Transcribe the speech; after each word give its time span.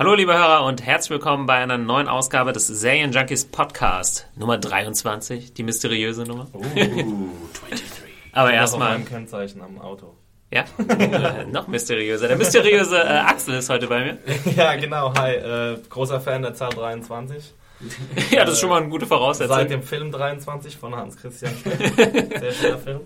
Hallo 0.00 0.14
liebe 0.14 0.32
Hörer 0.32 0.64
und 0.64 0.82
herzlich 0.82 1.10
willkommen 1.10 1.44
bei 1.44 1.56
einer 1.56 1.76
neuen 1.76 2.08
Ausgabe 2.08 2.54
des 2.54 2.66
Serien 2.66 3.12
Junkies 3.12 3.44
Podcast. 3.44 4.30
Nummer 4.34 4.56
23, 4.56 5.52
die 5.52 5.62
mysteriöse 5.62 6.22
Nummer. 6.22 6.46
Uh, 6.54 6.62
23. 6.62 7.84
Aber 8.32 8.50
erstmal, 8.50 8.94
ein 8.94 9.04
Kennzeichen 9.04 9.60
am 9.60 9.78
Auto. 9.78 10.14
ja, 10.50 10.64
äh, 10.88 11.44
noch 11.44 11.68
mysteriöser. 11.68 12.28
Der 12.28 12.38
mysteriöse 12.38 12.96
äh, 12.96 13.08
Axel 13.08 13.56
ist 13.56 13.68
heute 13.68 13.88
bei 13.88 14.02
mir. 14.02 14.18
ja, 14.56 14.74
genau. 14.76 15.12
Hi, 15.18 15.34
äh, 15.34 15.78
großer 15.90 16.18
Fan 16.18 16.40
der 16.40 16.54
Zahl 16.54 16.70
23. 16.70 17.52
Ja, 18.30 18.44
das 18.44 18.54
ist 18.54 18.60
schon 18.60 18.68
mal 18.68 18.80
eine 18.80 18.88
gute 18.90 19.06
Voraussetzung. 19.06 19.56
Seit 19.56 19.70
dem 19.70 19.82
Film 19.82 20.12
23 20.12 20.76
von 20.76 20.94
Hans 20.94 21.16
Christian 21.16 21.52
Schmidt. 21.60 21.78
Sehr 22.40 22.52
schöner 22.52 22.78
Film. 22.78 23.00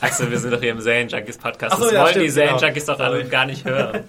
Axel, 0.00 0.30
wir 0.30 0.38
sind 0.38 0.52
doch 0.52 0.60
hier 0.60 0.72
im 0.72 0.80
Serien 0.80 1.08
Junkies 1.08 1.38
Podcast. 1.38 1.74
Ach 1.74 1.78
so, 1.78 1.84
das 1.84 1.92
ja, 1.92 2.00
wollen 2.00 2.10
stimmt, 2.10 2.24
die 2.24 2.30
Serien 2.30 2.54
genau. 2.54 2.66
Junkies 2.66 2.84
doch 2.84 2.98
alle 2.98 3.24
gar 3.24 3.46
nicht 3.46 3.64
hören. 3.64 4.04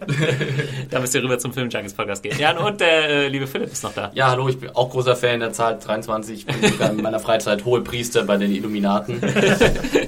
da 0.89 0.99
müsst 0.99 1.15
ihr 1.15 1.23
rüber 1.23 1.39
zum 1.39 1.53
Film 1.53 1.69
Junkies 1.69 1.93
Podcast 1.93 2.23
gehen. 2.23 2.37
Ja, 2.39 2.57
und 2.57 2.81
der 2.81 3.09
äh, 3.09 3.27
liebe 3.27 3.47
Philipp 3.47 3.71
ist 3.71 3.83
noch 3.83 3.93
da. 3.93 4.11
Ja, 4.13 4.31
hallo, 4.31 4.49
ich 4.49 4.59
bin 4.59 4.69
auch 4.71 4.89
großer 4.89 5.15
Fan 5.15 5.39
der 5.39 5.53
Zahl 5.53 5.79
23. 5.79 6.39
Ich 6.39 6.45
bin 6.45 6.71
sogar 6.71 6.91
in 6.91 7.01
meiner 7.01 7.19
Freizeit 7.19 7.63
Hohepriester 7.63 8.23
bei 8.23 8.37
den 8.37 8.51
Illuminaten. 8.51 9.21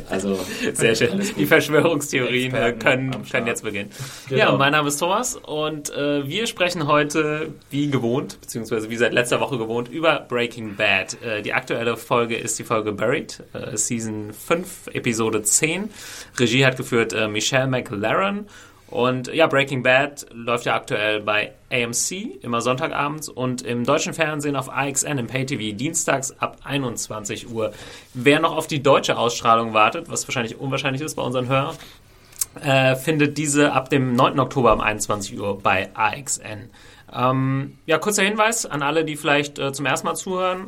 Also, 0.09 0.39
Sehr 0.73 0.95
schön. 0.95 1.21
Die 1.37 1.45
Verschwörungstheorien 1.45 2.53
äh, 2.53 2.71
Experten 2.71 2.79
können, 2.79 3.29
können 3.29 3.47
jetzt 3.47 3.63
beginnen. 3.63 3.89
Genau. 4.29 4.39
Ja, 4.39 4.57
mein 4.57 4.71
Name 4.71 4.87
ist 4.87 4.97
Thomas 4.97 5.35
und 5.35 5.89
äh, 5.91 6.27
wir 6.27 6.47
sprechen 6.47 6.87
heute 6.87 7.49
wie 7.69 7.89
gewohnt, 7.89 8.39
beziehungsweise 8.41 8.89
wie 8.89 8.97
seit 8.97 9.13
letzter 9.13 9.39
Woche 9.39 9.57
gewohnt, 9.57 9.90
über 9.91 10.19
Breaking 10.19 10.75
Bad. 10.75 11.21
Äh, 11.21 11.41
die 11.41 11.53
aktuelle 11.53 11.97
Folge 11.97 12.35
ist 12.35 12.57
die 12.57 12.63
Folge 12.63 12.91
Buried, 12.91 13.43
äh, 13.53 13.77
Season 13.77 14.33
5, 14.33 14.87
Episode 14.93 15.43
10. 15.43 15.89
Regie 16.37 16.65
hat 16.65 16.77
geführt 16.77 17.13
äh, 17.13 17.27
Michelle 17.27 17.67
McLaren. 17.67 18.47
Und 18.87 19.33
ja, 19.33 19.47
Breaking 19.47 19.83
Bad 19.83 20.25
läuft 20.33 20.65
ja 20.65 20.75
aktuell 20.75 21.21
bei 21.21 21.53
AMC, 21.71 22.43
immer 22.43 22.59
Sonntagabends 22.59 23.29
und 23.29 23.61
im 23.61 23.85
deutschen 23.85 24.13
Fernsehen 24.13 24.57
auf 24.57 24.69
AXN 24.69 25.17
im 25.17 25.27
Pay-TV 25.27 25.77
dienstags 25.77 26.37
ab 26.39 26.57
21 26.65 27.49
Uhr. 27.49 27.71
Wer 28.13 28.41
noch 28.41 28.57
auf 28.57 28.67
die 28.67 28.83
deutsche 28.83 29.17
Ausstrahlung 29.17 29.73
wartet, 29.73 30.09
was 30.09 30.27
wahrscheinlich 30.27 30.59
unwahrscheinlich 30.59 31.01
ist 31.01 31.15
bei 31.15 31.21
unseren 31.21 31.47
Hörern, 31.47 31.77
äh, 32.61 32.97
findet 32.97 33.37
diese 33.37 33.71
ab 33.71 33.89
dem 33.89 34.13
9. 34.13 34.37
Oktober 34.41 34.73
um 34.73 34.81
21 34.81 35.39
Uhr 35.39 35.57
bei 35.59 35.89
AXN. 35.93 36.69
Ähm, 37.13 37.77
ja, 37.85 37.97
kurzer 37.97 38.23
Hinweis 38.23 38.65
an 38.65 38.81
alle, 38.81 39.05
die 39.05 39.15
vielleicht 39.15 39.59
äh, 39.59 39.73
zum 39.73 39.85
ersten 39.85 40.07
Mal 40.07 40.15
zuhören. 40.15 40.67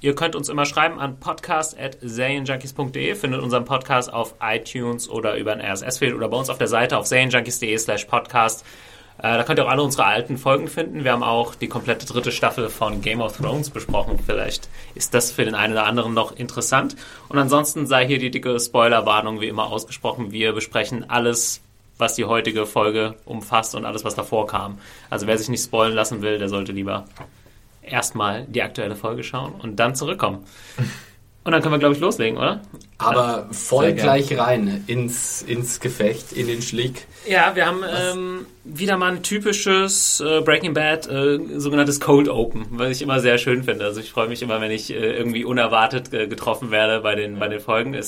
Ihr 0.00 0.14
könnt 0.14 0.36
uns 0.36 0.48
immer 0.48 0.64
schreiben 0.64 1.00
an 1.00 1.18
podcast.serienjunkies.de, 1.18 3.16
findet 3.16 3.42
unseren 3.42 3.64
Podcast 3.64 4.12
auf 4.12 4.36
iTunes 4.40 5.08
oder 5.08 5.36
über 5.36 5.52
ein 5.52 5.60
RSS-Feed 5.60 6.14
oder 6.14 6.28
bei 6.28 6.36
uns 6.36 6.50
auf 6.50 6.58
der 6.58 6.68
Seite 6.68 6.96
auf 6.96 7.06
serienjunkies.de 7.06 7.76
slash 7.78 8.04
podcast. 8.04 8.64
Äh, 9.18 9.22
da 9.22 9.42
könnt 9.42 9.58
ihr 9.58 9.64
auch 9.66 9.70
alle 9.70 9.82
unsere 9.82 10.04
alten 10.04 10.36
Folgen 10.36 10.68
finden. 10.68 11.02
Wir 11.02 11.10
haben 11.10 11.24
auch 11.24 11.56
die 11.56 11.66
komplette 11.66 12.06
dritte 12.06 12.30
Staffel 12.30 12.68
von 12.68 13.00
Game 13.00 13.20
of 13.20 13.36
Thrones 13.36 13.70
besprochen. 13.70 14.20
Vielleicht 14.24 14.68
ist 14.94 15.14
das 15.14 15.32
für 15.32 15.44
den 15.44 15.56
einen 15.56 15.72
oder 15.72 15.86
anderen 15.86 16.14
noch 16.14 16.30
interessant. 16.36 16.94
Und 17.28 17.38
ansonsten 17.38 17.86
sei 17.86 18.06
hier 18.06 18.20
die 18.20 18.30
dicke 18.30 18.60
Spoilerwarnung 18.60 19.40
wie 19.40 19.48
immer 19.48 19.66
ausgesprochen. 19.66 20.30
Wir 20.30 20.52
besprechen 20.52 21.10
alles, 21.10 21.60
was 21.98 22.14
die 22.14 22.24
heutige 22.24 22.64
Folge 22.66 23.16
umfasst 23.24 23.74
und 23.74 23.84
alles, 23.84 24.04
was 24.04 24.14
davor 24.14 24.46
kam. 24.46 24.78
Also 25.10 25.26
wer 25.26 25.36
sich 25.36 25.48
nicht 25.48 25.64
spoilen 25.64 25.94
lassen 25.94 26.22
will, 26.22 26.38
der 26.38 26.48
sollte 26.48 26.72
lieber 26.72 27.04
erstmal 27.82 28.44
die 28.46 28.62
aktuelle 28.62 28.96
Folge 28.96 29.24
schauen 29.24 29.52
und 29.60 29.76
dann 29.76 29.94
zurückkommen. 29.94 30.44
Und 31.44 31.52
dann 31.52 31.62
können 31.62 31.72
wir, 31.72 31.78
glaube 31.78 31.94
ich, 31.94 32.00
loslegen, 32.00 32.36
oder? 32.36 32.60
aber 32.98 33.46
voll 33.52 33.92
gleich 33.92 34.36
rein 34.36 34.82
ins, 34.88 35.40
ins 35.42 35.78
Gefecht, 35.78 36.32
in 36.32 36.48
den 36.48 36.62
Schlick. 36.62 37.06
Ja, 37.28 37.54
wir 37.54 37.64
haben 37.64 37.84
ähm, 37.84 38.46
wieder 38.64 38.96
mal 38.96 39.12
ein 39.12 39.22
typisches 39.22 40.20
äh, 40.20 40.40
Breaking 40.40 40.74
Bad, 40.74 41.08
äh, 41.08 41.38
sogenanntes 41.56 42.00
Cold 42.00 42.28
Open, 42.28 42.66
was 42.70 42.90
ich 42.90 43.02
immer 43.02 43.20
sehr 43.20 43.38
schön 43.38 43.62
finde. 43.62 43.84
Also 43.84 44.00
ich 44.00 44.10
freue 44.10 44.28
mich 44.28 44.42
immer, 44.42 44.60
wenn 44.60 44.72
ich 44.72 44.90
äh, 44.90 45.16
irgendwie 45.16 45.44
unerwartet 45.44 46.12
äh, 46.12 46.26
getroffen 46.26 46.72
werde 46.72 47.00
bei 47.00 47.14
den, 47.14 47.38
bei 47.38 47.46
den 47.46 47.60
Folgen. 47.60 47.94
Äh, 47.94 48.02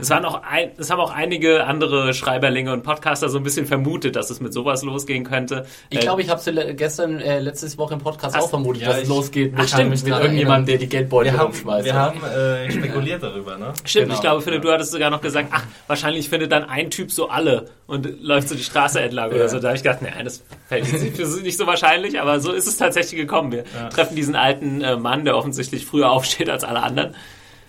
es, 0.00 0.10
waren 0.10 0.24
auch 0.24 0.42
ein, 0.42 0.70
es 0.78 0.90
haben 0.90 1.00
auch 1.00 1.10
einige 1.12 1.64
andere 1.64 2.14
Schreiberlinge 2.14 2.72
und 2.72 2.82
Podcaster 2.82 3.28
so 3.28 3.38
ein 3.38 3.44
bisschen 3.44 3.66
vermutet, 3.66 4.16
dass 4.16 4.30
es 4.30 4.40
mit 4.40 4.52
sowas 4.52 4.82
losgehen 4.82 5.24
könnte. 5.24 5.66
Ich 5.90 5.98
Äh, 5.98 6.02
glaube, 6.02 6.22
ich 6.22 6.28
habe 6.30 6.40
es 6.44 6.76
gestern, 6.76 7.20
äh, 7.20 7.40
letzte 7.40 7.76
Woche 7.78 7.94
im 7.94 8.00
Podcast 8.00 8.36
Hast- 8.36 8.44
auch 8.44 8.50
vermutet, 8.50 8.82
ja, 8.82 8.88
dass 8.88 9.02
es 9.02 9.08
losgeht 9.08 9.52
mit, 9.52 9.60
Ach, 9.64 9.68
stimmt. 9.68 9.90
mit 9.90 10.06
irgendjemandem, 10.06 10.66
der 10.66 10.78
die 10.78 10.88
Geldbeutel 10.88 11.36
rumschmeißt. 11.36 11.84
wir 11.86 11.94
haben 11.94 12.20
äh, 12.24 12.70
spekuliert 12.70 13.22
darüber, 13.22 13.56
ne? 13.56 13.72
Stimmt, 13.84 14.04
Genau. 14.06 14.14
ich 14.14 14.20
glaube, 14.20 14.42
Philipp, 14.42 14.62
du 14.62 14.70
hattest 14.72 14.92
sogar 14.92 15.10
noch 15.10 15.20
gesagt, 15.20 15.48
ach, 15.52 15.64
wahrscheinlich 15.86 16.28
findet 16.28 16.52
dann 16.52 16.64
ein 16.64 16.90
Typ 16.90 17.10
so 17.10 17.28
alle 17.28 17.66
und 17.86 18.22
läuft 18.22 18.48
so 18.48 18.54
die 18.54 18.62
Straße 18.64 19.00
entlang 19.00 19.30
oder 19.30 19.38
Ja. 19.42 19.48
so. 19.48 19.58
Da 19.58 19.68
habe 19.68 19.76
ich 19.76 19.82
gedacht, 19.82 20.02
nee, 20.02 20.10
das 20.22 20.42
fällt 20.68 20.86
jetzt 20.90 21.42
nicht, 21.42 21.56
so 21.58 21.66
wahrscheinlich, 21.66 22.20
aber 22.20 22.40
so 22.40 22.52
ist 22.52 22.66
es 22.66 22.76
tatsächlich 22.76 23.20
gekommen. 23.20 23.52
Wir 23.52 23.64
treffen 23.90 24.16
diesen 24.16 24.34
alten 24.36 24.80
äh, 24.82 24.96
Mann, 24.96 25.24
der 25.24 25.36
offensichtlich 25.36 25.86
früher 25.86 26.10
aufsteht 26.10 26.50
als 26.50 26.64
alle 26.64 26.82
anderen. 26.82 27.14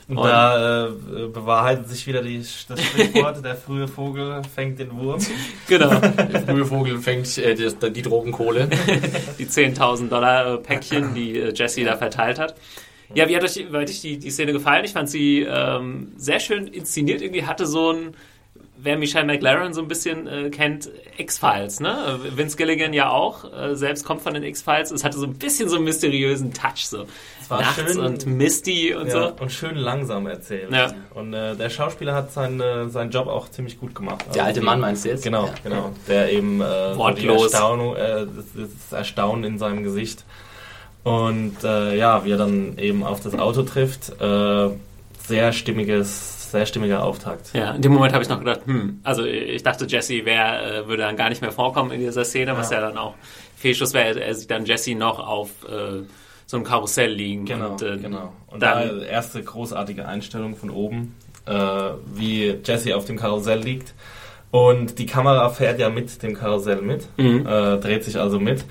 Und, 0.07 0.17
Und- 0.17 0.27
da 0.27 0.87
äh, 0.87 0.89
bewahrheitet 1.33 1.89
sich 1.89 2.05
wieder 2.05 2.21
die, 2.21 2.37
das 2.37 2.83
Sprichwort, 2.83 3.43
der 3.43 3.55
frühe 3.55 3.87
Vogel 3.87 4.41
fängt 4.53 4.77
den 4.79 4.95
Wurm. 4.97 5.19
Genau, 5.67 5.89
Der 5.99 6.41
frühe 6.43 6.65
Vogel 6.65 6.99
fängt 6.99 7.37
äh, 7.39 7.55
die, 7.55 7.91
die 7.91 8.01
Drogenkohle. 8.03 8.69
die 9.39 9.45
10.000 9.47 10.09
Dollar 10.09 10.53
äh, 10.53 10.57
Päckchen, 10.59 11.15
die 11.15 11.39
äh, 11.39 11.53
Jesse 11.55 11.83
da 11.83 11.97
verteilt 11.97 12.37
hat. 12.37 12.55
Ja, 13.15 13.27
wie 13.27 13.35
hat 13.35 13.43
euch, 13.43 13.55
wie 13.55 13.65
hat 13.77 13.89
euch 13.89 14.01
die, 14.01 14.17
die 14.19 14.29
Szene 14.31 14.51
gefallen? 14.53 14.85
Ich 14.85 14.93
fand 14.93 15.09
sie 15.09 15.41
ähm, 15.41 16.11
sehr 16.17 16.39
schön 16.39 16.67
inszeniert. 16.67 17.21
Irgendwie 17.21 17.45
hatte 17.45 17.65
so 17.65 17.91
ein, 17.91 18.15
wer 18.77 18.97
Michelle 18.97 19.25
McLaren 19.25 19.73
so 19.73 19.81
ein 19.81 19.87
bisschen 19.87 20.27
äh, 20.27 20.49
kennt, 20.49 20.89
X-Files, 21.17 21.79
ne? 21.79 22.19
Vince 22.35 22.57
Gilligan 22.57 22.93
ja 22.93 23.09
auch, 23.09 23.45
äh, 23.53 23.75
selbst 23.75 24.03
kommt 24.05 24.21
von 24.21 24.33
den 24.33 24.43
X-Files. 24.43 24.91
Es 24.91 25.03
hatte 25.03 25.17
so 25.17 25.25
ein 25.25 25.33
bisschen 25.35 25.69
so 25.69 25.75
einen 25.77 25.85
mysteriösen 25.85 26.53
Touch, 26.53 26.85
so 26.87 27.05
war 27.47 27.61
nachts 27.61 27.93
schön- 27.93 27.99
und 27.99 28.25
misty 28.25 28.93
und 28.93 29.07
Ja, 29.07 29.29
so. 29.29 29.33
und 29.43 29.51
schön 29.51 29.75
langsam 29.75 30.27
erzählt. 30.27 30.71
Ja. 30.71 30.91
Und 31.13 31.33
äh, 31.33 31.55
der 31.55 31.69
Schauspieler 31.69 32.13
hat 32.15 32.31
seinen, 32.33 32.59
äh, 32.59 32.89
seinen 32.89 33.11
Job 33.11 33.27
auch 33.27 33.49
ziemlich 33.49 33.79
gut 33.79 33.93
gemacht. 33.95 34.21
Der 34.21 34.29
Also 34.29 34.41
alte 34.41 34.59
die- 34.61 34.65
Mann 34.65 34.79
meinst 34.79 35.05
du 35.05 35.09
jetzt? 35.09 35.23
Genau, 35.23 35.45
Ja. 35.45 35.53
genau. 35.63 35.91
Der 36.07 36.31
eben 36.31 36.59
äh, 36.61 36.97
Wortlos. 36.97 37.37
Die 37.37 37.43
Erstaunung, 37.53 37.95
äh, 37.95 38.25
das, 38.35 38.45
das 38.89 38.97
Erstaunen 38.97 39.43
in 39.43 39.57
seinem 39.59 39.83
Gesicht. 39.83 40.25
Und 41.03 41.63
äh, 41.63 41.95
ja, 41.95 42.25
wie 42.25 42.31
er 42.31 42.37
dann 42.37 42.77
eben 42.79 43.03
auf 43.03 43.19
das 43.21 43.37
Auto 43.37 43.61
trifft, 43.61 44.19
äh, 44.19 44.69
sehr 45.27 45.53
stimmiges, 45.53 46.44
sehr 46.55 46.65
stimmiger 46.65 47.03
Auftakt. 47.03 47.51
Ja, 47.53 47.71
in 47.71 47.81
dem 47.81 47.91
Moment 47.93 48.13
habe 48.13 48.23
ich 48.23 48.29
noch 48.29 48.39
gedacht, 48.39 48.61
hm, 48.65 48.99
also 49.03 49.23
ich 49.25 49.61
dachte, 49.61 49.85
Jesse 49.85 50.23
wär, 50.25 50.83
äh, 50.83 50.87
würde 50.87 51.03
dann 51.03 51.17
gar 51.17 51.27
nicht 51.29 51.41
mehr 51.41 51.51
vorkommen 51.51 51.91
in 51.91 51.99
dieser 51.99 52.23
Szene, 52.23 52.55
was 52.57 52.69
ja, 52.69 52.79
Ja. 52.79 52.87
dann 52.87 52.97
auch 52.97 53.15
Fehlschuss 53.57 53.93
wäre, 53.93 54.19
er 54.21 54.33
sieht 54.35 54.49
dann 54.51 54.65
Jesse 54.65 54.95
noch 54.95 55.19
auf 55.19 55.49
äh, 55.69 56.03
so 56.45 56.57
einem 56.57 56.63
Karussell 56.65 57.11
liegen. 57.11 57.45
Genau, 57.45 57.71
und, 57.71 57.81
äh, 57.81 57.97
genau. 57.97 58.31
Und 58.47 58.61
dann- 58.63 58.99
da 58.99 59.05
erste 59.05 59.43
großartige 59.43 60.07
Einstellung 60.07 60.55
von 60.55 60.69
oben, 60.69 61.15
äh, 61.45 61.51
wie 62.13 62.55
Jesse 62.63 62.95
auf 62.95 63.03
dem 63.05 63.17
Karussell 63.17 63.59
liegt. 63.59 63.93
Und 64.51 64.99
die 64.99 65.05
Kamera 65.07 65.49
fährt 65.49 65.79
ja 65.79 65.89
mit 65.89 66.23
dem 66.23 66.33
Karussell 66.35 66.81
mit, 66.81 67.07
Mhm. 67.17 67.45
äh, 67.45 67.77
dreht 67.79 68.03
sich 68.05 68.17
also 68.17 68.39
mit. 68.39 68.63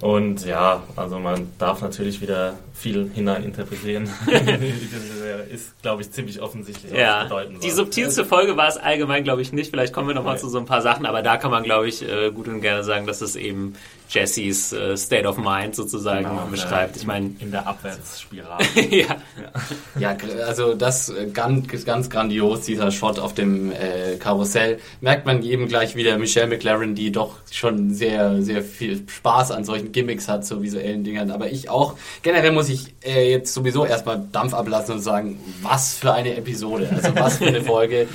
Und 0.00 0.44
ja, 0.46 0.82
also 0.96 1.18
man 1.18 1.50
darf 1.58 1.82
natürlich 1.82 2.20
wieder 2.20 2.54
viel 2.78 3.10
hineininterpretieren. 3.14 4.08
ist, 5.52 5.80
glaube 5.82 6.02
ich, 6.02 6.10
ziemlich 6.10 6.40
offensichtlich, 6.40 6.92
was 6.92 6.98
Ja, 7.00 7.22
bedeuten 7.24 7.58
die 7.60 7.70
subtilste 7.70 8.24
Folge 8.24 8.56
war 8.56 8.68
es 8.68 8.76
allgemein, 8.76 9.24
glaube 9.24 9.42
ich, 9.42 9.52
nicht. 9.52 9.70
Vielleicht 9.70 9.92
kommen 9.92 10.08
wir 10.08 10.14
nochmal 10.14 10.34
Nee. 10.34 10.40
zu 10.40 10.48
so 10.48 10.58
ein 10.58 10.66
paar 10.66 10.82
Sachen, 10.82 11.06
aber 11.06 11.22
da 11.22 11.36
kann 11.36 11.50
man, 11.50 11.62
glaube 11.64 11.88
ich, 11.88 12.02
äh, 12.08 12.30
gut 12.30 12.48
und 12.48 12.60
gerne 12.60 12.84
sagen, 12.84 13.06
dass 13.06 13.20
es 13.20 13.36
eben 13.36 13.74
Jessys 14.10 14.72
äh, 14.72 14.96
State 14.96 15.26
of 15.28 15.36
Mind 15.36 15.74
sozusagen 15.74 16.24
Genau, 16.28 16.46
beschreibt. 16.50 16.96
Ich 16.96 17.06
meine, 17.06 17.32
in 17.40 17.50
der 17.50 17.66
Abwärtsspirale. 17.66 18.64
ja, 18.90 19.16
Ja, 19.98 20.16
also 20.46 20.74
das 20.74 21.08
äh, 21.10 21.26
ganz, 21.32 21.84
ganz 21.84 22.08
grandios, 22.08 22.62
dieser 22.62 22.90
Shot 22.90 23.18
auf 23.18 23.34
dem 23.34 23.70
äh, 23.72 24.16
Karussell. 24.18 24.78
Merkt 25.00 25.26
man 25.26 25.42
eben 25.42 25.68
gleich 25.68 25.94
wieder 25.94 26.16
Michelle 26.18 26.46
McLaren, 26.46 26.94
die 26.94 27.12
doch 27.12 27.36
schon 27.50 27.92
sehr, 27.92 28.40
sehr 28.42 28.62
viel 28.62 29.02
Spaß 29.08 29.50
an 29.50 29.64
solchen 29.64 29.92
Gimmicks 29.92 30.26
hat, 30.28 30.46
so 30.46 30.62
visuellen 30.62 31.04
Dingern. 31.04 31.30
Aber 31.30 31.50
ich 31.50 31.68
auch, 31.68 31.94
generell 32.22 32.52
muss 32.52 32.67
ich 32.68 32.94
äh, 33.04 33.30
jetzt 33.30 33.54
sowieso 33.54 33.84
erstmal 33.84 34.22
Dampf 34.32 34.54
ablassen 34.54 34.94
und 34.96 35.00
sagen, 35.00 35.38
was 35.62 35.94
für 35.94 36.12
eine 36.12 36.36
Episode, 36.36 36.88
also 36.94 37.14
was 37.14 37.38
für 37.38 37.46
eine 37.46 37.62
Folge. 37.62 38.08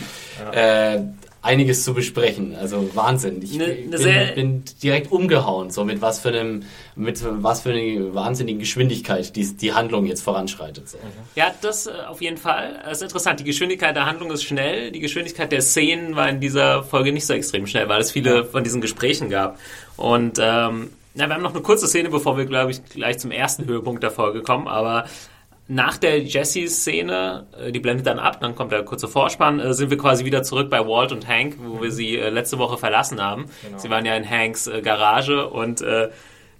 äh, 0.52 1.00
einiges 1.42 1.84
zu 1.84 1.94
besprechen. 1.94 2.56
Also 2.56 2.90
Wahnsinn. 2.96 3.42
Ich 3.42 3.58
Ne- 3.58 3.68
ne 3.90 3.98
bin, 3.98 4.36
bin 4.36 4.64
direkt 4.82 5.12
umgehauen, 5.12 5.72
so 5.72 5.84
mit 5.84 6.02
was 6.02 6.22
für 6.22 6.30
einem, 6.30 6.64
mit 6.96 7.20
was 7.22 7.64
für 7.64 7.72
einer 7.72 8.16
wahnsinnigen 8.16 8.60
Geschwindigkeit 8.60 9.36
die, 9.36 9.54
die 9.54 9.74
Handlung 9.74 10.06
jetzt 10.06 10.22
voranschreitet. 10.24 10.88
So. 10.88 10.98
Ja, 11.36 11.54
das 11.60 11.88
äh, 11.88 11.92
auf 12.08 12.22
jeden 12.22 12.38
Fall. 12.38 12.80
Das 12.86 13.00
ist 13.00 13.04
interessant. 13.04 13.42
Die 13.42 13.44
Geschwindigkeit 13.44 13.94
der 13.94 14.06
Handlung 14.06 14.32
ist 14.32 14.44
schnell. 14.46 14.92
Die 14.92 15.02
Geschwindigkeit 15.02 15.52
der 15.52 15.62
Szenen 15.62 16.16
war 16.16 16.30
in 16.30 16.40
dieser 16.40 16.82
Folge 16.84 17.12
nicht 17.12 17.26
so 17.26 17.34
extrem 17.34 17.68
schnell, 17.68 17.90
weil 17.90 18.00
es 18.00 18.12
viele 18.12 18.46
von 18.46 18.64
diesen 18.64 18.80
Gesprächen 18.80 19.30
gab. 19.30 19.60
Und 19.98 20.38
ähm, 20.42 20.92
na, 21.16 21.28
wir 21.28 21.36
haben 21.36 21.44
noch 21.44 21.54
eine 21.54 21.62
kurze 21.62 21.88
Szene, 21.88 22.10
bevor 22.10 22.38
wir, 22.38 22.46
glaube 22.46 22.72
ich, 22.72 22.84
gleich 22.86 23.20
zum 23.20 23.32
ersten 23.32 23.66
Höhepunkt 23.66 24.02
der 24.04 24.12
Folge 24.12 24.42
kommen. 24.42 24.68
Aber 24.68 25.06
nach 25.68 25.98
der 25.98 26.20
Jessie-Szene, 26.22 27.48
äh, 27.58 27.72
die 27.72 27.80
blendet 27.80 28.06
dann 28.08 28.20
ab, 28.20 28.40
dann 28.42 28.56
kommt 28.56 28.72
der 28.72 28.84
kurze 28.84 29.08
Vorspann, 29.08 29.60
äh, 29.60 29.74
sind 29.74 29.90
wir 29.90 29.98
quasi 29.98 30.26
wieder 30.26 30.44
zurück 30.44 30.70
bei 30.70 30.80
Walt 30.86 31.12
und 31.12 31.28
Hank, 31.28 31.56
wo 31.60 31.82
wir 31.82 31.92
sie 31.92 32.18
äh, 32.18 32.30
letzte 32.30 32.58
Woche 32.58 32.78
verlassen 32.78 33.22
haben. 33.22 33.46
Sie 33.78 33.90
waren 33.90 34.06
ja 34.06 34.16
in 34.16 34.30
Hanks 34.30 34.70
Garage 34.84 35.48
und 35.50 35.84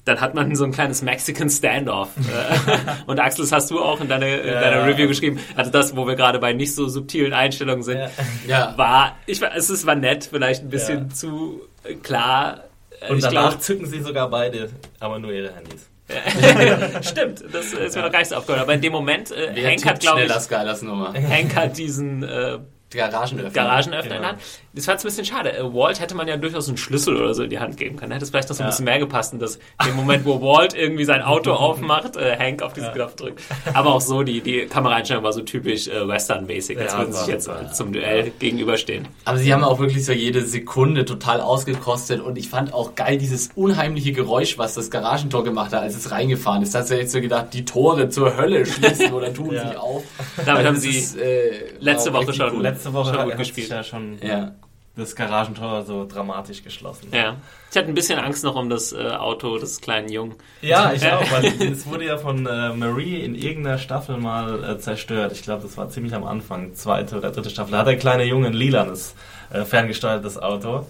dann 0.06 0.20
hat 0.20 0.36
man 0.36 0.54
so 0.54 0.66
ein 0.66 0.74
kleines 0.74 1.02
Mexican 1.02 1.50
Standoff. 1.50 2.10
Und 3.08 3.22
Axel, 3.22 3.46
das 3.46 3.54
hast 3.54 3.72
du 3.72 3.80
auch 3.80 4.02
in, 4.02 4.10
deine, 4.10 4.36
in 4.36 4.48
Ja. 4.54 4.60
deiner 4.60 4.86
Review 4.86 5.08
geschrieben. 5.08 5.40
Also 5.56 5.72
das, 5.72 5.96
wo 5.96 6.06
wir 6.06 6.16
gerade 6.16 6.40
bei 6.40 6.52
nicht 6.52 6.76
so 6.76 6.90
subtilen 6.90 7.32
Einstellungen 7.32 7.84
sind, 7.84 8.00
Ja. 8.00 8.10
Ja, 8.46 8.74
war, 8.78 9.16
ich 9.28 9.40
war, 9.40 9.56
es 9.56 9.70
ist, 9.70 9.86
war 9.86 9.96
nett, 9.96 10.28
vielleicht 10.30 10.62
ein 10.64 10.68
bisschen 10.70 11.10
zu 11.10 11.62
klar. 12.02 12.66
Äh, 13.08 13.12
Und 13.12 13.18
ich 13.18 13.24
danach 13.24 13.50
glaub- 13.52 13.62
zücken 13.62 13.86
sie 13.86 14.02
sogar 14.02 14.30
beide, 14.30 14.70
aber 15.00 15.20
nur 15.20 15.32
ihre 15.32 15.54
Handys. 15.54 15.90
Stimmt, 17.10 17.44
das 17.52 17.74
ist 17.74 17.96
mir 17.96 18.02
noch 18.04 18.12
gar 18.12 18.20
nicht 18.20 18.30
so 18.30 18.36
aufgehört. 18.36 18.62
Aber 18.62 18.74
in 18.74 18.82
dem 18.82 18.92
Moment, 18.92 19.32
äh, 19.32 19.52
wer 19.54 19.70
Hank 19.72 19.86
hat, 19.86 20.00
glaube 20.00 20.24
ich? 20.24 20.30
Hank 20.30 21.56
hat 21.56 21.78
diesen 21.78 22.24
äh, 22.24 22.60
Garagenöffner. 22.94 23.52
Garagenöffner 23.52 24.04
in 24.04 24.10
Genau. 24.10 24.22
der 24.22 24.30
Hand. 24.30 24.42
Das 24.76 24.88
war 24.88 24.96
jetzt 24.96 25.04
ein 25.04 25.08
bisschen 25.10 25.26
schade. 25.26 25.56
Äh, 25.56 25.64
Walt 25.74 26.00
hätte 26.00 26.16
man 26.16 26.28
ja 26.28 26.36
durchaus 26.36 26.68
einen 26.68 26.78
Schlüssel 26.78 27.16
oder 27.16 27.36
so 27.36 27.44
in 27.44 27.50
die 27.52 27.60
Hand 27.60 27.78
geben 27.78 27.96
können. 27.96 28.10
Da 28.10 28.16
hätte 28.16 28.24
es 28.26 28.32
vielleicht 28.32 28.50
noch 28.50 28.56
so 28.56 28.64
ein 28.64 28.66
Ja. 28.66 28.70
bisschen 28.72 28.86
mehr 28.86 28.98
gepasst. 28.98 29.32
Und 29.34 29.40
das, 29.40 29.58
in 29.82 29.88
dem 29.90 29.96
Moment, 29.96 30.26
wo 30.26 30.42
Walt 30.42 30.74
irgendwie 30.74 31.06
sein 31.06 31.22
Auto 31.22 31.52
aufmacht, 31.54 32.16
äh, 32.18 32.36
Hank 32.40 32.64
auf 32.64 32.74
diesen 32.74 32.92
Knopf 32.92 33.16
drückt. 33.16 33.42
Aber 33.76 33.94
auch 33.94 34.02
so, 34.02 34.24
die, 34.24 34.42
die 34.42 34.66
Kameraeinstellung 34.66 35.24
war 35.24 35.32
so 35.32 35.42
typisch 35.42 35.88
äh, 35.88 36.08
Western-basic, 36.08 36.80
als 36.80 36.94
Ja, 36.94 37.00
würden 37.00 37.14
sie 37.14 37.20
sich 37.20 37.28
jetzt 37.28 37.46
super, 37.46 37.72
zum 37.72 37.94
Duell 37.94 38.32
gegenüberstehen. 38.40 39.08
Aber 39.26 39.38
sie 39.38 39.54
haben 39.54 39.64
auch 39.64 39.78
wirklich 39.80 40.04
so 40.06 40.12
jede 40.12 40.42
Sekunde 40.44 41.06
total 41.06 41.40
ausgekostet 41.40 42.20
und 42.22 42.38
ich 42.40 42.50
fand 42.50 42.74
auch 42.74 42.96
geil 42.96 43.20
dieses 43.20 43.52
unheimliche 43.56 44.12
Geräusch, 44.12 44.58
was 44.58 44.74
das 44.74 44.90
Garagentor 44.90 45.44
gemacht 45.44 45.72
hat, 45.72 45.84
als 45.84 45.96
es 45.96 46.10
reingefahren 46.10 46.64
ist. 46.64 46.74
Da 46.74 46.80
hast 46.80 46.90
du 46.90 46.98
jetzt 46.98 47.12
so 47.12 47.22
gedacht, 47.22 47.54
die 47.54 47.64
Tore 47.66 48.10
zur 48.10 48.36
Hölle 48.38 48.66
schließen 48.66 49.14
oder 49.14 49.32
tun 49.32 49.52
Ja. 49.54 49.68
sich 49.68 49.78
auf. 49.78 50.04
Damit 50.46 50.66
haben 50.66 50.74
Das 50.74 50.82
sie 50.84 50.98
ist, 50.98 51.16
äh, 51.16 51.52
letzte 51.80 52.12
Woche 52.12 52.34
schon-. 52.34 52.60
Letzte 52.62 52.92
Woche 52.92 53.14
Schon 53.14 53.26
gut 53.30 53.38
gespielt. 53.38 53.70
ja 53.70 53.84
schon 53.84 54.18
Ja. 54.22 54.54
Das 54.96 55.16
Garagentor 55.16 55.84
so 55.84 56.06
dramatisch 56.06 56.64
geschlossen. 56.64 57.08
Ja. 57.12 57.38
Ich 57.72 57.78
hatte 57.78 57.88
ein 57.88 57.96
bisschen 57.96 58.20
Angst 58.20 58.44
noch 58.44 58.56
um 58.56 58.70
das 58.70 58.94
äh, 58.94 59.10
Auto 59.10 59.58
des 59.58 59.82
kleinen 59.82 60.10
Jungen. 60.10 60.36
Ja, 60.62 60.94
ich 60.96 61.04
auch, 61.06 61.32
weil 61.32 61.46
es 61.46 61.88
wurde 61.88 62.06
ja 62.06 62.18
von 62.18 62.46
äh, 62.46 62.74
Marie 62.74 63.22
in 63.22 63.34
irgendeiner 63.34 63.80
Staffel 63.80 64.18
mal 64.18 64.64
äh, 64.64 64.78
zerstört. 64.78 65.32
Ich 65.32 65.42
glaube, 65.42 65.64
das 65.64 65.78
war 65.78 65.90
ziemlich 65.90 66.14
am 66.14 66.24
Anfang, 66.24 66.76
zweite 66.76 67.18
oder 67.18 67.32
dritte 67.32 67.50
Staffel. 67.50 67.72
Da 67.72 67.80
hat 67.80 67.88
der 67.88 67.98
kleine 67.98 68.24
Junge 68.24 68.48
ein 68.48 68.54
lilanes, 68.54 69.16
äh, 69.52 69.64
ferngesteuertes 69.66 70.38
Auto. 70.38 70.86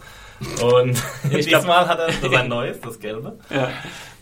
Und 0.62 1.02
diesmal 1.32 1.88
hat 1.88 2.00
er 2.00 2.30
sein 2.30 2.48
neues, 2.50 2.82
das 2.82 3.00
gelbe. 3.00 3.40
Ja. 3.50 3.70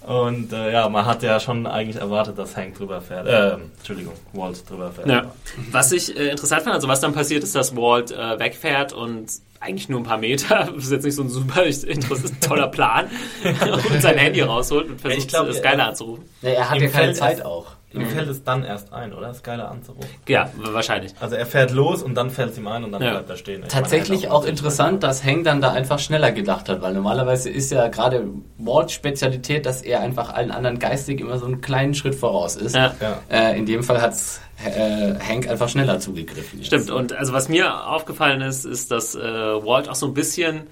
Und 0.06 0.52
äh, 0.54 0.72
ja, 0.74 0.90
man 0.90 1.06
hat 1.06 1.24
ja 1.24 1.40
schon 1.40 1.66
eigentlich 1.66 1.96
erwartet, 1.96 2.38
dass 2.38 2.56
Hank 2.58 2.76
drüber 2.76 3.02
fährt. 3.02 3.28
Äh, 3.28 3.58
Entschuldigung, 3.78 4.14
Walt 4.34 4.68
drüber 4.70 4.92
fährt. 4.92 5.08
Ja. 5.08 5.32
Was 5.72 5.92
ich 5.92 6.16
äh, 6.16 6.30
interessant 6.30 6.64
fand, 6.64 6.76
also 6.76 6.88
was 6.88 7.00
dann 7.00 7.14
passiert 7.14 7.44
ist, 7.44 7.56
dass 7.56 7.76
Walt 7.76 8.12
äh, 8.12 8.40
wegfährt 8.40 8.94
und 8.94 9.32
eigentlich 9.62 9.88
nur 9.90 10.00
ein 10.00 10.04
paar 10.04 10.18
Meter, 10.18 10.70
das 10.76 10.86
ist 10.86 10.92
jetzt 10.92 11.06
nicht 11.06 11.16
so 11.16 11.24
ein 11.24 11.30
super 11.30 11.64
interessant, 11.64 12.44
toller 12.44 12.68
Plan, 12.68 13.10
und 13.90 14.02
sein 14.02 14.18
Handy 14.18 14.42
rausholt 14.42 14.90
und 14.90 15.00
versucht, 15.00 15.22
ich 15.22 15.28
glaub, 15.28 15.48
das 15.48 15.62
Geile 15.62 15.86
anzurufen. 15.86 16.26
Ja, 16.42 16.50
er 16.50 16.70
hat 16.70 16.78
Ihm 16.78 16.84
ja 16.84 16.90
keine 16.90 17.14
Zeit 17.14 17.46
auch. 17.46 17.68
Ihm 17.94 18.06
fällt 18.06 18.30
es 18.30 18.44
dann 18.44 18.64
erst 18.64 18.94
ein, 18.94 19.14
oder? 19.14 19.28
Das 19.28 19.44
geile 19.44 19.68
anzurufen. 19.68 20.10
Ja, 20.28 20.50
wahrscheinlich. 20.56 21.14
Also 21.20 21.36
er 21.36 21.46
fährt 21.46 21.72
los 21.72 22.02
und 22.04 22.16
dann 22.16 22.30
fällt 22.30 22.52
es 22.52 22.58
ihm 22.58 22.68
ein 22.68 22.84
und 22.86 22.92
dann 22.94 23.02
Ja. 23.02 23.12
bleibt 23.12 23.30
er 23.30 23.36
stehen. 23.38 23.64
Ich 23.64 23.68
Tatsächlich 23.68 24.22
meine, 24.24 24.34
auch 24.34 24.46
interessant, 24.46 25.04
dass 25.04 25.24
Hank 25.26 25.44
dann 25.44 25.60
da 25.60 25.72
einfach 25.72 26.00
schneller 26.00 26.32
gedacht 26.32 26.70
hat, 26.70 26.82
weil 26.82 26.94
normalerweise 26.94 27.50
ist 27.50 27.70
ja 27.72 27.90
gerade 27.90 28.26
Walts 28.58 28.94
Spezialität, 28.94 29.66
dass 29.66 29.82
er 29.82 30.00
einfach 30.00 30.34
allen 30.34 30.52
anderen 30.52 30.80
geistig 30.80 31.20
immer 31.20 31.38
so 31.38 31.46
einen 31.46 31.60
kleinen 31.60 31.94
Schritt 31.94 32.16
voraus 32.16 32.56
ist. 32.56 32.76
Ja. 32.76 32.96
Ja. 33.02 33.20
Äh, 33.30 33.58
in 33.58 33.66
dem 33.66 33.84
Fall 33.84 34.02
hat 34.02 34.14
äh, 34.66 35.16
Hank 35.20 35.50
einfach 35.50 35.68
schneller 35.68 36.00
zugegriffen. 36.00 36.60
jetzt. 36.60 36.68
Stimmt, 36.68 36.92
und 36.92 37.14
also 37.14 37.34
was 37.34 37.50
mir 37.50 37.88
aufgefallen 37.90 38.42
ist, 38.42 38.64
ist, 38.64 38.92
dass 38.92 39.16
äh, 39.16 39.22
Walt 39.22 39.90
auch 39.90 39.96
so 39.96 40.06
ein 40.06 40.14
bisschen, 40.14 40.68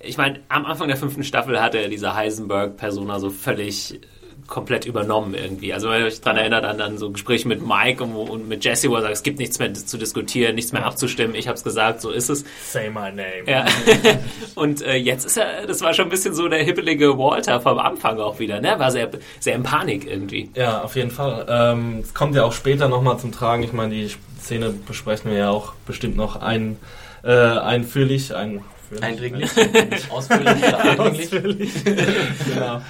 ich 0.00 0.16
meine, 0.16 0.40
am 0.48 0.66
Anfang 0.66 0.88
der 0.88 0.96
fünften 0.96 1.22
Staffel 1.22 1.60
hat 1.62 1.74
er 1.76 1.88
diese 1.88 2.14
Heisenberg-Persona 2.16 3.20
so 3.20 3.30
völlig 3.30 4.00
komplett 4.46 4.84
übernommen 4.84 5.34
irgendwie. 5.34 5.72
Also 5.72 5.90
wenn 5.90 6.00
ihr 6.00 6.06
euch 6.06 6.20
daran 6.20 6.38
erinnert 6.38 6.64
an, 6.64 6.80
an 6.80 6.98
so 6.98 7.10
Gespräche 7.10 7.48
mit 7.48 7.66
Mike 7.66 8.02
und, 8.02 8.14
und 8.14 8.48
mit 8.48 8.64
Jesse, 8.64 8.90
wo 8.90 8.96
er 8.96 9.02
sagt, 9.02 9.14
es 9.14 9.22
gibt 9.22 9.38
nichts 9.38 9.58
mehr 9.58 9.72
zu 9.72 9.96
diskutieren, 9.98 10.54
nichts 10.54 10.72
mehr 10.72 10.84
abzustimmen, 10.84 11.34
ich 11.34 11.48
habe 11.48 11.56
es 11.56 11.64
gesagt, 11.64 12.00
so 12.00 12.10
ist 12.10 12.28
es. 12.28 12.44
Say 12.70 12.90
my 12.90 13.10
name. 13.10 13.44
Ja. 13.46 13.64
Und 14.54 14.82
äh, 14.82 14.96
jetzt 14.96 15.24
ist 15.24 15.36
er, 15.36 15.66
das 15.66 15.80
war 15.80 15.94
schon 15.94 16.06
ein 16.06 16.10
bisschen 16.10 16.34
so 16.34 16.48
der 16.48 16.62
hippelige 16.62 17.18
Walter 17.18 17.60
vom 17.60 17.78
Anfang 17.78 18.18
auch 18.20 18.38
wieder, 18.38 18.60
ne? 18.60 18.78
War 18.78 18.90
sehr, 18.90 19.10
sehr 19.40 19.54
in 19.54 19.62
Panik 19.62 20.06
irgendwie. 20.06 20.50
Ja, 20.54 20.82
auf 20.82 20.96
jeden 20.96 21.10
Fall. 21.10 21.46
Ähm, 21.48 22.00
Es 22.02 22.14
kommt 22.14 22.34
ja 22.34 22.44
auch 22.44 22.52
später 22.52 22.88
nochmal 22.88 23.18
zum 23.18 23.32
Tragen. 23.32 23.62
Ich 23.62 23.72
meine, 23.72 23.94
die 23.94 24.10
Szene 24.40 24.70
besprechen 24.70 25.30
wir 25.30 25.38
ja 25.38 25.50
auch 25.50 25.72
bestimmt 25.86 26.16
noch 26.16 26.36
ein, 26.36 26.76
äh, 27.22 27.30
einführlich. 27.30 28.34
Ein, 28.34 28.62
Eindringlich, 29.00 29.50
ausführlich 30.10 30.74
eindringlich. 30.74 31.24
Ausführlich. 31.24 31.70
genau. 31.84 32.82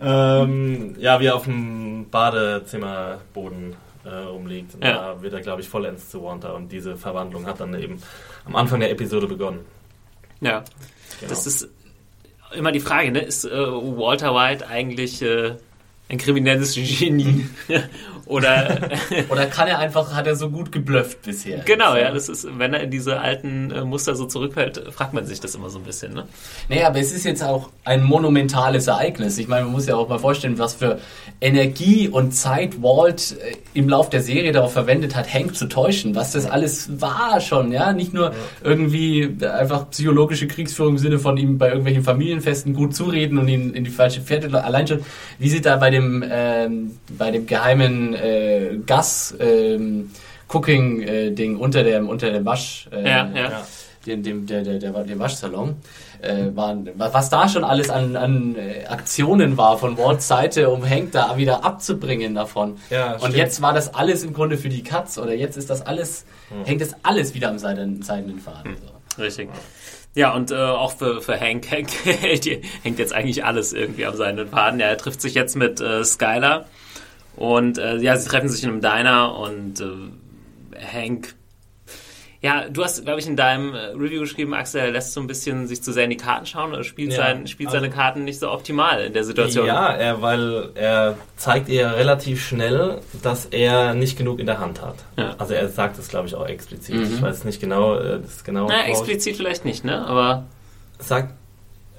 Ähm, 0.00 0.94
ja, 0.98 1.20
wie 1.20 1.26
er 1.26 1.34
auf 1.36 1.44
dem 1.44 2.08
Badezimmerboden 2.10 3.74
äh, 4.04 4.08
rumliegt. 4.10 4.74
Und 4.74 4.84
Ja. 4.84 4.92
Da 5.14 5.22
wird 5.22 5.32
er, 5.34 5.40
glaube 5.40 5.60
ich, 5.60 5.68
vollends 5.68 6.10
zu 6.10 6.22
Wanda. 6.22 6.52
Und 6.52 6.70
diese 6.70 6.96
Verwandlung 6.96 7.46
hat 7.46 7.60
dann 7.60 7.74
eben 7.74 8.00
am 8.44 8.56
Anfang 8.56 8.80
der 8.80 8.90
Episode 8.90 9.26
begonnen. 9.26 9.60
Ja. 10.40 10.64
Genau. 11.20 11.30
Das 11.30 11.46
ist 11.46 11.68
immer 12.54 12.72
die 12.72 12.80
Frage, 12.80 13.10
ne? 13.10 13.20
Ist 13.20 13.44
äh, 13.44 13.50
Walter 13.50 14.34
White 14.34 14.66
eigentlich 14.68 15.20
äh, 15.22 15.56
ein 16.08 16.18
kriminelles 16.18 16.74
Genie? 16.74 17.46
Oder 18.28 18.78
Oder 19.28 19.46
kann 19.46 19.68
er 19.68 19.78
einfach, 19.78 20.14
hat 20.14 20.26
er 20.26 20.36
so 20.36 20.50
gut 20.50 20.72
geblufft 20.72 21.22
bisher? 21.22 21.58
genau, 21.64 21.96
ja, 21.96 22.10
das 22.12 22.28
ist, 22.28 22.46
wenn 22.58 22.74
er 22.74 22.82
in 22.82 22.90
diese 22.90 23.20
alten 23.20 23.70
äh, 23.70 23.84
Muster 23.84 24.14
so 24.14 24.26
zurückfällt, 24.26 24.82
fragt 24.90 25.14
man 25.14 25.26
sich 25.26 25.40
das 25.40 25.54
immer 25.54 25.70
so 25.70 25.78
ein 25.78 25.84
bisschen, 25.84 26.14
ne? 26.14 26.24
Naja, 26.68 26.88
aber 26.88 26.98
es 26.98 27.12
ist 27.12 27.24
jetzt 27.24 27.42
auch 27.42 27.70
ein 27.84 28.02
monumentales 28.02 28.86
Ereignis. 28.86 29.38
Ich 29.38 29.48
meine, 29.48 29.64
man 29.64 29.72
muss 29.72 29.86
ja 29.86 29.96
auch 29.96 30.08
mal 30.08 30.18
vorstellen, 30.18 30.58
was 30.58 30.74
für 30.74 30.98
Energie 31.40 32.08
und 32.08 32.32
Zeit 32.32 32.82
Walt 32.82 33.36
äh, 33.40 33.56
im 33.74 33.88
Lauf 33.88 34.10
der 34.10 34.22
Serie 34.22 34.52
darauf 34.52 34.72
verwendet 34.72 35.16
hat, 35.16 35.32
Hank 35.32 35.54
zu 35.54 35.66
täuschen. 35.66 36.14
Was 36.14 36.32
das 36.32 36.46
alles 36.46 37.00
war 37.00 37.40
schon, 37.40 37.72
ja. 37.72 37.92
Nicht 37.92 38.14
nur 38.14 38.32
irgendwie 38.62 39.36
einfach 39.42 39.90
psychologische 39.90 40.46
Kriegsführung 40.46 40.92
im 40.92 40.98
Sinne 40.98 41.18
von 41.18 41.36
ihm 41.36 41.58
bei 41.58 41.68
irgendwelchen 41.68 42.02
Familienfesten 42.02 42.74
gut 42.74 42.94
zureden 42.94 43.38
und 43.38 43.48
ihn 43.48 43.74
in 43.74 43.84
die 43.84 43.90
falsche 43.90 44.20
Fährte. 44.20 44.48
Allein 44.62 44.86
schon, 44.86 45.00
wie 45.38 45.48
sie 45.48 45.60
da 45.60 45.76
bei 45.76 45.90
dem, 45.90 46.24
ähm, 46.28 46.92
bei 47.16 47.30
dem 47.30 47.46
geheimen 47.46 48.14
äh, 48.22 48.78
Gas, 48.86 49.34
ähm, 49.40 50.10
Cooking 50.48 51.02
äh, 51.02 51.30
Ding 51.32 51.56
unter 51.56 51.82
dem 51.84 52.08
unter 52.08 52.30
dem 52.30 52.44
Wasch 52.44 52.88
äh, 52.92 53.02
Ja, 53.04 53.28
ja. 53.34 53.66
dem, 54.06 54.22
dem, 54.22 54.46
der, 54.46 54.62
der, 54.62 54.78
der, 54.78 54.92
dem 55.04 55.18
Waschsalon, 55.18 55.76
äh, 56.22 56.46
waren, 56.54 56.88
was 56.96 57.28
da 57.30 57.48
schon 57.48 57.64
alles 57.64 57.90
an, 57.90 58.16
an 58.16 58.56
äh, 58.56 58.86
Aktionen 58.86 59.56
war 59.56 59.78
von 59.78 59.96
Walts 59.98 60.26
Seite, 60.26 60.70
um 60.70 60.88
Hank 60.88 61.12
da 61.12 61.36
wieder 61.36 61.64
abzubringen 61.64 62.34
davon. 62.34 62.76
Ja, 62.90 63.12
Und 63.12 63.18
stimmt. 63.20 63.36
jetzt 63.36 63.62
war 63.62 63.72
das 63.72 63.94
alles 63.94 64.24
im 64.24 64.32
Grunde 64.32 64.56
für 64.56 64.68
die 64.68 64.82
Katz 64.82 65.18
oder 65.18 65.34
jetzt 65.34 65.56
ist 65.56 65.70
das 65.70 65.82
alles, 65.86 66.24
hängt 66.64 66.80
das 66.80 66.94
alles 67.02 67.34
wieder 67.34 67.50
am 67.50 67.58
seidenen, 67.58 68.02
seidenen 68.02 68.38
Faden. 68.40 68.76
So. 69.16 69.22
Richtig. 69.22 69.48
Ja, 70.14 70.34
und 70.34 70.50
äh, 70.50 70.56
auch 70.56 70.92
für, 70.92 71.20
für 71.20 71.38
Hank, 71.38 71.70
Hank 71.70 71.88
hängt 72.82 72.98
jetzt 72.98 73.12
eigentlich 73.12 73.44
alles 73.44 73.72
irgendwie 73.72 74.06
am 74.06 74.16
seinen 74.16 74.48
Faden. 74.48 74.80
Ja, 74.80 74.86
er 74.86 74.96
trifft 74.96 75.20
sich 75.20 75.34
jetzt 75.34 75.54
mit 75.54 75.80
äh, 75.80 76.02
Skylar 76.04 76.64
und 77.38 77.78
äh, 77.78 77.96
ja, 77.98 78.16
sie 78.16 78.28
treffen 78.28 78.48
sich 78.48 78.62
in 78.64 78.70
einem 78.70 78.80
Diner 78.80 79.36
und 79.38 79.80
äh, 79.80 79.86
Hank. 80.80 81.34
Ja, 82.40 82.68
du 82.68 82.84
hast, 82.84 83.04
glaube 83.04 83.18
ich, 83.18 83.26
in 83.26 83.34
deinem 83.34 83.74
äh, 83.74 83.78
Review 83.96 84.20
geschrieben, 84.20 84.54
Axel, 84.54 84.80
er 84.80 84.90
lässt 84.92 85.12
so 85.12 85.20
ein 85.20 85.26
bisschen 85.26 85.66
sich 85.66 85.82
zu 85.82 85.92
sehr 85.92 86.04
in 86.04 86.10
die 86.10 86.16
Karten 86.16 86.46
schauen 86.46 86.72
oder 86.72 86.84
spielt, 86.84 87.10
Ja, 87.10 87.16
sein, 87.16 87.48
spielt 87.48 87.72
seine 87.72 87.86
also- 87.86 87.96
Karten 87.96 88.22
nicht 88.22 88.38
so 88.38 88.48
optimal 88.52 89.02
in 89.06 89.12
der 89.12 89.24
Situation. 89.24 89.66
Ja, 89.66 89.88
er, 89.92 90.22
weil 90.22 90.70
er 90.76 91.18
zeigt 91.36 91.68
ihr 91.68 91.90
relativ 91.96 92.40
schnell, 92.46 93.00
dass 93.24 93.46
er 93.46 93.94
nicht 93.94 94.16
genug 94.16 94.38
in 94.38 94.46
der 94.46 94.60
Hand 94.60 94.80
hat. 94.80 94.96
Ja. 95.16 95.34
Also 95.38 95.54
er 95.54 95.68
sagt 95.68 95.98
es, 95.98 96.08
glaube 96.08 96.28
ich, 96.28 96.36
auch 96.36 96.46
explizit. 96.46 96.94
Mhm. 96.94 97.02
Ich 97.14 97.22
weiß 97.22 97.42
nicht 97.42 97.60
genau, 97.60 97.96
äh, 97.98 98.20
das 98.20 98.44
genau. 98.44 98.68
Na, 98.68 98.86
explizit 98.86 99.36
vielleicht 99.36 99.64
nicht, 99.64 99.84
ne? 99.84 100.06
Aber 100.06 100.44
Sagt, 101.00 101.34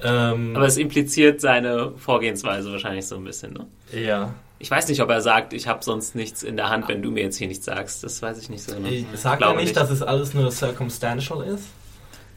Ähm, 0.01 0.55
Aber 0.55 0.65
es 0.67 0.77
impliziert 0.77 1.41
seine 1.41 1.91
Vorgehensweise 1.98 2.72
wahrscheinlich 2.72 3.05
so 3.05 3.15
ein 3.17 3.25
bisschen, 3.25 3.51
ne? 3.53 3.67
ja. 3.91 4.34
Ich 4.62 4.70
weiß 4.70 4.88
nicht, 4.89 5.01
ob 5.01 5.10
er 5.10 5.22
sagt, 5.22 5.54
ich 5.54 5.68
habe 5.68 5.84
sonst 5.84 6.16
nichts 6.16 6.44
in 6.44 6.58
der 6.58 6.70
Hand, 6.70 6.88
wenn 6.89 7.01
du 7.01 7.12
mir 7.12 7.24
jetzt 7.24 7.38
hier 7.38 7.48
nichts 7.48 7.66
sagst. 7.66 8.04
Das 8.04 8.22
weiß 8.22 8.38
ich 8.39 8.50
nicht 8.50 8.62
so 8.63 8.75
genau. 8.75 8.89
Ich 8.89 9.06
sag 9.16 9.38
Glaube 9.38 9.54
ja 9.54 9.60
nicht, 9.60 9.68
nicht. 9.68 9.78
dass 9.78 9.89
es 9.89 10.01
alles 10.01 10.34
nur 10.34 10.51
circumstantial 10.51 11.44
ist. 11.44 11.63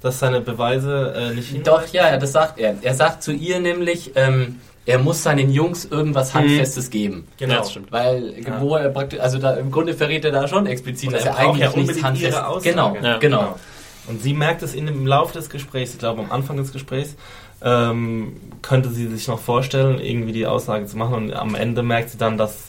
Dass 0.00 0.18
seine 0.18 0.40
Beweise 0.40 1.14
äh, 1.16 1.34
nicht. 1.34 1.66
Doch, 1.66 1.86
ja, 1.88 2.10
ja, 2.10 2.16
das 2.16 2.32
sagt 2.32 2.58
er. 2.58 2.76
Er 2.82 2.94
sagt 2.94 3.22
zu 3.22 3.32
ihr 3.32 3.60
nämlich, 3.60 4.12
ähm, 4.14 4.60
er 4.86 4.98
muss 4.98 5.22
seinen 5.22 5.50
Jungs 5.52 5.84
irgendwas 5.84 6.34
Handfestes 6.34 6.90
geben. 6.90 7.26
Genau. 7.38 7.58
Das 7.58 7.70
stimmt. 7.70 7.90
Weil, 7.92 8.34
wo 8.58 8.74
er 8.76 8.88
praktisch, 8.88 9.20
also 9.20 9.38
da 9.38 9.54
im 9.54 9.70
Grunde 9.70 9.94
verrät 9.94 10.24
er 10.24 10.32
da 10.32 10.46
schon 10.48 10.66
explizit, 10.66 11.08
Und 11.08 11.14
dass 11.14 11.24
er 11.24 11.32
er, 11.32 11.38
eigentlich 11.38 11.58
ja 11.60 11.66
nichts 11.66 11.76
unbedingt 11.80 12.04
handfest. 12.04 12.32
ihre 12.32 12.46
Aussage. 12.46 12.70
Genau, 12.70 12.96
Ja. 13.00 13.18
genau. 13.18 13.58
Und 14.08 14.20
sie 14.22 14.34
merkt 14.34 14.62
es 14.62 14.74
in 14.74 14.86
dem, 14.86 14.96
im 14.96 15.06
Laufe 15.06 15.32
des 15.34 15.48
Gesprächs, 15.50 15.92
ich 15.92 15.98
glaube 16.00 16.20
am 16.22 16.32
Anfang 16.32 16.56
des 16.56 16.72
Gesprächs, 16.72 17.14
ähm, 17.62 18.36
könnte 18.62 18.90
sie 18.90 19.06
sich 19.08 19.28
noch 19.28 19.40
vorstellen, 19.40 19.98
irgendwie 19.98 20.32
die 20.32 20.46
Aussage 20.46 20.86
zu 20.86 20.96
machen 20.96 21.14
und 21.14 21.32
am 21.32 21.54
Ende 21.54 21.82
merkt 21.82 22.10
sie 22.10 22.18
dann, 22.18 22.38
dass 22.38 22.66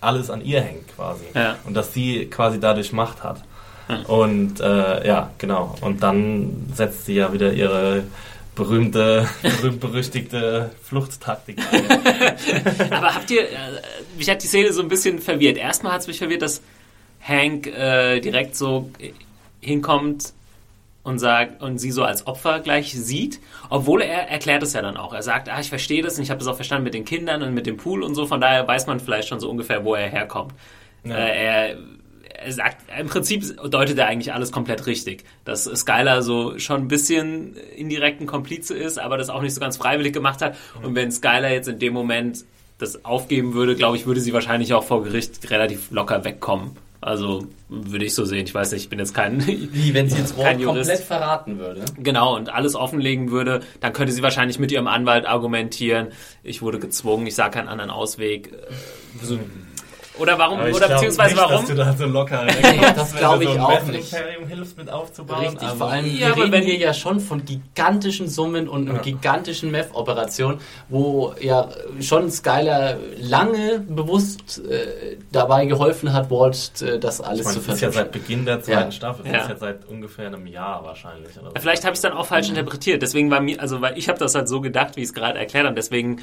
alles 0.00 0.30
an 0.30 0.44
ihr 0.44 0.60
hängt 0.60 0.94
quasi. 0.94 1.24
Ja. 1.34 1.56
Und 1.64 1.74
dass 1.74 1.92
sie 1.92 2.26
quasi 2.26 2.60
dadurch 2.60 2.92
Macht 2.92 3.22
hat. 3.22 3.42
Hm. 3.88 4.04
Und 4.06 4.60
äh, 4.60 5.06
ja, 5.06 5.30
genau. 5.38 5.76
Und 5.80 6.02
dann 6.02 6.66
setzt 6.74 7.06
sie 7.06 7.14
ja 7.14 7.32
wieder 7.32 7.52
ihre 7.52 8.04
berühmte, 8.54 9.28
berühmt-berüchtigte 9.42 10.70
Fluchttaktik 10.82 11.58
ein. 11.70 12.90
Aber 12.92 13.14
habt 13.14 13.30
ihr, 13.30 13.42
äh, 13.42 13.80
mich 14.16 14.28
hat 14.28 14.42
die 14.42 14.48
Szene 14.48 14.72
so 14.72 14.82
ein 14.82 14.88
bisschen 14.88 15.20
verwirrt. 15.20 15.56
Erstmal 15.56 15.92
hat 15.92 16.00
es 16.00 16.06
mich 16.06 16.18
verwirrt, 16.18 16.42
dass 16.42 16.62
Hank 17.20 17.66
äh, 17.66 18.20
direkt 18.20 18.56
so 18.56 18.90
äh, 18.98 19.12
hinkommt 19.60 20.32
und 21.06 21.20
sagt 21.20 21.62
und 21.62 21.78
sie 21.78 21.92
so 21.92 22.02
als 22.02 22.26
Opfer 22.26 22.58
gleich 22.58 22.92
sieht, 22.92 23.38
obwohl 23.70 24.02
er 24.02 24.28
erklärt 24.28 24.64
es 24.64 24.72
ja 24.72 24.82
dann 24.82 24.96
auch. 24.96 25.14
Er 25.14 25.22
sagt, 25.22 25.48
ah, 25.48 25.60
ich 25.60 25.68
verstehe 25.68 26.02
das 26.02 26.18
und 26.18 26.24
ich 26.24 26.30
habe 26.30 26.40
das 26.40 26.48
auch 26.48 26.56
verstanden 26.56 26.82
mit 26.82 26.94
den 26.94 27.04
Kindern 27.04 27.44
und 27.44 27.54
mit 27.54 27.64
dem 27.64 27.76
Pool 27.76 28.02
und 28.02 28.16
so. 28.16 28.26
Von 28.26 28.40
daher 28.40 28.66
weiß 28.66 28.88
man 28.88 28.98
vielleicht 28.98 29.28
schon 29.28 29.38
so 29.38 29.48
ungefähr, 29.48 29.84
wo 29.84 29.94
er 29.94 30.08
herkommt. 30.08 30.52
Ja. 31.04 31.14
Äh, 31.14 31.44
er, 31.44 31.76
er 32.44 32.52
sagt, 32.52 32.78
im 32.98 33.06
Prinzip 33.06 33.44
deutet 33.70 33.96
er 33.98 34.08
eigentlich 34.08 34.34
alles 34.34 34.50
komplett 34.50 34.88
richtig. 34.88 35.22
Dass 35.44 35.64
Skylar 35.64 36.22
so 36.22 36.58
schon 36.58 36.82
ein 36.82 36.88
bisschen 36.88 37.54
indirekten 37.76 38.26
Komplize 38.26 38.74
ist, 38.74 38.98
aber 38.98 39.16
das 39.16 39.30
auch 39.30 39.42
nicht 39.42 39.54
so 39.54 39.60
ganz 39.60 39.76
freiwillig 39.76 40.12
gemacht 40.12 40.42
hat. 40.42 40.56
Und 40.82 40.96
wenn 40.96 41.12
Skylar 41.12 41.50
jetzt 41.50 41.68
in 41.68 41.78
dem 41.78 41.92
Moment 41.92 42.44
das 42.78 43.04
aufgeben 43.04 43.54
würde, 43.54 43.76
glaube 43.76 43.96
ich, 43.96 44.06
würde 44.06 44.20
sie 44.20 44.32
wahrscheinlich 44.32 44.74
auch 44.74 44.82
vor 44.82 45.04
Gericht 45.04 45.50
relativ 45.50 45.92
locker 45.92 46.24
wegkommen. 46.24 46.72
Also 47.06 47.46
würde 47.68 48.04
ich 48.04 48.14
so 48.14 48.24
sehen. 48.24 48.46
Ich 48.46 48.52
weiß 48.52 48.72
nicht, 48.72 48.82
ich 48.82 48.88
bin 48.88 48.98
jetzt 48.98 49.14
kein 49.14 49.46
Wie, 49.46 49.94
wenn 49.94 50.10
sie 50.10 50.18
jetzt 50.18 50.34
Jurist. 50.36 50.64
komplett 50.64 50.98
verraten 50.98 51.56
würde. 51.60 51.84
Genau, 51.98 52.34
und 52.34 52.52
alles 52.52 52.74
offenlegen 52.74 53.30
würde, 53.30 53.60
dann 53.78 53.92
könnte 53.92 54.12
sie 54.12 54.22
wahrscheinlich 54.24 54.58
mit 54.58 54.72
ihrem 54.72 54.88
Anwalt 54.88 55.24
argumentieren, 55.24 56.08
ich 56.42 56.62
wurde 56.62 56.80
gezwungen, 56.80 57.24
ich 57.28 57.36
sah 57.36 57.48
keinen 57.48 57.68
anderen 57.68 57.90
Ausweg. 57.92 58.48
Äh, 58.52 59.24
so- 59.24 59.38
Oder 60.18 60.38
warum, 60.38 60.60
oder 60.60 60.88
beziehungsweise 60.88 61.34
nicht, 61.34 61.42
warum? 61.42 61.56
Dass 61.60 61.66
du 61.66 61.74
da 61.74 61.92
so 61.92 62.06
locker 62.06 62.46
das 62.96 63.14
glaub 63.14 63.40
ich 63.42 63.48
auch 63.48 63.68
ein 63.68 63.86
nicht. 63.88 64.12
Imperium 64.12 64.48
hilfst 64.48 64.78
mit 64.78 64.90
aufzubauen. 64.90 65.40
Richtig, 65.46 65.68
aber- 65.68 65.76
vor 65.76 65.88
allem, 65.90 66.06
Ja, 66.06 66.12
wir 66.12 66.26
aber 66.32 66.36
reden 66.44 66.52
wenn- 66.52 66.64
hier 66.64 66.76
ja 66.78 66.94
schon 66.94 67.20
von 67.20 67.44
gigantischen 67.44 68.28
Summen 68.28 68.68
und, 68.68 68.88
und 68.88 68.96
Ja. 68.96 69.02
gigantischen 69.02 69.70
Meth-Operationen, 69.70 70.58
wo 70.88 71.34
ja 71.40 71.68
schon 72.00 72.30
Skylar 72.30 72.96
lange 73.18 73.80
bewusst 73.80 74.62
äh, 74.68 75.16
dabei 75.32 75.66
geholfen 75.66 76.12
hat, 76.12 76.30
Walt 76.30 76.80
äh, 76.82 76.98
das 76.98 77.20
alles 77.20 77.40
Ich 77.40 77.44
meine, 77.46 77.60
zu 77.60 77.66
das 77.66 77.74
ist 77.76 77.80
ja 77.82 77.92
seit 77.92 78.12
Beginn 78.12 78.44
der 78.46 78.62
zweiten 78.62 78.80
Ja. 78.84 78.90
Staffel. 78.92 79.24
Das 79.24 79.32
Ja. 79.32 79.38
ist 79.42 79.48
ja 79.50 79.56
seit 79.56 79.86
ungefähr 79.86 80.26
einem 80.28 80.46
Jahr 80.46 80.82
wahrscheinlich. 80.84 81.36
Oder 81.38 81.50
so. 81.50 81.60
Vielleicht 81.60 81.84
habe 81.84 81.92
ich 81.92 81.98
es 81.98 82.02
dann 82.02 82.12
auch 82.12 82.26
falsch 82.26 82.48
interpretiert. 82.48 83.02
Deswegen 83.02 83.30
war 83.30 83.40
mir, 83.40 83.60
also 83.60 83.80
weil 83.80 83.98
ich 83.98 84.08
habe 84.08 84.18
das 84.18 84.34
halt 84.34 84.48
so 84.48 84.60
gedacht, 84.60 84.96
wie 84.96 85.00
ich 85.02 85.08
es 85.08 85.14
gerade 85.14 85.38
erklärt 85.38 85.66
habe. 85.66 85.74
Deswegen 85.74 86.20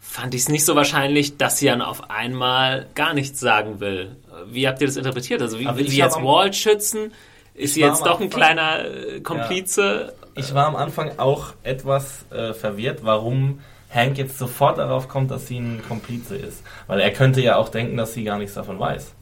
fand 0.00 0.34
ich 0.34 0.42
es 0.42 0.48
nicht 0.48 0.64
so 0.64 0.74
wahrscheinlich, 0.74 1.36
dass 1.36 1.58
sie 1.58 1.66
dann 1.66 1.82
auf 1.82 2.10
einmal 2.10 2.86
gar 2.94 3.14
nichts 3.14 3.40
sagen 3.40 3.80
will. 3.80 4.16
Wie 4.46 4.66
habt 4.66 4.80
ihr 4.80 4.86
das 4.86 4.96
interpretiert? 4.96 5.42
Also 5.42 5.58
wie 5.58 5.66
will 5.66 5.88
sie 5.88 5.98
jetzt 5.98 6.16
Walt 6.16 6.56
schützen? 6.56 7.12
Ist 7.54 7.74
sie 7.74 7.80
jetzt 7.80 8.06
doch 8.06 8.20
ein 8.20 8.30
kleiner 8.30 8.84
äh, 8.84 9.20
Komplize? 9.20 10.14
Ich 10.34 10.54
war 10.54 10.66
am 10.66 10.76
Anfang 10.76 11.18
auch 11.18 11.54
etwas 11.64 12.24
äh, 12.30 12.52
verwirrt, 12.54 13.00
warum 13.02 13.60
Hank 13.90 14.18
jetzt 14.18 14.38
sofort 14.38 14.78
darauf 14.78 15.08
kommt, 15.08 15.30
dass 15.30 15.48
sie 15.48 15.58
ein 15.58 15.82
Komplize 15.86 16.36
ist. 16.36 16.62
Weil 16.86 17.00
er 17.00 17.10
könnte 17.10 17.40
ja 17.40 17.56
auch 17.56 17.68
denken, 17.68 17.96
dass 17.96 18.12
sie 18.12 18.22
gar 18.22 18.38
nichts 18.38 18.54
davon 18.54 18.78
weiß. 18.78 19.14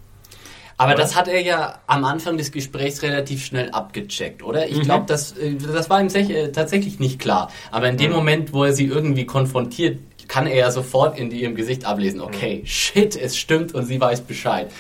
Aber 0.78 0.92
Oder? 0.92 1.02
das 1.02 1.16
hat 1.16 1.26
er 1.28 1.40
ja 1.40 1.78
am 1.87 2.04
Anfang 2.04 2.37
des 2.37 2.52
Gesprächs 2.52 3.02
relativ 3.02 3.45
schnell 3.45 3.71
abgecheckt, 3.71 4.42
oder? 4.42 4.66
Mhm. 4.66 4.73
Ich 4.73 4.80
glaube, 4.83 5.04
das, 5.06 5.33
äh, 5.33 5.54
das 5.54 5.88
war 5.88 6.00
ihm 6.00 6.09
äh, 6.09 6.49
tatsächlich 6.52 6.99
nicht 6.99 7.18
klar. 7.18 7.50
Aber 7.71 7.88
in 7.88 7.97
dem 7.97 8.11
Mhm. 8.11 8.16
Moment, 8.16 8.52
wo 8.52 8.64
er 8.64 8.73
sie 8.73 8.85
irgendwie 8.85 9.25
konfrontiert, 9.25 9.99
kann 10.28 10.47
er 10.47 10.56
ja 10.56 10.71
sofort 10.71 11.18
in 11.18 11.30
ihrem 11.30 11.54
Gesicht 11.54 11.85
ablesen, 11.85 12.21
okay, 12.21 12.62
shit, 12.64 13.16
es 13.16 13.37
stimmt 13.37 13.75
und 13.75 13.85
sie 13.87 14.00
weiß 14.00 14.23
Bescheid. 14.23 14.71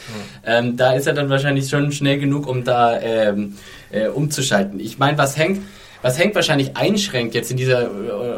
Ähm, 0.44 0.76
da 0.76 0.92
ist 0.94 1.06
er 1.06 1.12
dann 1.12 1.30
wahrscheinlich 1.30 1.68
schon 1.68 1.92
schnell 1.92 2.18
genug, 2.18 2.48
um 2.48 2.64
da 2.64 3.00
ähm, 3.00 3.56
äh, 3.90 4.08
umzuschalten. 4.08 4.80
Ich 4.80 4.98
meine, 4.98 5.16
was 5.18 5.38
Hank, 5.38 5.62
was 6.02 6.18
Hank 6.18 6.34
wahrscheinlich 6.34 6.76
einschränkt 6.76 7.34
jetzt 7.36 7.52
in 7.52 7.56
dieser, 7.56 7.88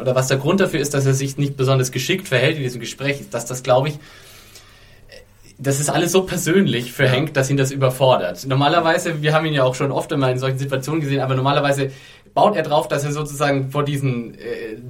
oder 0.01 0.13
was 0.13 0.27
der 0.27 0.37
Grund 0.37 0.59
dafür 0.59 0.79
ist, 0.79 0.93
dass 0.93 1.05
er 1.07 1.15
sich 1.15 1.37
nicht 1.37 1.57
besonders 1.57 1.91
geschickt 1.91 2.27
verhält 2.27 2.57
in 2.57 2.63
diesem 2.63 2.79
Gespräch, 2.79 3.19
ist, 3.21 3.33
dass 3.33 3.45
das, 3.45 3.63
glaube 3.63 3.89
ich, 3.89 3.95
das 5.61 5.79
ist 5.81 5.89
alles 5.89 6.13
so 6.13 6.23
persönlich 6.23 6.93
für 6.93 7.09
Hank, 7.11 7.33
dass 7.33 7.49
ihn 7.49 7.57
das 7.57 7.71
überfordert. 7.71 8.47
Normalerweise, 8.47 9.21
wir 9.21 9.33
haben 9.33 9.45
ihn 9.45 9.53
ja 9.53 9.63
auch 9.63 9.75
schon 9.75 9.91
oft 9.91 10.11
einmal 10.13 10.31
in 10.31 10.39
solchen 10.39 10.57
Situationen 10.57 11.01
gesehen, 11.01 11.19
aber 11.19 11.35
normalerweise 11.35 11.91
baut 12.33 12.55
er 12.55 12.63
drauf, 12.63 12.87
dass 12.87 13.03
er 13.03 13.11
sozusagen 13.11 13.69
vor 13.69 13.83
diesen 13.83 14.35
äh, 14.35 14.37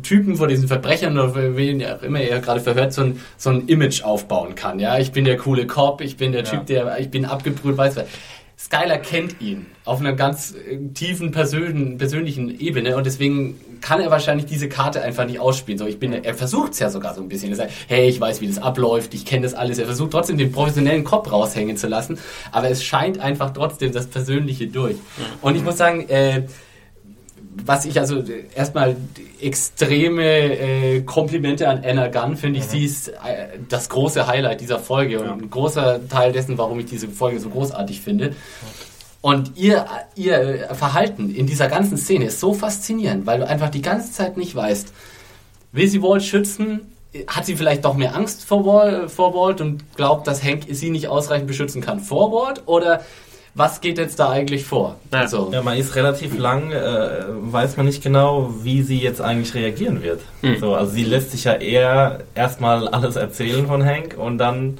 Typen, 0.04 0.36
vor 0.36 0.48
diesen 0.48 0.68
Verbrechern 0.68 1.18
oder 1.18 1.56
wen 1.56 1.80
ja 1.80 1.96
auch 1.96 2.04
immer 2.04 2.20
er 2.20 2.40
gerade 2.40 2.60
verhört, 2.60 2.94
so 2.94 3.02
ein, 3.02 3.20
so 3.38 3.50
ein 3.50 3.68
Image 3.68 4.04
aufbauen 4.04 4.54
kann. 4.54 4.80
Ja, 4.80 5.00
ich 5.00 5.12
bin 5.12 5.26
der 5.26 5.38
coole 5.38 5.66
Cop, 5.66 6.02
ich 6.02 6.18
bin 6.18 6.34
der 6.34 6.44
Ja. 6.44 6.50
Typ, 6.52 6.66
der, 6.68 7.00
ich 7.00 7.10
bin 7.10 7.26
abgebrüht, 7.26 7.76
weiß 7.76 7.96
was. 7.96 8.06
Skylar 8.72 9.00
kennt 9.00 9.42
ihn 9.42 9.66
auf 9.84 10.00
einer 10.00 10.14
ganz 10.14 10.54
äh, 10.54 10.78
tiefen 10.94 11.32
persönlichen, 11.32 11.98
persönlichen 11.98 12.60
Ebene 12.60 12.96
und 12.96 13.06
deswegen 13.08 13.60
kann 13.82 14.00
er 14.00 14.12
wahrscheinlich 14.12 14.46
diese 14.46 14.70
Karte 14.70 15.02
einfach 15.02 15.26
nicht 15.26 15.40
ausspielen. 15.40 15.80
So, 15.80 15.88
ich 15.88 15.98
bin, 15.98 16.14
er 16.14 16.36
versucht 16.36 16.74
es 16.74 16.80
ja 16.80 16.92
sogar 16.92 17.16
so 17.16 17.22
ein 17.22 17.30
bisschen. 17.30 17.50
Er 17.50 17.56
sagt, 17.56 17.72
hey, 17.88 18.08
ich 18.08 18.22
weiß, 18.22 18.42
wie 18.42 18.48
das 18.48 18.60
abläuft, 18.60 19.16
ich 19.16 19.26
kenne 19.26 19.42
das 19.42 19.56
alles. 19.56 19.80
Er 19.80 19.86
versucht 19.86 20.12
trotzdem 20.12 20.38
den 20.38 20.52
professionellen 20.52 21.04
Kopf 21.04 21.32
raushängen 21.32 21.78
zu 21.78 21.88
lassen, 21.88 22.20
aber 22.52 22.70
es 22.70 22.84
scheint 22.84 23.20
einfach 23.20 23.54
trotzdem 23.54 23.92
das 23.92 24.06
Persönliche 24.06 24.68
durch. 24.68 24.98
Und 25.42 25.56
ich 25.56 25.64
muss 25.64 25.78
sagen, 25.78 26.08
äh, 26.08 26.44
was 27.66 27.86
ich 27.86 28.00
also 28.00 28.24
erstmal 28.56 28.96
extreme 29.42 30.24
äh, 30.24 31.02
Komplimente 31.02 31.68
an 31.68 31.84
Anna 31.84 32.08
Gunn 32.08 32.38
finde 32.38 32.60
ich, 32.60 32.66
sie 32.66 32.86
ist 32.86 33.10
äh, 33.10 33.58
das 33.68 33.90
große 33.90 34.28
Highlight 34.28 34.62
dieser 34.62 34.80
Folge 34.80 35.20
und 35.20 35.26
Ja. 35.26 35.34
ein 35.34 35.50
großer 35.50 36.08
Teil 36.08 36.32
dessen, 36.32 36.58
warum 36.58 36.80
ich 36.80 36.86
diese 36.86 37.08
Folge 37.08 37.40
so 37.40 37.50
großartig 37.50 38.02
finde. 38.02 38.36
Und 39.22 39.58
ihr, 39.58 39.86
ihr 40.16 40.70
Verhalten 40.74 41.34
in 41.34 41.46
dieser 41.46 41.68
ganzen 41.68 41.98
Szene 41.98 42.26
ist 42.26 42.40
so 42.40 42.54
faszinierend, 42.54 43.26
weil 43.26 43.40
du 43.40 43.48
einfach 43.48 43.70
die 43.70 43.82
ganze 43.82 44.14
Zeit 44.14 44.38
nicht 44.38 44.56
weißt, 44.56 44.94
will 45.74 45.88
sie 45.88 46.02
Walt 46.02 46.24
schützen? 46.24 46.82
Hat 47.28 47.46
sie 47.46 47.56
vielleicht 47.56 47.84
doch 47.86 47.96
mehr 47.96 48.16
Angst 48.16 48.46
vor 48.46 48.66
Walt, 48.66 49.10
vor 49.12 49.34
Walt 49.34 49.62
und 49.62 49.96
glaubt, 49.96 50.28
dass 50.28 50.44
Hank 50.44 50.64
sie 50.70 50.90
nicht 50.92 51.08
ausreichend 51.08 51.48
beschützen 51.48 51.82
kann 51.82 52.00
vor 52.00 52.32
Walt? 52.32 52.62
Oder 52.68 53.02
was 53.56 53.82
geht 53.82 53.98
jetzt 53.98 54.20
da 54.20 54.30
eigentlich 54.30 54.66
vor? 54.66 54.98
Ja. 55.12 55.20
Also, 55.22 55.50
Ja, 55.52 55.62
man 55.62 55.78
ist 55.78 55.96
relativ 55.96 56.38
lang, 56.38 56.72
äh, 56.72 57.24
weiß 57.28 57.78
man 57.78 57.86
nicht 57.86 58.04
genau, 58.04 58.54
wie 58.62 58.82
sie 58.84 59.00
jetzt 59.00 59.22
eigentlich 59.22 59.54
reagieren 59.54 60.02
wird. 60.04 60.22
So, 60.60 60.76
also 60.76 60.92
sie 60.92 61.04
lässt 61.04 61.32
sich 61.32 61.44
ja 61.46 61.54
eher 61.54 62.20
erstmal 62.36 62.88
alles 62.94 63.16
erzählen 63.16 63.68
von 63.68 63.84
Hank 63.86 64.16
und 64.18 64.38
dann, 64.38 64.78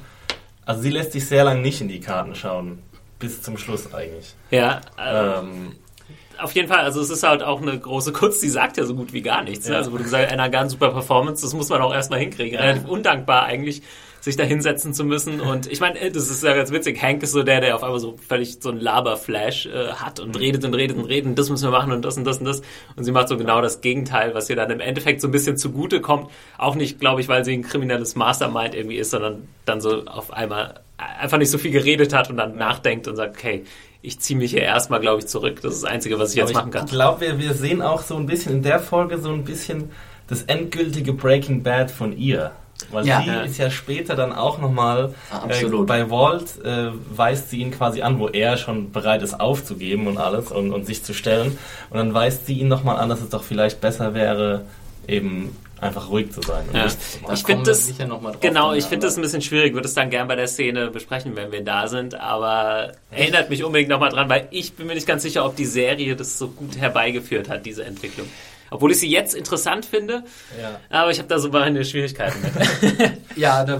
also 0.64 0.82
sie 0.82 0.90
lässt 0.90 1.12
sich 1.12 1.26
sehr 1.26 1.44
lang 1.44 1.62
nicht 1.62 1.80
in 1.80 1.88
die 1.88 2.00
Karten 2.00 2.34
schauen. 2.34 2.78
Bis 3.18 3.42
zum 3.42 3.58
Schluss 3.58 3.92
eigentlich. 3.92 4.34
Ja, 4.50 4.80
äh, 4.98 5.40
Ähm, 5.40 5.72
Auf 6.40 6.52
jeden 6.52 6.68
Fall, 6.68 6.78
also 6.78 7.02
es 7.02 7.10
ist 7.10 7.22
halt 7.22 7.42
auch 7.42 7.60
eine 7.60 7.78
große 7.78 8.12
Kunst, 8.12 8.42
die 8.42 8.48
sagt 8.48 8.78
ja 8.78 8.84
so 8.84 8.94
gut 8.94 9.12
wie 9.12 9.20
gar 9.20 9.42
nichts. 9.42 9.66
Ne? 9.66 9.72
Ja. 9.72 9.78
Also 9.80 9.92
wurde 9.92 10.04
gesagt, 10.04 10.32
einer 10.32 10.48
ganz 10.48 10.72
super 10.72 10.88
Performance, 10.90 11.42
das 11.42 11.52
muss 11.52 11.68
man 11.68 11.82
auch 11.82 11.92
erstmal 11.92 12.18
hinkriegen. 12.20 12.58
Relativ 12.58 12.86
undankbar 12.88 13.42
eigentlich, 13.42 13.82
sich 14.20 14.36
da 14.36 14.44
hinsetzen 14.44 14.94
zu 14.94 15.04
müssen. 15.04 15.40
Und 15.40 15.66
ich 15.66 15.80
meine, 15.80 16.10
das 16.10 16.30
ist 16.30 16.42
ja 16.42 16.54
ganz 16.54 16.70
witzig. 16.70 17.02
Hank 17.02 17.22
ist 17.22 17.32
so 17.32 17.42
der, 17.42 17.60
der 17.60 17.74
auf 17.74 17.82
einmal 17.82 17.98
so 17.98 18.16
völlig 18.28 18.58
so 18.60 18.70
ein 18.70 18.78
Laberflash 18.78 19.66
äh, 19.66 19.92
hat 19.94 20.20
und 20.20 20.38
redet 20.38 20.64
und 20.64 20.74
redet 20.74 20.96
und 20.96 21.04
redet 21.04 21.26
und 21.26 21.38
das 21.38 21.48
müssen 21.50 21.64
wir 21.64 21.70
machen 21.70 21.92
und 21.92 22.04
das 22.04 22.16
und 22.16 22.24
das 22.24 22.38
und 22.38 22.44
das. 22.44 22.62
Und 22.96 23.04
sie 23.04 23.12
macht 23.12 23.28
so 23.28 23.36
genau 23.36 23.60
das 23.62 23.80
Gegenteil, 23.80 24.34
was 24.34 24.50
ihr 24.50 24.56
dann 24.56 24.70
im 24.70 24.80
Endeffekt 24.80 25.20
so 25.20 25.28
ein 25.28 25.30
bisschen 25.30 25.56
zugute 25.56 26.00
kommt. 26.00 26.30
Auch 26.58 26.74
nicht, 26.74 27.00
glaube 27.00 27.20
ich, 27.20 27.28
weil 27.28 27.44
sie 27.44 27.54
ein 27.54 27.62
kriminelles 27.62 28.14
Mastermind 28.14 28.74
irgendwie 28.74 28.96
ist, 28.96 29.10
sondern 29.10 29.48
dann 29.64 29.80
so 29.80 30.04
auf 30.04 30.32
einmal 30.32 30.80
einfach 30.98 31.38
nicht 31.38 31.50
so 31.50 31.58
viel 31.58 31.70
geredet 31.70 32.12
hat 32.12 32.30
und 32.30 32.36
dann 32.36 32.56
nachdenkt 32.56 33.08
und 33.08 33.16
sagt, 33.16 33.38
okay, 33.38 33.64
ich 34.02 34.18
ziehe 34.20 34.38
mich 34.38 34.52
hier 34.52 34.62
erstmal, 34.62 35.00
glaube 35.00 35.20
ich, 35.20 35.26
zurück. 35.26 35.60
Das 35.62 35.74
ist 35.74 35.82
das 35.82 35.90
Einzige, 35.90 36.18
was 36.18 36.30
ich 36.30 36.36
jetzt 36.36 36.54
machen 36.54 36.70
kann. 36.70 36.86
Ich 36.86 36.90
glaube, 36.90 37.20
wir, 37.20 37.38
wir 37.38 37.54
sehen 37.54 37.82
auch 37.82 38.02
so 38.02 38.16
ein 38.16 38.26
bisschen 38.26 38.56
in 38.56 38.62
der 38.62 38.80
Folge 38.80 39.18
so 39.18 39.30
ein 39.30 39.44
bisschen 39.44 39.90
das 40.26 40.42
endgültige 40.42 41.12
Breaking 41.12 41.62
Bad 41.62 41.90
von 41.90 42.16
ihr. 42.16 42.52
Weil 42.90 43.06
Ja. 43.06 43.20
sie 43.22 43.28
Ja. 43.28 43.40
ist 43.42 43.58
ja 43.58 43.70
später 43.70 44.14
dann 44.16 44.32
auch 44.32 44.58
nochmal 44.58 45.14
Ah, 45.30 45.38
äh, 45.38 45.52
absolut. 45.52 45.86
bei 45.86 46.10
Walt 46.10 46.62
äh, 46.64 46.90
weist 47.14 47.50
sie 47.50 47.58
ihn 47.60 47.70
quasi 47.70 48.02
an, 48.02 48.18
wo 48.18 48.28
er 48.28 48.56
schon 48.56 48.92
bereit 48.92 49.22
ist 49.22 49.38
aufzugeben 49.40 50.06
und 50.06 50.18
alles 50.18 50.50
und, 50.50 50.72
und 50.72 50.86
sich 50.86 51.02
zu 51.04 51.14
stellen. 51.14 51.58
Und 51.90 51.96
dann 51.98 52.14
weist 52.14 52.46
sie 52.46 52.54
ihn 52.54 52.68
nochmal 52.68 52.96
an, 52.96 53.08
dass 53.08 53.20
es 53.20 53.28
doch 53.30 53.42
vielleicht 53.42 53.80
besser 53.80 54.14
wäre, 54.14 54.62
eben 55.08 55.56
einfach 55.80 56.10
ruhig 56.10 56.30
zu 56.30 56.42
sein. 56.42 56.64
Und 56.68 56.76
Ja. 56.76 56.86
Ich 57.32 57.42
finde 57.42 57.64
das 57.70 57.86
sicher 57.86 58.06
noch 58.06 58.20
mal 58.20 58.32
drauf 58.32 58.40
genau, 58.42 58.74
ich 58.74 58.84
finde 58.84 59.06
das 59.06 59.16
ein 59.16 59.22
bisschen 59.22 59.40
schwierig. 59.40 59.72
Würde 59.72 59.88
es 59.88 59.94
dann 59.94 60.10
gern 60.10 60.28
bei 60.28 60.36
der 60.36 60.46
Szene 60.46 60.88
besprechen, 60.90 61.36
wenn 61.36 61.52
wir 61.52 61.64
da 61.64 61.88
sind. 61.88 62.14
Aber 62.20 62.92
erinnert 63.10 63.48
mich 63.48 63.64
unbedingt 63.64 63.88
nochmal 63.88 64.10
dran, 64.10 64.28
weil 64.28 64.46
ich 64.50 64.74
bin 64.74 64.86
mir 64.88 64.94
nicht 64.94 65.06
ganz 65.06 65.22
sicher, 65.22 65.44
ob 65.46 65.56
die 65.56 65.64
Serie 65.64 66.16
das 66.16 66.38
so 66.38 66.48
gut 66.48 66.76
herbeigeführt 66.78 67.48
hat, 67.48 67.64
diese 67.64 67.82
Entwicklung. 67.84 68.26
Obwohl 68.70 68.92
ich 68.92 69.00
sie 69.00 69.10
jetzt 69.10 69.34
interessant 69.34 69.84
finde, 69.84 70.22
Ja. 70.60 70.80
aber 70.90 71.10
ich 71.10 71.18
habe 71.18 71.28
da 71.28 71.38
so 71.38 71.48
meine 71.48 71.84
Schwierigkeiten 71.84 72.38
mit. 72.42 73.10
Ja, 73.36 73.64
da 73.64 73.74
äh, 73.74 73.78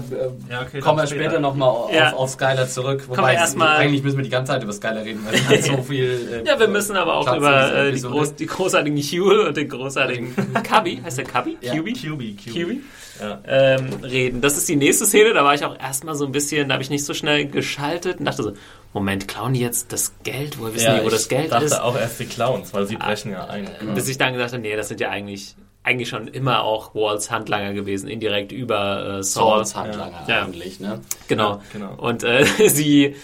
Ja, 0.49 0.61
okay, 0.61 0.79
kommen 0.79 0.97
wir 0.99 1.07
später, 1.07 1.23
später. 1.25 1.39
nochmal 1.39 1.69
auf, 1.69 1.93
Ja. 1.93 2.13
auf 2.13 2.29
Skylar 2.31 2.67
zurück. 2.67 3.05
Kommen 3.07 3.21
wir 3.27 3.33
erst 3.33 3.57
mal- 3.57 3.77
eigentlich 3.77 4.01
müssen 4.03 4.17
wir 4.17 4.23
die 4.23 4.29
ganze 4.29 4.53
Zeit 4.53 4.63
über 4.63 4.71
Skylar 4.73 5.03
reden, 5.03 5.25
weil 5.25 5.35
es 5.35 5.47
hat 5.49 5.63
so 5.77 5.83
viel. 5.89 6.43
Äh, 6.45 6.47
Ja, 6.47 6.59
wir 6.59 6.67
müssen 6.67 6.95
aber 6.95 7.15
auch 7.15 7.23
Platz 7.25 7.37
über 7.37 7.73
äh, 7.75 7.91
die, 7.91 8.01
groß, 8.01 8.35
die 8.35 8.45
großartigen 8.45 8.97
Huel 8.97 9.47
und 9.47 9.57
den 9.57 9.67
großartigen 9.69 10.33
Cubby, 10.69 11.01
heißt 11.03 11.17
der 11.17 11.25
Cubby? 11.25 11.57
Ja. 11.61 11.75
Cubby? 11.75 11.93
QB, 11.93 12.37
QB. 12.37 12.51
Kiwi? 12.53 12.81
Ja. 13.19 13.39
ähm, 13.45 13.87
reden. 14.03 14.41
Das 14.41 14.57
ist 14.57 14.67
die 14.67 14.75
nächste 14.77 15.05
Szene, 15.05 15.33
da 15.33 15.43
war 15.43 15.53
ich 15.53 15.63
auch 15.63 15.77
erstmal 15.79 16.15
so 16.15 16.25
ein 16.25 16.31
bisschen, 16.31 16.69
da 16.69 16.73
habe 16.73 16.83
ich 16.83 16.89
nicht 16.89 17.05
so 17.05 17.13
schnell 17.13 17.45
geschaltet 17.45 18.17
und 18.19 18.25
dachte 18.25 18.41
so, 18.41 18.53
Moment, 18.93 19.27
klauen 19.27 19.53
die 19.53 19.61
jetzt 19.61 19.93
das 19.93 20.13
Geld? 20.23 20.59
Woher 20.59 20.73
wissen 20.73 20.85
Ja, 20.85 20.95
die, 20.97 21.03
wo 21.03 21.07
ich 21.07 21.13
das 21.13 21.29
Geld 21.29 21.51
dachte 21.51 21.65
ist? 21.65 21.79
auch 21.79 21.97
erst 21.97 22.19
die 22.19 22.25
Clowns, 22.25 22.73
weil 22.73 22.85
sie 22.87 22.97
brechen 22.97 23.31
ja 23.31 23.45
ein. 23.45 23.69
Bis 23.95 24.07
ich 24.09 24.17
dann 24.17 24.33
gedacht 24.33 24.51
habe, 24.51 24.61
nee, 24.61 24.75
das 24.75 24.89
sind 24.89 24.99
ja 24.99 25.09
eigentlich, 25.09 25.55
eigentlich 25.83 26.09
schon 26.09 26.27
immer 26.27 26.63
auch 26.63 26.93
Walls 26.93 27.31
Handlanger 27.31 27.73
gewesen, 27.73 28.09
indirekt 28.09 28.51
über 28.51 29.19
äh, 29.19 29.23
Saul. 29.23 29.57
Sauls 29.65 29.75
Handlanger 29.75 30.25
Ja. 30.27 30.43
eigentlich, 30.43 30.79
ne? 30.81 30.99
Genau. 31.29 31.51
Ja, 31.51 31.61
genau. 31.71 31.93
Und 31.95 32.23
äh, 32.23 32.45
sie, 32.67 33.15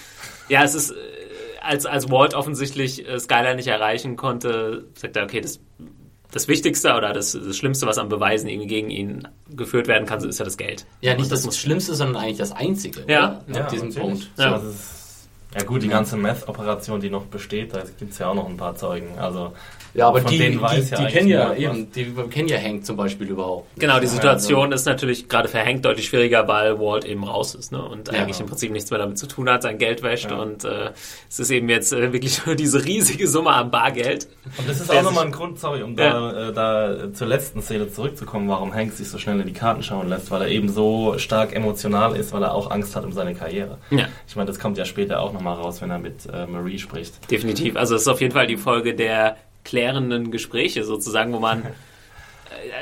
ja, 0.48 0.64
es 0.64 0.74
ist, 0.74 0.92
äh, 0.92 0.96
als, 1.62 1.86
als 1.86 2.10
Walt 2.10 2.34
offensichtlich 2.34 3.06
äh, 3.08 3.20
Skylar 3.20 3.56
nicht 3.56 3.68
erreichen 3.68 4.16
konnte, 4.16 4.86
sagt 4.96 5.18
er, 5.18 5.24
okay, 5.26 5.42
das, 5.42 5.60
das 6.32 6.48
Wichtigste 6.48 6.94
oder 6.96 7.12
das, 7.12 7.34
das 7.34 7.58
Schlimmste, 7.58 7.86
was 7.88 7.98
an 7.98 8.08
Beweisen 8.08 8.48
irgendwie 8.48 8.68
gegen 8.68 8.90
ihn 8.90 9.28
geführt 9.50 9.88
werden 9.88 10.06
kann, 10.08 10.24
ist 10.28 10.40
ja 10.40 10.46
das 10.46 10.56
Geld. 10.58 10.86
Ja, 11.02 11.14
nicht 11.16 11.30
das, 11.32 11.44
muss 11.46 11.58
Schlimmste, 11.58 11.94
sondern 11.94 12.24
eigentlich 12.24 12.38
das 12.38 12.54
Einzige. 12.54 13.04
Ja. 13.08 13.42
oder? 13.50 13.62
Ab 13.62 13.70
diesem 13.70 13.90
natürlich. 13.90 14.10
Punkt. 14.10 14.30
Ja. 14.38 14.52
Ja. 14.58 14.62
Ja 15.56 15.64
gut, 15.64 15.82
die 15.82 15.88
ganze 15.88 16.18
Meth-Operation, 16.18 17.00
die 17.00 17.10
noch 17.10 17.24
besteht, 17.26 17.74
da 17.74 17.82
gibt 17.98 18.12
es 18.12 18.20
ja 18.20 18.28
auch 18.30 18.36
noch 18.36 18.48
ein 18.50 18.58
paar 18.58 18.76
Zeugen. 18.76 19.18
Also 19.18 19.54
Ja, 19.94 20.10
aber 20.10 20.22
von 20.22 20.30
die, 20.30 20.38
denen 20.38 20.58
die, 20.58 20.62
weiß 20.62 20.90
die, 20.90 20.96
ja 20.96 21.10
kennen 21.10 21.30
ja 21.30 21.54
eben, 21.56 21.90
die 21.94 22.06
kennen 22.30 22.50
ja 22.50 22.58
Hank 22.60 22.86
zum 22.86 22.98
Beispiel 22.98 23.28
überhaupt. 23.30 23.68
Genau, 23.80 24.00
die 24.00 24.08
Situation 24.08 24.64
Also, 24.66 24.76
ist 24.76 24.86
natürlich 24.86 25.30
gerade 25.30 25.48
für 25.48 25.60
Hank 25.64 25.82
deutlich 25.84 26.06
schwieriger, 26.08 26.48
weil 26.50 26.78
Walt 26.80 27.06
eben 27.06 27.24
raus 27.24 27.56
ist 27.56 27.72
ne? 27.72 27.82
und 27.82 28.12
Ja. 28.12 28.20
eigentlich 28.20 28.40
im 28.42 28.46
Prinzip 28.46 28.72
nichts 28.72 28.92
mehr 28.92 29.00
damit 29.00 29.18
zu 29.18 29.26
tun 29.26 29.50
hat, 29.50 29.64
sein 29.64 29.78
Geld 29.78 30.04
wäscht 30.04 30.30
Ja. 30.30 30.38
und 30.38 30.66
äh, 30.66 30.92
es 31.30 31.40
ist 31.40 31.50
eben 31.50 31.70
jetzt 31.70 31.94
äh, 31.94 32.12
wirklich 32.12 32.40
nur 32.46 32.56
diese 32.56 32.84
riesige 32.84 33.28
Summe 33.28 33.52
an 33.52 33.72
Bargeld. 33.72 34.28
Und 34.58 34.68
das 34.68 34.82
ist 34.82 34.92
auch 34.92 35.02
nochmal 35.02 35.26
ein 35.28 35.32
Grund, 35.32 35.60
sorry, 35.60 35.82
um 35.82 35.98
Ja. 35.98 36.10
da, 36.12 36.50
äh, 36.50 36.54
da 36.54 37.14
zur 37.14 37.28
letzten 37.28 37.62
Szene 37.62 37.92
zurückzukommen, 37.92 38.50
warum 38.50 38.74
Hank 38.76 38.92
sich 38.92 39.10
so 39.10 39.18
schnell 39.18 39.40
in 39.40 39.48
die 39.48 39.54
Karten 39.54 39.82
schauen 39.82 40.10
lässt, 40.10 40.30
weil 40.30 40.42
er 40.42 40.50
eben 40.50 40.68
so 40.70 41.18
stark 41.18 41.56
emotional 41.56 42.16
ist, 42.18 42.34
weil 42.34 42.44
er 42.44 42.54
auch 42.54 42.70
Angst 42.70 42.96
hat 42.98 43.06
um 43.06 43.14
seine 43.14 43.34
Karriere. 43.34 43.78
Ja. 43.92 44.08
Ich 44.28 44.36
meine, 44.36 44.48
das 44.48 44.60
kommt 44.60 44.78
ja 44.78 44.84
später 44.86 45.22
auch 45.22 45.37
nochmal 45.38 45.56
raus, 45.56 45.82
wenn 45.82 45.90
er 45.90 46.00
mit 46.00 46.26
äh, 46.26 46.46
Marie 46.46 46.80
spricht. 46.80 47.30
Definitiv. 47.32 47.76
Also 47.76 47.96
es 47.96 48.02
ist 48.02 48.08
auf 48.08 48.22
jeden 48.22 48.34
Fall 48.34 48.48
die 48.48 48.58
Folge 48.58 48.96
der 48.96 49.38
klärenden 49.64 50.32
Gespräche 50.32 50.84
sozusagen, 50.84 51.34
wo 51.34 51.40
man 51.40 51.64
äh, 51.64 51.70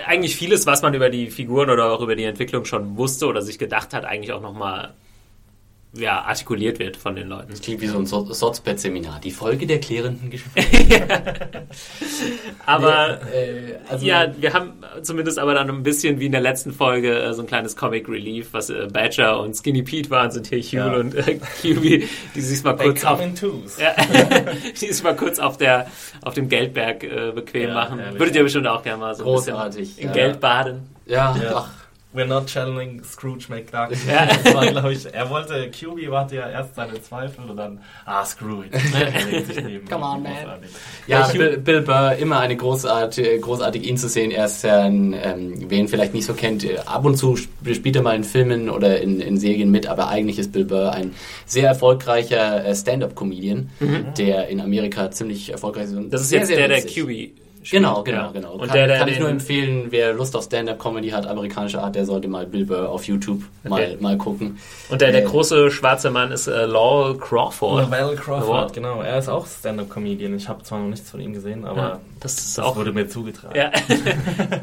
eigentlich 0.05 0.35
vieles, 0.35 0.65
was 0.65 0.81
man 0.81 0.93
über 0.93 1.09
die 1.09 1.29
Figuren 1.29 1.69
oder 1.69 1.91
auch 1.91 2.01
über 2.01 2.15
die 2.15 2.23
Entwicklung 2.23 2.65
schon 2.65 2.97
wusste 2.97 3.27
oder 3.27 3.41
sich 3.41 3.59
gedacht 3.59 3.93
hat, 3.93 4.05
eigentlich 4.05 4.31
auch 4.31 4.41
nochmal 4.41 4.93
ja, 5.97 6.21
artikuliert 6.21 6.79
wird 6.79 6.97
von 6.97 7.15
den 7.15 7.29
Leuten. 7.29 7.51
Das 7.51 7.61
klingt 7.61 7.81
wie 7.81 7.87
so 7.87 7.97
ein 7.97 8.05
So- 8.05 8.31
Sozpet-Seminar. 8.31 9.19
Die 9.21 9.31
Folge 9.31 9.65
der 9.65 9.79
klärenden 9.79 10.29
Gespräche. 10.29 11.07
Aber 12.65 13.21
äh, 13.33 13.75
also, 13.89 14.05
ja, 14.05 14.27
wir 14.37 14.53
haben 14.53 14.73
zumindest 15.01 15.37
aber 15.39 15.53
dann 15.53 15.69
ein 15.69 15.83
bisschen 15.83 16.19
wie 16.19 16.25
in 16.27 16.31
der 16.31 16.41
letzten 16.41 16.71
Folge 16.71 17.17
äh, 17.19 17.33
so 17.33 17.41
ein 17.41 17.47
kleines 17.47 17.75
Comic 17.75 18.07
Relief, 18.09 18.49
was 18.53 18.69
äh, 18.69 18.87
Badger 18.91 19.39
und 19.39 19.55
Skinny 19.55 19.83
Pete 19.83 20.09
waren, 20.09 20.31
sind 20.31 20.47
hier 20.47 20.59
Hugh 20.61 20.75
Ja. 20.77 20.93
und 20.99 21.15
äh, 21.15 21.35
QB, 21.61 22.09
die 22.35 22.41
sich 22.41 22.63
mal 22.63 22.73
They 22.73 22.87
kurz 22.87 23.05
auf, 23.05 23.17
come 23.19 23.29
in 23.29 23.35
twos. 23.35 23.79
ja, 23.79 23.93
die 24.81 24.91
sich 24.91 25.03
mal 25.03 25.15
kurz 25.15 25.39
auf 25.39 25.57
der 25.57 25.87
auf 26.23 26.33
dem 26.33 26.49
Geldberg 26.49 27.03
äh, 27.03 27.31
bequem 27.33 27.69
Ja, 27.69 27.73
machen. 27.73 27.99
ehrlich. 27.99 28.19
Würdet 28.19 28.35
ihr 28.35 28.43
bestimmt 28.43 28.67
auch 28.67 28.83
gerne 28.83 28.99
mal 28.99 29.15
so 29.15 29.23
ein 29.23 29.25
Großartig, 29.27 29.79
bisschen 29.95 30.01
in 30.01 30.07
ja. 30.09 30.13
Geld 30.13 30.39
baden. 30.39 30.89
ja, 31.05 31.35
Ja. 31.41 31.55
ach, 31.55 31.69
We're 32.15 32.25
not 32.25 32.47
channeling 32.47 33.03
Scrooge 33.03 33.45
McDuck. 33.49 33.89
Ja. 34.07 34.25
Das 34.27 34.53
war, 34.53 34.65
glaube 34.67 34.93
ich, 34.93 35.05
er 35.13 35.29
wollte, 35.29 35.69
QB 35.69 36.11
hatte 36.13 36.35
ja 36.37 36.49
erst 36.49 36.75
seine 36.75 37.01
Zweifel 37.01 37.49
und 37.49 37.57
dann, 37.57 37.79
ah, 38.05 38.23
screw 38.23 38.63
it. 38.63 38.71
Come 39.89 40.05
on, 40.05 40.23
man. 40.23 40.33
Großartig. 40.33 40.69
Ja, 41.07 41.27
Bill, 41.27 41.57
Bill 41.57 41.81
Burr, 41.81 42.15
immer 42.15 42.39
eine 42.39 42.55
großartig, 42.55 43.41
großartig 43.41 43.83
ihn 43.87 43.97
zu 43.97 44.07
sehen. 44.09 44.31
Er 44.31 44.45
ist 44.45 44.63
ja 44.63 44.81
ein, 44.83 45.13
ähm, 45.13 45.65
wer 45.67 45.77
ihn 45.79 45.87
vielleicht 45.87 46.13
nicht 46.13 46.25
so 46.25 46.33
kennt, 46.33 46.63
äh, 46.63 46.77
ab 46.85 47.05
und 47.05 47.17
zu 47.17 47.33
sp- 47.35 47.51
spielt 47.73 47.95
er 47.95 48.01
mal 48.01 48.15
in 48.15 48.23
Filmen 48.23 48.69
oder 48.69 49.01
in, 49.01 49.19
in 49.21 49.37
Serien 49.37 49.71
mit, 49.71 49.87
aber 49.87 50.07
eigentlich 50.09 50.39
ist 50.39 50.51
Bill 50.51 50.65
Burr 50.65 50.91
ein 50.93 51.13
sehr 51.45 51.67
erfolgreicher 51.67 52.65
äh, 52.65 52.75
Stand-Up-Comedian, 52.75 53.69
der 54.17 54.47
in 54.47 54.61
Amerika 54.61 55.11
ziemlich 55.11 55.51
erfolgreich 55.51 55.85
ist. 55.85 55.93
und 55.93 56.05
Mhm. 56.05 56.09
Das 56.11 56.21
ist 56.21 56.29
sehr, 56.29 56.39
jetzt 56.39 56.47
sehr 56.47 56.67
der, 56.67 56.67
der. 56.67 56.81
QB 56.81 57.31
spielt. 57.65 57.81
Genau, 57.83 58.03
genau, 58.03 58.17
Ja. 58.23 58.31
genau. 58.31 58.53
Und 58.53 58.67
kann 58.67 58.73
der, 58.77 58.87
der 58.87 58.99
kann 58.99 59.07
ich 59.07 59.19
nur 59.19 59.29
empfehlen, 59.29 59.87
wer 59.89 60.13
Lust 60.13 60.35
auf 60.35 60.43
Stand-Up-Comedy 60.45 61.09
hat, 61.09 61.25
amerikanische 61.27 61.81
Art, 61.81 61.95
der 61.95 62.05
sollte 62.05 62.27
mal 62.27 62.45
Bill 62.45 62.65
Burr 62.65 62.89
auf 62.89 63.05
YouTube 63.05 63.41
mal, 63.63 63.81
Okay. 63.81 63.97
mal 63.99 64.17
gucken. 64.17 64.57
Und 64.89 65.01
der, 65.01 65.11
der 65.11 65.23
Äh, 65.23 65.25
große 65.25 65.71
schwarze 65.71 66.11
Mann 66.11 66.31
ist 66.31 66.47
äh, 66.47 66.65
Lowell 66.65 67.17
Crawford. 67.17 67.89
Lavelle 67.89 68.15
Crawford, 68.15 68.73
genau. 68.73 69.01
Er 69.01 69.17
ist 69.17 69.27
auch 69.29 69.45
Stand-Up-Comedian. 69.47 70.35
Ich 70.35 70.47
habe 70.47 70.63
zwar 70.63 70.79
noch 70.79 70.87
nichts 70.89 71.09
von 71.09 71.19
ihm 71.19 71.33
gesehen, 71.33 71.65
aber 71.65 71.77
Ja, 71.77 71.99
das 72.19 72.37
ist 72.37 72.57
das 72.57 72.65
auch 72.65 72.75
wurde 72.75 72.91
mir 72.93 73.07
zugetragen. 73.07 73.55
Ja. 73.55 73.71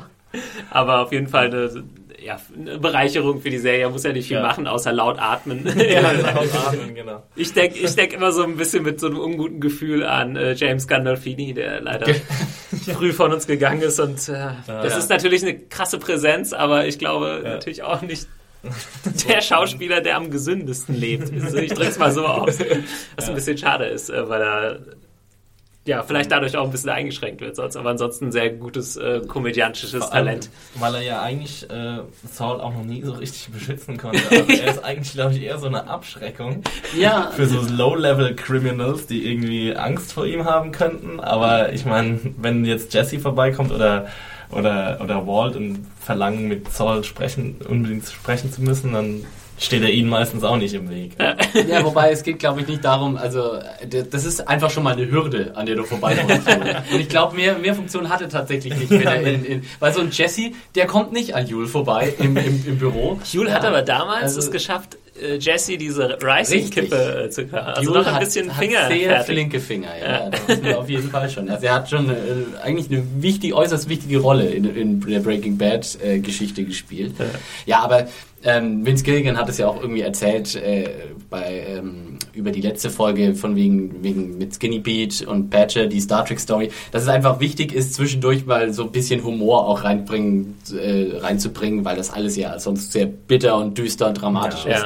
Aber 0.71 1.03
auf 1.03 1.13
jeden 1.13 1.29
Fall 1.29 1.47
eine, 1.47 1.85
ja, 2.25 2.39
eine 2.57 2.79
Bereicherung 2.79 3.41
für 3.41 3.51
die 3.51 3.59
Serie. 3.59 3.89
Muss 3.91 4.05
ja 4.05 4.13
nicht 4.13 4.29
viel 4.29 4.37
Ja. 4.39 4.43
machen, 4.43 4.67
außer 4.67 4.93
laut 4.93 5.19
atmen. 5.19 5.65
Ja, 5.79 6.01
atmen, 6.09 6.95
genau. 6.95 7.23
Ich 7.37 7.53
denke 7.53 7.79
ich 7.79 7.95
denk 7.95 8.13
immer 8.13 8.33
so 8.33 8.43
ein 8.45 8.57
bisschen 8.57 8.83
mit 8.85 9.01
so 9.01 9.07
einem 9.09 9.19
unguten 9.19 9.61
Gefühl 9.61 10.05
an 10.05 10.37
äh, 10.37 10.53
James 10.55 10.87
Gandolfini, 10.89 11.55
der 11.55 11.81
leider 11.81 12.07
früh 12.95 13.13
von 13.13 13.33
uns 13.33 13.47
gegangen 13.47 13.83
ist. 13.83 13.99
Und 14.01 14.29
äh, 14.29 14.51
das 14.67 14.93
Ja. 14.93 14.99
ist 14.99 15.11
natürlich 15.11 15.43
eine 15.43 15.59
krasse 15.59 15.99
Präsenz, 15.99 16.53
aber 16.53 16.87
ich 16.87 16.99
glaube 16.99 17.41
natürlich 17.45 17.83
auch 17.83 18.03
nicht 18.03 18.27
der 19.29 19.41
Schauspieler, 19.41 20.01
der 20.01 20.17
am 20.17 20.31
gesündesten 20.31 20.95
lebt. 20.95 21.33
Also 21.43 21.57
ich 21.59 21.73
drücke 21.75 21.89
es 21.91 21.99
mal 21.99 22.13
so 22.13 22.25
aus. 22.27 22.59
Was 23.17 23.29
ein 23.29 23.35
bisschen 23.35 23.59
schade 23.59 23.87
ist, 23.87 24.09
äh, 24.09 24.29
weil 24.29 24.41
er 24.41 24.79
ja, 25.85 26.05
vielleicht 26.05 26.31
dadurch 26.31 26.57
auch 26.57 26.65
ein 26.65 26.71
bisschen 26.71 26.91
eingeschränkt 26.91 27.41
wird, 27.41 27.57
sonst, 27.57 27.77
aber 27.77 27.91
ansonsten 27.91 28.27
ein 28.27 28.33
sehr 28.33 28.51
gutes 28.51 28.97
äh, 28.97 29.21
komödiantisches 29.27 30.03
allem, 30.03 30.27
Talent. 30.27 30.51
Weil 30.77 30.95
er 30.95 31.03
ja 31.03 31.23
eigentlich 31.23 31.69
äh, 31.71 31.99
Saul 32.31 32.61
auch 32.61 32.73
noch 32.73 32.85
nie 32.85 33.03
so 33.03 33.13
richtig 33.13 33.49
beschützen 33.49 33.97
konnte. 33.97 34.23
Also 34.31 34.45
er 34.63 34.71
ist 34.71 34.85
eigentlich, 34.85 35.13
glaube 35.13 35.35
ich, 35.35 35.43
eher 35.43 35.59
so 35.59 35.67
eine 35.67 35.89
Abschreckung 35.89 36.63
Ja, 36.97 37.33
für 37.35 37.47
so 37.47 37.61
Low-Level-Criminals, 37.61 39.07
die 39.07 39.29
irgendwie 39.29 39.75
Angst 39.75 40.13
vor 40.13 40.25
ihm 40.25 40.45
haben 40.45 40.71
könnten. 40.71 41.19
Aber 41.19 41.73
ich 41.73 41.85
meine, 41.85 42.21
wenn 42.37 42.65
jetzt 42.65 42.95
Jesse 42.95 43.19
vorbeikommt 43.19 43.73
oder, 43.73 44.07
oder, 44.53 45.01
oder 45.03 45.27
Walt 45.27 45.57
und 45.57 45.85
verlangen, 46.01 46.47
mit 46.47 46.73
Saul 46.73 47.03
sprechen, 47.03 47.57
unbedingt 47.69 48.07
sprechen 48.07 48.53
zu 48.53 48.63
müssen, 48.63 48.93
dann 48.93 49.25
steht 49.59 49.83
er 49.83 49.91
ihnen 49.91 50.09
meistens 50.09 50.43
auch 50.45 50.57
nicht 50.57 50.75
im 50.75 50.91
Weg. 50.91 51.13
Ja, 51.19 51.85
wobei 51.85 52.11
es 52.11 52.23
geht, 52.23 52.39
glaube 52.39 52.61
ich, 52.63 52.67
nicht 52.69 52.85
darum, 52.85 53.17
also 53.17 53.59
das 54.11 54.25
ist 54.25 54.49
einfach 54.49 54.71
schon 54.71 54.83
mal 54.83 54.95
eine 54.95 55.11
Hürde, 55.11 55.53
an 55.55 55.67
der 55.67 55.77
du 55.77 55.85
vorbeikommst. 55.85 56.49
Und 56.93 57.01
ich 57.01 57.09
glaube, 57.09 57.37
mehr, 57.37 57.57
mehr 57.59 57.75
Funktion 57.75 58.09
hat 58.09 58.21
er 58.23 58.29
tatsächlich 58.29 58.75
nicht. 58.77 58.91
Wenn 58.91 59.03
er 59.03 59.23
in, 59.23 59.45
in, 59.45 59.63
weil 59.79 59.93
so 59.93 60.01
ein 60.01 60.11
Jesse, 60.11 60.51
der 60.75 60.87
kommt 60.87 61.13
nicht 61.13 61.35
an 61.35 61.47
Jule 61.47 61.67
vorbei 61.69 62.13
im, 62.19 62.37
im, 62.37 62.65
im 62.67 62.79
Büro. 62.79 63.21
Jule 63.33 63.53
hat 63.53 63.63
Ja, 63.63 63.69
aber 63.69 63.83
damals 63.83 64.23
also- 64.25 64.41
es 64.41 64.51
geschafft, 64.51 64.97
äh, 65.21 65.37
Jesse 65.37 65.77
diese 65.77 66.19
Rising-Kippe 66.23 67.25
äh, 67.27 67.31
zu 67.31 67.47
können. 67.47 67.63
Also 67.67 67.83
Jule 67.83 68.01
noch 68.01 68.07
ein 68.09 68.15
hat- 68.15 68.21
bisschen 68.21 68.51
hat 68.57 68.65
Finger 68.65 68.89
sehr 68.89 69.09
fertig. 69.11 69.27
flinke 69.35 69.61
Finger, 69.61 69.91
ja. 70.01 70.11
Ja. 70.25 70.31
Das 70.31 70.49
wissen 70.49 70.65
wir 70.65 70.79
auf 70.81 70.89
jeden 70.89 71.11
Fall 71.11 71.29
schon. 71.31 71.51
Also 71.51 71.67
er 71.67 71.75
hat 71.75 71.91
schon 71.91 72.09
äh, 72.11 72.15
eigentlich 72.65 72.91
eine 72.91 73.05
wichtig, 73.23 73.53
äußerst 73.55 73.89
wichtige 73.89 74.19
Rolle 74.19 74.47
in, 74.47 74.65
in 74.75 75.01
der 75.01 75.21
Breaking 75.21 75.59
Bad 75.59 75.99
äh, 76.03 76.19
Geschichte 76.21 76.65
gespielt. 76.65 77.13
Ja, 77.67 77.81
aber 77.81 78.09
ähm, 78.45 78.85
Vince 78.85 79.05
Gilligan 79.05 79.37
hat 79.37 79.49
es 79.49 79.59
ja 79.59 79.69
auch 79.69 79.81
irgendwie 79.81 80.01
erzählt 80.03 80.55
äh, 80.57 80.89
bei 81.31 81.65
ähm, 81.69 82.19
über 82.35 82.51
die 82.51 82.61
letzte 82.61 82.91
Folge 82.91 83.35
von 83.35 83.57
wegen, 83.57 84.03
wegen 84.03 84.39
mit 84.39 84.55
Skinny 84.55 84.81
Pete 84.81 85.27
und 85.29 85.51
Badger, 85.51 85.87
die 85.87 86.01
Star 86.01 86.25
Trek 86.25 86.41
Story, 86.41 86.71
dass 86.91 87.03
es 87.03 87.09
einfach 87.09 87.41
wichtig 87.41 87.73
ist, 87.73 87.95
zwischendurch 87.95 88.47
mal 88.47 88.73
so 88.73 88.85
ein 88.85 88.93
bisschen 88.93 89.23
Humor 89.25 89.67
auch 89.69 89.85
reinbringen, 89.85 90.57
äh, 90.73 91.17
reinzubringen, 91.19 91.85
weil 91.85 91.97
das 91.97 92.11
alles 92.13 92.37
ja 92.37 92.59
sonst 92.59 92.93
sehr 92.93 93.07
bitter 93.07 93.57
und 93.57 93.77
düster 93.79 94.09
und 94.09 94.15
dramatisch 94.15 94.65
Ja. 94.65 94.77
ist. 94.79 94.85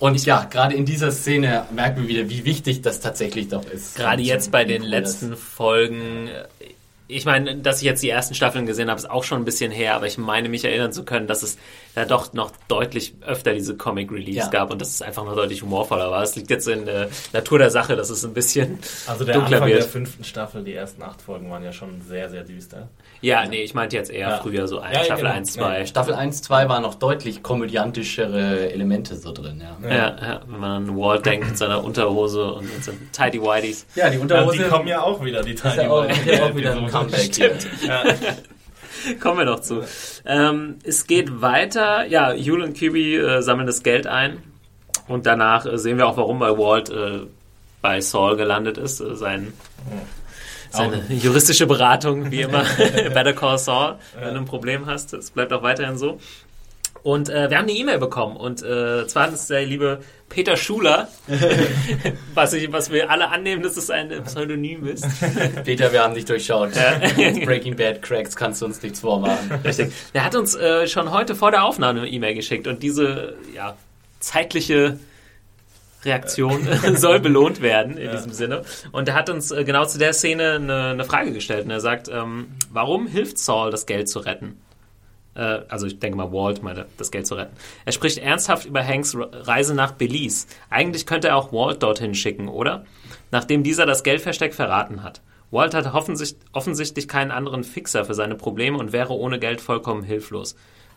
Und 0.00 0.26
ja, 0.26 0.44
gerade 0.50 0.74
in 0.74 0.84
dieser 0.84 1.10
Szene 1.12 1.64
merken 1.74 2.02
wir 2.02 2.08
wieder, 2.08 2.28
wie 2.28 2.44
wichtig 2.44 2.82
das 2.82 3.00
tatsächlich 3.00 3.48
doch 3.48 3.64
ist. 3.70 3.96
Gerade 3.96 4.22
jetzt 4.22 4.50
bei 4.50 4.64
den 4.64 4.82
letzten 4.82 5.36
Folgen, 5.36 6.28
äh, 6.28 6.73
ich 7.06 7.26
meine, 7.26 7.56
dass 7.58 7.78
ich 7.78 7.82
jetzt 7.84 8.02
die 8.02 8.08
ersten 8.08 8.34
Staffeln 8.34 8.64
gesehen 8.66 8.88
habe, 8.88 8.98
ist 8.98 9.10
auch 9.10 9.24
schon 9.24 9.42
ein 9.42 9.44
bisschen 9.44 9.70
her, 9.70 9.94
aber 9.94 10.06
ich 10.06 10.16
meine 10.16 10.48
mich 10.48 10.64
erinnern 10.64 10.90
zu 10.92 11.04
können, 11.04 11.26
dass 11.26 11.42
es 11.42 11.58
da 11.94 12.04
doch 12.06 12.32
noch 12.32 12.50
deutlich 12.68 13.14
öfter 13.26 13.52
diese 13.52 13.76
Comic 13.76 14.10
Release 14.10 14.38
Ja. 14.38 14.48
gab 14.48 14.70
und 14.72 14.80
dass 14.80 14.88
es 14.88 15.02
einfach 15.02 15.24
noch 15.24 15.36
deutlich 15.36 15.62
humorvoller 15.62 16.10
war. 16.10 16.22
Es 16.22 16.34
liegt 16.34 16.50
jetzt 16.50 16.66
in 16.66 16.86
der 16.86 17.08
Natur 17.32 17.58
der 17.58 17.70
Sache, 17.70 17.94
dass 17.94 18.08
es 18.10 18.24
ein 18.24 18.32
bisschen 18.34 18.78
Also 19.06 19.24
der 19.24 19.34
dunkler 19.34 19.56
Anfang 19.58 19.68
wird. 19.70 19.82
der 19.82 19.88
fünften 19.88 20.24
Staffel, 20.24 20.64
die 20.64 20.72
ersten 20.74 21.02
acht 21.02 21.20
Folgen 21.20 21.50
waren 21.50 21.62
ja 21.62 21.72
schon 21.72 22.00
sehr, 22.00 22.30
sehr 22.30 22.42
düster. 22.42 22.88
Ja, 23.20 23.46
nee, 23.46 23.62
ich 23.62 23.74
meinte 23.74 23.96
jetzt 23.96 24.10
eher 24.10 24.28
Ja. 24.30 24.36
früher 24.38 24.66
so 24.66 24.80
ein 24.80 24.92
Ja, 24.92 24.98
ja, 25.00 25.04
Staffel 25.04 25.24
genau. 25.24 25.34
1, 25.36 25.52
2. 25.52 25.86
Staffel 25.86 26.14
1, 26.14 26.42
2 26.42 26.68
waren 26.68 26.82
noch 26.82 26.94
deutlich 26.94 27.42
komödiantischere 27.42 28.72
Elemente 28.72 29.16
so 29.16 29.32
drin, 29.32 29.62
ja. 29.62 29.88
Ja, 29.88 29.96
ja, 29.96 30.40
wenn 30.46 30.60
man 30.60 30.70
an 30.88 30.96
Walt 30.96 31.24
denkt 31.26 31.46
mit 31.48 31.58
seiner 31.58 31.84
Unterhose 31.84 32.52
und 32.54 32.64
mit 32.74 32.82
seinen 32.84 33.10
Tidy 33.12 33.40
Whiteys. 33.42 33.86
Ja, 33.94 34.08
die 34.10 34.16
Ja, 34.16 34.22
Unterhose 34.22 34.56
die 34.64 34.68
kommen 34.68 34.88
ja 34.88 35.02
auch 35.02 35.22
wieder, 35.24 35.42
die 35.42 35.52
ist 35.52 35.64
auch, 36.94 37.10
White 37.10 37.58
ja 37.86 38.00
auch. 38.00 38.04
Comeback. 38.04 39.20
Kommen 39.20 39.38
wir 39.38 39.44
noch 39.44 39.60
zu. 39.60 39.82
Ähm, 40.24 40.78
es 40.84 41.06
geht 41.06 41.42
weiter. 41.42 42.06
Ja, 42.06 42.32
Yule 42.32 42.64
und 42.64 42.74
Kiwi 42.74 43.16
äh, 43.16 43.42
sammeln 43.42 43.66
das 43.66 43.82
Geld 43.82 44.06
ein. 44.06 44.42
Und 45.08 45.26
danach 45.26 45.66
äh, 45.66 45.78
sehen 45.78 45.98
wir 45.98 46.06
auch, 46.06 46.16
warum 46.16 46.38
bei 46.38 46.50
Walt 46.50 46.90
äh, 46.90 47.26
bei 47.82 48.00
Saul 48.00 48.36
gelandet 48.36 48.78
ist. 48.78 49.00
Äh, 49.00 49.14
sein, 49.14 49.52
seine 50.70 51.04
juristische 51.08 51.66
Beratung, 51.66 52.30
wie 52.30 52.42
immer. 52.42 52.64
Better 52.76 53.34
Call 53.34 53.58
Saul, 53.58 53.96
wenn 54.18 54.34
du 54.34 54.40
ein 54.40 54.46
Problem 54.46 54.86
hast. 54.86 55.12
Das 55.12 55.30
bleibt 55.30 55.52
auch 55.52 55.62
weiterhin 55.62 55.98
so. 55.98 56.18
Und 57.04 57.28
äh, 57.28 57.50
wir 57.50 57.58
haben 57.58 57.68
eine 57.68 57.76
E-Mail 57.76 57.98
bekommen. 57.98 58.34
Und 58.34 58.62
äh, 58.62 59.06
zwar 59.06 59.30
ist 59.30 59.50
der 59.50 59.66
liebe 59.66 60.00
Peter 60.30 60.56
Schuler, 60.56 61.08
was, 62.34 62.54
ich, 62.54 62.72
was 62.72 62.90
wir 62.90 63.10
alle 63.10 63.28
annehmen, 63.28 63.62
dass 63.62 63.76
es 63.76 63.90
ein 63.90 64.10
Pseudonym 64.24 64.86
ist. 64.86 65.06
Peter, 65.64 65.92
wir 65.92 66.02
haben 66.02 66.14
dich 66.14 66.24
durchschaut. 66.24 66.70
Ja. 66.74 66.98
Breaking 67.44 67.76
Bad 67.76 68.00
Cracks, 68.00 68.34
kannst 68.34 68.62
du 68.62 68.66
uns 68.66 68.82
nichts 68.82 69.00
vormachen. 69.00 69.52
Richtig. 69.62 69.92
Der 70.14 70.24
hat 70.24 70.34
uns 70.34 70.54
äh, 70.54 70.88
schon 70.88 71.10
heute 71.10 71.34
vor 71.34 71.50
der 71.50 71.64
Aufnahme 71.64 72.00
eine 72.00 72.08
E-Mail 72.08 72.34
geschickt 72.34 72.66
und 72.66 72.82
diese 72.82 73.34
ja, 73.54 73.76
zeitliche 74.20 74.98
Reaktion 76.06 76.66
soll 76.94 77.20
belohnt 77.20 77.60
werden 77.60 77.98
in 77.98 78.10
diesem 78.12 78.32
Sinne. 78.32 78.62
Und 78.92 79.08
er 79.08 79.14
hat 79.14 79.28
uns 79.28 79.50
äh, 79.50 79.62
genau 79.64 79.84
zu 79.84 79.98
der 79.98 80.14
Szene 80.14 80.52
eine, 80.52 80.84
eine 80.92 81.04
Frage 81.04 81.32
gestellt. 81.32 81.66
Und 81.66 81.70
er 81.70 81.80
sagt, 81.80 82.08
ähm, 82.08 82.46
warum 82.70 83.06
hilft 83.06 83.36
Saul, 83.38 83.70
das 83.70 83.84
Geld 83.84 84.08
zu 84.08 84.20
retten? 84.20 84.58
Äh, 85.34 85.60
also 85.68 85.86
ich 85.86 85.98
denke 85.98 86.16
mal, 86.16 86.32
Walt 86.32 86.62
meinte, 86.62 86.86
das 86.96 87.10
Geld 87.10 87.26
zu 87.26 87.34
retten. 87.34 87.56
Er 87.84 87.92
spricht 87.92 88.18
ernsthaft 88.18 88.66
über 88.66 88.86
Hanks 88.86 89.14
Re- 89.14 89.30
Reise 89.32 89.74
nach 89.74 89.92
Belize. 89.92 90.46
Eigentlich 90.70 91.06
könnte 91.06 91.28
er 91.28 91.36
auch 91.36 91.52
Walt 91.52 91.82
dorthin 91.82 92.14
schicken, 92.14 92.48
oder? 92.48 92.84
Nachdem 93.30 93.62
dieser 93.62 93.86
das 93.86 94.02
Geldversteck 94.02 94.54
verraten 94.54 95.02
hat. 95.02 95.20
Walt 95.50 95.74
hat 95.74 95.92
offensicht, 95.94 96.36
offensichtlich 96.52 97.06
keinen 97.06 97.30
anderen 97.30 97.64
Fixer 97.64 98.04
für 98.04 98.14
seine 98.14 98.34
Probleme 98.34 98.78
und 98.78 98.92
wäre 98.92 99.12
ohne 99.12 99.38
Geld 99.38 99.60
vollkommen 99.60 100.02
hilflos. 100.02 100.56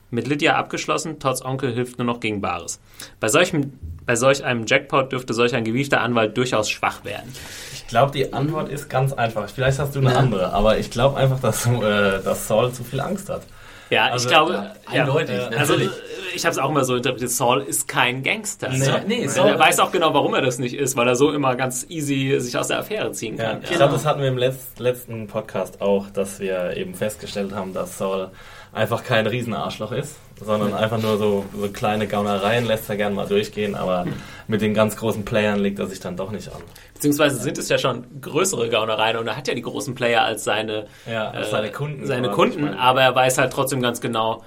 Mit 0.09 0.25
Lydia 0.25 0.55
abgeschlossen, 0.55 1.19
Todds 1.19 1.43
Onkel 1.43 1.73
hilft 1.73 1.97
nur 1.97 2.05
noch 2.05 2.21
gegen 2.21 2.39
Bares. 2.39 2.79
Bei, 3.19 3.27
solchem, 3.27 3.73
bei 4.05 4.15
solch 4.15 4.43
einem 4.45 4.65
Jackpot 4.65 5.11
dürfte 5.11 5.33
solch 5.33 5.53
ein 5.53 5.65
gewiefter 5.65 5.99
Anwalt 5.99 6.37
durchaus 6.37 6.69
schwach 6.69 7.03
werden. 7.03 7.33
Ich 7.73 7.87
glaube, 7.87 8.13
die 8.13 8.31
Antwort 8.31 8.69
ist 8.69 8.89
ganz 8.89 9.11
einfach. 9.11 9.49
Vielleicht 9.49 9.79
hast 9.79 9.95
du 9.95 9.99
eine 9.99 10.15
andere, 10.15 10.53
aber 10.53 10.77
ich 10.77 10.91
glaube 10.91 11.17
einfach, 11.17 11.41
dass, 11.41 11.65
äh, 11.65 12.23
dass 12.23 12.47
Saul 12.47 12.71
zu 12.71 12.85
viel 12.85 13.01
Angst 13.01 13.29
hat. 13.29 13.41
Ja, 13.89 14.07
Also, 14.07 14.25
ich 14.27 14.31
glaube, 14.31 14.53
ja, 14.53 14.75
ja, 14.93 15.01
eindeutig, 15.03 15.35
also 15.35 15.73
natürlich. 15.73 15.87
äh, 15.87 16.35
ich 16.35 16.45
habe 16.45 16.51
es 16.51 16.57
auch 16.59 16.69
immer 16.69 16.83
so 16.83 16.95
interpretiert, 16.95 17.31
Saul 17.31 17.61
ist 17.61 17.87
kein 17.87 18.21
Gangster. 18.21 18.69
Nee, 18.69 18.77
Ne? 18.79 19.03
nee, 19.07 19.27
Saul- 19.27 19.49
er 19.49 19.59
weiß 19.59 19.79
auch 19.79 19.91
genau, 19.91 20.13
warum 20.13 20.33
er 20.35 20.41
das 20.41 20.59
nicht 20.59 20.75
ist, 20.75 20.95
weil 20.97 21.07
er 21.07 21.15
so 21.15 21.31
immer 21.31 21.55
ganz 21.55 21.85
easy 21.89 22.35
sich 22.39 22.57
aus 22.57 22.67
der 22.67 22.79
Affäre 22.79 23.11
ziehen 23.13 23.37
Ja, 23.37 23.51
kann. 23.53 23.61
ich 23.63 23.69
glaube, 23.71 23.93
das 23.93 24.05
hatten 24.05 24.21
wir 24.21 24.27
im 24.27 24.37
Letz 24.37 24.67
letzten 24.77 25.27
Podcast 25.27 25.81
auch, 25.81 26.09
dass 26.09 26.39
wir 26.39 26.75
eben 26.77 26.93
festgestellt 26.95 27.53
haben, 27.55 27.73
dass 27.73 27.97
Saul 27.97 28.29
einfach 28.73 29.03
kein 29.03 29.25
Riesenarschloch 29.25 29.91
ist, 29.93 30.17
sondern 30.39 30.73
einfach 30.73 31.01
nur 31.01 31.17
so, 31.17 31.45
so 31.57 31.69
kleine 31.69 32.05
Gaunereien 32.07 32.65
lässt 32.65 32.87
er 32.89 32.97
gern 32.97 33.13
mal 33.13 33.25
durchgehen, 33.27 33.73
aber 33.73 34.05
mit 34.47 34.61
den 34.61 34.73
ganz 34.75 34.95
großen 34.97 35.25
Playern 35.25 35.59
legt 35.59 35.79
er 35.79 35.87
sich 35.87 35.99
dann 35.99 36.15
doch 36.17 36.29
nicht 36.31 36.49
an. 36.49 36.61
Beziehungsweise 36.97 37.37
sind 37.37 37.59
es 37.59 37.69
ja 37.69 37.77
schon 37.77 38.05
größere 38.21 38.69
Gaunereien 38.69 39.17
und 39.17 39.27
er 39.27 39.37
hat 39.37 39.47
ja 39.47 39.53
die 39.53 39.61
großen 39.61 39.93
Player 39.93 40.23
als 40.23 40.43
seine, 40.43 40.87
Ja, 41.05 41.29
als 41.29 41.51
seine 41.51 41.71
Kunden 41.71 42.07
Seine 42.07 42.31
Kunden, 42.31 42.73
aber 42.73 43.03
er 43.03 43.13
weiß 43.13 43.37
halt 43.37 43.53
trotzdem 43.53 43.81
ganz 43.81 44.01
genau, 44.01 44.43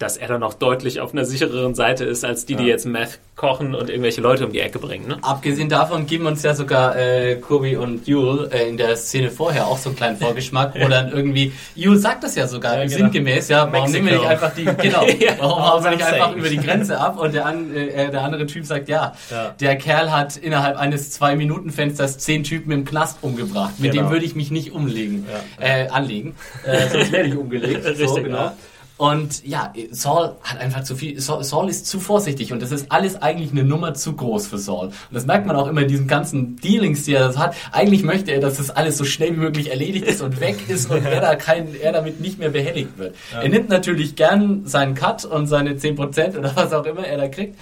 dass 0.00 0.16
er 0.16 0.26
dann 0.28 0.40
noch 0.40 0.54
deutlich 0.54 0.98
auf 1.00 1.12
einer 1.12 1.24
sichereren 1.24 1.74
Seite 1.76 2.04
ist, 2.04 2.24
als 2.24 2.46
die, 2.46 2.56
die 2.56 2.64
Ja. 2.64 2.70
jetzt 2.70 2.86
Meth 2.86 3.20
kochen 3.36 3.74
und 3.74 3.88
irgendwelche 3.88 4.20
Leute 4.20 4.46
um 4.46 4.52
die 4.52 4.60
Ecke 4.60 4.78
bringen. 4.78 5.06
Ne? 5.08 5.18
Abgesehen 5.22 5.68
davon 5.68 6.06
geben 6.06 6.26
uns 6.26 6.42
ja 6.42 6.54
sogar 6.54 6.96
äh, 6.96 7.36
Kirby 7.36 7.76
und 7.76 8.06
Yule 8.08 8.50
äh, 8.52 8.68
in 8.68 8.76
der 8.76 8.96
Szene 8.96 9.30
vorher 9.30 9.66
auch 9.66 9.78
so 9.78 9.90
einen 9.90 9.96
kleinen 9.96 10.16
Vorgeschmack, 10.16 10.74
wo 10.80 10.88
dann 10.88 11.12
irgendwie, 11.12 11.52
Yule 11.74 11.98
sagt 11.98 12.24
das 12.24 12.34
ja 12.34 12.46
sogar 12.48 12.78
Ja, 12.78 12.84
genau. 12.84 12.96
sinngemäß, 12.96 13.48
ja, 13.48 13.68
warum 13.70 13.90
nehmen 13.92 14.06
wir 14.08 14.14
nicht 14.18 14.26
einfach 14.26 14.54
die, 14.54 14.64
genau, 14.64 15.04
Ja. 15.20 15.32
warum 15.38 15.62
hauen 15.70 15.84
wir 15.84 15.90
nicht 15.92 16.02
einfach 16.02 16.34
über 16.34 16.48
die 16.48 16.56
Grenze 16.58 16.98
ab 16.98 17.18
und 17.18 17.32
der, 17.34 17.46
an, 17.46 17.74
äh, 17.76 18.10
der 18.10 18.22
andere 18.22 18.46
Typ 18.46 18.64
sagt, 18.66 18.88
ja, 18.88 19.12
der 19.60 19.76
Kerl 19.76 20.10
hat 20.10 20.36
innerhalb 20.36 20.76
eines 20.78 21.10
Zwei-Minuten-Fensters 21.10 22.18
zehn 22.18 22.42
Typen 22.42 22.72
im 22.72 22.84
Knast 22.84 23.18
umgebracht, 23.22 23.74
mit 23.78 23.92
Genau. 23.92 24.04
dem 24.04 24.10
würde 24.12 24.24
ich 24.24 24.34
mich 24.34 24.50
nicht 24.50 24.72
umlegen, 24.72 25.26
äh, 25.60 25.88
anlegen, 25.88 26.34
äh, 26.64 26.88
sonst 26.92 27.12
werde 27.12 27.28
ich 27.28 27.36
umgelegt. 27.36 27.84
so, 27.84 27.90
Richtig, 27.90 28.24
genau. 28.24 28.52
Ja. 29.00 29.10
Und 29.10 29.46
ja, 29.46 29.72
Saul 29.90 30.36
hat 30.42 30.60
einfach 30.60 30.84
zu 30.84 30.94
viel, 30.94 31.20
Saul, 31.20 31.42
Saul 31.42 31.68
ist 31.68 31.86
zu 31.86 32.00
vorsichtig 32.00 32.52
und 32.52 32.60
das 32.60 32.70
ist 32.70 32.92
alles 32.92 33.20
eigentlich 33.20 33.50
eine 33.50 33.64
Nummer 33.64 33.94
zu 33.94 34.14
groß 34.14 34.46
für 34.46 34.58
Saul. 34.58 34.86
Und 34.88 34.94
das 35.10 35.26
merkt 35.26 35.46
man 35.46 35.56
auch 35.56 35.66
immer 35.68 35.82
in 35.82 35.88
diesen 35.88 36.06
ganzen 36.06 36.56
Dealings, 36.56 37.04
die 37.04 37.14
er 37.14 37.26
das 37.26 37.38
hat. 37.38 37.54
Eigentlich 37.72 38.02
möchte 38.02 38.30
er, 38.32 38.40
dass 38.40 38.58
das 38.58 38.70
alles 38.70 38.98
so 38.98 39.04
schnell 39.04 39.32
wie 39.36 39.40
möglich 39.40 39.70
erledigt 39.70 40.06
ist 40.06 40.20
und 40.20 40.40
weg 40.40 40.68
ist 40.68 40.90
und 40.90 41.04
er 41.04 41.20
da 41.20 41.34
kein, 41.34 41.74
er 41.74 41.92
damit 41.92 42.20
nicht 42.20 42.38
mehr 42.38 42.50
behelligt 42.50 42.98
wird. 42.98 43.14
Er 43.32 43.48
nimmt 43.48 43.68
natürlich 43.68 44.16
gern 44.16 44.66
seinen 44.66 44.94
Cut 44.94 45.24
und 45.24 45.46
seine 45.46 45.74
10% 45.74 46.38
oder 46.38 46.54
was 46.54 46.72
auch 46.72 46.84
immer 46.84 47.06
er 47.06 47.16
da 47.16 47.28
kriegt, 47.28 47.58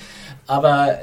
aber 0.46 0.98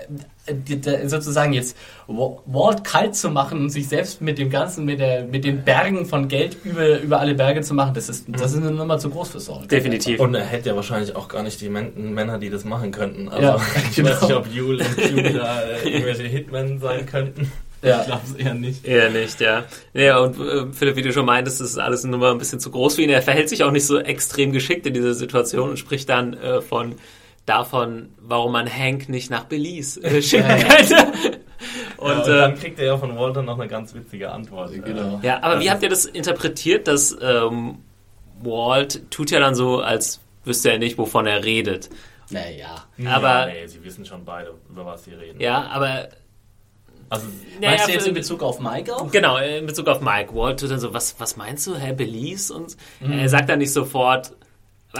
sozusagen 1.08 1.54
jetzt 1.54 1.76
Wa- 2.08 2.38
Walt 2.46 2.84
kalt 2.84 3.16
zu 3.16 3.30
machen 3.30 3.62
und 3.62 3.70
sich 3.70 3.88
selbst 3.88 4.22
mit 4.22 4.38
dem 4.38 4.50
Ganzen, 4.50 4.86
mit, 4.86 5.00
der, 5.00 5.26
mit 5.26 5.44
den 5.44 5.64
Bergen 5.64 6.06
von 6.06 6.28
Geld 6.28 6.58
über, 6.64 7.00
über 7.00 7.20
alle 7.20 7.34
Berge 7.34 7.62
zu 7.62 7.74
machen, 7.74 7.94
das 7.94 8.10
ist, 8.10 8.26
das 8.30 8.52
ist 8.54 8.58
eine 8.62 8.72
Nummer 8.72 8.98
zu 9.00 9.10
groß 9.10 9.30
für 9.30 9.40
Saul. 9.40 9.66
Definitiv. 9.68 10.20
Und 10.20 10.36
er 10.36 10.46
hätte 10.46 10.70
ja 10.70 10.76
wahrscheinlich 10.76 11.16
auch 11.16 11.28
gar 11.28 11.44
nicht 11.44 11.60
die 11.62 11.70
Män 11.70 12.14
Männer, 12.14 12.38
die 12.38 12.50
das 12.50 12.64
machen 12.64 12.92
könnten. 12.92 13.28
Also 13.30 13.42
Ja, 13.42 13.62
ich 13.90 13.96
genau. 13.96 14.10
weiß 14.12 14.22
nicht, 14.22 14.34
ob 14.34 14.54
Yule 14.54 14.84
und 14.86 14.96
Q 14.98 15.34
da 15.38 15.62
äh, 15.62 15.90
irgendwelche 15.90 16.24
Hitmen 16.24 16.80
sein 16.80 17.06
könnten. 17.06 17.52
Ja. 17.82 18.00
Ich 18.02 18.08
glaube 18.08 18.22
es 18.26 18.34
eher 18.36 18.54
nicht. 18.56 18.86
Eher 18.86 19.10
nicht, 19.12 19.40
ja. 19.42 19.64
Ja, 19.94 20.18
und 20.20 20.40
äh, 20.40 20.66
Philipp, 20.74 20.96
wie 20.96 21.02
du 21.04 21.14
schon 21.14 21.26
meintest, 21.26 21.62
das 21.62 21.70
ist 21.72 21.78
alles 21.78 22.04
eine 22.04 22.12
Nummer 22.14 22.32
ein 22.32 22.38
bisschen 22.40 22.60
zu 22.60 22.72
groß 22.72 22.96
für 22.96 23.02
ihn. 23.04 23.10
Er 23.12 23.22
verhält 23.22 23.48
sich 23.50 23.64
auch 23.64 23.72
nicht 23.72 23.86
so 23.86 24.00
extrem 24.00 24.52
geschickt 24.52 24.88
in 24.88 24.94
dieser 24.94 25.14
Situation 25.14 25.70
und 25.72 25.78
spricht 25.78 26.10
dann 26.10 26.34
äh, 26.34 26.62
von 26.62 26.96
davon, 27.46 28.10
warum 28.20 28.52
man 28.54 28.68
Hank 28.72 29.10
nicht 29.10 29.30
nach 29.30 29.46
Belize 29.46 30.02
äh, 30.04 30.22
schicken 30.22 30.48
Ja, 30.50 30.58
ja. 30.58 30.64
könnte. 30.66 31.40
Und, 31.98 32.10
ja, 32.10 32.16
und 32.18 32.28
dann 32.28 32.54
äh, 32.54 32.56
kriegt 32.58 32.80
er 32.80 32.86
ja 32.86 32.98
von 32.98 33.18
Walter 33.18 33.42
noch 33.42 33.58
eine 33.60 33.68
ganz 33.68 33.94
witzige 33.96 34.32
Antwort. 34.32 34.72
Genau. 34.74 35.20
ja, 35.24 35.42
aber 35.42 35.56
Das 35.56 35.64
wie 35.64 35.70
habt 35.72 35.84
ihr 35.84 35.90
das 35.90 36.06
interpretiert, 36.06 36.88
dass 36.88 37.16
ähm, 37.22 37.80
Walt 38.42 39.10
tut 39.12 39.32
ja 39.32 39.40
dann 39.40 39.56
so, 39.56 39.80
als 39.80 40.20
wüsste 40.44 40.72
er 40.72 40.78
nicht, 40.80 40.98
wovon 40.98 41.26
er 41.26 41.44
redet. 41.44 41.90
Naja. 42.30 42.86
Ja, 42.98 43.12
Aber- 43.16 43.46
nee, 43.48 43.66
sie 43.68 43.84
wissen 43.84 44.06
schon 44.06 44.26
beide, 44.26 44.54
über 44.70 44.86
was 44.86 45.06
sie 45.06 45.14
reden. 45.14 45.40
Ja, 45.40 45.68
aber 45.68 46.10
Also, 47.10 47.28
Naja, 47.62 47.70
Meinst 47.70 47.88
du 47.88 47.92
jetzt 47.94 48.08
in 48.08 48.14
Bezug 48.16 48.42
auf 48.44 48.60
Mike 48.60 48.94
auch? 48.96 49.12
Genau, 49.12 49.38
in 49.38 49.66
Bezug 49.68 49.88
auf 49.88 50.02
Mike. 50.02 50.36
Walt 50.36 50.60
tut 50.60 50.72
dann 50.72 50.80
so, 50.80 50.94
was, 50.94 51.16
was 51.20 51.38
meinst 51.38 51.66
du, 51.68 51.76
Herr 51.76 51.94
Belize? 51.94 52.52
Und 52.54 52.76
Mhm. 53.00 53.20
er 53.20 53.30
sagt 53.30 53.48
dann 53.50 53.60
nicht 53.60 53.72
sofort, 53.72 54.34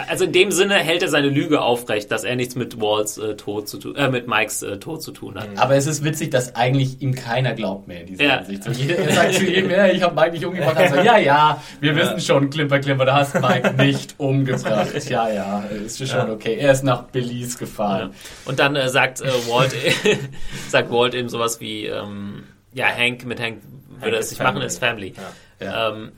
also 0.08 0.26
in 0.26 0.32
dem 0.32 0.52
Sinne 0.52 0.76
hält 0.76 1.02
er 1.02 1.10
seine 1.10 1.30
Lüge 1.30 1.62
aufrecht, 1.62 2.12
dass 2.12 2.24
er 2.24 2.36
nichts 2.36 2.56
mit 2.56 2.80
Walts 2.80 3.18
äh, 3.18 3.36
Tod 3.36 3.68
zu 3.68 3.78
tun, 3.78 3.96
äh, 3.96 4.10
mit 4.10 4.28
Mikes 4.28 4.62
äh, 4.64 4.78
Tod 4.78 5.02
zu 5.02 5.12
tun 5.12 5.36
hat. 5.36 5.48
Aber 5.58 5.76
es 5.76 5.88
ist 5.88 6.04
witzig, 6.04 6.30
dass 6.32 6.56
eigentlich 6.56 7.02
ihm 7.02 7.14
keiner 7.16 7.54
glaubt 7.54 7.88
mehr 7.88 8.02
in 8.02 8.08
dieser 8.08 8.24
Ja. 8.24 8.38
Hinsicht. 8.40 8.64
So, 8.64 8.72
jeder, 8.72 8.98
er 8.98 9.14
sagt 9.14 9.34
zu 9.36 9.46
ihm, 9.46 9.70
ja, 9.72 9.88
ich 9.88 10.02
habe 10.02 10.16
Mike 10.16 10.32
nicht 10.32 10.46
umgebracht. 10.46 10.76
Er 10.78 10.90
sagt, 10.90 11.06
ja, 11.06 11.18
ja, 11.18 11.62
wir 11.80 11.92
Ja. 11.94 11.98
wissen 11.98 12.20
schon, 12.22 12.50
Klimper, 12.50 12.80
Klimper, 12.80 13.06
du 13.06 13.14
hast 13.14 13.36
Mike 13.40 13.74
nicht 13.78 14.16
umgebracht. 14.18 14.90
Ja, 15.10 15.30
ja, 15.30 15.60
ist 15.86 15.98
schon 15.98 16.08
Ja. 16.08 16.30
okay. 16.32 16.56
Er 16.60 16.72
ist 16.72 16.84
nach 16.84 17.04
Belize 17.04 17.58
gefahren. 17.58 18.12
Und 18.46 18.60
dann 18.60 18.76
äh, 18.76 18.90
sagt 18.90 19.22
äh, 19.22 19.26
Walt, 19.48 19.76
sagt 20.70 20.92
Walt 20.92 21.14
eben 21.14 21.30
sowas 21.30 21.60
wie, 21.62 21.86
ähm, 21.86 22.44
ja, 22.74 22.86
Hank 22.88 23.26
mit 23.26 23.40
Hank 23.40 23.62
würde 24.00 24.18
Hank 24.18 24.24
es 24.24 24.32
nicht 24.32 24.44
machen, 24.44 24.62
ist 24.62 24.80
Family. 24.80 25.14
Ähm, 25.60 26.12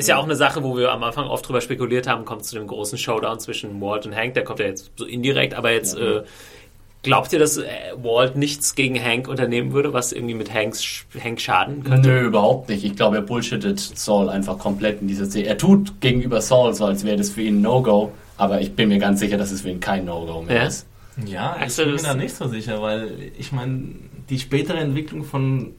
ist 0.00 0.08
ja 0.08 0.16
auch 0.16 0.24
eine 0.24 0.36
Sache, 0.36 0.62
wo 0.62 0.76
wir 0.76 0.92
am 0.92 1.02
Anfang 1.02 1.26
oft 1.28 1.46
drüber 1.46 1.60
spekuliert 1.60 2.06
haben, 2.08 2.24
kommt 2.24 2.44
zu 2.44 2.56
dem 2.56 2.66
großen 2.66 2.98
Showdown 2.98 3.38
zwischen 3.40 3.80
Walt 3.80 4.06
und 4.06 4.14
Hank. 4.16 4.34
Der 4.34 4.44
kommt 4.44 4.58
ja 4.60 4.66
jetzt 4.66 4.90
so 4.96 5.04
indirekt, 5.04 5.54
aber 5.54 5.72
jetzt 5.72 5.96
äh, 5.96 6.22
glaubt 7.02 7.32
ihr, 7.32 7.38
dass 7.38 7.56
äh, 7.58 7.66
Walt 8.02 8.36
nichts 8.36 8.74
gegen 8.74 9.02
Hank 9.02 9.28
unternehmen 9.28 9.72
würde, 9.72 9.92
was 9.92 10.12
irgendwie 10.12 10.34
mit 10.34 10.52
Hanks, 10.52 11.04
Hank 11.22 11.40
schaden 11.40 11.84
könnte? 11.84 12.08
Nö, 12.08 12.26
überhaupt 12.26 12.68
nicht. 12.68 12.84
Ich 12.84 12.96
glaube, 12.96 13.16
er 13.16 13.22
bullshittet 13.22 13.78
Saul 13.78 14.28
einfach 14.28 14.58
komplett 14.58 15.00
in 15.00 15.08
dieser 15.08 15.26
Szene. 15.26 15.46
Er 15.46 15.58
tut 15.58 16.00
gegenüber 16.00 16.40
Saul 16.40 16.74
so, 16.74 16.86
als 16.86 17.04
wäre 17.04 17.16
das 17.16 17.30
für 17.30 17.42
ihn 17.42 17.58
ein 17.58 17.62
No-Go, 17.62 18.12
aber 18.36 18.60
ich 18.60 18.74
bin 18.74 18.88
mir 18.88 18.98
ganz 18.98 19.20
sicher, 19.20 19.36
dass 19.36 19.50
es 19.50 19.60
für 19.62 19.70
ihn 19.70 19.80
kein 19.80 20.04
No-Go 20.04 20.42
mehr 20.42 20.56
Ja? 20.56 20.62
ist. 20.64 20.86
Ja, 21.26 21.54
ich 21.56 21.62
Axel, 21.64 21.86
bin 21.86 21.96
mir 21.96 22.02
da 22.02 22.14
nicht 22.14 22.34
so 22.34 22.48
sicher, 22.48 22.80
weil 22.80 23.32
ich 23.38 23.52
meine, 23.52 23.88
die 24.30 24.38
spätere 24.38 24.78
Entwicklung 24.78 25.24
von 25.24 25.74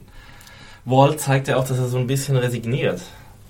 Walt 0.84 1.18
zeigt 1.20 1.48
ja 1.48 1.56
auch, 1.56 1.66
dass 1.66 1.78
er 1.78 1.86
so 1.88 1.98
ein 1.98 2.06
bisschen 2.06 2.36
resigniert. 2.36 3.00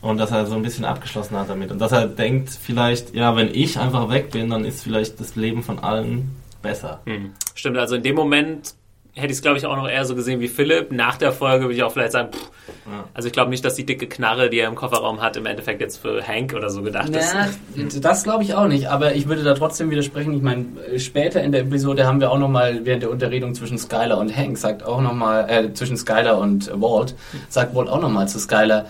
Und 0.03 0.19
dass 0.19 0.31
er 0.33 0.47
so 0.47 0.57
ein 0.57 0.62
bisschen 0.62 0.85
abgeschlossen 0.85 1.38
hat 1.38 1.49
damit. 1.49 1.71
Und 1.71 1.79
dass 1.79 1.93
er 1.93 2.07
denkt, 2.07 2.51
vielleicht, 2.51 3.15
ja, 3.15 3.37
wenn 3.37 3.55
ich 3.55 3.79
einfach 3.79 4.11
weg 4.11 4.31
bin, 4.33 4.51
dann 4.51 4.65
ist 4.65 4.83
vielleicht 4.83 5.19
das 5.21 5.37
Leben 5.37 5.62
von 5.62 5.79
allen 5.79 6.31
besser. 6.61 7.01
Hm. 7.07 7.31
Stimmt, 7.55 7.79
also 7.79 7.95
in 7.95 8.03
dem 8.03 8.17
Moment 8.17 8.75
hätte 9.15 9.27
ich 9.27 9.33
es, 9.33 9.43
glaube 9.43 9.59
ich, 9.59 9.67
auch 9.67 9.77
noch 9.77 9.88
eher 9.88 10.05
so 10.07 10.15
gesehen 10.15 10.41
wie 10.41 10.49
Philipp. 10.49 10.91
Nach 10.91 11.19
der 11.19 11.33
Folge 11.33 11.65
würde 11.67 11.75
ich 11.75 11.83
auch 11.83 11.93
vielleicht 11.93 12.12
sagen, 12.12 12.31
pff, 12.33 12.51
Ja. 12.91 13.05
also 13.12 13.27
ich 13.27 13.33
glaube 13.35 13.51
nicht, 13.51 13.62
dass 13.62 13.75
die 13.75 13.85
dicke 13.85 14.07
Knarre, 14.09 14.49
die 14.49 14.59
er 14.59 14.69
im 14.69 14.75
Kofferraum 14.75 15.21
hat, 15.21 15.37
im 15.37 15.45
Endeffekt 15.45 15.83
jetzt 15.83 15.99
für 15.99 16.27
Hank 16.27 16.55
oder 16.55 16.71
so 16.71 16.83
gedacht 16.83 17.11
ist. 17.11 17.35
Na, 17.35 17.85
das 18.01 18.25
glaube 18.25 18.43
ich 18.43 18.55
auch 18.55 18.67
nicht, 18.69 18.88
aber 18.88 19.15
ich 19.15 19.29
würde 19.29 19.43
da 19.45 19.53
trotzdem 19.55 19.91
widersprechen. 19.91 20.33
Ich 20.35 20.41
meine, 20.43 20.65
später 20.99 21.43
in 21.43 21.53
der 21.53 21.61
Episode 21.61 22.07
haben 22.07 22.21
wir 22.21 22.31
auch 22.31 22.38
nochmal, 22.38 22.81
während 22.85 23.03
der 23.03 23.11
Unterredung 23.11 23.55
zwischen 23.55 23.77
Skylar 23.77 24.17
und 24.19 24.35
Hank, 24.35 24.57
sagt 24.57 24.83
auch 24.83 25.03
nochmal, 25.03 25.49
äh, 25.49 25.75
zwischen 25.75 25.99
Skylar 25.99 26.38
und 26.38 26.71
Walt, 26.81 27.15
sagt 27.51 27.75
Walt 27.75 27.88
auch 27.91 28.01
nochmal 28.01 28.29
zu 28.29 28.38
Skylar, 28.38 28.87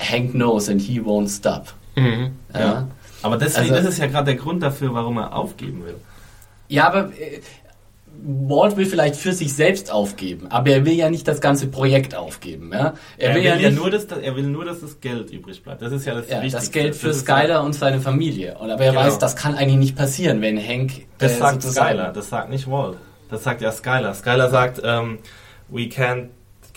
Hank 0.00 0.32
knows 0.32 0.68
and 0.68 0.80
he 0.80 1.00
won't 1.00 1.28
stop. 1.28 1.74
Mhm. 1.96 2.32
Ja, 2.54 2.60
Ja. 2.60 2.88
Aber 3.22 3.36
deswegen, 3.36 3.70
Also- 3.72 3.74
das 3.86 3.94
ist 3.94 3.98
ja 3.98 4.06
gerade 4.06 4.26
der 4.26 4.36
Grund 4.36 4.62
dafür, 4.62 4.94
warum 4.94 5.18
er 5.18 5.34
aufgeben 5.36 5.84
will. 5.84 5.96
ja 6.68 6.86
aber 6.88 7.10
äh, 7.18 7.40
Walt 8.22 8.76
will 8.76 8.84
vielleicht 8.86 9.16
für 9.16 9.32
sich 9.32 9.54
selbst 9.54 9.90
aufgeben, 9.90 10.48
aber 10.50 10.70
er 10.70 10.84
will 10.84 10.92
ja 10.94 11.08
nicht 11.08 11.26
das 11.26 11.40
ganze 11.40 11.68
Projekt 11.68 12.14
aufgeben. 12.14 12.70
Ja? 12.72 12.94
Er, 13.16 13.34
will 13.34 13.42
ja, 13.42 13.56
nicht, 13.56 13.74
nur, 13.76 13.90
dass, 13.90 14.04
er 14.06 14.36
will 14.36 14.42
nur, 14.44 14.64
dass 14.66 14.80
das 14.80 15.00
Geld 15.00 15.30
übrig 15.30 15.62
bleibt. 15.62 15.80
Das 15.80 15.90
ist 15.92 16.04
ja 16.06 16.14
das 16.14 16.28
ja, 16.28 16.36
Wichtigste. 16.42 16.58
das 16.58 16.70
Geld 16.70 16.96
für 16.96 17.06
Das 17.08 17.16
ist 17.16 17.22
Skylar 17.22 17.64
und 17.64 17.72
seine 17.74 17.98
Familie. 18.00 18.58
Und, 18.58 18.70
aber 18.70 18.84
er 18.84 18.92
Genau. 18.92 19.04
weiß, 19.04 19.18
das 19.18 19.36
kann 19.36 19.54
eigentlich 19.54 19.78
nicht 19.78 19.96
passieren, 19.96 20.42
wenn 20.42 20.58
Hank 20.58 21.06
Das 21.18 21.32
äh, 21.32 21.38
sagt 21.38 21.62
Skylar, 21.62 22.12
das 22.12 22.28
sagt 22.28 22.50
nicht 22.50 22.70
Walt. 22.70 22.96
Das 23.30 23.42
sagt 23.44 23.62
ja 23.62 23.72
Skylar. 23.72 24.12
Skylar 24.14 24.50
sagt, 24.50 24.82
ähm, 24.84 25.18
we 25.68 25.82
can't 25.82 26.26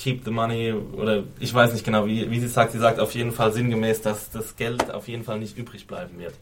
keep 0.04 0.26
the 0.26 0.32
money, 0.32 0.74
oder 0.74 1.24
ich 1.40 1.54
weiß 1.54 1.72
nicht 1.74 1.86
genau, 1.86 2.06
wie, 2.06 2.30
wie 2.30 2.40
sie 2.40 2.48
sagt. 2.48 2.74
Sie 2.74 2.80
sagt 2.80 3.00
auf 3.00 3.14
jeden 3.16 3.32
Fall 3.32 3.54
sinngemäß, 3.54 4.02
dass 4.02 4.30
das 4.32 4.56
Geld 4.58 4.92
auf 4.92 5.08
jeden 5.08 5.24
Fall 5.24 5.40
nicht 5.40 5.58
übrig 5.58 5.88
bleiben 5.88 6.20
wird. 6.20 6.34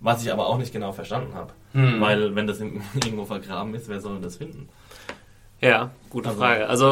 Was 0.00 0.22
ich 0.22 0.32
aber 0.32 0.46
auch 0.48 0.58
nicht 0.58 0.72
genau 0.72 0.92
verstanden 0.92 1.34
habe. 1.34 1.52
Hm. 1.72 2.00
Weil, 2.00 2.34
wenn 2.34 2.46
das 2.46 2.60
irgendwo 2.94 3.24
vergraben 3.24 3.74
ist, 3.74 3.88
wer 3.88 4.00
soll 4.00 4.20
das 4.20 4.36
finden? 4.36 4.68
Ja, 5.60 5.90
gute 6.10 6.28
Also- 6.30 6.40
Frage. 6.40 6.68
Also 6.68 6.86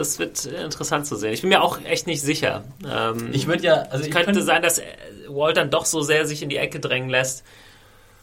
es 0.00 0.18
wird 0.18 0.44
interessant 0.44 1.06
zu 1.06 1.14
sehen. 1.16 1.32
Ich 1.32 1.40
bin 1.40 1.50
mir 1.50 1.62
auch 1.62 1.80
echt 1.84 2.06
nicht 2.08 2.20
sicher. 2.20 2.64
Ähm, 2.84 3.30
Ich 3.32 3.46
würde 3.46 3.62
ja, 3.62 3.74
also 3.74 4.00
es 4.00 4.06
ich 4.06 4.10
könnte 4.12 4.26
könnte 4.26 4.42
sein, 4.42 4.60
dass 4.60 4.82
Walt 5.28 5.56
dann 5.56 5.70
doch 5.70 5.84
so 5.86 6.02
sehr 6.02 6.26
sich 6.26 6.42
in 6.42 6.48
die 6.48 6.56
Ecke 6.56 6.80
drängen 6.80 7.08
lässt 7.10 7.44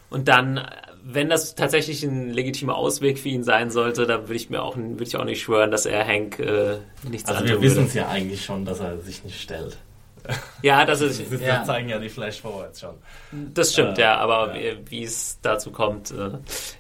und 0.10 0.28
dann, 0.28 0.68
wenn 1.08 1.30
das 1.30 1.54
tatsächlich 1.54 2.04
ein 2.04 2.32
legitimer 2.32 2.76
Ausweg 2.76 3.20
für 3.20 3.30
ihn 3.30 3.44
sein 3.44 3.70
sollte, 3.70 4.08
dann 4.08 4.24
würde 4.24 4.36
ich 4.36 4.50
mir 4.50 4.63
auch, 4.63 4.76
würde 4.76 5.04
ich 5.04 5.15
auch 5.15 5.24
nicht 5.24 5.41
schwören, 5.41 5.70
dass 5.70 5.86
er 5.86 6.06
Hank 6.06 6.39
äh, 6.39 6.78
nichts 7.08 7.30
Also 7.30 7.46
wir 7.46 7.62
wissen 7.62 7.86
es 7.86 7.94
ja 7.94 8.10
eigentlich 8.10 8.44
schon, 8.44 8.65
dass 8.65 8.80
er 8.80 8.98
sich 9.00 9.24
nicht 9.24 9.39
stellt. 9.39 9.78
Ja, 10.62 10.86
das 10.86 11.02
ist, 11.02 11.22
Das 11.32 11.42
Ja. 11.42 11.64
zeigen 11.64 11.90
ja 11.90 12.00
die 12.00 12.10
Flash-Forwards 12.10 12.80
schon. 12.82 12.96
das 13.54 13.74
stimmt, 13.74 13.98
Äh, 13.98 14.02
ja, 14.02 14.18
aber 14.18 14.56
ja. 14.58 14.74
wie- 14.90 15.04
es 15.04 15.38
dazu 15.42 15.72
kommt, 15.72 16.12
äh, 16.12 16.16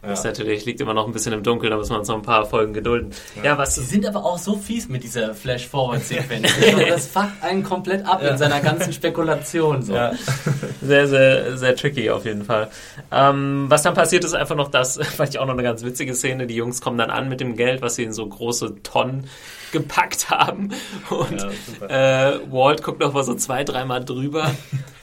Ja. 0.05 0.13
ist 0.13 0.23
natürlich, 0.23 0.65
liegt 0.65 0.81
immer 0.81 0.93
noch 0.93 1.05
ein 1.05 1.13
bisschen 1.13 1.33
im 1.33 1.43
Dunkeln, 1.43 1.69
da 1.71 1.77
müssen 1.77 1.91
wir 1.91 1.99
uns 1.99 2.07
noch 2.07 2.15
ein 2.15 2.21
paar 2.21 2.45
Folgen 2.45 2.73
gedulden. 2.73 3.11
Ja, 3.43 3.57
was 3.57 3.75
Sie 3.75 3.83
sind 3.83 4.05
aber 4.05 4.23
auch 4.25 4.37
so 4.37 4.55
fies 4.57 4.87
mit 4.89 5.03
dieser 5.03 5.33
Flash-Forward-Sequenz. 5.35 6.49
Also 6.65 6.85
das 6.85 7.07
fuckt 7.07 7.43
einen 7.43 7.63
komplett 7.63 8.05
ab 8.05 8.21
in 8.23 8.37
seiner 8.37 8.59
ganzen 8.61 8.91
Spekulation. 8.93 9.81
So. 9.83 9.93
Ja. 9.95 10.13
Sehr, 10.81 11.07
sehr, 11.07 11.57
sehr 11.57 11.75
tricky 11.75 12.09
auf 12.11 12.25
jeden 12.25 12.43
Fall. 12.43 12.69
Ähm, 13.11 13.65
was 13.69 13.81
dann 13.83 13.93
passiert, 13.95 14.23
ist 14.23 14.33
einfach 14.33 14.55
noch 14.55 14.69
das, 14.69 14.97
fand 15.17 15.29
ich 15.29 15.39
auch 15.39 15.45
noch 15.45 15.53
eine 15.53 15.63
ganz 15.63 15.83
witzige 15.83 16.13
Szene. 16.13 16.45
Die 16.47 16.55
Jungs 16.55 16.81
kommen 16.81 16.97
dann 16.97 17.09
an 17.09 17.27
mit 17.29 17.39
dem 17.39 17.55
Geld, 17.55 17.81
was 17.81 17.95
sie 17.95 18.03
in 18.03 18.13
so 18.13 18.25
große 18.27 18.81
Tonnen 18.83 19.27
gepackt 19.79 20.29
haben. 20.29 20.69
Und 21.09 21.45
Ja, 21.89 22.31
äh, 22.33 22.39
Walt 22.51 22.81
guckt 22.83 22.99
noch 22.99 23.13
mal 23.13 23.23
so 23.23 23.35
zwei, 23.35 23.63
dreimal 23.63 24.03
drüber. 24.03 24.51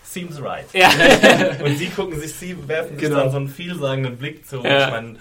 Seems 0.05 0.43
right. 0.43 0.67
ja. 0.75 0.91
Und 1.65 1.79
sie 1.79 1.87
gucken 1.87 2.21
sich, 2.21 2.35
sie 2.35 2.55
werfen 2.69 2.99
sich 2.99 3.09
Genau. 3.09 3.21
dann 3.21 3.31
so 3.31 3.39
einen 3.39 3.49
vielsagenden 3.49 4.19
Blick 4.19 4.47
zu. 4.47 4.63
Ja. 4.63 4.85
Ich 4.87 4.91
mein, 4.93 5.19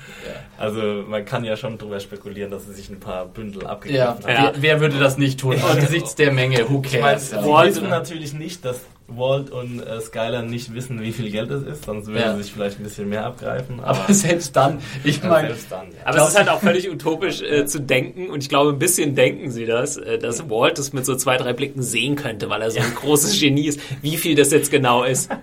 also 0.57 0.81
man 1.07 1.23
kann 1.23 1.45
ja 1.45 1.55
schon 1.55 1.77
drüber 1.77 2.01
spekulieren, 2.01 2.51
dass 2.51 2.65
sie 2.65 2.73
sich 2.73 2.89
ein 2.89 2.99
paar 2.99 3.25
Bündel 3.25 3.63
Ja, 3.63 3.69
abgegriffen 3.69 4.07
haben. 4.07 4.21
Ja. 4.29 4.51
Wer, 4.55 4.61
wer 4.61 4.81
würde 4.81 4.99
das 4.99 5.17
nicht 5.17 5.39
tun? 5.39 5.55
Angesichts 5.61 6.15
der 6.15 6.33
Menge, 6.33 6.69
who 6.69 6.81
Ich 6.85 6.91
meine, 6.93 7.03
cares? 7.03 7.29
sie 7.29 7.35
Ja. 7.37 7.45
Walt- 7.47 7.69
wissen 7.75 7.87
natürlich 7.89 8.33
nicht, 8.33 8.65
dass 8.65 8.81
Walt 9.17 9.49
und 9.49 9.79
äh, 9.81 9.99
Skylar 10.01 10.41
nicht 10.43 10.73
wissen, 10.73 11.01
wie 11.01 11.11
viel 11.11 11.29
Geld 11.31 11.49
es 11.51 11.63
ist, 11.63 11.85
sonst 11.85 12.07
würden 12.07 12.19
Ja. 12.21 12.35
sie 12.35 12.43
sich 12.43 12.53
vielleicht 12.53 12.79
ein 12.79 12.83
bisschen 12.83 13.09
mehr 13.09 13.25
abgreifen. 13.25 13.79
Aber, 13.79 13.99
Aber 14.03 14.13
selbst 14.13 14.55
dann, 14.55 14.79
ich 15.03 15.21
ja, 15.21 15.29
meine, 15.29 15.47
selbst 15.49 15.71
dann. 15.71 15.87
Ja. 15.91 15.97
Aber 16.05 16.17
es 16.21 16.29
ist 16.29 16.37
halt 16.37 16.49
auch 16.49 16.59
völlig 16.61 16.89
utopisch 16.89 17.41
äh, 17.41 17.65
zu 17.65 17.79
denken 17.81 18.29
und 18.29 18.43
ich 18.43 18.49
glaube, 18.49 18.71
ein 18.71 18.79
bisschen 18.79 19.15
denken 19.15 19.51
sie 19.51 19.65
das, 19.65 19.97
äh, 19.97 20.17
dass 20.17 20.49
Walt 20.49 20.77
das 20.77 20.93
mit 20.93 21.05
so 21.05 21.15
zwei, 21.15 21.37
drei 21.37 21.53
Blicken 21.53 21.81
sehen 21.83 22.15
könnte, 22.15 22.49
weil 22.49 22.61
er 22.61 22.71
so 22.71 22.79
ein 22.79 22.95
großes 22.95 23.39
Genie 23.39 23.67
ist, 23.67 23.79
wie 24.01 24.17
viel 24.17 24.35
das 24.35 24.51
jetzt 24.51 24.71
genau 24.71 25.03
ist. 25.03 25.29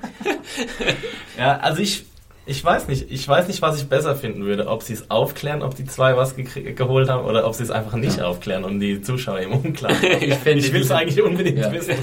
Ja, 1.38 1.59
also 1.59 1.81
ich, 1.83 2.04
ich 2.49 2.65
weiß 2.65 2.89
nicht, 2.89 3.11
ich 3.11 3.29
weiß 3.29 3.47
nicht, 3.47 3.61
was 3.63 3.81
ich 3.81 3.89
besser 3.89 4.17
finden 4.17 4.45
würde, 4.47 4.67
ob 4.69 4.83
sie 4.83 4.95
es 4.95 5.11
aufklären, 5.11 5.63
ob 5.63 5.75
die 5.77 5.85
zwei 5.85 6.17
was 6.17 6.35
geholt 6.37 7.09
haben, 7.11 7.25
oder 7.27 7.47
ob 7.47 7.55
sie 7.55 7.63
es 7.63 7.71
einfach 7.71 7.95
nicht 7.95 8.23
aufklären 8.23 8.65
und 8.65 8.81
die 8.81 9.03
Zuschauer 9.03 9.41
im 9.41 9.53
Unklaren. 9.53 9.97
Ich 10.21 10.47
ich 10.47 10.73
will 10.73 10.81
es 10.83 10.91
eigentlich 10.91 11.23
unbedingt 11.23 11.59
Ja. 11.59 11.71
wissen. 11.73 11.95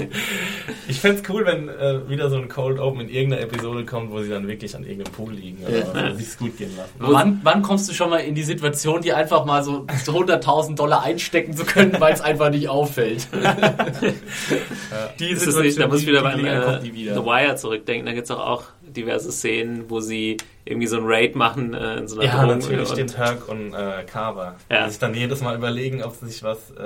Ich 0.88 1.00
fände 1.00 1.20
es 1.22 1.28
cool, 1.28 1.44
wenn 1.44 1.68
äh, 1.68 2.08
wieder 2.08 2.30
so 2.30 2.36
ein 2.36 2.48
Cold 2.48 2.78
Open 2.78 3.00
in 3.00 3.08
irgendeiner 3.08 3.42
Episode 3.42 3.84
kommt, 3.84 4.10
wo 4.12 4.22
sie 4.22 4.28
dann 4.30 4.46
wirklich 4.46 4.74
an 4.76 4.84
irgendeinem 4.84 5.12
Pool 5.12 5.32
liegen 5.34 5.64
oder 5.66 6.08
Ja. 6.08 6.14
sich's 6.14 6.38
gut 6.38 6.56
gehen 6.56 6.70
lassen. 6.76 6.92
wann, 6.98 7.40
wann 7.42 7.62
kommst 7.62 7.88
du 7.88 7.92
schon 7.92 8.10
mal 8.10 8.18
in 8.18 8.34
die 8.36 8.44
Situation, 8.44 9.02
die 9.02 9.12
einfach 9.12 9.44
mal 9.44 9.62
so 9.64 9.84
100.000 10.06 10.76
Dollar 10.76 11.02
einstecken 11.02 11.54
zu 11.56 11.64
können, 11.64 11.96
weil 11.98 12.14
es 12.14 12.20
einfach 12.20 12.50
nicht 12.50 12.68
auffällt? 12.68 13.26
die 15.18 15.30
Ist 15.30 15.46
das 15.46 15.56
nicht, 15.58 15.78
da 15.78 15.88
muss 15.88 16.02
ich 16.02 16.06
wieder 16.06 16.20
die 16.20 16.48
an 16.48 16.62
äh, 16.62 16.64
kommt 16.64 16.82
nie 16.84 16.94
wieder. 16.94 17.14
The 17.14 17.24
Wire 17.24 17.56
zurückdenken. 17.56 18.06
Da 18.06 18.12
gibt 18.12 18.24
es 18.26 18.30
auch, 18.30 18.38
auch 18.46 18.62
diverse 18.96 19.30
Szenen, 19.30 19.88
wo 19.88 20.00
sie 20.00 20.36
irgendwie 20.64 20.86
so 20.88 20.96
ein 20.96 21.04
Raid 21.06 21.36
machen 21.36 21.74
äh, 21.74 21.96
in 21.98 22.08
so 22.08 22.18
einer 22.18 22.24
Ja, 22.30 22.42
Drogen- 22.44 22.58
natürlich 22.58 22.88
und- 22.90 22.94
stimmt 22.96 23.16
Herc 23.18 23.48
und 23.48 23.72
äh, 23.74 24.02
Carver. 24.04 24.56
Ja. 24.70 24.84
Die 24.84 24.90
sich 24.90 24.98
dann 24.98 25.14
jedes 25.14 25.40
Mal 25.42 25.54
überlegen, 25.56 26.02
ob 26.02 26.14
sie 26.14 26.26
sich 26.26 26.42
was 26.42 26.70
äh, 26.72 26.82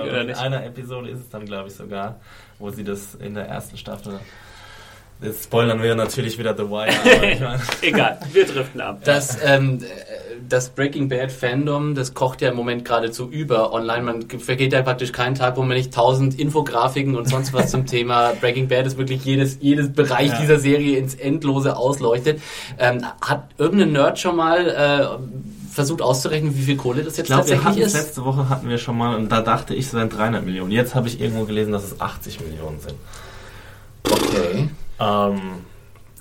sollen. 0.00 0.08
oder 0.10 0.24
nicht. 0.24 0.38
In 0.38 0.44
einer 0.46 0.64
Episode 0.64 1.10
ist 1.10 1.20
es 1.20 1.28
dann, 1.28 1.44
glaube 1.44 1.68
ich, 1.68 1.74
sogar, 1.74 2.20
wo 2.58 2.70
sie 2.70 2.84
das 2.84 3.14
in 3.16 3.34
der 3.34 3.46
ersten 3.46 3.76
Staffel. 3.76 4.18
Jetzt 5.20 5.44
spoilern 5.44 5.82
wir 5.82 5.96
natürlich 5.96 6.38
wieder 6.38 6.56
The 6.56 6.62
Wire, 6.62 6.90
ich 6.92 7.82
Egal, 7.88 8.20
wir 8.32 8.46
driften 8.46 8.80
ab. 8.80 9.00
Das, 9.04 9.36
ähm, 9.44 9.80
das 10.48 10.68
Breaking 10.68 11.08
Bad 11.08 11.32
Fandom, 11.32 11.96
das 11.96 12.14
kocht 12.14 12.40
ja 12.40 12.50
im 12.50 12.56
Moment 12.56 12.84
geradezu 12.84 13.28
über 13.28 13.72
online. 13.72 14.02
Man 14.02 14.28
vergeht 14.38 14.72
ja 14.72 14.80
praktisch 14.82 15.10
keinen 15.10 15.34
Tag, 15.34 15.56
wo 15.56 15.62
man 15.62 15.76
nicht 15.76 15.92
tausend 15.92 16.38
Infografiken 16.38 17.16
und 17.16 17.28
sonst 17.28 17.52
was 17.52 17.72
zum 17.72 17.84
Thema 17.86 18.32
Breaking 18.40 18.68
Bad 18.68 18.86
ist 18.86 18.96
wirklich 18.96 19.24
jedes, 19.24 19.58
jedes 19.60 19.92
Bereich 19.92 20.30
Ja. 20.30 20.40
dieser 20.40 20.60
Serie 20.60 20.98
ins 20.98 21.16
Endlose 21.16 21.76
ausleuchtet. 21.76 22.40
Ähm, 22.78 23.04
hat 23.20 23.48
irgendein 23.58 23.90
Nerd 23.92 24.20
schon 24.20 24.36
mal 24.36 24.68
äh, 24.68 25.74
versucht 25.74 26.00
auszurechnen, 26.00 26.56
wie 26.56 26.62
viel 26.62 26.76
Kohle 26.76 27.02
das 27.02 27.14
ich 27.14 27.18
jetzt 27.18 27.26
glaube, 27.26 27.48
wir 27.48 27.56
tatsächlich 27.56 27.86
es 27.86 27.94
ist? 27.94 28.00
letzte 28.06 28.24
Woche 28.24 28.48
hatten 28.48 28.68
wir 28.68 28.78
schon 28.78 28.96
mal 28.96 29.16
und 29.16 29.30
da 29.32 29.40
dachte 29.42 29.74
ich, 29.74 29.86
es 29.86 29.94
wären 29.94 30.10
300 30.10 30.44
Millionen. 30.44 30.70
Jetzt 30.70 30.94
habe 30.94 31.08
ich 31.08 31.20
irgendwo 31.20 31.44
gelesen, 31.44 31.72
dass 31.72 31.82
es 31.82 32.00
80 32.00 32.40
Millionen 32.40 32.78
sind. 32.78 32.94
Okay. 34.04 34.68
Ähm, 35.00 35.40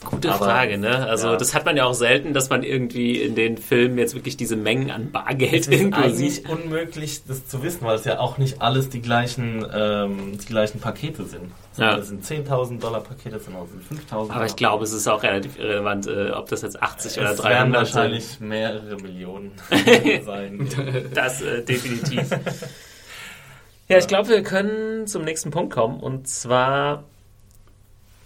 Gute 0.06 0.30
aber- 0.32 0.46
Frage, 0.46 0.78
ne? 0.78 1.08
Also 1.08 1.30
ja. 1.30 1.38
das 1.38 1.56
hat 1.56 1.66
man 1.66 1.76
ja 1.76 1.86
auch 1.86 1.96
selten, 1.96 2.34
dass 2.36 2.52
man 2.52 2.62
irgendwie 2.62 3.20
in 3.20 3.34
den 3.34 3.58
Filmen 3.58 3.98
jetzt 3.98 4.13
wirklich 4.13 4.38
diese 4.38 4.56
Mengen 4.56 4.92
an 4.92 5.12
Bargeld 5.12 5.54
Es 5.54 5.68
ist 5.68 5.94
eigentlich 5.94 6.36
sieht. 6.36 6.48
unmöglich, 6.50 7.24
das 7.28 7.48
zu 7.48 7.63
wissen, 7.63 7.80
weil 7.82 7.96
es 7.96 8.06
ja 8.06 8.20
auch 8.20 8.38
nicht 8.38 8.62
alles 8.62 8.90
die 8.90 9.02
gleichen, 9.02 9.66
ähm, 9.74 10.38
die 10.40 10.46
gleichen 10.46 10.80
Pakete 10.80 11.26
sind. 11.26 11.52
Ja. 11.78 11.98
Das 11.98 12.10
sind 12.10 12.24
10.000 12.24 12.80
Dollar 12.80 13.02
Pakete, 13.02 13.40
sind 13.40 13.56
auch 13.56 13.68
5.000 14.13 14.32
Aber 14.32 14.46
ich 14.46 14.56
glaube, 14.56 14.84
es 14.84 14.94
ist 14.94 15.08
auch 15.08 15.24
relativ 15.24 15.58
irrelevant, 15.58 16.06
äh, 16.06 16.30
ob 16.30 16.48
das 16.50 16.62
jetzt 16.62 16.82
80 16.82 17.18
oder 17.20 17.32
es 17.32 17.44
werden 17.44 17.72
300 17.74 17.82
wahrscheinlich 17.96 18.40
mehrere 18.40 18.98
Millionen 18.98 19.52
sein. 20.26 20.68
sind. 20.70 21.18
Das 21.18 21.42
äh, 21.42 21.63
definitiv. 21.63 22.30
ja, 23.90 23.98
ich 23.98 24.08
glaube, 24.08 24.30
wir 24.30 24.44
können 24.44 25.08
zum 25.08 25.24
nächsten 25.24 25.50
Punkt 25.50 25.74
kommen. 25.74 26.00
Und 26.00 26.28
zwar, 26.28 27.04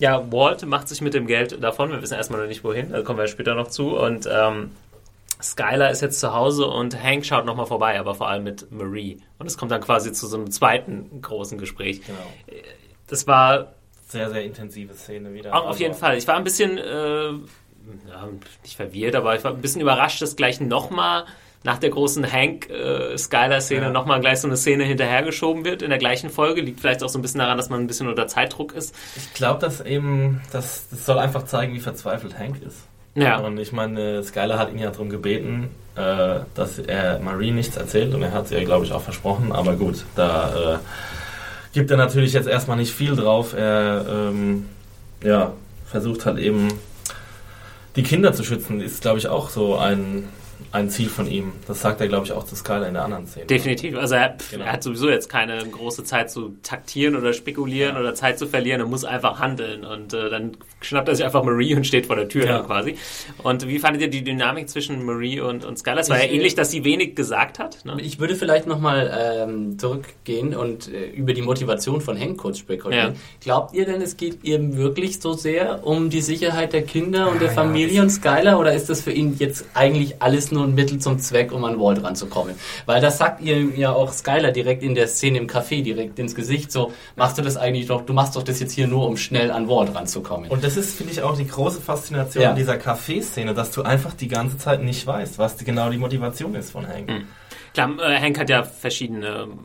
ja, 0.01 0.31
Walt 0.31 0.65
macht 0.65 0.87
sich 0.87 0.99
mit 0.99 1.13
dem 1.13 1.27
Geld 1.27 1.63
davon. 1.63 1.91
Wir 1.91 2.01
wissen 2.01 2.15
erstmal 2.15 2.41
noch 2.41 2.47
nicht 2.47 2.63
wohin. 2.63 2.91
Da 2.91 3.03
kommen 3.03 3.19
wir 3.19 3.27
später 3.27 3.53
noch 3.53 3.67
zu. 3.67 3.95
Und 3.95 4.27
ähm, 4.29 4.71
Skylar 5.39 5.91
ist 5.91 6.01
jetzt 6.01 6.19
zu 6.19 6.33
Hause 6.33 6.65
und 6.65 7.01
Hank 7.01 7.23
schaut 7.23 7.45
nochmal 7.45 7.67
vorbei, 7.67 7.99
aber 7.99 8.15
vor 8.15 8.27
allem 8.27 8.43
mit 8.43 8.71
Marie. 8.71 9.21
Und 9.37 9.45
es 9.45 9.57
kommt 9.59 9.71
dann 9.71 9.81
quasi 9.81 10.11
zu 10.11 10.25
so 10.25 10.37
einem 10.37 10.49
zweiten 10.49 11.21
großen 11.21 11.59
Gespräch. 11.59 12.01
Genau. 12.05 12.17
Das 13.07 13.27
war 13.27 13.73
Sehr, 14.07 14.29
sehr 14.31 14.43
intensive 14.43 14.95
Szene 14.95 15.33
wieder. 15.35 15.55
Auf 15.55 15.67
Also, 15.67 15.79
jeden 15.79 15.93
Fall. 15.93 16.17
Ich 16.17 16.27
war 16.27 16.35
ein 16.35 16.43
bisschen, 16.43 16.79
äh, 16.79 17.29
ja, 17.29 18.27
nicht 18.63 18.75
verwirrt, 18.75 19.15
aber 19.15 19.35
ich 19.35 19.43
war 19.43 19.51
ein 19.51 19.61
bisschen 19.61 19.81
überrascht, 19.81 20.19
dass 20.21 20.35
gleich 20.35 20.59
nochmal 20.59 21.25
nach 21.63 21.77
der 21.77 21.89
großen 21.91 22.31
Hank-Skyler-Szene 22.31 23.81
Ja. 23.83 23.89
nochmal 23.89 24.19
gleich 24.19 24.39
so 24.39 24.47
eine 24.47 24.57
Szene 24.57 24.83
hinterhergeschoben 24.83 25.63
wird 25.63 25.81
in 25.81 25.89
der 25.89 25.99
gleichen 25.99 26.29
Folge. 26.29 26.61
Liegt 26.61 26.79
vielleicht 26.79 27.03
auch 27.03 27.09
so 27.09 27.19
ein 27.19 27.21
bisschen 27.21 27.39
daran, 27.39 27.57
dass 27.57 27.69
man 27.69 27.79
ein 27.81 27.87
bisschen 27.87 28.07
unter 28.07 28.27
Zeitdruck 28.27 28.73
ist. 28.73 28.95
Ich 29.15 29.33
glaube, 29.33 29.59
dass 29.59 29.81
eben, 29.81 30.41
das, 30.51 30.87
das 30.89 31.05
soll 31.05 31.19
einfach 31.19 31.43
zeigen, 31.45 31.73
wie 31.73 31.79
verzweifelt 31.79 32.37
Hank 32.37 32.61
ist. 32.65 32.77
Ja. 33.13 33.37
Und 33.37 33.57
ich 33.59 33.71
meine, 33.73 34.23
Skylar 34.23 34.57
hat 34.57 34.71
ihn 34.71 34.79
ja 34.79 34.89
darum 34.89 35.09
gebeten, 35.09 35.69
äh, 35.95 36.39
dass 36.55 36.79
er 36.79 37.19
Marie 37.19 37.51
nichts 37.51 37.75
erzählt 37.77 38.13
und 38.13 38.23
er 38.23 38.31
hat 38.31 38.45
es 38.45 38.51
ihr, 38.51 38.63
glaube 38.63 38.85
ich, 38.85 38.93
auch 38.93 39.01
versprochen. 39.01 39.51
Aber 39.51 39.75
gut, 39.75 40.05
da 40.15 40.75
äh, 40.75 40.77
gibt 41.73 41.91
er 41.91 41.97
natürlich 41.97 42.33
jetzt 42.33 42.47
erstmal 42.47 42.77
nicht 42.77 42.93
viel 42.93 43.15
drauf. 43.15 43.53
Er 43.53 44.05
ähm, 44.09 44.65
ja, 45.23 45.51
versucht 45.85 46.25
halt 46.25 46.39
eben 46.39 46.69
die 47.97 48.03
Kinder 48.03 48.31
zu 48.33 48.43
schützen, 48.45 48.79
ist 48.79 49.01
glaube 49.01 49.19
ich 49.19 49.27
auch 49.27 49.49
so 49.49 49.77
ein, 49.77 50.29
ein 50.71 50.89
Ziel 50.89 51.09
von 51.09 51.27
ihm. 51.29 51.51
Das 51.67 51.81
sagt 51.81 52.01
er, 52.01 52.07
glaube 52.07 52.25
ich, 52.25 52.31
auch 52.31 52.43
zu 52.45 52.55
Skyler 52.55 52.87
in 52.87 52.93
der 52.93 53.03
anderen 53.05 53.27
Szene. 53.27 53.45
Definitiv. 53.45 53.97
Also 53.97 54.15
er, 54.15 54.35
Genau. 54.51 54.65
er 54.65 54.71
hat 54.73 54.83
sowieso 54.83 55.09
jetzt 55.09 55.29
keine 55.29 55.65
große 55.65 56.03
Zeit 56.03 56.31
zu 56.31 56.55
taktieren 56.63 57.15
oder 57.15 57.33
spekulieren 57.33 57.95
Ja. 57.95 57.99
oder 58.01 58.13
Zeit 58.15 58.39
zu 58.39 58.47
verlieren. 58.47 58.81
Er 58.81 58.87
muss 58.87 59.03
einfach 59.05 59.39
handeln. 59.39 59.83
Und 59.85 60.13
äh, 60.13 60.29
dann 60.29 60.57
schnappt 60.81 61.07
er 61.09 61.15
sich 61.15 61.25
einfach 61.25 61.43
Marie 61.43 61.75
und 61.75 61.85
steht 61.87 62.05
vor 62.07 62.15
der 62.15 62.27
Tür 62.27 62.45
Ja. 62.45 62.59
quasi. 62.61 62.95
Und 63.43 63.67
wie 63.67 63.79
fandet 63.79 64.01
ihr 64.01 64.09
die 64.09 64.23
Dynamik 64.23 64.69
zwischen 64.69 65.03
Marie 65.05 65.39
und, 65.39 65.65
und 65.65 65.77
Skylar? 65.79 65.99
Es 65.99 66.09
war 66.09 66.17
Ich- 66.17 66.25
ja 66.25 66.31
ähnlich, 66.31 66.55
dass 66.55 66.71
sie 66.71 66.83
wenig 66.83 67.15
gesagt 67.15 67.59
hat. 67.59 67.83
Ne? 67.85 67.97
Ich 68.01 68.19
würde 68.19 68.35
vielleicht 68.35 68.67
nochmal 68.67 69.11
ähm, 69.47 69.77
zurückgehen 69.79 70.55
und 70.55 70.87
äh, 70.91 71.09
über 71.11 71.33
die 71.33 71.41
Motivation 71.41 72.01
von 72.01 72.19
Hank 72.19 72.37
kurz 72.37 72.57
spekulieren. 72.59 73.13
Ja. 73.13 73.19
Glaubt 73.41 73.73
ihr 73.73 73.85
denn, 73.85 74.01
es 74.01 74.17
geht 74.17 74.39
ihr 74.43 74.77
wirklich 74.77 75.19
so 75.21 75.33
sehr 75.33 75.85
um 75.85 76.09
die 76.09 76.21
Sicherheit 76.21 76.73
der 76.73 76.83
Kinder 76.83 77.29
und 77.29 77.39
der 77.41 77.49
ja, 77.49 77.53
Familie 77.53 78.01
und 78.01 78.09
Skylar 78.09 78.59
oder 78.59 78.73
ist 78.73 78.89
das 78.89 79.01
für 79.01 79.11
ihn 79.11 79.35
jetzt 79.39 79.65
eigentlich 79.73 80.21
alles 80.21 80.50
nur 80.51 80.63
ein 80.63 80.73
Mittel 80.75 80.99
zum 80.99 81.19
Zweck, 81.19 81.51
um 81.51 81.63
an 81.65 81.79
Walt 81.79 82.03
ranzukommen? 82.03 82.55
Weil 82.85 83.01
das 83.01 83.17
sagt 83.17 83.41
ihr 83.41 83.61
ja 83.75 83.91
auch 83.91 84.11
Skylar 84.11 84.51
direkt 84.51 84.83
in 84.83 84.95
der 84.95 85.07
Szene 85.07 85.37
im 85.37 85.47
Café, 85.47 85.81
direkt 85.83 86.19
ins 86.19 86.35
Gesicht, 86.35 86.71
so, 86.71 86.91
machst 87.15 87.37
du 87.37 87.41
das 87.41 87.57
eigentlich 87.57 87.87
doch, 87.87 88.01
du 88.01 88.13
machst 88.13 88.35
doch 88.35 88.43
das 88.43 88.59
jetzt 88.59 88.73
hier 88.73 88.87
nur, 88.87 89.07
um 89.07 89.17
schnell 89.17 89.51
an 89.51 89.67
Walt 89.67 89.93
ranzukommen. 89.95 90.49
Und 90.49 90.63
das 90.63 90.77
ist, 90.77 90.97
finde 90.97 91.13
ich, 91.13 91.21
auch 91.21 91.37
die 91.37 91.47
große 91.47 91.81
Faszination 91.81 92.43
Ja. 92.43 92.53
dieser 92.53 92.75
Café-Szene, 92.75 93.53
dass 93.53 93.71
du 93.71 93.83
einfach 93.83 94.13
die 94.13 94.27
ganze 94.27 94.57
Zeit 94.57 94.83
nicht 94.83 95.05
weißt, 95.05 95.37
was 95.39 95.57
die, 95.57 95.65
genau 95.65 95.89
die 95.89 95.97
Motivation 95.97 96.55
ist 96.55 96.71
von 96.71 96.87
Hank. 96.87 97.09
Klar, 97.73 97.89
äh, 97.99 98.19
Hank 98.19 98.37
hat 98.39 98.49
ja 98.49 98.63
verschiedene 98.63 99.27
ähm, 99.43 99.59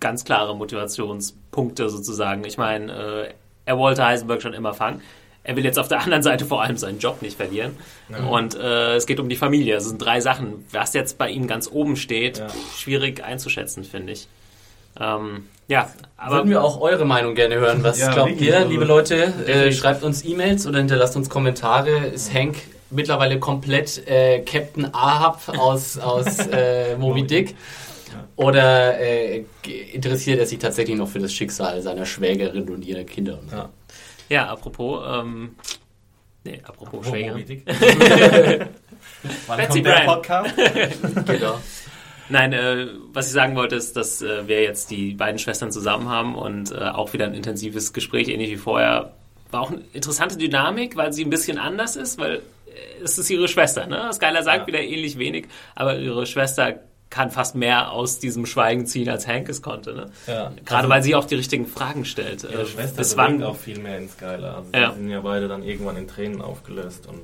ganz 0.00 0.24
klare 0.24 0.56
Motivationspunkte 0.56 1.88
sozusagen. 1.88 2.44
Ich 2.44 2.58
meine, 2.58 2.92
äh, 2.92 3.34
er 3.64 3.78
wollte 3.78 4.04
Heisenberg 4.04 4.42
schon 4.42 4.52
immer 4.54 4.74
fangen. 4.74 5.00
Er 5.44 5.56
will 5.56 5.64
jetzt 5.64 5.78
auf 5.78 5.88
der 5.88 6.00
anderen 6.02 6.22
Seite 6.22 6.44
vor 6.44 6.62
allem 6.62 6.76
seinen 6.76 6.98
Job 7.00 7.20
nicht 7.22 7.36
verlieren. 7.36 7.76
Und 8.30 8.54
äh, 8.54 8.94
es 8.94 9.06
geht 9.06 9.18
um 9.18 9.28
die 9.28 9.36
Familie. 9.36 9.76
Es 9.76 9.84
sind 9.86 9.98
drei 9.98 10.20
Sachen. 10.20 10.64
Was 10.70 10.92
jetzt 10.94 11.18
bei 11.18 11.30
ihm 11.30 11.46
ganz 11.48 11.68
oben 11.70 11.96
steht, 11.96 12.38
Ja. 12.38 12.48
pff, 12.48 12.78
schwierig 12.78 13.24
einzuschätzen, 13.24 13.82
finde 13.84 14.12
ich. 14.12 14.28
Ähm, 15.00 15.46
ja, 15.68 15.90
aber 16.16 16.36
Würden 16.36 16.50
wir 16.50 16.62
auch 16.62 16.80
eure 16.80 17.04
Meinung 17.04 17.34
gerne 17.34 17.56
hören. 17.56 17.82
Was 17.82 17.98
Ja, 17.98 18.12
glaubt 18.12 18.40
ihr, 18.40 18.56
also- 18.56 18.68
liebe 18.68 18.84
Leute? 18.84 19.32
Äh, 19.46 19.72
schreibt 19.72 20.02
uns 20.04 20.24
E-Mails 20.24 20.66
oder 20.66 20.78
hinterlasst 20.78 21.16
uns 21.16 21.28
Kommentare. 21.30 22.06
Ist 22.06 22.32
Hank 22.32 22.56
mittlerweile 22.90 23.40
komplett 23.40 24.06
äh, 24.06 24.40
Captain 24.40 24.94
Ahab 24.94 25.40
aus, 25.58 25.98
aus 25.98 26.38
äh, 26.38 26.94
Moby 26.98 27.26
Dick? 27.26 27.56
Oder 28.36 28.98
äh, 29.00 29.44
interessiert 29.92 30.38
er 30.38 30.46
sich 30.46 30.58
tatsächlich 30.58 30.96
noch 30.96 31.08
für 31.08 31.18
das 31.18 31.32
Schicksal 31.32 31.80
seiner 31.82 32.06
Schwägerin 32.06 32.68
und 32.68 32.84
ihrer 32.84 33.04
Kinder? 33.04 33.38
Und 33.40 33.50
so? 33.50 33.56
Ja. 33.56 33.68
Ja, 34.32 34.46
apropos, 34.48 35.04
ähm, 35.06 35.56
nee, 36.44 36.60
apropos 36.64 37.06
Schwäger. 37.06 37.32
Moby 37.32 37.44
Dick. 37.44 37.66
Wann 39.46 39.56
Betsy 39.56 39.82
kommt 39.82 39.86
der. 39.86 40.04
Podcast? 40.04 40.54
Genau. 41.26 41.60
Nein, 42.28 42.52
äh, 42.52 42.86
was 43.12 43.26
ich 43.26 43.32
sagen 43.32 43.56
wollte, 43.56 43.76
ist, 43.76 43.96
dass 43.96 44.22
äh, 44.22 44.46
wir 44.48 44.62
jetzt 44.62 44.90
die 44.90 45.12
beiden 45.14 45.38
Schwestern 45.38 45.70
zusammen 45.70 46.08
haben 46.08 46.34
und 46.34 46.70
äh, 46.72 46.76
auch 46.76 47.12
wieder 47.12 47.26
ein 47.26 47.34
intensives 47.34 47.92
Gespräch, 47.92 48.28
ähnlich 48.28 48.50
wie 48.50 48.56
vorher. 48.56 49.12
War 49.50 49.60
auch 49.60 49.70
eine 49.70 49.82
interessante 49.92 50.38
Dynamik, 50.38 50.96
weil 50.96 51.12
sie 51.12 51.24
ein 51.24 51.30
bisschen 51.30 51.58
anders 51.58 51.96
ist, 51.96 52.18
weil 52.18 52.36
äh, 52.36 53.02
es 53.04 53.18
ist 53.18 53.28
ihre 53.28 53.48
Schwester. 53.48 53.86
Ne? 53.86 54.10
Skylar 54.14 54.42
sagt 54.42 54.60
Ja. 54.62 54.66
wieder 54.66 54.80
ähnlich 54.80 55.18
wenig, 55.18 55.46
aber 55.74 55.98
ihre 55.98 56.24
Schwester 56.24 56.80
kann 57.12 57.30
fast 57.30 57.54
mehr 57.54 57.92
aus 57.92 58.18
diesem 58.18 58.46
Schweigen 58.46 58.86
ziehen, 58.86 59.08
als 59.10 59.28
Hank 59.28 59.48
es 59.50 59.60
konnte. 59.60 59.94
Ne? 59.94 60.10
Ja. 60.26 60.50
Gerade 60.64 60.76
Also- 60.84 60.88
weil 60.88 61.02
sie 61.02 61.14
auch 61.14 61.26
die 61.26 61.34
richtigen 61.36 61.66
Fragen 61.66 62.04
stellt. 62.06 62.42
Ihre 62.44 62.62
Äh, 62.62 62.66
Schwester 62.66 62.96
bis 62.96 63.16
wann 63.18 63.42
auch 63.42 63.56
viel 63.56 63.78
mehr 63.78 63.98
in 63.98 64.08
Skylar. 64.08 64.56
Also 64.56 64.70
Ja. 64.74 64.90
die 64.92 64.98
sind 64.98 65.10
ja 65.10 65.20
beide 65.20 65.46
dann 65.46 65.62
irgendwann 65.62 65.96
in 65.98 66.08
Tränen 66.08 66.40
aufgelöst 66.40 67.06
und 67.06 67.20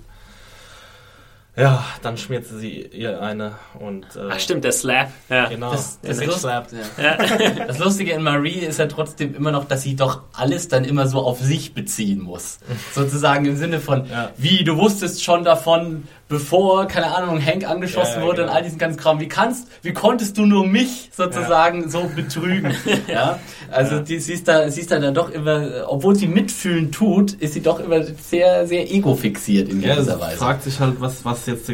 ja, 1.58 1.84
dann 2.02 2.16
schmiert 2.16 2.46
sie 2.46 2.58
sie 2.58 2.70
ihr 2.92 3.20
eine 3.20 3.52
und 3.80 4.04
äh, 4.16 4.28
Ach 4.30 4.38
stimmt, 4.38 4.64
der 4.64 4.72
Slap. 4.72 5.08
Ja. 5.28 5.48
genau, 5.48 5.72
Das, 5.72 6.00
der 6.00 6.10
das, 6.10 6.18
Bitch 6.18 6.28
Lust, 6.28 6.40
slappt. 6.40 6.72
ja. 6.72 7.16
das 7.66 7.78
Lustige 7.78 8.12
in 8.12 8.22
Marie 8.22 8.60
ist 8.60 8.78
ja 8.78 8.86
trotzdem 8.86 9.34
immer 9.34 9.50
noch, 9.50 9.64
dass 9.66 9.82
sie 9.82 9.96
doch 9.96 10.22
alles 10.32 10.68
dann 10.68 10.84
immer 10.84 11.06
so 11.06 11.20
auf 11.20 11.40
sich 11.40 11.74
beziehen 11.74 12.20
muss. 12.22 12.58
Sozusagen 12.94 13.44
im 13.46 13.56
Sinne 13.56 13.80
von, 13.80 14.06
Ja. 14.06 14.30
wie, 14.36 14.62
du 14.64 14.76
wusstest 14.76 15.24
schon 15.24 15.44
davon, 15.44 16.04
bevor, 16.28 16.86
keine 16.86 17.16
Ahnung, 17.16 17.44
Hank 17.44 17.66
angeschossen 17.68 18.16
Ja, 18.16 18.20
ja, 18.20 18.26
wurde 18.26 18.36
genau. 18.42 18.50
und 18.50 18.56
all 18.56 18.62
diesen 18.62 18.78
ganzen 18.78 18.98
Kram. 19.00 19.18
Wie 19.18 19.28
kannst, 19.28 19.66
wie 19.82 19.92
konntest 19.94 20.36
du 20.36 20.44
nur 20.44 20.66
mich 20.66 21.08
sozusagen 21.16 21.88
so 21.90 22.08
betrügen? 22.14 22.74
ja, 23.08 23.38
also 23.70 23.96
Ja. 23.96 24.02
die, 24.02 24.18
sie 24.20 24.34
ist 24.34 24.46
da, 24.46 24.70
sie 24.70 24.82
ist 24.82 24.90
da 24.90 24.98
dann 24.98 25.14
doch 25.14 25.30
immer, 25.30 25.86
obwohl 25.88 26.14
sie 26.16 26.28
mitfühlen 26.28 26.92
tut, 26.92 27.32
ist 27.32 27.54
sie 27.54 27.62
doch 27.62 27.80
immer 27.80 28.02
sehr, 28.04 28.66
sehr 28.66 28.92
ego-fixiert 28.92 29.70
in 29.70 29.80
Ja, 29.80 29.94
gewisser 29.94 30.16
sie 30.16 30.20
Weise. 30.20 30.36
fragt 30.36 30.62
sich 30.64 30.78
halt, 30.80 31.00
was, 31.00 31.24
was 31.24 31.46
jetzt 31.48 31.72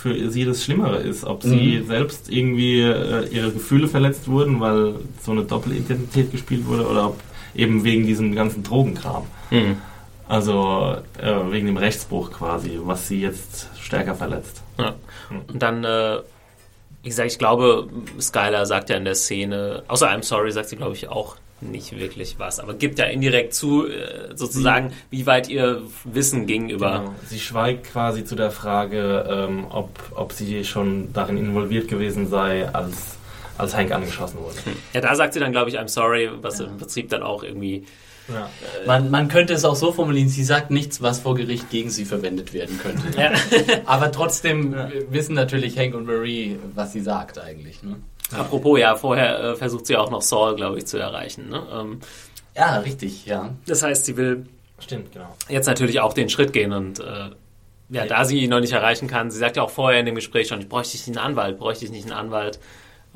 für 0.00 0.30
sie 0.30 0.44
das 0.44 0.62
Schlimmere 0.62 0.98
ist. 0.98 1.24
Ob 1.24 1.42
sie 1.42 1.78
Mhm. 1.80 1.86
selbst 1.86 2.30
irgendwie 2.30 2.80
äh, 2.80 3.26
ihre 3.28 3.50
Gefühle 3.52 3.88
verletzt 3.88 4.28
wurden, 4.28 4.60
weil 4.60 4.94
so 5.22 5.32
eine 5.32 5.42
Doppelidentität 5.42 6.30
gespielt 6.30 6.66
wurde, 6.66 6.86
oder 6.86 7.08
ob 7.08 7.20
eben 7.54 7.82
wegen 7.84 8.06
diesem 8.06 8.34
ganzen 8.34 8.62
Drogenkram. 8.62 9.24
Hm. 9.50 9.76
Also 10.28 10.96
äh, 11.20 11.52
wegen 11.52 11.66
dem 11.66 11.76
Rechtsbruch 11.76 12.30
quasi, 12.32 12.78
was 12.82 13.08
sie 13.08 13.20
jetzt 13.20 13.68
stärker 13.80 14.14
verletzt. 14.14 14.62
Ja. 14.78 14.94
Und 15.48 15.62
dann, 15.62 15.84
äh, 15.84 16.18
wie 17.02 17.08
gesagt, 17.08 17.30
ich 17.30 17.38
glaube, 17.38 17.88
Skylar 18.20 18.66
sagt 18.66 18.90
ja 18.90 18.96
in 18.96 19.04
der 19.04 19.14
Szene, 19.14 19.84
außer 19.88 20.08
I'm 20.10 20.22
sorry, 20.24 20.50
sagt 20.50 20.68
sie, 20.68 20.76
glaube 20.76 20.94
ich, 20.94 21.08
auch 21.08 21.36
nicht 21.60 21.98
wirklich 21.98 22.38
was, 22.38 22.60
aber 22.60 22.74
gibt 22.74 22.98
ja 22.98 23.06
indirekt 23.06 23.54
zu, 23.54 23.86
äh, 23.88 24.34
sozusagen, 24.34 24.92
wie 25.10 25.24
weit 25.26 25.48
ihr 25.48 25.82
Wissen 26.04 26.46
ging 26.46 26.68
über. 26.68 26.98
Genau. 27.00 27.14
Sie 27.26 27.40
schweigt 27.40 27.90
quasi 27.92 28.24
zu 28.24 28.34
der 28.36 28.50
Frage, 28.50 29.26
ähm, 29.28 29.66
ob, 29.70 29.90
ob 30.14 30.32
sie 30.32 30.64
schon 30.64 31.12
darin 31.14 31.38
involviert 31.38 31.88
gewesen 31.88 32.28
sei, 32.28 32.68
als, 32.68 33.16
als 33.56 33.74
Hank 33.74 33.90
angeschossen 33.92 34.38
wurde. 34.40 34.56
Ja, 34.92 35.00
da 35.00 35.14
sagt 35.14 35.32
sie 35.32 35.40
dann, 35.40 35.52
glaube 35.52 35.70
ich, 35.70 35.78
I'm 35.78 35.88
sorry, 35.88 36.28
was 36.42 36.60
im 36.60 36.76
Prinzip 36.76 37.08
dann 37.08 37.22
auch 37.22 37.42
irgendwie. 37.42 37.84
Ja. 38.28 38.50
Man, 38.86 39.08
man 39.10 39.28
könnte 39.28 39.52
es 39.54 39.64
auch 39.64 39.76
so 39.76 39.92
formulieren, 39.92 40.28
sie 40.28 40.42
sagt 40.42 40.72
nichts, 40.72 41.00
was 41.00 41.20
vor 41.20 41.36
Gericht 41.36 41.70
gegen 41.70 41.90
sie 41.90 42.04
verwendet 42.04 42.52
werden 42.52 42.76
könnte. 42.78 43.02
Ja. 43.16 43.30
Aber 43.86 44.10
trotzdem 44.10 44.72
Ja. 44.74 44.88
äh, 44.88 45.06
wissen 45.10 45.34
natürlich 45.36 45.78
Hank 45.78 45.94
und 45.94 46.06
Marie, 46.06 46.58
was 46.74 46.92
sie 46.92 47.00
sagt 47.00 47.38
eigentlich. 47.38 47.82
Ne? 47.84 47.96
Apropos, 48.32 48.78
ja, 48.78 48.96
vorher 48.96 49.40
äh, 49.40 49.54
versucht 49.56 49.86
sie 49.86 49.96
auch 49.96 50.10
noch 50.10 50.22
Saul, 50.22 50.56
glaube 50.56 50.78
ich, 50.78 50.86
zu 50.86 50.98
erreichen. 50.98 51.48
Ne? 51.48 51.62
Ähm, 51.72 52.00
Ja, 52.56 52.78
richtig, 52.78 53.26
ja. 53.26 53.54
das 53.66 53.82
heißt, 53.82 54.04
sie 54.04 54.16
will 54.16 54.46
Stimmt, 54.78 55.12
genau. 55.12 55.34
jetzt 55.48 55.66
natürlich 55.66 56.00
auch 56.00 56.12
den 56.12 56.28
Schritt 56.28 56.52
gehen 56.52 56.72
und 56.72 57.00
äh, 57.00 57.30
ja, 57.88 58.04
da 58.04 58.24
sie 58.24 58.40
ihn 58.40 58.50
noch 58.50 58.60
nicht 58.60 58.72
erreichen 58.72 59.06
kann, 59.06 59.30
sie 59.30 59.38
sagt 59.38 59.56
ja 59.56 59.62
auch 59.62 59.70
vorher 59.70 60.00
in 60.00 60.06
dem 60.06 60.16
Gespräch 60.16 60.48
schon, 60.48 60.60
ich 60.60 60.68
bräuchte 60.68 60.96
ich 60.96 61.06
nicht 61.06 61.16
einen 61.16 61.24
Anwalt, 61.26 61.58
bräuchte 61.58 61.84
ich 61.84 61.90
nicht 61.92 62.04
einen 62.04 62.18
Anwalt. 62.18 62.58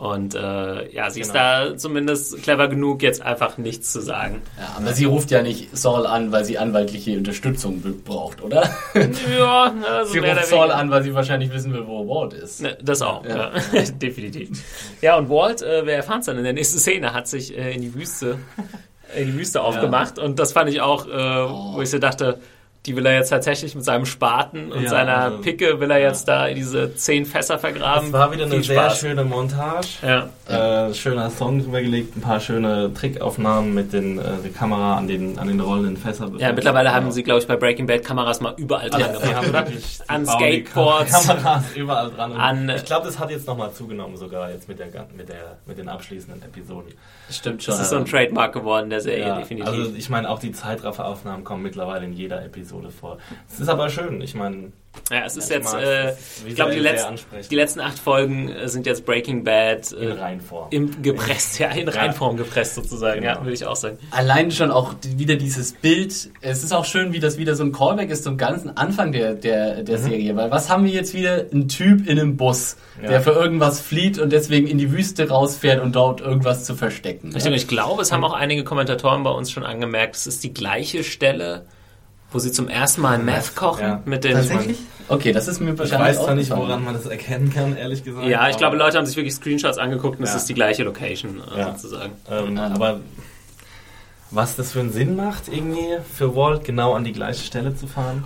Und 0.00 0.34
äh, 0.34 0.90
ja, 0.94 1.10
sie 1.10 1.20
ist 1.20 1.34
Genau. 1.34 1.66
da 1.68 1.76
zumindest 1.76 2.42
clever 2.42 2.68
genug, 2.68 3.02
jetzt 3.02 3.20
einfach 3.20 3.58
nichts 3.58 3.92
zu 3.92 4.00
sagen. 4.00 4.40
ja. 4.58 4.74
Aber 4.78 4.94
sie 4.94 5.04
ruft 5.04 5.30
ja 5.30 5.42
nicht 5.42 5.76
Saul 5.76 6.06
an, 6.06 6.32
weil 6.32 6.42
sie 6.46 6.56
anwaltliche 6.56 7.18
Unterstützung 7.18 7.82
braucht, 8.02 8.42
oder? 8.42 8.70
Ja, 9.38 9.74
also 9.86 10.12
sie 10.12 10.20
ruft 10.20 10.46
Saul 10.46 10.70
an, 10.70 10.90
weil 10.90 11.02
sie 11.02 11.14
wahrscheinlich 11.14 11.52
wissen 11.52 11.74
will, 11.74 11.86
wo 11.86 12.08
Walt 12.08 12.32
ist. 12.32 12.62
Ne, 12.62 12.78
das 12.82 13.02
auch, 13.02 13.26
ja. 13.26 13.50
Ja. 13.74 13.82
definitiv. 14.00 14.48
Ja, 15.02 15.18
und 15.18 15.28
Walt, 15.28 15.60
äh, 15.60 15.84
wir 15.84 15.92
erfahren 15.92 16.20
es 16.20 16.26
dann 16.26 16.38
in 16.38 16.44
der 16.44 16.54
nächsten 16.54 16.78
Szene, 16.78 17.12
hat 17.12 17.28
sich 17.28 17.54
äh, 17.54 17.74
in 17.74 17.82
die 17.82 17.92
Wüste, 17.94 18.38
in 19.14 19.26
die 19.26 19.34
Wüste 19.38 19.60
aufgemacht 19.60 20.18
und 20.18 20.38
das 20.38 20.52
fand 20.52 20.70
ich 20.70 20.80
auch, 20.80 21.06
äh, 21.08 21.10
wo 21.12 21.82
ich 21.82 21.90
so 21.90 21.98
dachte, 21.98 22.38
die 22.86 22.96
will 22.96 23.04
er 23.04 23.14
jetzt 23.14 23.28
tatsächlich 23.28 23.74
mit 23.74 23.84
seinem 23.84 24.06
Spaten 24.06 24.72
und 24.72 24.84
Ja, 24.84 24.88
seiner 24.88 25.16
also- 25.18 25.38
Picke 25.42 25.80
will 25.80 25.90
er 25.90 25.98
jetzt 26.00 26.26
da 26.28 26.46
in 26.46 26.56
diese 26.56 26.94
zehn 26.94 27.26
Fässer 27.26 27.58
vergraben. 27.58 28.06
Es 28.06 28.12
war 28.14 28.32
wieder 28.32 28.44
eine 28.44 28.54
Viel 28.54 28.64
sehr 28.64 28.80
Spaß. 28.80 29.00
schöne 29.00 29.22
Montage. 29.24 29.88
Ja. 30.48 30.86
Äh, 30.88 30.94
schöner 30.94 31.28
Song 31.28 31.62
drüber 31.62 31.82
gelegt, 31.82 32.16
ein 32.16 32.22
paar 32.22 32.40
schöne 32.40 32.90
Trickaufnahmen 32.94 33.74
mit 33.74 33.92
den, 33.92 34.18
äh, 34.18 34.22
der 34.42 34.50
Kamera 34.52 34.96
an 34.96 35.06
den, 35.08 35.38
an 35.38 35.48
den 35.48 35.60
rollenden 35.60 35.98
Fässern. 35.98 36.38
ja, 36.38 36.52
mittlerweile 36.54 36.94
haben 36.94 37.12
sie, 37.12 37.22
glaube 37.22 37.40
ich, 37.40 37.46
bei 37.46 37.56
Breaking 37.56 37.86
Bad 37.86 38.02
Kameras 38.02 38.40
mal 38.40 38.54
überall 38.56 38.88
dran 38.88 39.02
Also, 39.02 39.20
gemacht, 39.20 39.48
oder? 39.50 39.66
An 40.08 40.24
Skateboards. 40.26 41.26
Kameras 41.26 41.64
überall 41.76 42.10
dran. 42.10 42.32
An- 42.32 42.70
ich 42.70 42.84
glaube, 42.86 43.04
das 43.06 43.18
hat 43.18 43.30
jetzt 43.30 43.46
nochmal 43.46 43.72
zugenommen 43.74 44.16
sogar 44.16 44.50
jetzt 44.50 44.68
mit, 44.70 44.78
der, 44.78 44.86
mit, 45.14 45.28
der, 45.28 45.58
mit 45.66 45.76
den 45.76 45.88
abschließenden 45.90 46.42
Episoden. 46.42 46.92
Stimmt 47.30 47.62
schon. 47.62 47.72
Das 47.74 47.82
ist 47.82 47.90
so 47.90 47.96
ein 47.96 48.06
Trademark 48.06 48.54
geworden 48.54 48.88
der 48.88 49.02
Serie, 49.02 49.26
Ja, 49.28 49.38
definitiv. 49.38 49.68
also 49.68 49.92
ich 49.94 50.08
meine, 50.08 50.30
auch 50.30 50.38
die 50.38 50.52
Zeitrafferaufnahmen 50.52 51.44
kommen 51.44 51.62
mittlerweile 51.62 52.06
in 52.06 52.14
jeder 52.14 52.42
Episode 52.42 52.69
Episode 52.70 52.90
vor. 52.90 53.18
Es 53.52 53.61
ist 53.61 53.68
aber 53.68 53.88
schön, 53.90 54.20
ich 54.20 54.35
meine. 54.35 54.72
Ja, 55.09 55.24
es 55.24 55.37
ist 55.37 55.48
jetzt, 55.50 55.72
äh, 55.72 56.14
ich 56.46 56.56
glaube, 56.56 56.72
die, 56.74 56.88
ansprechend. 56.88 57.48
die 57.50 57.54
letzten 57.54 57.78
acht 57.80 57.96
Folgen 57.98 58.48
äh, 58.48 58.68
sind 58.68 58.87
jetzt 58.87 59.06
Breaking 59.06 59.44
Bad 59.44 59.92
in 59.92 60.09
äh, 60.09 60.12
Reinform. 60.14 60.66
im 60.70 61.01
gepresst, 61.03 61.61
ja, 61.61 61.68
in 61.70 61.88
Reinform 61.88 62.36
gepresst 62.36 62.74
sozusagen, 62.74 63.22
ja, 63.22 63.34
Genau. 63.34 63.44
würde 63.44 63.55
ich 63.55 63.64
auch 63.66 63.76
sagen. 63.76 63.99
Allein 64.11 64.51
schon 64.51 64.72
auch 64.72 64.94
wieder 65.16 65.36
dieses 65.36 65.72
Bild. 65.74 66.30
Es 66.40 66.64
ist 66.64 66.72
auch 66.72 66.84
schön, 66.84 67.12
wie 67.12 67.20
das 67.20 67.38
wieder 67.38 67.55
so 67.55 67.62
ein 67.62 67.70
Callback 67.70 68.11
ist 68.11 68.24
zum 68.24 68.36
ganzen 68.36 68.76
Anfang 68.76 69.12
der, 69.12 69.34
der, 69.34 69.84
der 69.84 69.99
Serie. 69.99 70.34
Weil 70.34 70.51
was 70.51 70.68
haben 70.68 70.82
wir 70.84 70.90
jetzt 70.90 71.14
wieder? 71.14 71.44
Ein 71.53 71.68
Typ 71.68 72.09
in 72.09 72.18
einem 72.18 72.36
Bus, 72.36 72.76
Ja. 73.01 73.11
der 73.11 73.20
für 73.20 73.30
irgendwas 73.32 73.80
flieht 73.80 74.18
und 74.18 74.32
deswegen 74.32 74.66
in 74.66 74.78
die 74.78 74.90
Wüste 74.90 75.28
rausfährt 75.28 75.80
und 75.80 75.94
dort 75.94 76.20
irgendwas 76.20 76.64
zu 76.64 76.74
verstecken. 76.74 77.28
Richtig, 77.32 77.47
und 77.47 77.57
ich 77.57 77.68
glaube, 77.68 78.03
es 78.03 78.11
haben 78.11 78.24
auch 78.24 78.34
einige 78.34 78.64
Kommentatoren 78.64 79.22
bei 79.22 79.30
uns 79.30 79.53
schon 79.53 79.62
angemerkt, 79.64 80.16
es 80.16 80.26
ist 80.26 80.42
die 80.42 80.53
gleiche 80.53 81.05
Stelle, 81.05 81.64
wo 82.33 82.39
sie 82.39 82.53
zum 82.53 82.68
ersten 82.68 83.01
Mal 83.01 83.18
Meth 83.18 83.55
kochen 83.57 83.83
Ja. 83.85 84.03
mit 84.05 84.24
den. 84.24 84.33
Tatsächlich? 84.35 84.78
Okay, 85.09 85.33
das 85.33 85.49
ist 85.49 85.61
mir 85.61 85.72
Ich 85.72 85.78
wahrscheinlich 85.78 86.16
weiß 86.16 86.24
zwar 86.24 86.35
nicht, 86.37 86.51
woran 86.51 86.85
man 86.85 86.95
das 86.95 87.07
erkennen 87.07 87.53
kann, 87.53 87.76
ehrlich 87.76 88.05
gesagt. 88.05 88.26
Ja, 88.26 88.49
ich 88.49 88.57
glaube, 88.57 88.76
Leute 88.76 88.97
haben 88.99 89.07
sich 89.07 89.16
wirklich 89.16 89.35
Screenshots 89.35 89.76
angeguckt 89.78 90.18
und 90.18 90.24
es 90.24 90.31
Ja. 90.31 90.37
ist 90.37 90.49
die 90.49 90.55
gleiche 90.55 90.85
Location 90.85 91.43
äh, 91.55 91.59
Ja. 91.59 91.72
sozusagen. 91.72 92.12
Ähm, 92.31 92.57
aber 92.59 93.01
was 94.31 94.55
das 94.55 94.70
für 94.72 94.81
einen 94.81 94.93
Sinn 94.93 95.16
macht, 95.16 95.49
irgendwie 95.49 95.97
für 96.16 96.37
Walt 96.37 96.64
genau 96.64 96.95
an 96.95 97.03
die 97.03 97.12
gleiche 97.12 97.45
Stelle 97.45 97.74
zu 97.74 97.89
fahren, 97.89 98.24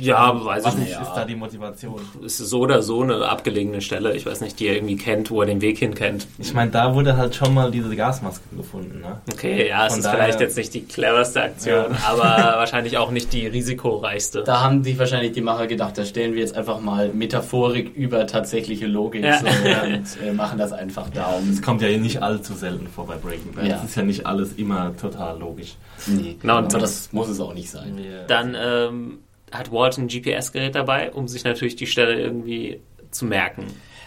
Ja, 0.00 0.44
weiß 0.44 0.64
was 0.64 0.74
ich 0.74 0.80
nicht. 0.80 0.90
ist 0.92 1.12
da 1.14 1.24
die 1.24 1.34
Motivation? 1.34 2.00
Ist 2.22 2.38
so 2.38 2.60
oder 2.60 2.82
so 2.82 3.02
eine 3.02 3.28
abgelegene 3.28 3.80
Stelle. 3.80 4.14
Ich 4.14 4.26
weiß 4.26 4.40
nicht, 4.42 4.60
die 4.60 4.66
er 4.66 4.74
irgendwie 4.76 4.96
kennt, 4.96 5.30
wo 5.30 5.40
er 5.40 5.46
den 5.46 5.60
Weg 5.60 5.78
hin 5.78 5.94
kennt. 5.94 6.26
Ich 6.38 6.52
meine, 6.54 6.70
da 6.70 6.94
wurde 6.94 7.16
halt 7.16 7.34
schon 7.34 7.54
mal 7.54 7.70
diese 7.70 7.94
Gasmaske 7.96 8.42
gefunden. 8.56 9.00
Ne? 9.00 9.20
Okay, 9.32 9.68
ja, 9.68 9.86
es 9.86 9.96
ist 9.96 10.04
daher- 10.04 10.18
vielleicht 10.18 10.40
jetzt 10.40 10.56
nicht 10.56 10.74
die 10.74 10.82
cleverste 10.84 11.42
Aktion, 11.42 11.86
Ja. 11.92 11.98
aber 12.06 12.22
wahrscheinlich 12.58 12.98
auch 12.98 13.10
nicht 13.10 13.32
die 13.32 13.46
risikoreichste. 13.46 14.42
Da 14.44 14.60
haben 14.60 14.84
sich 14.84 14.98
wahrscheinlich 14.98 15.32
die 15.32 15.40
Macher 15.40 15.66
gedacht, 15.66 15.96
da 15.96 16.04
stellen 16.04 16.34
wir 16.34 16.40
jetzt 16.40 16.54
einfach 16.56 16.80
mal 16.80 17.08
Metaphorik 17.08 17.94
über 17.94 18.26
tatsächliche 18.26 18.86
Logik 18.86 19.24
Ja. 19.24 19.38
so, 19.38 19.46
und 19.46 20.26
äh, 20.28 20.32
machen 20.32 20.58
das 20.58 20.72
einfach 20.72 21.08
da. 21.10 21.30
Um, 21.36 21.50
Es 21.52 21.62
kommt 21.62 21.80
ja 21.82 21.88
nicht 21.96 22.22
allzu 22.22 22.54
selten 22.54 22.86
vor 22.88 23.06
bei 23.06 23.16
Breaking 23.16 23.52
Bad. 23.54 23.66
Ja. 23.66 23.76
Es 23.76 23.84
ist 23.90 23.96
ja 23.96 24.02
nicht 24.02 24.26
alles 24.26 24.52
immer 24.54 24.94
total 24.96 25.38
logisch. 25.38 25.76
nee, 26.06 26.36
Genau, 26.40 26.58
aber 26.58 26.78
das 26.78 27.12
muss 27.12 27.28
es 27.28 27.40
auch 27.40 27.54
nicht 27.54 27.70
sein. 27.70 27.98
Dann 28.28 28.56
ähm, 28.60 29.18
hat 29.52 29.72
Walt 29.72 29.98
ein 29.98 30.08
GPS-Gerät 30.08 30.74
dabei, 30.74 31.12
um 31.12 31.28
sich 31.28 31.44
natürlich 31.44 31.76
die 31.76 31.86
Stelle 31.86 32.20
irgendwie 32.20 32.80
zu 33.10 33.26
merken. 33.26 33.66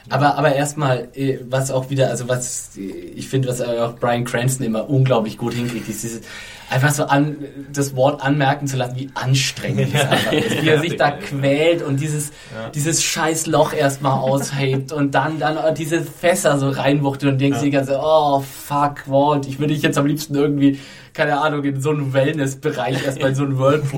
Aber, 0.09 0.37
aber 0.37 0.53
erstmal, 0.53 1.09
äh, 1.15 1.39
was 1.49 1.71
auch 1.71 1.89
wieder, 1.89 2.09
also 2.09 2.27
was 2.27 2.77
äh, 2.77 2.81
ich 2.81 3.27
finde, 3.27 3.47
was 3.47 3.61
auch 3.61 3.95
Brian 3.95 4.23
Cranston 4.23 4.65
immer 4.65 4.87
unglaublich 4.87 5.37
gut 5.37 5.53
hinkriegt, 5.53 5.89
ist 5.89 6.03
dieses, 6.03 6.21
einfach 6.69 6.91
so 6.91 7.05
an, 7.05 7.37
das 7.73 7.95
Wort 7.95 8.21
anmerken 8.21 8.67
zu 8.67 8.77
lassen, 8.77 8.95
wie 8.97 9.09
anstrengend 9.15 9.93
es 9.93 10.01
einfach 10.01 10.31
ist. 10.31 10.61
Wie 10.61 10.69
er 10.69 10.79
sich 10.79 10.95
da 10.95 11.11
quält 11.11 11.81
und 11.81 11.99
dieses, 11.99 12.31
dieses 12.75 13.03
scheiß 13.03 13.47
Loch 13.47 13.73
erstmal 13.73 14.19
aushebt 14.19 14.91
und 14.91 15.15
dann, 15.15 15.39
dann 15.39 15.73
diese 15.73 16.03
Fässer 16.03 16.59
so 16.59 16.69
reinwuchtet 16.69 17.29
und 17.29 17.41
denkst 17.41 17.61
dir 17.61 17.71
ganz 17.71 17.87
so, 17.87 17.97
oh 17.99 18.41
fuck, 18.41 19.07
Walt, 19.07 19.47
ich 19.47 19.59
würde 19.59 19.73
dich 19.73 19.81
jetzt 19.81 19.97
am 19.97 20.05
liebsten 20.05 20.35
irgendwie, 20.35 20.79
keine 21.13 21.39
Ahnung, 21.39 21.63
in 21.63 21.81
so 21.81 21.89
einen 21.89 22.13
Wellness-Bereich 22.13 23.03
erstmal 23.03 23.29
in 23.29 23.35
so 23.35 23.43
einen 23.43 23.57
Whirlpool 23.57 23.97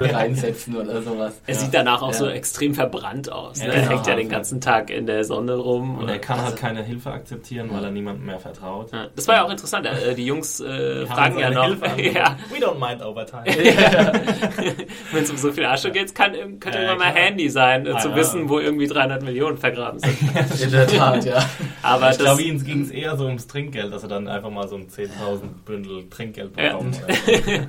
reinsetzen 0.00 0.76
oder 0.76 1.02
sowas. 1.02 1.34
Er 1.46 1.54
sieht 1.54 1.72
danach 1.74 2.02
auch 2.02 2.08
Ja. 2.12 2.18
so 2.18 2.28
extrem 2.28 2.74
verbrannt 2.74 3.30
aus. 3.30 3.58
Ne? 3.58 3.66
Ja, 3.66 3.72
er 3.72 3.80
genau. 3.80 3.92
hängt 3.92 4.06
ja 4.06 4.16
den 4.16 4.28
ganzen 4.28 4.60
Tag 4.60 4.90
in 4.90 5.06
der 5.06 5.24
Sonne 5.24 5.54
rum. 5.54 5.98
Und 5.98 6.08
er 6.08 6.18
kann 6.18 6.36
Also- 6.38 6.50
halt 6.50 6.56
keine 6.60 6.82
Hilfe 6.82 7.10
akzeptieren, 7.12 7.68
weil 7.72 7.84
er 7.84 7.90
niemandem 7.90 8.26
mehr 8.26 8.38
vertraut. 8.38 8.92
Ja, 8.92 9.06
Das 9.14 9.28
war 9.28 9.36
ja 9.36 9.44
auch 9.44 9.50
interessant. 9.50 9.86
äh, 9.86 10.14
Die 10.14 10.26
Jungs 10.26 10.60
äh, 10.60 11.00
Die 11.00 11.06
fragen 11.06 11.38
ja 11.38 11.50
noch, 11.50 11.68
ja, 11.98 12.36
We 12.50 12.58
don't 12.64 12.78
mind 12.78 13.02
overtime. 13.04 13.44
wenn 15.12 15.22
es 15.22 15.30
um 15.30 15.36
so 15.36 15.52
viel 15.52 15.64
Asche 15.64 15.90
geht, 15.90 16.14
kann, 16.14 16.32
könnte 16.60 16.78
Ja, 16.78 16.92
immer 16.92 16.96
mal 17.04 17.12
handy 17.14 17.48
sein, 17.48 17.86
äh, 17.86 17.90
Ah, 17.92 17.98
zu 17.98 18.08
ja. 18.10 18.16
wissen, 18.16 18.48
wo 18.48 18.58
irgendwie 18.58 18.86
300 18.86 19.22
Millionen 19.22 19.56
vergraben 19.58 19.98
sind. 20.00 20.16
In 20.62 20.70
der 20.70 20.86
Tat, 20.86 21.24
ja. 21.24 21.44
Aber 21.82 22.10
Ich 22.10 22.18
glaube, 22.18 22.42
ihnen 22.42 22.62
ging 22.64 22.82
es 22.82 22.90
eher 22.90 23.16
so 23.16 23.24
ums 23.26 23.46
Trinkgeld, 23.46 23.92
dass 23.92 24.02
er 24.02 24.08
dann 24.08 24.28
einfach 24.28 24.50
mal 24.50 24.68
so 24.68 24.76
ein 24.76 24.88
10.000 24.88 25.64
Bündel 25.64 26.08
Trinkgeld 26.10 26.52
Ja. 26.56 26.72
bekommt. 26.72 26.96
Für 26.96 27.68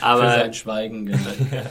aber 0.00 0.30
sein 0.30 0.54
Schweigen. 0.54 1.06
genau. 1.06 1.18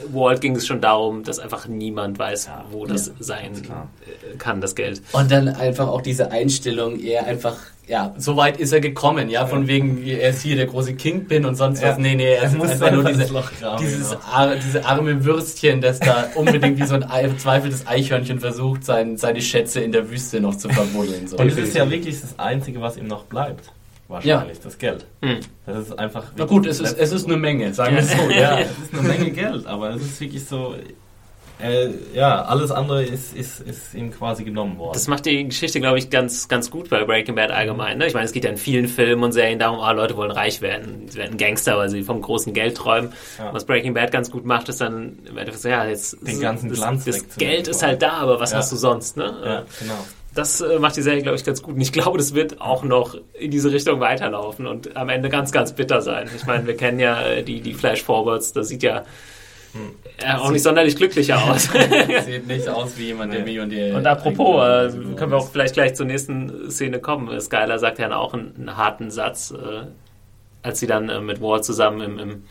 Walt 0.14 0.42
ging 0.42 0.56
es 0.56 0.66
schon 0.68 0.82
darum, 0.82 1.24
dass 1.24 1.40
einfach 1.40 1.68
niemand 1.68 2.18
weiß, 2.20 2.50
wo 2.72 2.86
das 2.86 3.08
Ja, 3.08 3.14
sein 3.20 3.62
klar. 3.64 3.88
äh, 4.34 4.38
kann, 4.38 4.62
das 4.62 4.76
Geld. 4.76 5.02
Und 5.14 5.32
dann 5.32 5.48
einfach 5.48 5.88
auch 5.88 6.02
diese 6.02 6.32
Einstellung, 6.32 7.00
er 7.00 7.26
einfach, 7.26 7.56
ja, 7.88 8.14
so 8.18 8.36
weit 8.38 8.58
ist 8.60 8.72
er 8.74 8.80
gekommen, 8.80 9.30
ja, 9.30 9.46
von 9.46 9.68
wegen, 9.68 10.04
er 10.06 10.30
ist 10.32 10.42
hier 10.42 10.56
der 10.56 10.66
große 10.66 10.96
Kingpin 10.96 11.46
und 11.46 11.56
sonst 11.56 11.82
Ja. 11.82 11.90
was. 11.90 11.98
Nee, 11.98 12.16
nee, 12.16 12.34
er 12.34 12.42
Er 12.42 12.44
ist 12.50 12.58
muss 12.58 12.70
einfach 12.72 12.92
nur 12.92 13.04
diese, 13.04 13.22
ins 13.24 13.32
Loch 13.32 13.52
graben, 13.60 13.84
dieses, 13.84 14.10
genau. 14.12 14.22
ar, 14.32 14.56
diese 14.56 14.86
arme 14.86 15.24
Würstchen, 15.26 15.82
das 15.82 16.00
da 16.00 16.26
unbedingt 16.36 16.80
wie 16.80 16.86
so 16.88 16.96
ein 16.96 17.04
Ei- 17.10 17.30
verzweifeltes 17.30 17.86
Eichhörnchen 17.88 18.40
versucht, 18.40 18.84
sein, 18.86 19.18
seine 19.18 19.42
Schätze 19.42 19.82
in 19.82 19.92
der 19.92 20.10
Wüste 20.10 20.40
noch 20.42 20.56
zu 20.56 20.68
verbuddeln. 20.70 21.28
So. 21.28 21.38
Und 21.38 21.48
es 21.48 21.58
ist 21.58 21.76
ja 21.76 21.90
wirklich 21.90 22.20
das 22.22 22.38
Einzige, 22.40 22.82
was 22.82 22.98
ihm 22.98 23.08
noch 23.08 23.26
bleibt. 23.26 23.72
Wahrscheinlich, 24.08 24.60
das 24.60 24.78
Geld. 24.78 25.06
Hm. 25.24 25.40
Das 25.66 25.88
ist 25.88 25.98
einfach. 26.00 26.26
Na 26.38 26.46
gut, 26.46 26.66
es 26.68 26.80
ist, 26.80 26.98
es 26.98 27.12
ist 27.12 27.26
eine 27.26 27.38
Menge, 27.38 27.74
sagen 27.74 27.96
wir 27.96 28.04
es 28.04 28.12
so, 28.12 28.22
Ja, 28.30 28.38
ja. 28.40 28.60
es 28.60 28.70
ist 28.78 28.94
eine 28.94 29.02
Menge 29.08 29.32
Geld, 29.32 29.66
aber 29.66 29.92
es 29.92 30.02
ist 30.04 30.20
wirklich 30.22 30.46
so. 30.46 30.76
Äh, 31.58 31.88
ja, 32.14 32.42
alles 32.44 32.70
andere 32.70 33.02
ist, 33.06 33.34
ist, 33.34 33.62
ist 33.62 33.94
ihm 33.94 34.12
quasi 34.12 34.44
genommen 34.44 34.78
worden. 34.78 34.92
Das 34.94 35.08
macht 35.08 35.26
die 35.26 35.46
Geschichte, 35.46 35.80
glaube 35.80 35.98
ich, 35.98 36.10
ganz, 36.10 36.50
ganz 36.50 36.70
gut 36.70 36.90
bei 36.90 37.06
Breaking 37.06 37.36
Bad 37.36 37.50
allgemein. 37.50 37.98
Ne? 37.98 38.08
Ich 38.08 38.14
meine, 38.14 38.26
es 38.26 38.34
geht 38.34 38.44
ja 38.44 38.50
in 38.50 38.58
vielen 38.58 38.90
Filmen 38.90 39.24
und 39.24 39.32
Serien 39.32 39.58
darum, 39.58 39.80
ah, 39.80 39.92
Leute 39.94 40.18
wollen 40.18 40.32
reich 40.32 40.60
werden. 40.62 41.08
Sie 41.08 41.18
werden 41.18 41.38
Gangster, 41.38 41.78
weil 41.78 41.88
sie 41.88 42.04
vom 42.04 42.22
großen 42.22 42.52
Geld 42.54 42.76
träumen. 42.76 43.14
Ja. 43.40 43.54
Was 43.54 43.64
Breaking 43.64 43.94
Bad 43.94 44.12
ganz 44.12 44.30
gut 44.32 44.44
macht, 44.46 44.68
ist 44.68 44.82
dann 44.82 45.18
ja, 45.64 45.86
jetzt 45.86 46.18
Den 46.28 46.42
ganzen 46.42 46.68
das, 46.68 46.78
Glanz 46.78 47.06
das 47.06 47.16
wegzunehmen 47.16 47.54
Geld 47.56 47.68
ist 47.70 47.82
halt 47.82 48.02
da, 48.02 48.12
aber 48.12 48.42
was 48.42 48.52
Ja. 48.52 48.58
hast 48.58 48.74
du 48.74 48.76
sonst? 48.76 49.16
Ne? 49.16 49.24
ja, 49.46 49.64
genau. 49.80 50.06
Das 50.36 50.60
äh, 50.60 50.80
macht 50.80 50.98
die 50.98 51.02
Serie, 51.02 51.22
glaube 51.22 51.38
ich, 51.38 51.46
ganz 51.46 51.62
gut. 51.64 51.76
Und 51.76 51.82
ich 51.82 51.94
glaube, 51.94 52.18
das 52.18 52.36
wird 52.36 52.60
auch 52.62 52.84
noch 52.84 53.18
in 53.34 53.52
diese 53.52 53.72
Richtung 53.72 54.02
weiterlaufen 54.02 54.68
und 54.68 54.96
am 54.98 55.08
Ende 55.10 55.30
ganz, 55.30 55.52
ganz 55.54 55.72
bitter 55.74 56.02
sein. 56.02 56.30
Ich 56.36 56.46
meine, 56.46 56.68
wir 56.68 56.76
kennen 56.76 57.00
ja 57.00 57.22
äh, 57.22 57.42
die, 57.42 57.62
die 57.62 57.74
Flash-Forwards, 57.74 58.52
das 58.52 58.68
sieht 58.68 58.84
ja 58.84 59.06
äh, 60.22 60.34
auch 60.36 60.52
nicht 60.52 60.64
sonderlich 60.64 60.96
glücklicher 60.98 61.42
aus. 61.44 61.64
Sieht 62.26 62.48
nicht 62.48 62.68
aus 62.68 62.98
wie 62.98 63.08
jemand, 63.08 63.34
der 63.34 63.44
Millionär 63.44 63.96
Und 63.96 64.08
apropos, 64.08 64.64
äh, 64.64 64.90
können 65.16 65.32
wir 65.32 65.38
auch 65.38 65.50
vielleicht 65.50 65.74
gleich 65.74 65.96
zur 65.96 66.06
nächsten 66.06 66.70
Szene 66.72 67.00
kommen. 67.00 67.40
Skylar 67.40 67.80
sagt 67.80 68.00
ja 68.00 68.14
auch 68.16 68.34
einen, 68.34 68.56
einen 68.56 68.78
harten 68.78 69.12
Satz, 69.12 69.52
äh, 69.52 69.88
als 70.64 70.80
sie 70.80 70.88
dann 70.88 71.10
äh, 71.10 71.20
mit 71.20 71.42
Walt 71.42 71.66
zusammen 71.66 72.02
im, 72.02 72.20
im 72.20 72.44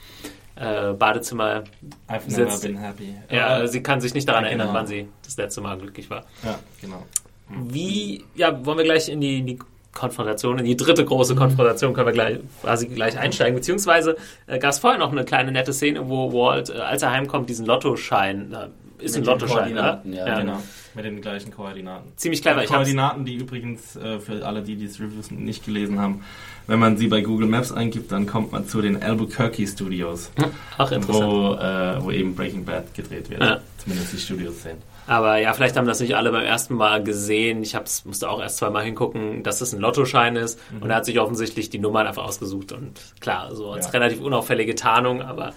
Badezimmer. 0.56 1.64
I've 2.08 2.28
never 2.28 2.30
Sitzt- 2.30 2.62
been 2.62 2.78
happy. 2.78 3.12
Ja, 3.28 3.66
sie 3.66 3.82
kann 3.82 4.00
sich 4.00 4.14
nicht 4.14 4.28
daran 4.28 4.44
ja, 4.44 4.50
erinnern, 4.50 4.68
genau. 4.68 4.78
wann 4.78 4.86
sie 4.86 5.08
das 5.24 5.36
letzte 5.36 5.60
Mal 5.60 5.76
glücklich 5.76 6.08
war. 6.10 6.24
ja, 6.44 6.60
genau. 6.80 7.02
Wie, 7.48 8.24
ja, 8.34 8.64
wollen 8.64 8.78
wir 8.78 8.84
gleich 8.84 9.08
in 9.08 9.20
die, 9.20 9.38
in 9.38 9.46
die 9.46 9.58
Konfrontation, 9.92 10.58
in 10.58 10.64
die 10.64 10.76
dritte 10.76 11.04
große 11.04 11.34
Konfrontation 11.34 11.94
können 11.94 12.08
wir 12.08 12.12
gleich, 12.12 12.38
quasi 12.62 12.88
gleich 12.88 13.18
einsteigen. 13.18 13.54
Beziehungsweise 13.54 14.16
äh, 14.46 14.58
gab 14.58 14.72
es 14.72 14.80
vorher 14.80 14.98
noch 14.98 15.12
eine 15.12 15.24
kleine 15.24 15.52
nette 15.52 15.72
Szene, 15.72 16.08
wo 16.08 16.32
Walt, 16.32 16.70
äh, 16.70 16.74
als 16.74 17.02
er 17.02 17.12
heimkommt, 17.12 17.48
diesen 17.48 17.64
Lottoschein, 17.66 18.52
äh, 18.52 18.68
ist 19.04 19.16
Mit 19.16 19.24
ein 19.28 19.32
Lottoschein, 19.32 19.72
oder? 19.72 19.82
Koordinaten, 20.02 20.12
ja, 20.12 20.40
Genau. 20.40 20.62
Mit 20.94 21.04
den 21.04 21.20
gleichen 21.20 21.50
Koordinaten. 21.52 22.12
Ziemlich 22.16 22.40
clever. 22.40 22.60
Hab's, 22.60 22.70
Koordinaten, 22.70 23.24
die 23.24 23.34
übrigens 23.34 23.96
äh, 23.96 24.20
für 24.20 24.46
alle, 24.46 24.62
die 24.62 24.76
diese 24.76 25.02
Reviews 25.02 25.30
nicht 25.30 25.64
gelesen 25.64 25.98
haben, 25.98 26.22
wenn 26.68 26.78
man 26.78 26.96
sie 26.96 27.08
bei 27.08 27.20
Google 27.20 27.48
Maps 27.48 27.72
eingibt, 27.72 28.12
dann 28.12 28.26
kommt 28.26 28.52
man 28.52 28.68
zu 28.68 28.80
den 28.80 29.02
Albuquerque 29.02 29.66
Studios, 29.66 30.30
ach, 30.78 30.92
interessant. 30.92 31.32
wo, 31.32 31.54
äh, 31.54 32.04
wo 32.04 32.10
eben 32.12 32.34
Breaking 32.34 32.64
Bad 32.64 32.94
gedreht 32.94 33.28
wird. 33.28 33.42
Ja. 33.42 33.60
Zumindest 33.78 34.12
die 34.12 34.18
Studios 34.18 34.62
sind. 34.62 34.78
Aber 35.06 35.36
ja, 35.38 35.52
vielleicht 35.52 35.76
haben 35.76 35.86
das 35.86 36.00
nicht 36.00 36.16
alle 36.16 36.32
beim 36.32 36.44
ersten 36.44 36.74
Mal 36.74 37.02
gesehen. 37.02 37.62
Ich 37.62 37.74
hab's, 37.74 38.04
musste 38.04 38.28
auch 38.30 38.40
erst 38.40 38.56
zweimal 38.58 38.84
hingucken, 38.84 39.42
dass 39.42 39.58
das 39.58 39.72
ein 39.74 39.80
Lottoschein 39.80 40.36
ist. 40.36 40.58
Und 40.80 40.88
er 40.90 40.96
hat 40.96 41.04
sich 41.04 41.20
offensichtlich 41.20 41.68
die 41.70 41.78
Nummern 41.78 42.06
einfach 42.06 42.24
ausgesucht. 42.24 42.72
Und 42.72 43.00
klar, 43.20 43.54
so 43.54 43.70
als 43.70 43.86
Ja. 43.86 43.92
relativ 43.92 44.20
unauffällige 44.20 44.74
Tarnung. 44.74 45.20
Aber 45.22 45.52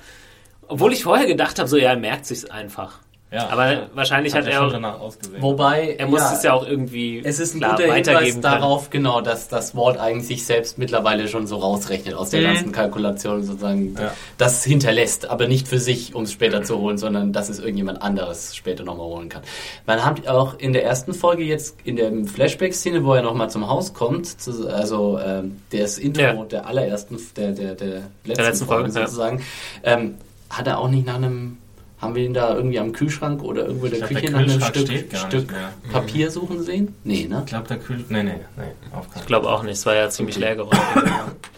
obwohl 0.68 0.92
ich 0.94 1.04
vorher 1.04 1.28
gedacht 1.28 1.60
habe, 1.60 1.70
so 1.70 1.78
ja, 1.78 1.92
er 1.92 1.98
merkt 1.98 2.26
sich's 2.26 2.46
einfach. 2.46 3.00
Ja, 3.30 3.50
Aber 3.50 3.90
wahrscheinlich 3.94 4.34
hat, 4.34 4.46
hat 4.46 4.48
er 4.54 4.58
schon 4.60 4.68
auch, 4.68 4.72
danach 4.72 5.00
ausgesehen. 5.02 5.42
Wobei, 5.42 5.96
er 5.98 6.08
muss 6.08 6.22
es 6.32 6.44
ja 6.44 6.54
auch 6.54 6.66
irgendwie 6.66 7.22
Es 7.26 7.40
ist 7.40 7.56
ein 7.56 7.60
klar 7.60 7.76
guter 7.76 7.94
Hinweis 7.94 8.40
darauf, 8.40 8.90
genau, 8.90 9.20
dass 9.20 9.50
das 9.50 9.76
Walt 9.76 9.98
eigentlich 9.98 10.28
sich 10.28 10.46
selbst 10.46 10.78
mittlerweile 10.78 11.28
schon 11.28 11.46
so 11.46 11.58
rausrechnet 11.58 12.14
aus 12.16 12.30
der 12.30 12.40
Mhm. 12.40 12.46
ganzen 12.46 12.72
Kalkulation 12.72 13.44
sozusagen. 13.44 13.96
Ja. 14.00 14.14
Das 14.38 14.64
hinterlässt, 14.64 15.30
aber 15.30 15.48
nicht 15.48 15.68
für 15.68 15.78
sich, 15.80 16.16
um 16.16 16.24
es 16.24 16.32
später 16.32 16.64
zu 16.64 16.78
holen, 16.80 16.98
sondern 16.98 17.34
dass 17.34 17.50
es 17.50 17.60
irgendjemand 17.60 18.02
anderes 18.02 18.56
später 18.56 18.86
nochmal 18.86 19.08
holen 19.08 19.28
kann. 19.28 19.42
Man 19.86 20.06
hat 20.06 20.26
auch 20.30 20.58
in 20.58 20.72
der 20.72 20.86
ersten 20.86 21.14
Folge 21.14 21.44
jetzt 21.44 21.76
in 21.84 21.98
der 21.98 22.10
Flashback-Szene, 22.26 23.04
wo 23.04 23.14
er 23.14 23.24
nochmal 23.24 23.50
zum 23.50 23.68
Haus 23.68 23.94
kommt, 23.94 24.40
zu, 24.40 24.70
also 24.74 25.20
ähm, 25.20 25.58
das 25.72 25.98
Intro 25.98 26.22
Ja. 26.22 26.34
der 26.46 26.66
allerersten, 26.66 27.18
der, 27.36 27.52
der, 27.52 27.76
der 27.76 28.04
letzten, 28.24 28.44
letzten 28.46 28.66
Folge, 28.68 28.84
Folge, 28.86 29.00
ja. 29.02 29.06
sozusagen, 29.06 29.44
ähm, 29.84 30.16
hat 30.50 30.66
er 30.66 30.80
auch 30.80 30.88
nicht 30.88 31.06
nach 31.06 31.16
einem 31.16 31.58
haben 32.00 32.14
wir 32.16 32.24
ihn 32.24 32.34
da 32.34 32.56
irgendwie 32.56 32.80
am 32.80 32.92
Kühlschrank 32.92 33.42
oder 33.44 33.66
irgendwo 33.66 33.88
in 33.88 33.94
der 34.00 34.08
Küche 34.08 34.32
nach 34.32 34.40
einem 34.40 34.50
Kühlschrank 34.50 34.76
Stück, 34.78 35.18
Stück. 35.18 35.54
Papier 35.92 36.30
suchen 36.32 36.62
sehen? 36.64 36.94
Nee, 37.04 37.26
ne? 37.28 37.42
Ich 37.44 37.50
glaube, 37.50 37.68
der 37.68 37.80
Kühl... 37.80 38.06
Nee, 38.10 38.24
nee, 38.24 38.34
nee, 38.56 38.64
auf 38.94 39.08
Ich 39.16 39.26
glaube 39.26 39.50
auch 39.50 39.64
nicht, 39.64 39.74
es 39.74 39.86
war 39.86 39.96
ja 39.96 40.10
ziemlich 40.10 40.38
leer 40.38 40.56
geräumt. 40.56 40.80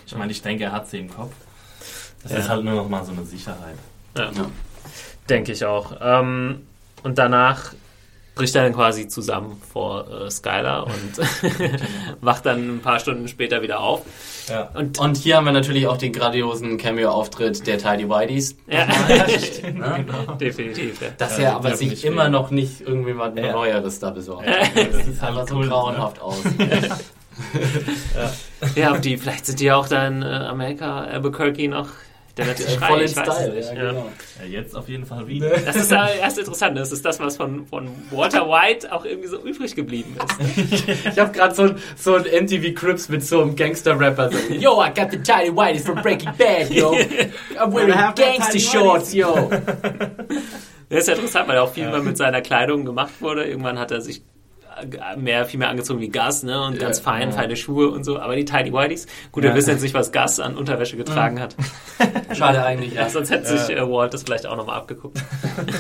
Ich 0.07 0.17
meine, 0.17 0.31
ich 0.31 0.41
denke, 0.41 0.63
er 0.63 0.71
hat 0.71 0.89
sie 0.89 0.97
im 1.01 1.09
Kopf. 1.13 1.31
Das 2.23 2.31
Ja. 2.31 2.37
ist 2.39 2.49
halt 2.49 2.63
nur 2.65 2.73
noch 2.73 2.89
mal 2.89 3.05
so 3.05 3.11
eine 3.11 3.23
Sicherheit. 3.25 3.75
Ja. 4.17 4.31
Ja. 4.31 4.49
Denke 5.29 5.51
ich 5.51 5.63
auch. 5.65 5.93
Ähm, 6.01 6.63
und 7.03 7.19
danach 7.19 7.73
bricht 8.39 8.55
er 8.55 8.63
dann 8.63 8.73
quasi 8.73 9.09
zusammen 9.09 9.61
vor 9.73 10.05
äh, 10.09 10.31
Skylar 10.31 10.87
und 10.87 11.27
wacht 12.21 12.45
dann 12.45 12.77
ein 12.77 12.79
paar 12.79 12.97
Stunden 12.99 13.27
später 13.27 13.61
wieder 13.61 13.81
auf. 13.81 14.03
Ja. 14.47 14.69
Und 14.73 14.97
Und 14.97 15.17
hier 15.17 15.35
haben 15.35 15.43
wir 15.43 15.51
natürlich 15.51 15.87
auch 15.87 15.97
den 15.97 16.13
grandiosen 16.13 16.77
Cameo-Auftritt 16.77 17.67
der 17.67 17.79
Tidy 17.79 18.09
Whiteys. 18.09 18.55
ja, 18.67 18.87
Ne? 19.73 20.05
definitiv. 20.39 21.01
Ja. 21.01 21.09
Dass 21.17 21.37
Ja, 21.37 21.43
er 21.43 21.55
aber 21.57 21.75
sich 21.75 21.89
nicht 21.89 22.05
immer 22.05 22.29
noch 22.29 22.49
nicht 22.49 22.79
irgendjemand 22.79 23.37
Ja. 23.37 23.51
Neueres 23.51 23.99
da 23.99 24.11
besorgt. 24.11 24.47
Das 24.47 25.21
Aber 25.21 25.39
halt 25.39 25.49
so 25.49 25.55
cool, 25.57 25.67
grauenhaft 25.67 26.21
aus. 26.21 26.37
ja, 28.75 28.93
und 28.93 29.03
die, 29.03 29.17
vielleicht 29.17 29.47
sind 29.47 29.59
die 29.59 29.65
ja 29.65 29.75
auch 29.75 29.89
da 29.89 30.07
in 30.07 30.21
äh, 30.21 30.25
Amerika, 30.25 31.01
Albuquerque 31.01 31.67
noch 31.67 31.89
der 32.39 32.47
letzte 32.47 32.69
Schrei, 32.77 32.87
Voll 32.87 32.99
in 33.01 33.05
ich 33.05 33.15
weiß 33.17 33.27
es 33.27 33.35
Style, 33.35 33.53
nicht. 33.55 33.67
ja, 33.69 33.73
Ja. 33.75 33.89
genau. 33.91 34.11
Ja, 34.41 34.45
jetzt 34.47 34.75
auf 34.75 34.89
jeden 34.89 35.05
Fall 35.05 35.27
wieder. 35.27 35.49
Das 35.49 35.75
ist 35.75 35.91
ja 35.91 36.07
erst 36.09 36.37
interessant, 36.39 36.77
das 36.77 36.91
ist 36.91 37.05
das, 37.05 37.19
was 37.19 37.37
von, 37.37 37.65
von 37.67 37.89
Walter 38.11 38.47
White 38.47 38.91
auch 38.91 39.05
irgendwie 39.05 39.27
so 39.27 39.37
übrig 39.41 39.75
geblieben 39.75 40.15
ist. 40.17 40.89
Ich 41.05 41.19
habe 41.19 41.31
gerade 41.31 41.53
so, 41.55 41.63
ein- 41.63 41.75
so 41.95 42.15
ein 42.15 42.23
MTV 42.23 42.73
Crips 42.73 43.09
mit 43.09 43.23
so 43.23 43.41
einem 43.41 43.55
Gangster-Rapper. 43.55 44.31
So, 44.31 44.53
yo, 44.53 44.81
I 44.83 44.87
got 44.89 45.11
the 45.11 45.17
Tidy 45.17 45.55
Whiteys 45.55 45.85
from 45.85 46.01
Breaking 46.01 46.31
Bad, 46.37 46.69
yo. 46.71 46.93
I'm 47.59 47.73
wearing 47.73 47.93
gangster 48.15 48.59
shorts, 48.59 49.13
yo. 49.13 49.49
Das 50.89 50.99
ist 51.01 51.07
ja 51.07 51.13
interessant, 51.13 51.47
weil 51.47 51.57
auch 51.59 51.71
viel 51.71 51.87
mal 51.89 52.01
mit 52.01 52.17
seiner 52.17 52.41
Kleidung 52.41 52.83
gemacht 52.85 53.13
wurde. 53.19 53.45
Irgendwann 53.45 53.77
hat 53.77 53.91
er 53.91 54.01
sich 54.01 54.23
mehr, 55.17 55.45
viel 55.45 55.59
mehr 55.59 55.69
angezogen 55.69 55.99
wie 55.99 56.09
Gus, 56.09 56.43
ne? 56.43 56.61
Und 56.63 56.79
ganz 56.79 56.99
fein, 56.99 57.31
feine 57.31 57.55
Schuhe 57.55 57.89
und 57.89 58.03
so. 58.03 58.19
Aber 58.19 58.35
die 58.35 58.45
Tidy 58.45 58.73
Whiteys, 58.73 59.07
gut, 59.31 59.43
wir 59.43 59.51
Ja. 59.51 59.55
wissen 59.55 59.71
jetzt 59.71 59.81
nicht, 59.81 59.93
was 59.93 60.11
Gus 60.11 60.39
an 60.39 60.55
Unterwäsche 60.57 60.97
getragen 60.97 61.39
hat. 61.39 61.55
Schade 62.35 62.63
eigentlich, 62.63 62.93
ja. 62.93 63.09
Sonst 63.09 63.29
hätte 63.31 63.57
sich 63.57 63.75
äh, 63.75 63.81
Walt 63.89 64.13
das 64.13 64.23
vielleicht 64.23 64.45
auch 64.45 64.55
nochmal 64.55 64.77
abgeguckt. 64.77 65.21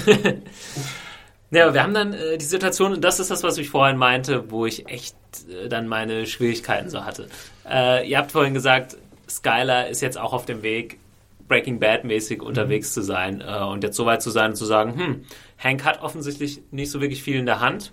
ja, 1.51 1.73
wir 1.73 1.83
haben 1.83 1.93
dann 1.93 2.13
äh, 2.13 2.37
die 2.37 2.45
Situation, 2.45 2.93
und 2.93 3.03
das 3.03 3.19
ist 3.19 3.31
das, 3.31 3.43
was 3.43 3.57
ich 3.57 3.69
vorhin 3.69 3.97
meinte, 3.97 4.51
wo 4.51 4.65
ich 4.65 4.87
echt 4.87 5.15
äh, 5.49 5.67
dann 5.67 5.87
meine 5.87 6.25
Schwierigkeiten 6.27 6.89
so 6.89 7.05
hatte. 7.05 7.27
Äh, 7.69 8.07
ihr 8.09 8.17
habt 8.17 8.31
vorhin 8.31 8.53
gesagt, 8.53 8.97
Skylar 9.27 9.87
ist 9.87 10.01
jetzt 10.01 10.17
auch 10.17 10.33
auf 10.33 10.45
dem 10.45 10.63
Weg, 10.63 10.99
Breaking 11.47 11.79
Bad 11.79 12.03
mäßig 12.03 12.43
unterwegs 12.43 12.93
zu 12.93 13.01
sein 13.01 13.41
äh, 13.41 13.63
und 13.63 13.83
jetzt 13.83 13.97
so 13.97 14.05
weit 14.05 14.21
zu 14.21 14.29
sein 14.29 14.51
und 14.51 14.55
zu 14.55 14.65
sagen, 14.65 14.95
hm, 14.95 15.23
Hank 15.57 15.83
hat 15.83 16.01
offensichtlich 16.03 16.61
nicht 16.71 16.91
so 16.91 17.01
wirklich 17.01 17.23
viel 17.23 17.37
in 17.37 17.47
der 17.47 17.59
Hand. 17.59 17.91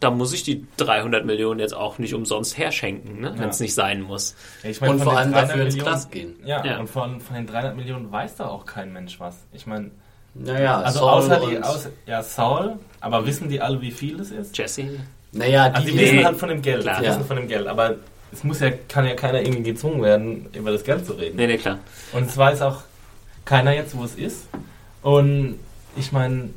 Da 0.00 0.10
muss 0.12 0.32
ich 0.32 0.44
die 0.44 0.64
300 0.76 1.24
Millionen 1.24 1.58
jetzt 1.58 1.74
auch 1.74 1.98
nicht 1.98 2.14
umsonst 2.14 2.56
herschenken, 2.56 3.20
ne? 3.20 3.34
wenn 3.36 3.48
es 3.48 3.58
Ja. 3.58 3.64
nicht 3.64 3.74
sein 3.74 4.00
muss. 4.02 4.36
Ja, 4.62 4.70
ich 4.70 4.80
meine, 4.80 4.92
Und 4.92 4.98
von 5.00 5.04
vor 5.08 5.12
den 5.14 5.18
allem 5.18 5.32
300 5.32 5.50
dafür 5.50 5.64
ins 5.64 5.74
Millionen- 5.74 5.90
Knast 5.92 6.12
gehen. 6.12 6.36
Ja, 6.44 6.64
Ja. 6.64 6.78
und 6.78 6.88
von, 6.88 7.20
von 7.20 7.34
den 7.36 7.46
300 7.48 7.76
Millionen 7.76 8.12
weiß 8.12 8.36
da 8.36 8.46
auch 8.46 8.64
kein 8.64 8.92
Mensch 8.92 9.18
was. 9.18 9.36
Ich 9.52 9.66
meine, 9.66 9.90
Naja, 10.34 10.80
also 10.82 11.00
Saul 11.00 11.10
außer 11.10 11.40
die, 11.50 11.58
außer, 11.62 11.90
ja, 12.06 12.22
Saul, 12.22 12.76
aber 13.00 13.26
wissen 13.26 13.48
die 13.48 13.60
alle, 13.60 13.80
wie 13.80 13.90
viel 13.90 14.20
es 14.20 14.30
ist? 14.30 14.56
Jesse? 14.56 15.00
Naja, 15.32 15.64
Also 15.72 15.86
die, 15.86 15.92
die 15.92 15.96
Nee. 15.96 16.02
wissen 16.12 16.24
halt 16.24 16.36
von 16.36 16.48
dem 16.50 16.62
Geld, 16.62 16.82
Klar. 16.82 16.98
die 17.00 17.04
Ja. 17.06 17.10
wissen 17.10 17.24
von 17.24 17.36
dem 17.36 17.48
Geld, 17.48 17.66
aber 17.66 17.96
es 18.30 18.44
muss 18.44 18.60
ja, 18.60 18.70
kann 18.88 19.04
ja 19.04 19.14
keiner 19.14 19.40
irgendwie 19.40 19.64
gezwungen 19.64 20.00
werden, 20.02 20.46
über 20.52 20.70
das 20.70 20.84
Geld 20.84 21.04
zu 21.06 21.14
reden. 21.14 21.36
Nee, 21.36 21.48
nee, 21.48 21.58
klar. 21.58 21.78
Und 22.12 22.28
es 22.28 22.36
weiß 22.36 22.62
auch 22.62 22.82
keiner 23.44 23.72
jetzt, 23.72 23.96
wo 23.96 24.04
es 24.04 24.14
ist. 24.14 24.46
Und 25.02 25.58
ich 25.96 26.12
meine, 26.12 26.50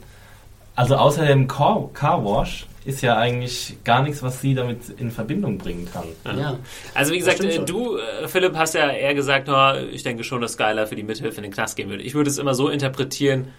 also 0.75 0.95
außer 0.97 1.25
dem 1.25 1.47
Car, 1.47 1.89
Car 1.93 2.23
Wash 2.23 2.67
ist 2.83 3.01
ja 3.01 3.17
eigentlich 3.17 3.77
gar 3.83 4.01
nichts, 4.01 4.23
was 4.23 4.41
sie 4.41 4.55
damit 4.55 4.89
in 4.97 5.11
Verbindung 5.11 5.57
bringen 5.57 5.87
kann. 5.91 6.05
ja. 6.37 6.57
Also 6.95 7.13
wie 7.13 7.19
gesagt, 7.19 7.43
äh, 7.43 7.59
du, 7.63 7.97
äh, 7.97 8.27
Philipp, 8.27 8.55
hast 8.55 8.73
ja 8.73 8.89
eher 8.89 9.13
gesagt, 9.13 9.49
oh, 9.49 9.73
ich 9.91 10.03
denke 10.03 10.23
schon, 10.23 10.41
dass 10.41 10.53
Skylar 10.53 10.87
für 10.87 10.95
die 10.95 11.03
Mithilfe 11.03 11.37
in 11.37 11.43
den 11.43 11.51
Knast 11.51 11.75
gehen 11.75 11.89
würde. 11.89 12.03
Ich 12.03 12.15
würde 12.15 12.29
es 12.29 12.37
immer 12.37 12.55
so 12.55 12.69
interpretieren, 12.69 13.49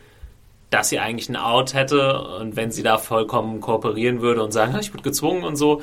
dass 0.70 0.88
sie 0.88 0.98
eigentlich 0.98 1.28
ein 1.28 1.36
Out 1.36 1.74
hätte 1.74 2.20
und 2.20 2.56
wenn 2.56 2.72
sie 2.72 2.82
da 2.82 2.98
vollkommen 2.98 3.60
kooperieren 3.60 4.22
würde 4.22 4.42
und 4.42 4.52
sagen, 4.52 4.74
"Ah, 4.74 4.80
ich 4.80 4.92
wurde 4.92 5.02
gezwungen 5.02 5.44
und 5.44 5.56
so, 5.56 5.82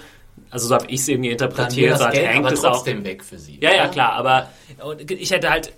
also 0.50 0.68
so 0.68 0.76
habe 0.76 0.86
ich 0.88 1.02
es 1.02 1.08
irgendwie 1.08 1.30
interpretiert, 1.30 1.92
das 1.92 2.00
so 2.00 2.06
hat 2.06 2.14
Geld 2.14 2.28
Hank 2.28 2.40
aber 2.40 2.50
das 2.50 2.66
auch. 2.66 2.74
trotzdem 2.74 3.04
weg 3.04 3.24
für 3.24 3.38
sie. 3.38 3.60
Ja, 3.62 3.74
ja, 3.74 3.88
klar, 3.88 4.14
aber 4.14 4.50
ich 5.08 5.32
hätte 5.32 5.50
halt, 5.50 5.72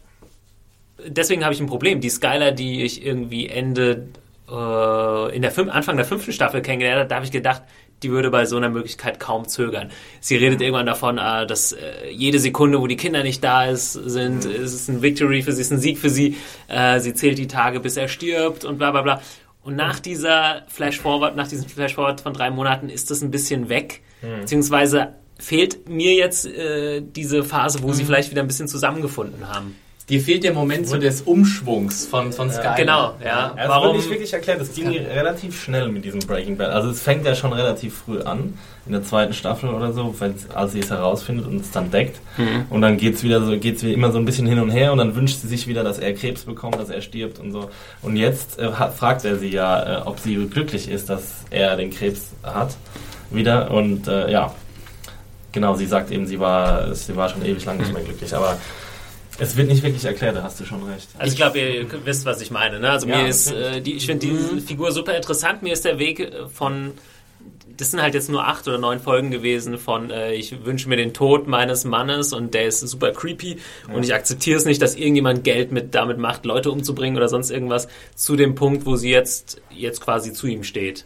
deswegen 1.05 1.43
habe 1.43 1.53
ich 1.53 1.59
ein 1.59 1.67
Problem. 1.67 1.99
Die 1.99 2.09
Skylar, 2.09 2.51
die 2.51 2.83
ich 2.83 3.05
irgendwie 3.05 3.47
Ende, 3.47 4.07
äh, 4.51 5.35
in 5.35 5.41
der 5.41 5.51
fünf, 5.51 5.71
Anfang 5.71 5.95
der 5.97 6.05
fünften 6.05 6.31
Staffel 6.33 6.61
kennengelernt 6.61 6.99
habe, 6.99 7.09
da 7.09 7.15
habe 7.15 7.25
ich 7.25 7.31
gedacht, 7.31 7.63
die 8.03 8.11
würde 8.11 8.31
bei 8.31 8.45
so 8.45 8.57
einer 8.57 8.69
Möglichkeit 8.69 9.19
kaum 9.19 9.47
zögern. 9.47 9.91
Sie 10.19 10.35
redet 10.35 10.61
irgendwann 10.61 10.85
davon, 10.85 11.17
äh, 11.17 11.45
dass 11.45 11.71
äh, 11.71 12.09
jede 12.11 12.39
Sekunde, 12.39 12.81
wo 12.81 12.87
die 12.87 12.97
Kinder 12.97 13.23
nicht 13.23 13.43
da 13.43 13.65
ist, 13.65 13.93
sind, 13.93 14.45
ist 14.45 14.73
es 14.73 14.87
ein 14.87 15.01
Victory 15.01 15.41
für 15.43 15.53
sie, 15.53 15.61
ist 15.61 15.71
ein 15.71 15.79
Sieg 15.79 15.97
für 15.97 16.09
sie. 16.09 16.37
Äh, 16.67 16.99
sie 16.99 17.13
zählt 17.13 17.37
die 17.37 17.47
Tage, 17.47 17.79
bis 17.79 17.97
er 17.97 18.07
stirbt 18.07 18.65
und 18.65 18.77
bla 18.77 18.91
bla 18.91 19.01
bla. 19.01 19.21
Und 19.63 19.75
nach 19.75 19.99
dieser 19.99 20.63
Flash-Forward, 20.67 21.35
nach 21.35 21.47
diesem 21.47 21.69
Flash-Forward 21.69 22.21
von 22.21 22.33
drei 22.33 22.49
Monaten 22.49 22.89
ist 22.89 23.11
das 23.11 23.21
ein 23.21 23.29
bisschen 23.29 23.69
weg. 23.69 24.01
Beziehungsweise 24.39 25.15
fehlt 25.37 25.89
mir 25.89 26.13
jetzt 26.13 26.45
äh, 26.45 27.01
diese 27.01 27.43
Phase, 27.43 27.81
wo 27.81 27.91
sie 27.93 28.05
vielleicht 28.05 28.31
wieder 28.31 28.41
ein 28.41 28.47
bisschen 28.47 28.67
zusammengefunden 28.67 29.47
haben. 29.47 29.75
Dir 30.11 30.19
fehlt 30.19 30.43
der 30.43 30.51
Moment 30.53 30.89
so 30.89 30.97
des 30.97 31.21
Umschwungs 31.21 32.05
von, 32.05 32.33
von 32.33 32.51
Sky. 32.51 32.67
Genau, 32.75 33.13
ja. 33.23 33.25
Ja, 33.25 33.53
das 33.55 33.69
Warum? 33.69 33.95
nicht 33.95 34.09
wirklich 34.09 34.33
erklärt. 34.33 34.59
Das 34.59 34.73
ging 34.73 34.89
relativ 34.89 35.63
schnell 35.63 35.87
mit 35.87 36.03
diesem 36.03 36.19
Breaking 36.19 36.57
Bad. 36.57 36.71
Also 36.71 36.89
es 36.89 37.01
fängt 37.01 37.25
ja 37.25 37.33
schon 37.33 37.53
relativ 37.53 37.99
früh 37.99 38.19
an, 38.19 38.55
in 38.85 38.91
der 38.91 39.03
zweiten 39.03 39.31
Staffel 39.31 39.69
oder 39.69 39.93
so, 39.93 40.13
wenn, 40.19 40.35
als 40.53 40.73
sie 40.73 40.79
es 40.79 40.89
herausfindet 40.89 41.47
und 41.47 41.61
es 41.61 41.71
dann 41.71 41.91
deckt. 41.91 42.19
Mhm. 42.35 42.65
Und 42.69 42.81
dann 42.81 42.97
geht's 42.97 43.23
wieder 43.23 43.41
so, 43.41 43.57
geht's 43.57 43.83
wie 43.83 43.93
immer 43.93 44.11
so 44.11 44.17
ein 44.17 44.25
bisschen 44.25 44.47
hin 44.47 44.59
und 44.59 44.69
her 44.69 44.91
und 44.91 44.97
dann 44.97 45.15
wünscht 45.15 45.39
sie 45.39 45.47
sich 45.47 45.65
wieder, 45.67 45.81
dass 45.81 45.97
er 45.97 46.13
Krebs 46.13 46.43
bekommt, 46.43 46.77
dass 46.77 46.89
er 46.89 46.99
stirbt 47.01 47.39
und 47.39 47.53
so. 47.53 47.69
Und 48.01 48.17
jetzt 48.17 48.59
äh, 48.59 48.69
hat, 48.73 48.93
fragt 48.95 49.23
er 49.23 49.37
sie 49.37 49.47
ja, 49.47 49.99
äh, 49.99 50.01
ob 50.01 50.19
sie 50.19 50.35
glücklich 50.47 50.89
ist, 50.89 51.09
dass 51.09 51.45
er 51.51 51.77
den 51.77 51.89
Krebs 51.89 52.31
hat 52.43 52.75
wieder. 53.29 53.71
Und 53.71 54.09
äh, 54.09 54.29
ja, 54.29 54.53
genau, 55.53 55.75
sie 55.75 55.85
sagt 55.85 56.11
eben, 56.11 56.27
sie 56.27 56.41
war, 56.41 56.93
sie 56.95 57.15
war 57.15 57.29
schon 57.29 57.45
ewig 57.45 57.63
lang 57.63 57.77
nicht 57.77 57.93
mehr 57.93 58.03
glücklich. 58.03 58.35
Aber 58.35 58.57
es 59.39 59.57
wird 59.57 59.69
nicht 59.69 59.83
wirklich 59.83 60.05
erklärt, 60.05 60.35
da 60.35 60.43
hast 60.43 60.59
du 60.59 60.65
schon 60.65 60.83
recht. 60.83 61.07
Also 61.17 61.31
ich 61.31 61.37
glaube, 61.37 61.59
ihr 61.59 62.05
wisst, 62.05 62.25
was 62.25 62.41
ich 62.41 62.51
meine. 62.51 62.79
Ne? 62.79 62.89
Also 62.89 63.07
Ja, 63.07 63.17
mir 63.17 63.27
ist, 63.27 63.51
äh, 63.51 63.81
die, 63.81 63.93
ich 63.93 64.05
finde 64.05 64.27
diese 64.27 64.61
Figur 64.61 64.91
super 64.91 65.15
interessant. 65.15 65.63
Mir 65.63 65.73
ist 65.73 65.85
der 65.85 65.99
Weg 65.99 66.19
äh, 66.19 66.47
von, 66.47 66.91
das 67.77 67.91
sind 67.91 68.01
halt 68.01 68.13
jetzt 68.13 68.29
nur 68.29 68.47
acht 68.47 68.67
oder 68.67 68.77
neun 68.77 68.99
Folgen 68.99 69.31
gewesen 69.31 69.77
von, 69.77 70.11
äh, 70.11 70.33
ich 70.33 70.65
wünsche 70.65 70.89
mir 70.89 70.97
den 70.97 71.13
Tod 71.13 71.47
meines 71.47 71.85
Mannes 71.85 72.33
und 72.33 72.53
der 72.53 72.67
ist 72.67 72.81
super 72.81 73.11
creepy 73.11 73.57
und 73.91 74.03
ich 74.03 74.13
akzeptiere 74.13 74.57
es 74.57 74.65
nicht, 74.65 74.81
dass 74.81 74.95
irgendjemand 74.95 75.43
Geld 75.43 75.71
mit 75.71 75.95
damit 75.95 76.17
macht, 76.17 76.45
Leute 76.45 76.69
umzubringen 76.71 77.17
oder 77.17 77.29
sonst 77.29 77.49
irgendwas, 77.49 77.87
zu 78.15 78.35
dem 78.35 78.55
Punkt, 78.55 78.85
wo 78.85 78.95
sie 78.95 79.09
jetzt, 79.09 79.61
jetzt 79.71 80.01
quasi 80.01 80.33
zu 80.33 80.47
ihm 80.47 80.63
steht. 80.63 81.05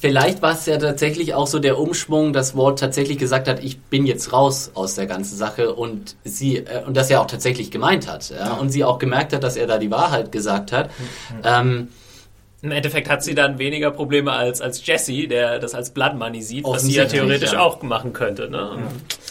Vielleicht 0.00 0.40
war 0.40 0.52
es 0.52 0.64
ja 0.64 0.78
tatsächlich 0.78 1.34
auch 1.34 1.46
so 1.46 1.58
der 1.58 1.78
Umschwung, 1.78 2.32
dass 2.32 2.56
Walt 2.56 2.78
tatsächlich 2.78 3.18
gesagt 3.18 3.48
hat, 3.48 3.62
ich 3.62 3.78
bin 3.78 4.06
jetzt 4.06 4.32
raus 4.32 4.70
aus 4.72 4.94
der 4.94 5.06
ganzen 5.06 5.36
Sache 5.36 5.74
und 5.74 6.16
sie 6.24 6.56
äh, 6.56 6.82
und 6.86 6.96
das 6.96 7.10
er 7.10 7.20
auch 7.20 7.26
tatsächlich 7.26 7.70
gemeint 7.70 8.10
hat, 8.10 8.30
ja, 8.30 8.54
und 8.54 8.70
sie 8.70 8.82
auch 8.82 8.98
gemerkt 8.98 9.34
hat, 9.34 9.44
dass 9.44 9.56
er 9.56 9.66
da 9.66 9.76
die 9.76 9.90
Wahrheit 9.90 10.32
gesagt 10.32 10.72
hat. 10.72 10.90
Ähm, 11.44 11.88
Im 12.62 12.70
Endeffekt 12.70 13.10
hat 13.10 13.22
sie 13.22 13.34
dann 13.34 13.58
weniger 13.58 13.90
Probleme 13.90 14.32
als, 14.32 14.62
als 14.62 14.86
Jesse, 14.86 15.28
der 15.28 15.58
das 15.58 15.74
als 15.74 15.90
Blood 15.90 16.14
Money 16.14 16.40
sieht, 16.40 16.64
was 16.64 16.82
sie 16.82 16.94
ja 16.94 17.04
theoretisch 17.04 17.52
ja. 17.52 17.60
auch 17.60 17.82
machen 17.82 18.14
könnte. 18.14 18.48
Ne? 18.48 18.78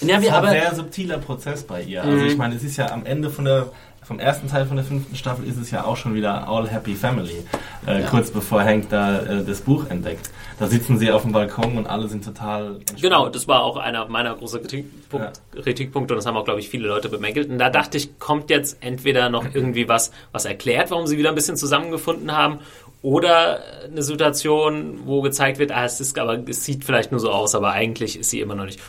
ja, 0.02 0.18
Es 0.18 0.22
wir 0.22 0.28
ist 0.28 0.28
ein 0.28 0.34
aber 0.34 0.52
sehr 0.52 0.76
subtiler 0.76 1.18
Prozess 1.18 1.64
bei 1.64 1.82
ihr. 1.82 2.04
Also 2.04 2.26
ich 2.26 2.38
meine, 2.38 2.56
es 2.56 2.64
ist 2.64 2.78
ja 2.78 2.92
am 2.92 3.08
Ende 3.08 3.32
von 3.32 3.46
der 3.46 3.72
vom 4.10 4.20
ersten 4.20 4.47
Teil 4.47 4.66
von 4.66 4.76
der 4.76 4.84
fünften 4.84 5.16
Staffel 5.16 5.45
ist 5.45 5.57
es 5.57 5.70
ja 5.70 5.86
auch 5.86 5.95
schon 5.95 6.16
wieder 6.16 6.47
All 6.49 6.68
Happy 6.68 6.95
Family, 6.95 7.45
äh, 7.86 8.01
Ja. 8.01 8.07
kurz 8.07 8.32
bevor 8.32 8.64
Hank 8.64 8.89
da 8.89 9.20
äh, 9.20 9.45
das 9.45 9.62
Buch 9.62 9.86
entdeckt. 9.88 10.32
Da 10.57 10.66
sitzen 10.66 10.97
sie 10.97 11.12
auf 11.12 11.22
dem 11.22 11.32
Balkon 11.32 11.78
und 11.78 11.86
alle 11.86 12.07
sind 12.07 12.26
total 12.26 12.78
entspannt. 12.78 13.01
Genau, 13.03 13.30
das 13.30 13.47
war 13.47 13.62
auch 13.62 13.78
einer 13.78 14.07
meiner 14.07 14.34
großen 14.34 14.62
Kritikpunkt, 14.62 15.39
Kritikpunkte 15.64 16.16
und 16.16 16.18
das 16.18 16.26
haben 16.26 16.36
auch, 16.38 16.43
glaube 16.43 16.60
ich, 16.60 16.70
viele 16.70 16.88
Leute 16.88 17.07
bemängelt. 17.07 17.51
Und 17.51 17.60
da 17.60 17.70
dachte 17.70 17.97
ich, 17.97 18.18
kommt 18.18 18.49
jetzt 18.49 18.78
entweder 18.82 19.30
noch 19.30 19.45
irgendwie 19.53 19.88
was, 19.88 20.12
was 20.32 20.45
erklärt, 20.45 20.89
warum 20.89 21.05
sie 21.05 21.20
wieder 21.20 21.30
ein 21.30 21.36
bisschen 21.36 21.55
zusammengefunden 21.55 22.36
haben, 22.36 22.60
Oder 23.01 23.60
eine 23.89 24.01
Situation, 24.03 24.99
wo 25.05 25.22
gezeigt 25.22 25.57
wird, 25.57 25.72
ah, 25.72 25.86
es 25.86 26.01
ist, 26.01 26.20
aber 26.20 26.38
es 26.49 26.66
sieht 26.66 26.84
vielleicht 26.84 27.12
nur 27.12 27.22
so 27.22 27.32
aus, 27.32 27.55
aber 27.55 27.72
eigentlich 27.72 28.20
ist 28.20 28.30
sie 28.30 28.41
immer 28.41 28.55
noch 28.55 28.66
nicht 28.66 28.82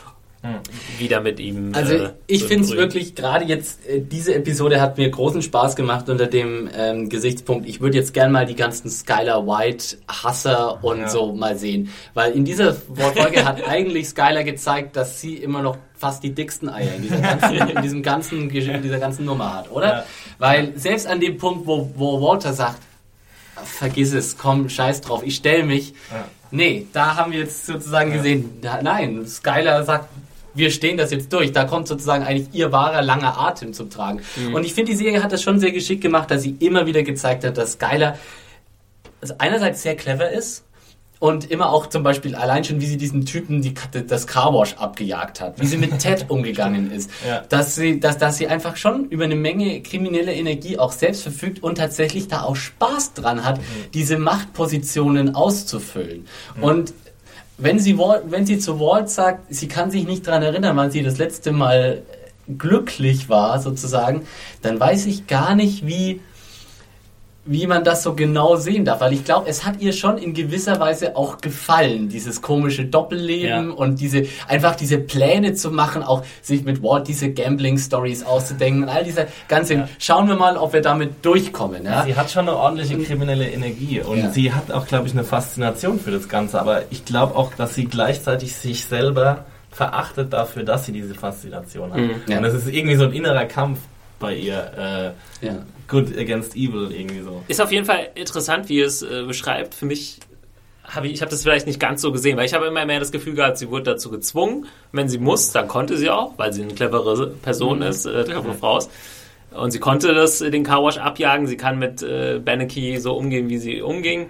wieder 0.97 1.21
mit 1.21 1.39
ihm. 1.39 1.71
Also 1.75 1.93
äh, 1.93 2.09
ich 2.25 2.41
so 2.41 2.47
finde 2.47 2.63
es 2.63 2.71
wirklich, 2.71 3.13
gerade 3.13 3.45
jetzt, 3.45 3.85
äh, 3.85 4.01
diese 4.01 4.33
Episode 4.33 4.81
hat 4.81 4.97
mir 4.97 5.07
großen 5.09 5.43
Spaß 5.43 5.75
gemacht 5.75 6.09
unter 6.09 6.25
dem 6.25 6.67
ähm, 6.75 7.09
Gesichtspunkt, 7.09 7.67
ich 7.69 7.79
würde 7.79 7.97
jetzt 7.97 8.13
gern 8.13 8.31
mal 8.31 8.47
die 8.47 8.55
ganzen 8.55 8.89
Skylar 8.89 9.45
White 9.45 9.97
Hasser 10.07 10.83
und 10.83 11.09
so 11.11 11.33
mal 11.33 11.57
sehen. 11.57 11.89
Weil 12.15 12.31
in 12.31 12.43
dieser 12.43 12.73
Folge 12.73 13.45
hat 13.45 13.63
eigentlich 13.67 14.09
Skylar 14.09 14.43
gezeigt, 14.43 14.95
dass 14.95 15.21
sie 15.21 15.35
immer 15.35 15.61
noch 15.61 15.77
fast 15.95 16.23
die 16.23 16.33
dicksten 16.33 16.69
Eier 16.69 16.95
in, 16.95 17.03
dieser 17.03 17.19
ganzen, 17.19 17.53
in 17.75 17.81
diesem 17.83 18.03
ganzen, 18.03 18.49
in 18.49 18.81
dieser 18.81 18.99
ganzen 18.99 19.25
Nummer 19.25 19.53
hat, 19.53 19.71
oder? 19.71 19.87
Ja. 19.87 20.05
Weil 20.39 20.73
selbst 20.75 21.05
an 21.05 21.19
dem 21.19 21.37
Punkt, 21.37 21.67
wo, 21.67 21.91
wo 21.95 22.19
Walter 22.19 22.53
sagt, 22.53 22.79
vergiss 23.63 24.11
es, 24.11 24.39
komm, 24.39 24.69
scheiß 24.69 25.01
drauf, 25.01 25.21
ich 25.23 25.35
stell 25.35 25.63
mich. 25.63 25.93
Nee, 26.49 26.87
da 26.93 27.15
haben 27.15 27.31
wir 27.31 27.39
jetzt 27.39 27.67
sozusagen 27.67 28.11
gesehen, 28.11 28.59
da, 28.61 28.81
nein, 28.81 29.25
Skylar 29.27 29.83
sagt, 29.83 30.09
wir 30.53 30.71
stehen 30.71 30.97
das 30.97 31.11
jetzt 31.11 31.31
durch. 31.33 31.51
Da 31.51 31.63
kommt 31.65 31.87
sozusagen 31.87 32.23
eigentlich 32.23 32.47
ihr 32.53 32.71
wahrer 32.71 33.01
langer 33.01 33.37
Atem 33.39 33.73
zum 33.73 33.89
Tragen. 33.89 34.21
Und 34.53 34.65
ich 34.65 34.73
finde, 34.73 34.91
die 34.91 34.97
Serie 34.97 35.23
hat 35.23 35.31
das 35.31 35.41
schon 35.43 35.59
sehr 35.59 35.71
geschickt 35.71 36.01
gemacht, 36.01 36.29
dass 36.31 36.41
sie 36.43 36.55
immer 36.59 36.85
wieder 36.85 37.03
gezeigt 37.03 37.43
hat, 37.43 37.57
dass 37.57 37.73
Skylar 37.73 38.17
also 39.21 39.35
einerseits 39.37 39.83
sehr 39.83 39.95
clever 39.95 40.31
ist 40.31 40.65
und 41.19 41.51
immer 41.51 41.69
auch 41.69 41.85
zum 41.85 42.01
Beispiel 42.01 42.33
allein 42.33 42.63
schon, 42.63 42.81
wie 42.81 42.87
sie 42.87 42.97
diesen 42.97 43.27
Typen 43.27 43.61
die, 43.61 43.75
das 44.07 44.25
Carwash 44.25 44.73
abgejagt 44.73 45.39
hat, 45.39 45.61
wie 45.61 45.67
sie 45.67 45.77
mit 45.77 45.99
Ted 45.99 46.25
umgegangen 46.29 46.91
ist, 46.91 47.11
Ja. 47.27 47.41
dass, 47.47 47.75
sie, 47.75 47.99
dass, 47.99 48.17
dass 48.17 48.37
sie 48.37 48.47
einfach 48.47 48.75
schon 48.77 49.05
über 49.09 49.25
eine 49.25 49.35
Menge 49.35 49.81
kriminelle 49.83 50.33
Energie 50.33 50.79
auch 50.79 50.91
selbst 50.91 51.21
verfügt 51.21 51.61
und 51.61 51.77
tatsächlich 51.77 52.27
da 52.27 52.41
auch 52.41 52.55
Spaß 52.55 53.13
dran 53.13 53.45
hat, 53.45 53.59
diese 53.93 54.17
Machtpositionen 54.17 55.35
auszufüllen. 55.35 56.25
Und 56.59 56.93
wenn 57.61 57.79
sie, 57.79 57.97
wenn 57.97 58.45
sie 58.45 58.59
zu 58.59 58.79
Walt 58.79 59.09
sagt, 59.09 59.53
sie 59.53 59.67
kann 59.67 59.91
sich 59.91 60.07
nicht 60.07 60.27
daran 60.27 60.43
erinnern, 60.43 60.75
wann 60.75 60.91
sie 60.91 61.03
das 61.03 61.17
letzte 61.17 61.51
Mal 61.51 62.01
glücklich 62.57 63.29
war, 63.29 63.59
sozusagen, 63.59 64.25
dann 64.61 64.79
weiß 64.79 65.05
ich 65.05 65.27
gar 65.27 65.55
nicht, 65.55 65.85
wie, 65.85 66.21
wie 67.43 67.65
man 67.65 67.83
das 67.83 68.03
so 68.03 68.13
genau 68.13 68.55
sehen 68.55 68.85
darf, 68.85 69.01
weil 69.01 69.13
ich 69.13 69.23
glaube, 69.23 69.49
es 69.49 69.65
hat 69.65 69.81
ihr 69.81 69.93
schon 69.93 70.19
in 70.19 70.35
gewisser 70.35 70.79
Weise 70.79 71.15
auch 71.15 71.37
gefallen, 71.41 72.07
dieses 72.07 72.41
komische 72.43 72.85
Doppelleben 72.85 73.69
Ja. 73.69 73.73
und 73.75 73.99
diese 73.99 74.25
einfach 74.47 74.75
diese 74.75 74.99
Pläne 74.99 75.53
zu 75.55 75.71
machen, 75.71 76.03
auch 76.03 76.23
sich 76.43 76.63
mit 76.63 76.83
Walt 76.83 77.07
diese 77.07 77.31
Gambling 77.33 77.79
Stories 77.79 78.23
auszudenken 78.23 78.83
und 78.83 78.89
all 78.89 79.03
diese 79.03 79.27
ganze. 79.47 79.87
Schauen 79.97 80.27
wir 80.27 80.35
mal, 80.35 80.55
ob 80.55 80.73
wir 80.73 80.81
damit 80.81 81.25
durchkommen. 81.25 81.83
Ja? 81.83 82.03
Sie 82.03 82.15
hat 82.15 82.29
schon 82.29 82.47
eine 82.47 82.55
ordentliche 82.55 82.97
kriminelle 82.99 83.49
Energie 83.49 84.01
und 84.01 84.19
Ja. 84.19 84.29
sie 84.29 84.53
hat 84.53 84.71
auch, 84.71 84.85
glaube 84.85 85.07
ich, 85.07 85.13
eine 85.13 85.23
Faszination 85.23 85.99
für 85.99 86.11
das 86.11 86.29
Ganze. 86.29 86.59
Aber 86.61 86.83
ich 86.91 87.05
glaube 87.05 87.35
auch, 87.35 87.53
dass 87.55 87.73
sie 87.73 87.85
gleichzeitig 87.85 88.55
sich 88.55 88.85
selber 88.85 89.45
verachtet 89.71 90.31
dafür, 90.33 90.63
dass 90.63 90.85
sie 90.85 90.91
diese 90.91 91.15
Faszination 91.15 91.91
hat. 91.93 91.99
Ja. 92.27 92.37
Und 92.37 92.43
das 92.43 92.53
ist 92.53 92.67
irgendwie 92.67 92.97
so 92.97 93.05
ein 93.05 93.13
innerer 93.13 93.45
Kampf 93.45 93.79
bei 94.21 94.35
ihr. 94.35 95.13
Äh, 95.41 95.45
Ja. 95.45 95.65
good 95.89 96.17
against 96.17 96.55
evil 96.55 96.89
irgendwie 96.91 97.19
so. 97.19 97.43
Ist 97.49 97.59
auf 97.59 97.71
jeden 97.73 97.85
Fall 97.85 98.09
interessant, 98.15 98.69
wie 98.69 98.79
es 98.79 99.01
äh, 99.01 99.23
beschreibt. 99.27 99.75
Für 99.75 99.85
mich 99.85 100.19
habe 100.85 101.07
ich, 101.07 101.13
ich 101.13 101.21
habe 101.21 101.31
das 101.31 101.43
vielleicht 101.43 101.67
nicht 101.67 101.79
ganz 101.81 102.01
so 102.01 102.11
gesehen, 102.13 102.37
weil 102.37 102.45
ich 102.45 102.53
habe 102.53 102.65
immer 102.67 102.85
mehr 102.85 102.99
das 102.99 103.11
Gefühl 103.11 103.33
gehabt, 103.35 103.57
sie 103.57 103.69
wurde 103.69 103.83
dazu 103.83 104.09
gezwungen. 104.09 104.67
Wenn 104.93 105.09
sie 105.09 105.17
muss, 105.17 105.51
dann 105.51 105.67
konnte 105.67 105.97
sie 105.97 106.09
auch, 106.09 106.37
weil 106.37 106.53
sie 106.53 106.63
eine 106.63 106.73
clevere 106.73 107.27
Person 107.27 107.81
ist, 107.81 108.05
äh, 108.05 108.23
clevere 108.23 108.53
Frau 108.53 108.77
ist. 108.77 108.89
Und 109.51 109.71
sie 109.71 109.79
konnte 109.79 110.13
das, 110.13 110.39
äh, 110.39 110.49
den 110.49 110.63
Carwash 110.63 110.97
abjagen. 110.97 111.45
Sie 111.47 111.57
kann 111.57 111.77
mit 111.77 112.01
äh, 112.01 112.39
Beneke 112.43 112.99
so 113.01 113.13
umgehen, 113.17 113.49
wie 113.49 113.57
sie 113.57 113.81
umging. 113.81 114.29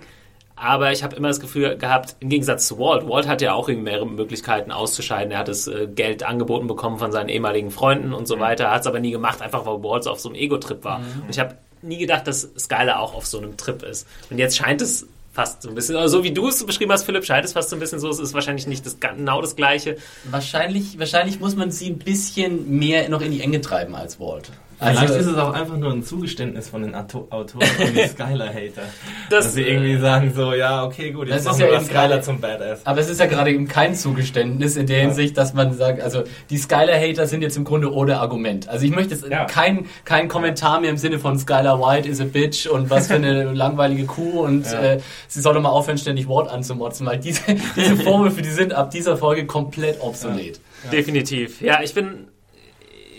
Aber 0.61 0.91
ich 0.91 1.01
habe 1.01 1.15
immer 1.15 1.27
das 1.27 1.39
Gefühl 1.39 1.75
gehabt, 1.75 2.15
im 2.19 2.29
Gegensatz 2.29 2.67
zu 2.67 2.77
Walt, 2.77 3.09
Walt 3.09 3.27
hatte 3.27 3.45
ja 3.45 3.53
auch 3.53 3.67
mehrere 3.67 4.05
Möglichkeiten 4.05 4.71
auszuscheiden. 4.71 5.31
Er 5.31 5.39
hat 5.39 5.47
das 5.47 5.67
äh, 5.67 5.87
Geld 5.87 6.21
angeboten 6.21 6.67
bekommen 6.67 6.99
von 6.99 7.11
seinen 7.11 7.29
ehemaligen 7.29 7.71
Freunden 7.71 8.13
und 8.13 8.27
so 8.27 8.39
weiter. 8.39 8.69
Hat 8.69 8.81
es 8.81 8.87
aber 8.87 8.99
nie 8.99 9.09
gemacht, 9.09 9.41
einfach 9.41 9.65
weil 9.65 9.81
Walt 9.83 10.03
so 10.03 10.11
auf 10.11 10.19
so 10.19 10.29
einem 10.29 10.35
Ego-Trip 10.35 10.83
war. 10.83 10.97
Und 11.23 11.31
ich 11.31 11.39
habe 11.39 11.55
nie 11.81 11.97
gedacht, 11.97 12.27
dass 12.27 12.47
Skylar 12.59 12.99
auch 12.99 13.15
auf 13.15 13.25
so 13.25 13.39
einem 13.39 13.57
Trip 13.57 13.81
ist. 13.81 14.07
Und 14.29 14.37
jetzt 14.37 14.55
scheint 14.55 14.83
es 14.83 15.07
fast 15.33 15.63
so 15.63 15.69
ein 15.69 15.73
bisschen, 15.73 15.95
also 15.95 16.19
so 16.19 16.23
wie 16.23 16.31
du 16.31 16.47
es 16.47 16.63
beschrieben 16.63 16.91
hast, 16.91 17.05
Philipp, 17.05 17.25
scheint 17.25 17.43
es 17.43 17.53
fast 17.53 17.69
so 17.69 17.75
ein 17.75 17.79
bisschen 17.79 17.99
so. 17.99 18.09
Es 18.09 18.19
ist 18.19 18.35
wahrscheinlich 18.35 18.67
nicht 18.67 18.85
das, 18.85 18.99
genau 18.99 19.41
das 19.41 19.55
Gleiche. 19.55 19.97
Wahrscheinlich, 20.29 20.99
wahrscheinlich 20.99 21.39
muss 21.39 21.55
man 21.55 21.71
sie 21.71 21.89
ein 21.89 21.97
bisschen 21.97 22.77
mehr 22.77 23.09
noch 23.09 23.21
in 23.21 23.31
die 23.31 23.41
Enge 23.41 23.61
treiben 23.61 23.95
als 23.95 24.19
Walt. 24.19 24.51
Vielleicht 24.81 24.99
Also, 25.01 25.13
ist 25.15 25.25
es 25.27 25.37
auch 25.37 25.53
einfach 25.53 25.77
nur 25.77 25.91
ein 25.91 26.01
Zugeständnis 26.03 26.69
von 26.69 26.81
den 26.81 26.95
Auto 26.95 27.27
Autoren 27.29 27.67
und 27.79 27.95
den 27.95 28.09
Skylar-Hater. 28.09 28.81
Das, 29.29 29.45
dass 29.45 29.53
sie 29.53 29.61
irgendwie 29.61 29.97
sagen 29.97 30.33
so, 30.35 30.53
ja, 30.53 30.83
okay, 30.83 31.11
gut, 31.11 31.27
Das 31.29 31.35
jetzt 31.35 31.41
ist 31.41 31.45
machen 31.51 31.59
ja 31.61 31.67
wir 31.67 31.73
eben 31.75 31.85
Skylar 31.85 32.21
zum 32.21 32.41
Badass. 32.41 32.85
aber 32.85 32.99
es 32.99 33.09
ist 33.09 33.19
ja 33.19 33.27
gerade 33.27 33.51
eben 33.51 33.67
kein 33.67 33.93
Zugeständnis 33.93 34.75
in 34.77 34.87
der 34.87 35.01
Hinsicht, 35.01 35.37
dass 35.37 35.53
man 35.53 35.73
sagt, 35.73 36.01
also 36.01 36.23
die 36.49 36.57
Skylar-Hater 36.57 37.27
sind 37.27 37.41
jetzt 37.43 37.57
im 37.57 37.63
Grunde 37.63 37.93
ohne 37.93 38.19
Argument. 38.19 38.67
Also 38.69 38.85
ich 38.85 38.91
möchte 38.91 39.13
jetzt 39.13 39.27
Ja. 39.29 39.45
kein, 39.45 39.85
kein 40.03 40.27
Kommentar 40.27 40.81
mehr 40.81 40.89
im 40.89 40.97
Sinne 40.97 41.19
von 41.19 41.37
Skylar 41.37 41.79
White 41.79 42.09
is 42.09 42.19
a 42.19 42.25
bitch 42.25 42.65
und 42.65 42.89
was 42.89 43.07
für 43.07 43.15
eine 43.15 43.43
langweilige 43.53 44.05
Kuh 44.05 44.41
und 44.41 44.65
Ja. 44.65 44.81
äh, 44.81 44.99
sie 45.27 45.41
soll 45.41 45.53
doch 45.53 45.61
mal 45.61 45.69
aufhören, 45.69 45.99
ständig 45.99 46.27
Wort 46.27 46.49
anzumotzen, 46.49 47.05
weil 47.05 47.19
diese, 47.19 47.41
diese 47.75 47.95
Vorwürfe, 48.03 48.41
die 48.41 48.49
sind 48.49 48.73
ab 48.73 48.89
dieser 48.89 49.15
Folge 49.15 49.45
komplett 49.45 50.01
obsolet. 50.01 50.59
Definitiv. 50.91 51.61
Ja, 51.61 51.81
ich 51.83 51.93
bin. 51.93 52.25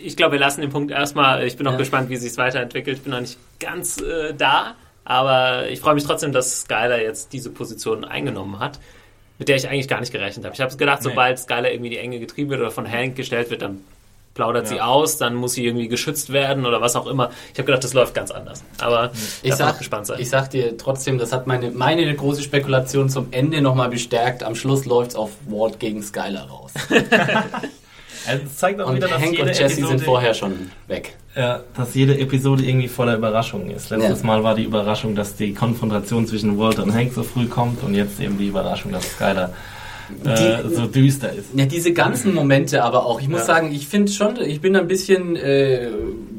Ich 0.04 0.16
glaube, 0.16 0.32
wir 0.32 0.40
lassen 0.40 0.60
den 0.60 0.70
Punkt 0.70 0.90
erstmal. 0.90 1.46
Ich 1.46 1.56
bin 1.56 1.64
noch 1.64 1.72
Ja. 1.72 1.78
gespannt, 1.78 2.08
wie 2.10 2.16
sich 2.16 2.36
weiterentwickelt. 2.36 2.98
Ich 2.98 3.02
bin 3.02 3.12
noch 3.12 3.20
nicht 3.20 3.38
ganz 3.60 4.00
äh, 4.00 4.34
da, 4.36 4.74
aber 5.04 5.68
ich 5.68 5.80
freue 5.80 5.94
mich 5.94 6.04
trotzdem, 6.04 6.32
dass 6.32 6.62
Skylar 6.62 7.00
jetzt 7.00 7.32
diese 7.32 7.50
Position 7.50 8.04
eingenommen 8.04 8.58
hat, 8.58 8.78
mit 9.38 9.48
der 9.48 9.56
ich 9.56 9.68
eigentlich 9.68 9.88
gar 9.88 10.00
nicht 10.00 10.12
gerechnet 10.12 10.44
habe. 10.44 10.54
Ich 10.54 10.60
habe 10.60 10.76
gedacht, 10.76 11.02
Nee. 11.02 11.10
sobald 11.10 11.38
Skylar 11.38 11.70
irgendwie 11.70 11.90
die 11.90 11.98
Enge 11.98 12.18
getrieben 12.20 12.50
wird 12.50 12.60
oder 12.60 12.70
von 12.70 12.90
Hank 12.90 13.16
gestellt 13.16 13.50
wird, 13.50 13.62
dann 13.62 13.80
plaudert 14.34 14.66
sie 14.66 14.76
Ja. 14.76 14.86
aus, 14.86 15.18
dann 15.18 15.34
muss 15.34 15.52
sie 15.52 15.66
irgendwie 15.66 15.88
geschützt 15.88 16.32
werden 16.32 16.64
oder 16.64 16.80
was 16.80 16.96
auch 16.96 17.06
immer. 17.06 17.30
Ich 17.52 17.58
habe 17.58 17.64
gedacht, 17.66 17.84
das 17.84 17.92
läuft 17.92 18.14
ganz 18.14 18.30
anders. 18.30 18.64
Aber 18.80 19.12
Ich 19.42 19.54
sag, 19.54 19.74
auch 19.74 19.78
gespannt 19.78 20.06
sein. 20.06 20.20
ich 20.20 20.30
sag 20.30 20.48
dir 20.50 20.76
trotzdem, 20.78 21.18
das 21.18 21.32
hat 21.32 21.46
meine, 21.46 21.70
meine 21.70 22.14
große 22.14 22.42
Spekulation 22.42 23.10
zum 23.10 23.28
Ende 23.30 23.60
nochmal 23.60 23.90
bestärkt. 23.90 24.42
Am 24.42 24.54
Schluss 24.54 24.86
läuft's 24.86 25.16
auf 25.16 25.32
Walt 25.48 25.78
gegen 25.80 26.02
Skylar 26.02 26.48
raus. 26.48 26.72
Also 28.26 28.42
es 28.46 28.56
zeigt 28.56 28.80
auch 28.80 28.88
Und 28.88 28.96
wieder, 28.96 29.08
dass 29.08 29.20
Hank 29.20 29.32
jede 29.32 29.42
und 29.42 29.48
Jesse 29.48 29.64
Episode, 29.64 29.88
sind 29.88 30.02
vorher 30.04 30.34
schon 30.34 30.52
weg. 30.88 31.14
Ja, 31.36 31.60
dass 31.76 31.94
jede 31.94 32.18
Episode 32.18 32.62
irgendwie 32.64 32.88
voller 32.88 33.16
Überraschungen 33.16 33.70
ist. 33.70 33.90
Letztes 33.90 34.20
Ja. 34.20 34.26
Mal 34.26 34.42
war 34.44 34.54
die 34.54 34.64
Überraschung, 34.64 35.14
dass 35.14 35.34
die 35.36 35.54
Konfrontation 35.54 36.26
zwischen 36.26 36.58
Walter 36.58 36.82
und 36.82 36.92
Hank 36.94 37.12
so 37.14 37.22
früh 37.22 37.46
kommt 37.46 37.82
und 37.82 37.94
jetzt 37.94 38.20
eben 38.20 38.36
die 38.38 38.48
Überraschung, 38.48 38.92
dass 38.92 39.04
Skylar 39.12 39.50
äh, 40.26 40.34
Die- 40.68 40.74
so 40.74 40.86
düster 40.86 41.32
ist. 41.32 41.46
Ja, 41.54 41.64
diese 41.64 41.92
ganzen 41.94 42.34
Momente 42.34 42.82
aber 42.84 43.06
auch. 43.06 43.20
Ich 43.20 43.28
muss 43.28 43.40
Ja. 43.40 43.46
sagen, 43.46 43.72
ich 43.72 43.86
finde 43.88 44.12
schon, 44.12 44.38
ich 44.42 44.60
bin 44.60 44.76
ein 44.76 44.86
bisschen, 44.86 45.36
äh, 45.36 45.88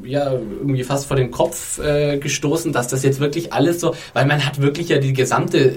ja, 0.03 0.31
irgendwie 0.33 0.83
fast 0.83 1.07
vor 1.07 1.17
den 1.17 1.31
Kopf 1.31 1.79
äh, 1.79 2.19
gestoßen, 2.19 2.71
dass 2.71 2.87
das 2.89 3.01
jetzt 3.03 3.19
wirklich 3.19 3.51
alles 3.51 3.79
so, 3.79 3.95
weil 4.13 4.27
man 4.27 4.45
hat 4.45 4.61
wirklich 4.61 4.89
ja 4.89 4.99
die 4.99 5.13
gesamte, 5.13 5.57
äh, 5.69 5.75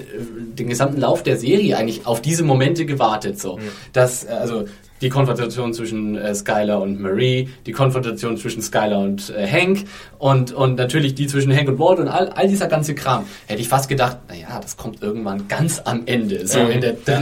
den 0.59 0.67
gesamten 0.67 0.99
Lauf 0.99 1.23
der 1.23 1.37
Serie 1.37 1.75
eigentlich 1.75 2.05
auf 2.05 2.21
diese 2.21 2.43
Momente 2.43 2.85
gewartet, 2.85 3.39
so. 3.39 3.57
Dass, 3.93 4.25
äh, 4.25 4.29
also, 4.29 4.65
die 5.01 5.09
Konfrontation 5.09 5.73
zwischen 5.73 6.17
äh, 6.17 6.33
Skylar 6.33 6.81
und 6.81 6.99
Marie, 6.99 7.49
die 7.65 7.71
Konfrontation 7.71 8.37
zwischen 8.37 8.61
Skylar 8.61 8.99
und 8.99 9.29
äh, 9.29 9.47
Hank 9.47 9.85
und, 10.17 10.51
und 10.53 10.75
natürlich 10.75 11.15
die 11.15 11.27
zwischen 11.27 11.55
Hank 11.55 11.69
und 11.69 11.79
Walt 11.79 11.99
und 11.99 12.07
all, 12.07 12.29
all 12.29 12.47
dieser 12.47 12.67
ganze 12.67 12.95
Kram. 12.95 13.25
Hätte 13.47 13.61
ich 13.61 13.67
fast 13.69 13.89
gedacht, 13.89 14.17
naja, 14.27 14.59
das 14.61 14.77
kommt 14.77 15.01
irgendwann 15.01 15.47
ganz 15.47 15.81
am 15.85 16.03
Ende, 16.05 16.47
so 16.47 16.59
Ja. 16.59 16.67
in 16.69 16.81
der 16.81 16.95
Ja, 17.07 17.21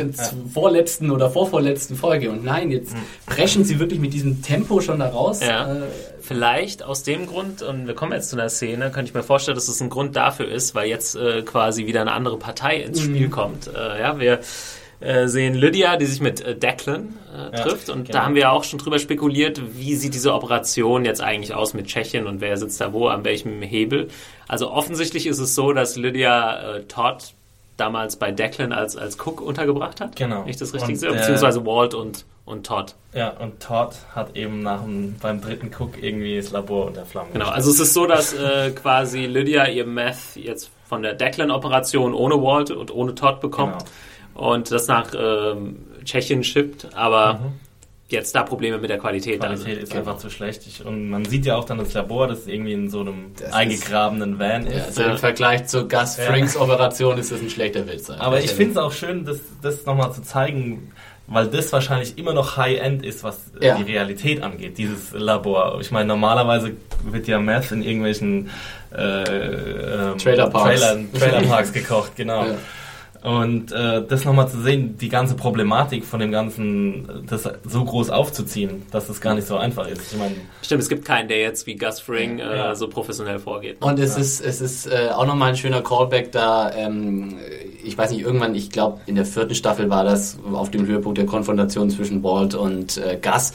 vorletzten 0.53 1.11
oder 1.11 1.29
vorvorletzten 1.29 1.95
Folge. 1.95 2.31
Und 2.31 2.43
nein, 2.43 2.71
jetzt 2.71 2.95
brechen 3.25 3.63
sie 3.65 3.79
wirklich 3.79 3.99
mit 3.99 4.13
diesem 4.13 4.41
Tempo 4.41 4.81
schon 4.81 4.99
da 4.99 5.09
raus. 5.09 5.41
Ja. 5.41 5.71
Äh, 5.73 5.81
Vielleicht 6.21 6.81
aus 6.81 7.03
dem 7.03 7.27
Grund, 7.27 7.61
und 7.61 7.85
wir 7.85 7.93
kommen 7.93 8.11
jetzt 8.11 8.31
zu 8.31 8.35
einer 8.35 8.49
Szene, 8.49 8.89
könnte 8.89 9.09
ich 9.09 9.13
mir 9.13 9.21
vorstellen, 9.21 9.53
dass 9.53 9.67
es 9.67 9.79
ein 9.79 9.91
Grund 9.91 10.15
dafür 10.15 10.47
ist, 10.47 10.73
weil 10.73 10.89
jetzt 10.89 11.15
äh, 11.15 11.43
quasi 11.43 11.85
wieder 11.85 12.01
eine 12.01 12.13
andere 12.13 12.39
Partei 12.39 12.77
ins 12.77 12.99
Spiel 13.01 13.29
kommt. 13.29 13.67
Äh, 13.67 14.01
ja, 14.01 14.19
wir 14.19 14.39
äh, 14.99 15.27
sehen 15.27 15.53
Lydia, 15.55 15.97
die 15.97 16.05
sich 16.05 16.21
mit 16.21 16.41
äh, 16.41 16.55
Declan 16.55 17.15
äh, 17.33 17.57
Ja, 17.57 17.63
trifft. 17.63 17.89
Und 17.89 18.05
genau. 18.05 18.19
da 18.19 18.25
haben 18.25 18.35
wir 18.35 18.51
auch 18.51 18.63
schon 18.63 18.79
drüber 18.79 18.99
spekuliert, 18.99 19.61
wie 19.77 19.95
sieht 19.95 20.13
diese 20.13 20.33
Operation 20.33 21.05
jetzt 21.05 21.21
eigentlich 21.21 21.53
aus 21.53 21.73
mit 21.73 21.87
Tschechien 21.87 22.27
und 22.27 22.41
wer 22.41 22.57
sitzt 22.57 22.79
da 22.81 22.93
wo, 22.93 23.07
an 23.07 23.23
welchem 23.25 23.61
Hebel. 23.61 24.07
Also 24.47 24.71
offensichtlich 24.71 25.27
ist 25.27 25.39
es 25.39 25.55
so, 25.55 25.73
dass 25.73 25.95
Lydia 25.95 26.75
äh, 26.77 26.83
Todd 26.83 27.33
damals 27.77 28.15
bei 28.15 28.31
Declan 28.31 28.71
als, 28.71 28.95
als 28.95 29.17
Cook 29.19 29.41
untergebracht 29.41 29.99
hat. 29.99 30.15
Genau. 30.15 30.43
Nicht 30.45 30.61
das 30.61 30.73
richtig 30.73 30.97
sehe? 30.97 31.11
Beziehungsweise 31.11 31.65
Walt 31.65 31.93
und, 31.93 32.23
und 32.45 32.65
Todd. 32.65 32.95
Ja, 33.13 33.31
und 33.31 33.59
Todd 33.61 33.95
hat 34.15 34.37
eben 34.37 34.61
nach 34.63 34.81
dem, 34.83 35.15
beim 35.21 35.41
dritten 35.41 35.71
Cook 35.77 36.01
irgendwie 36.01 36.37
das 36.37 36.51
Labor 36.51 36.85
unter 36.85 37.05
Flammen 37.05 37.33
Genau, 37.33 37.45
gestellt. 37.47 37.57
also 37.57 37.71
es 37.71 37.79
ist 37.81 37.93
so, 37.93 38.05
dass 38.07 38.33
äh, 38.33 38.71
quasi 38.71 39.25
Lydia 39.25 39.67
ihr 39.67 39.85
Meth 39.85 40.35
jetzt 40.35 40.71
von 40.87 41.01
der 41.01 41.15
Declan-Operation 41.15 42.13
ohne 42.13 42.35
Walt 42.41 42.71
und 42.71 42.91
ohne 42.95 43.13
Todd 43.13 43.41
bekommt 43.41 43.73
Genau. 43.79 43.85
Und 44.35 44.69
das 44.71 44.87
nach 44.87 45.11
ähm, 45.17 45.77
Tschechien 46.03 46.43
schippt, 46.43 46.87
aber 46.95 47.39
jetzt 48.09 48.35
da 48.35 48.43
Probleme 48.43 48.77
mit 48.77 48.91
der 48.91 48.99
Qualität, 48.99 49.41
da 49.41 49.47
Qualität 49.47 49.73
sind. 49.73 49.83
ist 49.83 49.95
einfach 49.95 50.17
zu 50.19 50.29
schlecht. 50.29 50.61
Ich, 50.67 50.85
und 50.85 51.09
man 51.09 51.25
sieht 51.25 51.45
ja 51.47 51.55
auch 51.55 51.63
dann 51.65 51.79
das 51.79 51.91
Labor, 51.93 52.27
das 52.27 52.45
irgendwie 52.45 52.73
in 52.73 52.87
so 52.89 52.99
einem 52.99 53.31
Das 53.39 53.47
ist- 53.49 53.53
eingegrabenen 53.55 54.37
Van 54.37 54.67
Ja, 54.67 54.73
ist. 54.73 54.85
also 54.99 55.03
im 55.03 55.17
Vergleich 55.17 55.65
zur 55.65 55.87
Gus 55.89 56.15
Frings 56.17 56.55
Operation 56.55 57.17
ist 57.17 57.31
das 57.31 57.41
ein 57.41 57.49
schlechter 57.49 57.87
Witz. 57.87 58.11
Aber 58.11 58.39
ich 58.39 58.51
finde 58.51 58.73
es 58.73 58.77
auch 58.77 58.91
schön, 58.91 59.25
das, 59.25 59.39
das 59.63 59.85
nochmal 59.87 60.13
zu 60.13 60.21
zeigen, 60.21 60.91
weil 61.27 61.47
das 61.47 61.73
wahrscheinlich 61.73 62.19
immer 62.19 62.33
noch 62.33 62.55
High-End 62.57 63.03
ist, 63.03 63.23
was 63.23 63.39
äh, 63.59 63.65
Ja. 63.69 63.75
die 63.77 63.91
Realität 63.91 64.43
angeht, 64.43 64.77
dieses 64.77 65.11
Labor. 65.13 65.79
Ich 65.81 65.89
meine, 65.89 66.05
normalerweise 66.05 66.73
wird 67.05 67.27
ja 67.27 67.39
Meth 67.39 67.71
in 67.71 67.81
irgendwelchen 67.81 68.51
äh, 68.95 69.23
ähm, 69.23 70.17
Trailerparks. 70.19 70.79
Trailer, 70.81 70.99
Trailerparks 71.17 71.73
gekocht, 71.73 72.15
genau. 72.15 72.45
Ja. 72.45 72.55
Und 73.25 73.71
äh, 73.71 74.03
das 74.07 74.23
nochmal 74.23 74.47
zu 74.47 74.61
sehen, 74.61 74.97
die 74.99 75.09
ganze 75.09 75.33
Problematik 75.33 76.05
von 76.05 76.19
dem 76.19 76.31
Ganzen, 76.31 77.25
das 77.27 77.49
so 77.63 77.83
groß 77.83 78.11
aufzuziehen, 78.11 78.83
dass 78.91 79.09
es 79.09 79.19
gar 79.19 79.33
nicht 79.33 79.47
so 79.47 79.57
einfach 79.57 79.87
ist. 79.87 80.13
Ich 80.13 80.19
meine, 80.19 80.35
Stimmt, 80.61 80.83
es 80.83 80.89
gibt 80.89 81.05
keinen, 81.05 81.27
der 81.27 81.39
jetzt 81.39 81.65
wie 81.65 81.75
Gus 81.75 81.99
Fring 81.99 82.37
äh, 82.37 82.55
Ja. 82.55 82.75
so 82.75 82.87
professionell 82.87 83.39
vorgeht. 83.39 83.77
Und 83.81 83.97
es 83.97 84.15
ist, 84.15 84.41
es 84.45 84.61
ist 84.61 84.85
äh, 84.85 85.09
auch 85.11 85.25
nochmal 85.25 85.49
ein 85.49 85.57
schöner 85.57 85.81
Callback 85.81 86.31
da. 86.33 86.71
Ähm, 86.75 87.39
ich 87.83 87.97
weiß 87.97 88.11
nicht, 88.11 88.21
irgendwann, 88.21 88.53
ich 88.53 88.69
glaube, 88.69 88.99
in 89.07 89.15
der 89.15 89.25
vierten 89.25 89.55
Staffel 89.55 89.89
war 89.89 90.03
das 90.03 90.37
auf 90.53 90.69
dem 90.69 90.85
Höhepunkt 90.85 91.17
der 91.17 91.25
Konfrontation 91.25 91.89
zwischen 91.89 92.23
Walt 92.23 92.53
und 92.53 92.97
äh, 92.97 93.17
Gus, 93.19 93.53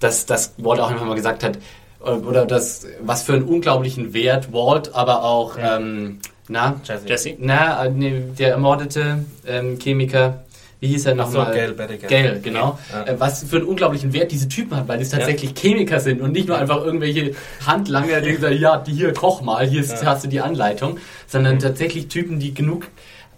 dass, 0.00 0.26
dass 0.26 0.54
Walt 0.58 0.80
auch 0.80 0.90
einfach 0.90 1.06
mal 1.06 1.14
gesagt 1.14 1.44
hat, 1.44 1.58
äh, 2.04 2.10
oder 2.10 2.44
das, 2.44 2.88
was 3.00 3.22
für 3.22 3.34
einen 3.34 3.44
unglaublichen 3.44 4.14
Wert 4.14 4.52
Walt, 4.52 4.92
aber 4.96 5.22
auch, 5.22 5.56
ähm, 5.60 6.18
na, 6.48 6.80
Jesse. 6.84 7.08
Jesse? 7.08 7.34
na, 7.38 7.84
äh, 7.84 7.90
nee, 7.90 8.22
der 8.38 8.50
ermordete 8.52 9.24
ähm, 9.46 9.78
Chemiker, 9.78 10.42
wie 10.80 10.88
hieß 10.88 11.06
er 11.06 11.16
Ach 11.18 11.26
so, 11.30 11.38
nochmal? 11.38 11.54
Gail 11.54 11.72
Bettigan. 11.74 12.08
Gail, 12.10 12.40
genau. 12.42 12.78
Ja. 12.92 13.04
Äh, 13.04 13.20
Was 13.20 13.44
für 13.44 13.56
einen 13.58 13.66
unglaublichen 13.66 14.12
Wert 14.12 14.32
diese 14.32 14.48
Typen 14.48 14.76
hat, 14.76 14.88
weil 14.88 14.98
die 14.98 15.08
tatsächlich 15.08 15.54
Chemiker 15.56 16.00
sind 16.00 16.20
und 16.20 16.32
nicht 16.32 16.48
nur 16.48 16.58
einfach 16.58 16.84
irgendwelche 16.84 17.34
Handlanger, 17.64 18.20
die 18.20 18.34
sagen, 18.36 18.58
ja, 18.58 18.76
die 18.78 18.92
hier, 18.92 19.12
koch 19.12 19.42
mal, 19.42 19.64
hier 19.66 19.80
ist, 19.80 20.04
hast 20.04 20.24
du 20.24 20.28
die 20.28 20.40
Anleitung, 20.40 20.94
Mhm. 20.94 20.98
sondern 21.28 21.58
tatsächlich 21.60 22.08
Typen, 22.08 22.40
die 22.40 22.52
genug 22.52 22.88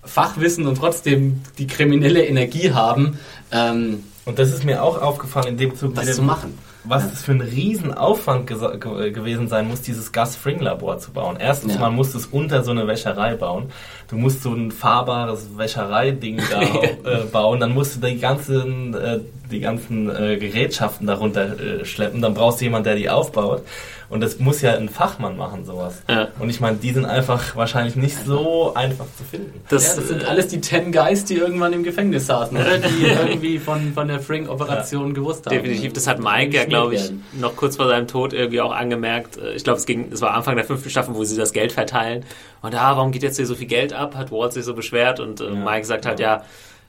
Fachwissen 0.03 0.67
und 0.67 0.77
trotzdem 0.77 1.43
die 1.59 1.67
kriminelle 1.67 2.25
Energie 2.27 2.73
haben, 2.73 3.19
ähm, 3.53 4.05
Und 4.27 4.39
das 4.39 4.49
ist 4.49 4.65
mir 4.65 4.83
auch 4.83 5.03
aufgefallen 5.03 5.49
in 5.49 5.57
dem 5.59 5.77
Zug, 5.77 5.95
das 5.95 6.15
zu 6.17 6.23
machen. 6.23 6.59
Was 6.85 7.09
das 7.11 7.22
für 7.22 7.32
ein 7.32 7.41
Riesenaufwand 7.41 8.47
gewesen 8.47 9.49
sein 9.49 9.68
muss, 9.68 9.80
dieses 9.82 10.12
Gus 10.12 10.37
Fring 10.37 10.61
Labor 10.61 10.99
zu 10.99 11.12
bauen. 11.12 11.37
Erstens, 11.39 11.74
Ja. 11.74 11.80
man 11.80 11.95
muss 11.95 12.14
es 12.14 12.26
unter 12.26 12.62
so 12.62 12.70
eine 12.72 12.87
Wäscherei 12.87 13.35
bauen. 13.37 13.70
Du 14.09 14.17
musst 14.17 14.43
so 14.43 14.53
ein 14.53 14.71
fahrbares 14.71 15.47
Wäschereiding 15.57 16.41
da 16.51 16.61
äh, 17.11 17.25
bauen. 17.31 17.61
Dann 17.61 17.73
musst 17.75 17.97
du 18.03 18.07
die 18.07 18.19
ganzen, 18.19 18.95
äh, 18.95 19.21
die 19.51 19.61
ganzen 19.61 20.09
äh, 20.15 20.37
Gerätschaften 20.37 21.07
darunter 21.07 21.59
äh, 21.59 21.85
schleppen. 21.85 22.21
Dann 22.23 22.35
brauchst 22.35 22.61
du 22.61 22.65
jemanden, 22.65 22.85
der 22.85 22.97
die 22.97 23.09
aufbaut. 23.11 23.63
Und 24.11 24.21
das 24.21 24.39
muss 24.39 24.61
ja 24.61 24.75
ein 24.75 24.91
Fachmann 24.91 25.37
machen, 25.37 25.65
sowas. 25.65 26.03
Ja. 26.09 26.29
Und 26.39 26.51
ich 26.51 26.61
meine, 26.61 26.77
die 26.77 26.93
sind 26.93 27.07
einfach 27.07 27.57
wahrscheinlich 27.57 27.97
nicht 27.97 28.17
so 28.25 28.75
einfach 28.75 29.07
zu 29.17 29.25
finden. 29.25 29.63
Das, 29.71 29.89
ja, 29.89 29.97
das 29.97 30.09
sind 30.09 30.23
äh, 30.23 30.27
alles 30.27 30.49
die 30.49 30.61
Ten 30.61 30.93
Guys, 30.93 31.25
die 31.25 31.35
irgendwann 31.37 31.73
im 31.73 31.83
Gefängnis 31.83 32.27
saßen, 32.27 32.57
oder? 32.57 32.79
Die 32.79 33.03
irgendwie 33.29 33.59
von, 33.59 33.93
von 33.95 34.07
der 34.07 34.21
Fring-Operation 34.21 35.15
gewusst 35.15 35.47
haben. 35.47 35.55
Definitiv, 35.57 35.95
das 35.95 36.07
hat 36.07 36.21
Mike 36.21 36.55
ja, 36.55 36.65
glaube 36.67 36.95
ich, 36.97 37.13
noch 37.33 37.57
kurz 37.57 37.77
vor 37.77 37.89
seinem 37.89 38.07
Tod 38.07 38.35
irgendwie 38.35 38.61
auch 38.61 38.73
angemerkt. 38.73 39.39
Äh, 39.39 39.55
Ich 39.55 39.65
glaube, 39.65 39.79
es 39.79 39.87
ging, 39.87 40.13
es 40.13 40.21
war 40.21 40.35
Anfang 40.35 40.55
der 40.57 40.67
fünften 40.67 40.91
Staffel, 40.91 41.15
wo 41.15 41.25
sie 41.25 41.37
das 41.37 41.53
Geld 41.53 41.73
verteilen. 41.73 42.25
Und 42.61 42.75
ah, 42.75 42.97
warum 42.97 43.11
geht 43.11 43.23
jetzt 43.23 43.37
hier 43.37 43.47
so 43.47 43.55
viel 43.55 43.67
Geld 43.67 43.93
ab? 43.95 44.14
Hat 44.16 44.32
Walt 44.32 44.53
sich 44.53 44.64
so 44.64 44.74
beschwert 44.74 45.20
und 45.20 45.40
äh, 45.40 45.51
Mike 45.51 45.84
sagt 45.86 46.07
halt, 46.07 46.20
ja, 46.20 46.42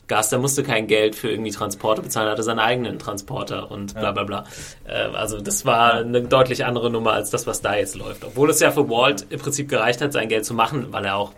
Gas, 0.07 0.29
der 0.29 0.39
musste 0.39 0.61
kein 0.61 0.85
Geld 0.87 1.15
für 1.15 1.31
irgendwie 1.31 1.51
Transporte 1.51 2.01
bezahlen, 2.01 2.29
hatte 2.29 2.43
seinen 2.43 2.59
eigenen 2.59 2.99
Transporter 2.99 3.71
und 3.71 3.95
bla 3.95 4.11
bla 4.11 4.23
bla. 4.23 4.43
Äh, 4.87 5.15
also 5.15 5.41
das 5.41 5.65
war 5.65 5.95
eine 5.95 6.21
deutlich 6.21 6.63
andere 6.65 6.91
Nummer 6.91 7.13
als 7.13 7.31
das, 7.31 7.47
was 7.47 7.61
da 7.61 7.75
jetzt 7.75 7.95
läuft. 7.95 8.23
Obwohl 8.23 8.49
es 8.49 8.59
ja 8.59 8.71
für 8.71 8.87
Walt 8.89 9.25
im 9.29 9.39
Prinzip 9.39 9.67
gereicht 9.67 10.01
hat, 10.01 10.13
sein 10.13 10.29
Geld 10.29 10.45
zu 10.45 10.53
machen, 10.53 10.87
weil 10.91 11.05
er 11.05 11.15
auch 11.15 11.33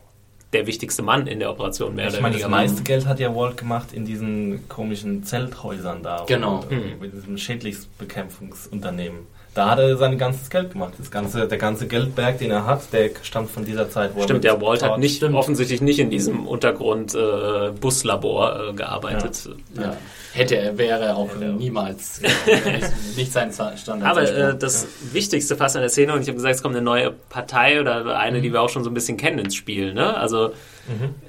der 0.53 0.68
wichtigste 0.68 1.01
Mann 1.01 1.28
in 1.28 1.39
der 1.39 1.51
Operation 1.51 1.95
mehr 1.95 2.07
Ich 2.07 2.22
meine, 2.22 2.38
das 2.38 2.49
meiste 2.49 2.84
Geld 2.84 3.05
hat 3.05 3.20
ja 3.20 3.34
Walt 3.36 3.57
gemacht 3.57 3.91
in 3.93 4.05
diesen 4.05 4.68
komischen 4.70 5.24
Zelthäusern 5.24 6.03
da. 6.03 6.24
Genau. 6.28 6.63
Mit 6.99 7.13
diesem 7.13 7.38
Schädlingsbekämpfungsunternehmen. 7.38 9.28
Da 9.58 9.72
hat 9.72 9.80
er 9.80 9.97
sein 9.97 10.20
ganzes 10.20 10.51
Geld 10.51 10.74
gemacht. 10.74 10.93
Das 10.99 11.10
ganze, 11.10 11.47
der 11.47 11.58
ganze 11.58 11.88
Geldberg, 11.88 12.38
den 12.38 12.51
er 12.51 12.68
hat, 12.68 12.93
der 12.93 13.10
stammt 13.24 13.49
von 13.49 13.66
dieser 13.66 13.89
Zeit, 13.89 14.12
wo 14.14 14.22
Stimmt, 14.22 14.45
er 14.45 14.53
der 14.53 14.62
Walt 14.62 14.84
hat 14.84 14.99
nicht, 14.99 15.24
offensichtlich 15.24 15.82
nicht 15.82 15.97
in 15.97 16.12
diesem 16.12 16.45
Untergrund 16.45 17.16
äh, 17.16 17.72
Buslabor 17.72 18.70
äh, 18.70 18.74
gearbeitet. 18.74 19.49
Ja. 19.76 19.97
Hätte 20.34 20.58
er, 20.58 20.78
wäre 20.78 21.05
er 21.05 21.18
auch 21.18 21.32
niemals 21.36 22.22
nicht, 22.45 23.18
nicht 23.18 23.34
sein 23.34 23.51
Standard. 23.51 24.03
Aber 24.03 24.22
äh, 24.22 24.55
das 24.55 24.86
Wichtigste 25.12 25.55
fast 25.55 25.76
an 25.76 25.82
der 25.82 25.89
Szene, 25.89 26.14
und 26.14 26.22
ich 26.22 26.28
habe 26.28 26.36
gesagt, 26.36 26.53
es 26.53 26.62
kommt 26.62 26.76
eine 26.76 26.86
neue 26.86 27.10
Partei 27.10 27.82
oder 27.82 28.16
eine, 28.16 28.41
die 28.41 28.53
wir 28.53 28.62
auch 28.62 28.70
schon 28.70 28.84
so 28.84 28.91
ein 28.91 28.93
bisschen 28.93 29.18
kennen 29.18 29.39
ins 29.39 29.55
Spiel. 29.55 29.91
Ne? 29.95 30.16
Also 30.16 30.51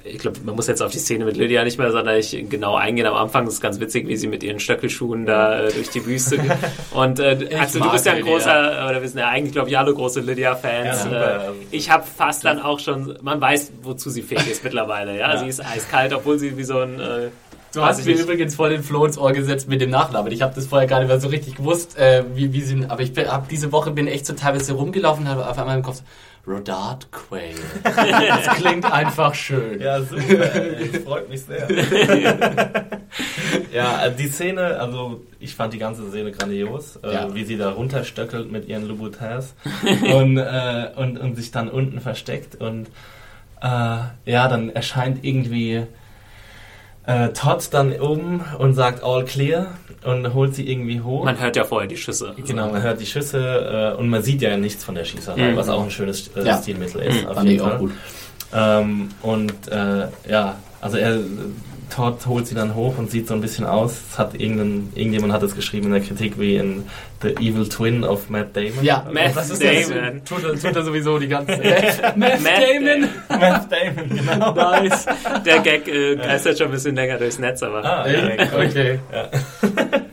ich 0.03 0.19
glaube, 0.19 0.39
man 0.45 0.55
muss 0.55 0.67
jetzt 0.67 0.81
auf 0.81 0.91
die 0.91 0.99
Szene 0.99 1.25
mit 1.25 1.37
Lydia 1.37 1.63
nicht 1.63 1.77
mehr 1.77 1.91
sonderlich 1.91 2.45
genau 2.49 2.75
eingehen. 2.75 3.05
Am 3.05 3.15
Anfang 3.15 3.45
ist 3.47 3.53
es 3.55 3.61
ganz 3.61 3.79
witzig, 3.79 4.07
wie 4.07 4.15
sie 4.15 4.27
mit 4.27 4.43
ihren 4.43 4.59
Stöckelschuhen 4.59 5.25
da 5.25 5.65
äh, 5.65 5.71
durch 5.71 5.89
die 5.89 6.05
Wüste 6.05 6.37
geht. 6.37 6.51
Und 6.91 7.19
äh, 7.19 7.49
Axel, 7.59 7.81
du 7.81 7.91
bist 7.91 8.05
ja 8.05 8.13
ein 8.13 8.19
Lydia. 8.19 8.33
großer, 8.33 8.87
oder 8.89 9.01
wir 9.01 9.09
sind 9.09 9.19
ja 9.19 9.29
eigentlich, 9.29 9.53
glaube 9.53 9.69
ich, 9.69 9.77
alle 9.77 9.93
große 9.93 10.21
Lydia-Fans. 10.21 11.07
Ja, 11.11 11.37
äh, 11.37 11.51
ich 11.71 11.89
habe 11.89 12.03
fast 12.05 12.45
dann 12.45 12.59
auch 12.61 12.79
schon, 12.79 13.17
man 13.21 13.41
weiß, 13.41 13.71
wozu 13.83 14.09
sie 14.09 14.21
fähig 14.21 14.49
ist 14.49 14.63
mittlerweile. 14.63 15.17
Ja? 15.17 15.37
Sie 15.39 15.47
ist 15.47 15.63
eiskalt, 15.65 16.13
obwohl 16.13 16.39
sie 16.39 16.57
wie 16.57 16.63
so 16.63 16.79
ein... 16.79 16.99
Äh, 16.99 17.29
Du 17.71 17.83
hast 17.83 17.99
ich 17.99 18.05
mir 18.07 18.13
nicht. 18.13 18.23
übrigens 18.23 18.55
voll 18.55 18.71
den 18.71 18.81
Floh 18.81 19.05
ins 19.05 19.15
Ohr 19.15 19.31
gesetzt 19.31 19.67
mit 19.69 19.79
dem 19.79 19.91
Nachnamen. 19.91 20.31
Ich 20.31 20.41
habe 20.41 20.55
das 20.55 20.65
vorher 20.65 20.87
gar 20.87 20.97
nicht 21.01 21.07
mehr 21.07 21.19
so 21.19 21.27
richtig 21.27 21.53
gewusst, 21.53 21.99
äh, 21.99 22.23
wie, 22.33 22.51
wie 22.51 22.61
sie. 22.61 22.83
Aber 22.87 23.03
ich 23.03 23.11
habe 23.15 23.45
diese 23.47 23.71
Woche 23.71 23.91
bin 23.91 24.07
echt 24.07 24.25
so 24.25 24.33
teilweise 24.33 24.73
rumgelaufen 24.73 25.25
und 25.25 25.29
habe 25.29 25.47
auf 25.47 25.55
einmal 25.59 25.77
im 25.77 25.83
Kopf 25.83 25.97
so, 25.97 26.03
Rodard 26.49 27.11
Quayle. 27.11 27.53
das 27.83 28.47
klingt 28.55 28.91
einfach 28.91 29.35
schön. 29.35 29.79
Ja, 29.79 30.01
super. 30.01 30.55
ey. 30.55 30.89
Das 30.91 31.03
freut 31.03 31.29
mich 31.29 31.41
sehr. 31.43 31.67
ja, 33.71 34.05
äh, 34.05 34.15
die 34.15 34.27
Szene, 34.27 34.79
also 34.79 35.21
ich 35.39 35.55
fand 35.55 35.73
die 35.73 35.77
ganze 35.77 36.09
Szene 36.09 36.31
grandios, 36.31 36.97
äh, 36.97 37.13
Ja. 37.13 37.35
wie 37.35 37.43
sie 37.43 37.57
da 37.57 37.69
runterstöckelt 37.71 38.51
mit 38.51 38.67
ihren 38.67 38.87
Louboutins 38.87 39.53
und, 40.13 40.37
äh, 40.37 40.89
und, 40.95 41.17
und 41.19 41.35
sich 41.35 41.51
dann 41.51 41.69
unten 41.69 41.99
versteckt 42.01 42.55
und 42.55 42.87
äh, 43.61 43.67
ja, 44.25 44.47
dann 44.47 44.69
erscheint 44.69 45.23
irgendwie 45.23 45.85
äh, 47.09 47.29
Todd 47.29 47.67
dann 47.71 47.91
oben 47.99 48.41
und 48.59 48.73
sagt 48.75 49.03
all 49.03 49.25
clear 49.25 49.67
und 50.03 50.33
holt 50.33 50.53
sie 50.55 50.69
irgendwie 50.71 51.01
hoch. 51.01 51.25
man 51.25 51.39
hört 51.39 51.55
ja 51.55 51.63
vorher 51.63 51.87
die 51.87 51.97
Schüsse. 51.97 52.33
Genau, 52.45 52.69
man 52.71 52.81
hört 52.83 52.99
die 53.01 53.05
Schüsse 53.05 53.93
äh, 53.95 53.99
und 53.99 54.07
man 54.09 54.21
sieht 54.21 54.41
ja 54.41 54.55
nichts 54.57 54.83
von 54.83 54.95
der 54.95 55.05
Schießerei, 55.05 55.51
Mhm. 55.51 55.55
was 55.57 55.69
auch 55.69 55.83
ein 55.83 55.91
schönes 55.91 56.29
äh, 56.35 56.45
Ja. 56.45 56.61
Stilmittel 56.61 57.01
ist. 57.01 57.25
auf 57.27 57.35
Fand 57.35 57.47
ich 57.47 57.53
jeden 57.53 57.65
auch 57.65 57.69
Fall. 57.69 57.79
gut. 57.79 57.91
Ähm, 58.53 59.09
und 59.21 59.53
äh, 59.69 60.07
ja, 60.29 60.55
also 60.81 60.97
er 60.97 61.19
Todd 61.89 62.25
holt 62.27 62.47
sie 62.47 62.55
dann 62.55 62.75
hoch 62.75 62.97
und 62.97 63.11
sieht 63.11 63.27
so 63.27 63.33
ein 63.33 63.41
bisschen 63.41 63.65
aus. 63.65 63.97
Es 64.11 64.17
hat 64.19 64.35
irgendjemand 64.35 65.33
hat 65.33 65.43
es 65.43 65.55
geschrieben 65.55 65.87
in 65.87 65.93
der 65.93 66.01
Kritik 66.01 66.39
wie 66.39 66.55
in 66.55 66.85
The 67.21 67.29
Evil 67.35 67.67
Twin 67.67 68.03
of 68.03 68.29
Matt 68.29 68.55
Damon. 68.55 68.81
Ja, 68.83 69.05
Matt 69.11 69.35
was 69.35 69.49
ist 69.49 69.61
Damon. 69.63 70.21
das? 70.23 70.29
Tut 70.29 70.43
er, 70.43 70.59
tut 70.59 70.75
er 70.75 70.83
sowieso 70.83 71.19
die 71.19 71.27
ganze 71.27 71.53
Zeit. 71.61 72.17
Matt 72.17 72.39
Damon. 72.45 73.09
Matt 73.29 73.67
Damon, 73.71 74.09
genau. 74.17 74.53
Nice. 74.53 75.05
Der 75.45 75.59
Gag 75.59 75.87
äh, 75.87 76.15
geistert 76.15 76.57
schon 76.57 76.67
ein 76.67 76.71
bisschen 76.71 76.95
länger 76.95 77.17
durchs 77.17 77.39
Netz, 77.39 77.61
aber 77.63 77.83
Ah, 77.83 78.07
ja, 78.09 78.29
cool. 78.53 78.65
Okay. 78.67 78.99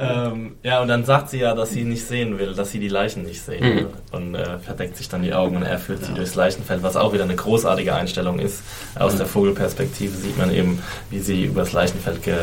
Ähm, 0.00 0.52
ja, 0.62 0.80
und 0.80 0.88
dann 0.88 1.04
sagt 1.04 1.30
sie 1.30 1.38
ja, 1.38 1.54
dass 1.54 1.70
sie 1.70 1.84
nicht 1.84 2.06
sehen 2.06 2.38
will, 2.38 2.54
dass 2.54 2.70
sie 2.72 2.78
die 2.78 2.88
Leichen 2.88 3.22
nicht 3.24 3.42
sehen 3.42 3.62
Mhm. 3.64 3.76
will. 3.76 3.86
Und 4.12 4.34
äh, 4.34 4.58
verdeckt 4.58 4.96
sich 4.96 5.08
dann 5.08 5.22
die 5.22 5.32
Augen 5.34 5.56
und 5.56 5.62
er 5.62 5.78
führt 5.78 6.04
sie 6.04 6.14
durchs 6.14 6.34
Leichenfeld, 6.34 6.82
was 6.82 6.96
auch 6.96 7.12
wieder 7.12 7.24
eine 7.24 7.36
großartige 7.36 7.94
Einstellung 7.94 8.38
ist. 8.38 8.62
Aus 8.98 9.16
der 9.16 9.26
Vogelperspektive 9.26 10.16
sieht 10.16 10.38
man 10.38 10.52
eben, 10.54 10.78
wie 11.10 11.18
sie 11.20 11.44
übers 11.44 11.72
Leichenfeld 11.72 12.22
ge, 12.22 12.34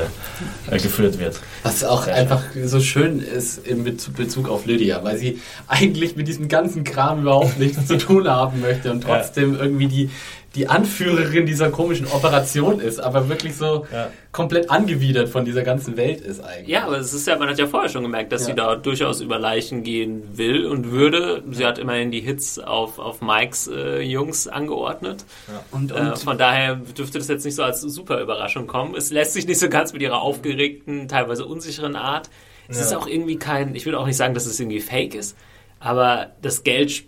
äh, 0.69 0.77
geführt 0.77 1.19
wird. 1.19 1.39
Was 1.63 1.83
auch 1.83 2.03
Sehr 2.03 2.15
einfach 2.15 2.43
so 2.65 2.79
schön 2.79 3.19
ist 3.19 3.65
in 3.65 3.83
Bezug, 3.83 4.15
Bezug 4.15 4.49
auf 4.49 4.65
Lydia, 4.65 5.03
weil 5.03 5.17
sie 5.17 5.39
eigentlich 5.67 6.15
mit 6.15 6.27
diesem 6.27 6.47
ganzen 6.47 6.83
Kram 6.83 7.21
überhaupt 7.21 7.57
nichts 7.59 7.87
zu 7.87 7.97
tun 7.97 8.27
haben 8.27 8.61
möchte 8.61 8.91
und 8.91 9.01
trotzdem 9.03 9.55
irgendwie 9.59 9.87
die, 9.87 10.09
die 10.55 10.67
Anführerin 10.69 11.45
dieser 11.45 11.69
komischen 11.69 12.07
Operation 12.07 12.79
ist, 12.79 12.99
aber 12.99 13.29
wirklich 13.29 13.55
so 13.55 13.85
Ja. 13.91 14.09
komplett 14.31 14.69
angewidert 14.71 15.29
von 15.29 15.45
dieser 15.45 15.61
ganzen 15.61 15.97
Welt 15.97 16.21
ist 16.21 16.39
eigentlich. 16.43 16.67
Ja, 16.69 16.85
aber 16.85 16.97
es 16.97 17.13
ist 17.13 17.27
ja, 17.27 17.37
man 17.37 17.49
hat 17.49 17.59
ja 17.59 17.67
vorher 17.67 17.89
schon 17.89 18.01
gemerkt, 18.03 18.31
dass 18.31 18.41
Ja. 18.41 18.47
sie 18.47 18.53
da 18.55 18.75
durchaus 18.75 19.21
über 19.21 19.37
Leichen 19.37 19.83
gehen 19.83 20.23
will 20.37 20.65
und 20.65 20.91
würde. 20.91 21.43
Sie 21.51 21.65
hat 21.65 21.77
immerhin 21.77 22.09
die 22.11 22.21
Hits 22.21 22.57
auf, 22.59 22.97
auf 22.97 23.21
Mikes 23.21 23.67
äh, 23.67 24.01
Jungs 24.01 24.47
angeordnet. 24.47 25.25
Und, 25.71 25.91
Äh, 25.91 25.95
und 25.95 26.17
von 26.19 26.37
daher 26.37 26.75
dürfte 26.75 27.19
das 27.19 27.27
jetzt 27.27 27.45
nicht 27.45 27.55
so 27.55 27.63
als 27.63 27.81
super 27.81 28.19
Überraschung 28.21 28.65
kommen. 28.67 28.95
Es 28.95 29.11
lässt 29.11 29.33
sich 29.33 29.45
nicht 29.47 29.59
so 29.59 29.69
ganz 29.69 29.93
mit 29.93 30.01
ihrer 30.01 30.21
aufgeregten, 30.21 31.07
teilweise 31.07 31.45
unsicheren 31.45 31.95
Art. 31.95 32.29
Es 32.67 32.77
Ja. 32.77 32.83
ist 32.85 32.93
auch 32.95 33.07
irgendwie 33.07 33.37
kein, 33.37 33.75
ich 33.75 33.85
will 33.85 33.95
auch 33.95 34.05
nicht 34.05 34.17
sagen, 34.17 34.33
dass 34.33 34.45
es 34.45 34.59
irgendwie 34.59 34.79
fake 34.81 35.13
ist, 35.15 35.37
aber 35.79 36.31
das 36.41 36.63
Geld, 36.63 37.03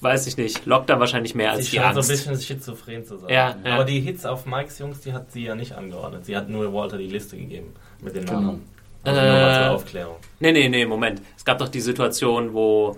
weiß 0.00 0.26
ich 0.26 0.36
nicht, 0.36 0.66
lockt 0.66 0.88
dann 0.90 1.00
wahrscheinlich 1.00 1.34
mehr 1.34 1.52
als 1.52 1.66
Sie 1.66 1.70
die 1.72 1.76
scheint 1.76 1.94
so 1.94 2.00
ein 2.00 2.10
Angst. 2.10 2.26
bisschen 2.28 2.40
schizophren 2.40 3.04
zu 3.04 3.18
sein. 3.18 3.28
Ja, 3.30 3.54
ja. 3.64 3.74
Aber 3.74 3.84
die 3.84 4.00
Hits 4.00 4.24
auf 4.24 4.46
Mikes 4.46 4.78
Jungs, 4.78 5.00
die 5.00 5.12
hat 5.12 5.30
sie 5.32 5.44
ja 5.44 5.54
nicht 5.54 5.72
angeordnet. 5.72 6.24
Sie 6.24 6.36
hat 6.36 6.48
nur 6.48 6.72
Walter 6.72 6.96
die 6.98 7.06
Liste 7.08 7.36
gegeben 7.36 7.74
mit 8.00 8.14
den 8.16 8.24
Genau. 8.24 8.40
Namen. 8.40 8.68
Also 9.04 9.20
nur 9.20 9.30
mal 9.30 9.50
Äh, 9.50 9.54
zur 9.64 9.70
Aufklärung. 9.72 10.16
Nee, 10.40 10.52
nee, 10.52 10.68
nee, 10.68 10.86
Moment. 10.86 11.22
Es 11.36 11.44
gab 11.44 11.58
doch 11.58 11.68
die 11.68 11.80
Situation, 11.80 12.52
wo 12.54 12.96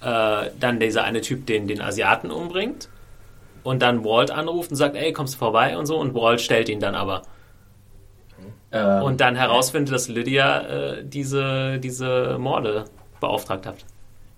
äh, 0.00 0.50
dann 0.60 0.78
dieser 0.80 1.04
eine 1.04 1.20
Typ 1.20 1.46
den, 1.46 1.66
den 1.66 1.80
Asiaten 1.80 2.30
umbringt 2.30 2.88
und 3.62 3.80
dann 3.82 4.04
Walt 4.04 4.30
anruft 4.30 4.70
und 4.70 4.76
sagt, 4.76 4.94
ey, 4.96 5.12
kommst 5.12 5.34
du 5.34 5.38
vorbei 5.38 5.76
und 5.76 5.86
so 5.86 5.96
und 5.98 6.14
Walt 6.14 6.40
stellt 6.40 6.68
ihn 6.68 6.80
dann 6.80 6.94
aber. 6.94 7.22
Äh, 8.70 9.00
Und 9.02 9.20
dann 9.20 9.36
herausfindet, 9.36 9.94
dass 9.94 10.08
Lydia 10.08 10.60
äh, 10.96 11.04
diese, 11.04 11.78
diese 11.78 12.38
Morde 12.38 12.84
beauftragt 13.20 13.66
hat. 13.66 13.84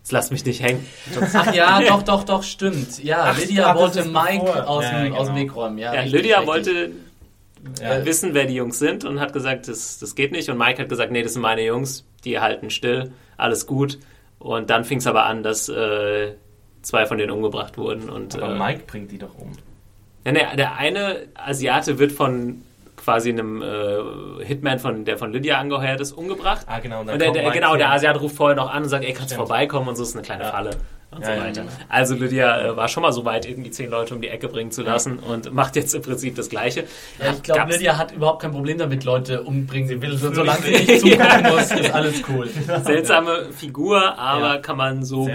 Jetzt 0.07 0.13
lasst 0.13 0.31
mich 0.31 0.45
nicht 0.45 0.63
hängen. 0.63 0.87
Ach 1.35 1.53
ja, 1.53 1.81
doch, 1.81 2.01
doch, 2.05 2.23
doch, 2.23 2.45
stimmt. 2.45 3.03
Ja, 3.03 3.25
Ach, 3.33 3.41
Lydia 3.41 3.75
wollte 3.75 4.05
Mike 4.05 4.65
aus, 4.69 4.85
Ja, 4.85 5.03
dem, 5.03 5.13
aus 5.15 5.27
dem 5.27 5.35
genau. 5.35 5.47
Weg 5.47 5.57
räumen. 5.57 5.79
Ja, 5.79 5.95
Ja, 5.95 6.01
richtig, 6.03 6.13
Lydia 6.23 6.37
richtig. 6.39 6.55
wollte 6.55 6.91
Ja. 7.83 7.95
äh, 7.97 8.05
wissen, 8.05 8.33
wer 8.33 8.45
die 8.45 8.55
Jungs 8.55 8.79
sind 8.79 9.05
und 9.05 9.19
hat 9.19 9.33
gesagt, 9.33 9.67
das, 9.67 9.99
das 9.99 10.15
geht 10.15 10.31
nicht. 10.31 10.49
Und 10.49 10.59
Mike 10.59 10.81
hat 10.81 10.89
gesagt, 10.89 11.11
nee, 11.11 11.25
das 11.25 11.33
sind 11.33 11.43
meine 11.43 11.63
Jungs, 11.65 12.05
die 12.25 12.39
halten 12.39 12.71
still, 12.71 13.11
alles 13.37 13.67
gut. 13.67 13.99
Und 14.39 14.71
dann 14.71 14.85
fing 14.85 14.99
es 14.99 15.09
aber 15.09 15.27
an, 15.27 15.43
dass 15.43 15.69
äh, 15.69 16.35
zwei 16.83 17.05
von 17.07 17.19
denen 17.19 17.33
umgebracht 17.33 17.77
wurden. 17.77 18.09
Und, 18.09 18.41
Aber 18.41 18.55
äh, 18.55 18.59
Mike 18.61 18.83
bringt 18.87 19.11
die 19.11 19.19
doch 19.19 19.37
um. 19.37 19.51
Ja, 20.25 20.31
der, 20.31 20.55
der 20.55 20.77
eine 20.77 21.23
Asiate 21.35 21.99
wird 21.99 22.13
von 22.13 22.63
quasi 23.07 23.31
einem 23.31 23.63
äh, 23.63 24.45
Hitman, 24.45 24.81
von, 24.81 25.05
der 25.05 25.17
von 25.17 25.33
Lydia 25.33 25.59
angeheuert 25.59 26.01
ist, 26.01 26.11
umgebracht. 26.11 26.67
Ah, 26.67 26.81
genau, 26.81 27.01
und 27.01 27.07
dann 27.07 27.15
Und 27.15 27.23
der, 27.23 27.31
der, 27.31 27.51
genau, 27.53 27.77
der 27.77 27.87
hin. 27.87 27.95
Asiate 27.95 28.19
ruft 28.19 28.35
vorher 28.35 28.57
noch 28.57 28.69
an 28.69 28.83
und 28.83 28.89
sagt, 28.89 29.05
ey, 29.05 29.13
kannst 29.13 29.31
du 29.31 29.35
Stimmt. 29.37 29.47
vorbeikommen 29.49 29.87
und 29.89 29.95
so 29.95 30.03
ist 30.03 30.17
eine 30.17 30.25
kleine 30.25 30.43
Ja. 30.43 30.51
Falle 30.51 30.71
und 31.11 31.21
Ja, 31.21 31.27
so 31.27 31.33
ja, 31.33 31.41
weiter. 31.41 31.61
genau. 31.63 31.73
Also 31.89 32.15
Lydia 32.15 32.61
äh, 32.67 32.77
war 32.77 32.89
schon 32.89 33.03
mal 33.03 33.13
so 33.13 33.25
weit, 33.25 33.47
irgendwie 33.49 33.71
zehn 33.71 33.91
Leute 33.91 34.15
um 34.15 34.21
die 34.21 34.29
Ecke 34.29 34.49
bringen 34.49 34.71
zu 34.71 34.83
lassen 34.83 35.19
und 35.19 35.53
macht 35.53 35.77
jetzt 35.77 35.95
im 35.95 36.03
Prinzip 36.03 36.35
das 36.37 36.49
Gleiche. 36.49 36.85
Ja, 37.19 37.33
ich 37.33 37.43
glaube, 37.43 37.73
Lydia 37.73 37.97
hat 37.97 38.13
überhaupt 38.13 38.43
kein 38.43 38.53
Problem 38.53 38.79
damit, 38.79 39.05
Leute 39.05 39.43
umbringen. 39.43 39.89
Sie 39.89 40.01
will 40.03 40.17
solange 40.17 40.63
sie 40.63 40.71
nicht 40.73 41.01
zugucken 41.01 41.43
muss, 41.53 41.71
ist 41.71 41.95
alles 41.95 42.23
cool. 42.29 42.49
Seltsame 42.85 43.47
Figur, 43.57 44.19
aber 44.19 44.55
Ja. 44.55 44.59
kann 44.59 44.77
man 44.77 45.05
so 45.05 45.29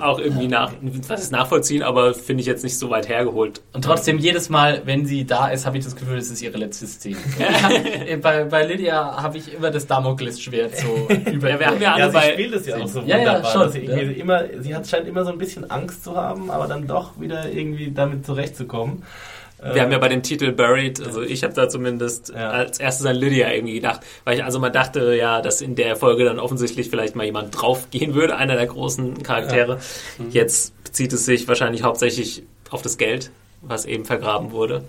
auch 0.00 0.18
irgendwie 0.18 0.48
nach, 0.48 0.72
was 1.08 1.22
ist 1.22 1.32
nachvollziehen, 1.32 1.82
aber 1.82 2.14
finde 2.14 2.40
ich 2.42 2.46
jetzt 2.46 2.62
nicht 2.64 2.78
so 2.78 2.90
weit 2.90 3.08
hergeholt. 3.08 3.60
Und 3.72 3.84
trotzdem, 3.84 4.18
jedes 4.18 4.48
Mal, 4.48 4.82
wenn 4.84 5.06
sie 5.06 5.24
da 5.24 5.48
ist, 5.48 5.66
habe 5.66 5.78
ich 5.78 5.84
das 5.84 5.96
Gefühl, 5.96 6.18
es 6.18 6.30
ist 6.30 6.42
ihre 6.42 6.58
letzte 6.58 6.86
Szene. 6.86 7.16
Bei, 8.22 8.44
bei 8.44 8.64
Lydia 8.64 9.20
habe 9.22 9.38
ich 9.38 9.52
immer 9.54 9.70
das 9.70 9.86
Damoklesschwert 9.86 10.76
so 10.76 11.08
über 11.30 11.48
Ja, 11.52 11.58
wir 11.60 11.66
haben 11.66 11.82
ja 11.82 11.92
alle 11.92 12.00
Ja, 12.04 12.08
sie 12.10 12.14
bei, 12.14 12.32
spielt 12.32 12.54
es 12.54 12.66
ja 12.66 12.76
auch 12.76 12.86
so 12.86 13.00
Ja, 13.00 13.16
ja, 13.16 13.18
wunderbar. 13.18 13.52
schon, 13.52 13.60
dass 13.62 13.72
sie, 13.72 13.78
irgendwie 13.80 14.14
ja. 14.16 14.22
immer, 14.22 14.42
sie 14.60 14.74
hat, 14.74 14.86
scheint 14.92 15.08
immer 15.08 15.24
so 15.24 15.32
ein 15.32 15.38
bisschen 15.38 15.70
Angst 15.70 16.04
zu 16.04 16.16
haben, 16.16 16.50
aber 16.50 16.66
dann 16.68 16.86
doch 16.86 17.18
wieder 17.18 17.50
irgendwie 17.50 17.90
damit 17.90 18.24
zurechtzukommen. 18.24 19.02
Wir 19.64 19.82
haben 19.82 19.92
ja 19.92 19.98
bei 19.98 20.08
dem 20.08 20.24
Titel 20.24 20.50
Buried, 20.50 21.00
also 21.00 21.22
ich 21.22 21.44
habe 21.44 21.54
da 21.54 21.68
zumindest 21.68 22.30
Ja. 22.34 22.50
als 22.50 22.80
erstes 22.80 23.06
an 23.06 23.14
Lydia 23.14 23.52
irgendwie 23.52 23.74
gedacht, 23.74 24.00
weil 24.24 24.36
ich 24.36 24.42
also 24.44 24.58
mal 24.58 24.70
dachte, 24.70 25.14
ja, 25.14 25.40
dass 25.40 25.60
in 25.60 25.76
der 25.76 25.94
Folge 25.94 26.24
dann 26.24 26.40
offensichtlich 26.40 26.90
vielleicht 26.90 27.14
mal 27.14 27.24
jemand 27.24 27.60
draufgehen 27.62 28.14
würde, 28.14 28.34
einer 28.36 28.56
der 28.56 28.66
großen 28.66 29.22
Charaktere. 29.22 29.78
Jetzt 30.30 30.74
bezieht 30.82 31.12
es 31.12 31.26
sich 31.26 31.46
wahrscheinlich 31.46 31.84
hauptsächlich 31.84 32.42
auf 32.70 32.82
das 32.82 32.98
Geld, 32.98 33.30
was 33.60 33.84
eben 33.84 34.04
vergraben 34.04 34.50
wurde. 34.50 34.82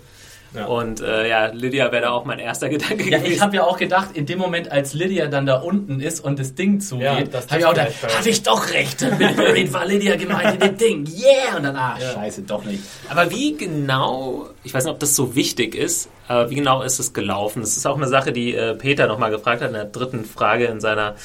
Ja. 0.54 0.66
Und 0.66 1.00
äh, 1.00 1.28
ja, 1.28 1.46
Lydia 1.46 1.90
wäre 1.90 2.02
da 2.02 2.10
auch 2.12 2.24
mein 2.24 2.38
erster 2.38 2.68
Gedanke 2.70 3.10
Ja, 3.10 3.18
gewesen. 3.18 3.32
ich 3.34 3.40
habe 3.40 3.56
ja 3.56 3.64
auch 3.64 3.76
gedacht, 3.76 4.10
in 4.14 4.24
dem 4.26 4.38
Moment, 4.38 4.70
als 4.70 4.94
Lydia 4.94 5.26
dann 5.26 5.46
da 5.46 5.56
unten 5.56 6.00
ist 6.00 6.20
und 6.20 6.38
das 6.38 6.54
Ding 6.54 6.80
zugeht, 6.80 7.04
Ja, 7.32 7.40
habe 7.50 7.58
ich 7.58 7.66
auch 7.66 7.70
gedacht, 7.74 7.92
hatte 8.16 8.30
ich 8.30 8.42
doch 8.44 8.72
recht. 8.72 9.02
Mit 9.18 9.36
Buried 9.36 9.72
war 9.72 9.84
Lydia 9.84 10.16
gemeint 10.16 10.54
in 10.54 10.60
dem 10.60 10.76
Ding. 10.78 11.06
Yeah! 11.06 11.56
Und 11.56 11.64
dann, 11.64 11.74
ah, 11.76 11.96
scheiße, 11.98 12.42
doch 12.42 12.64
nicht. 12.64 12.82
Aber 13.10 13.30
wie 13.30 13.56
genau, 13.56 14.48
ich 14.62 14.72
weiß 14.72 14.84
nicht, 14.84 14.92
ob 14.92 15.00
das 15.00 15.16
so 15.16 15.34
wichtig 15.34 15.74
ist, 15.74 16.08
aber 16.28 16.50
wie 16.50 16.54
genau 16.54 16.82
ist 16.82 16.98
es 17.00 17.12
gelaufen? 17.12 17.60
Das 17.60 17.76
ist 17.76 17.84
auch 17.86 17.96
eine 17.96 18.06
Sache, 18.08 18.32
die 18.32 18.54
äh, 18.54 18.74
Peter 18.74 19.06
nochmal 19.08 19.30
gefragt 19.30 19.60
hat 19.60 19.68
in 19.68 19.74
der 19.74 19.84
dritten 19.86 20.24
Frage 20.24 20.66
in 20.66 20.80
seiner, 20.80 21.16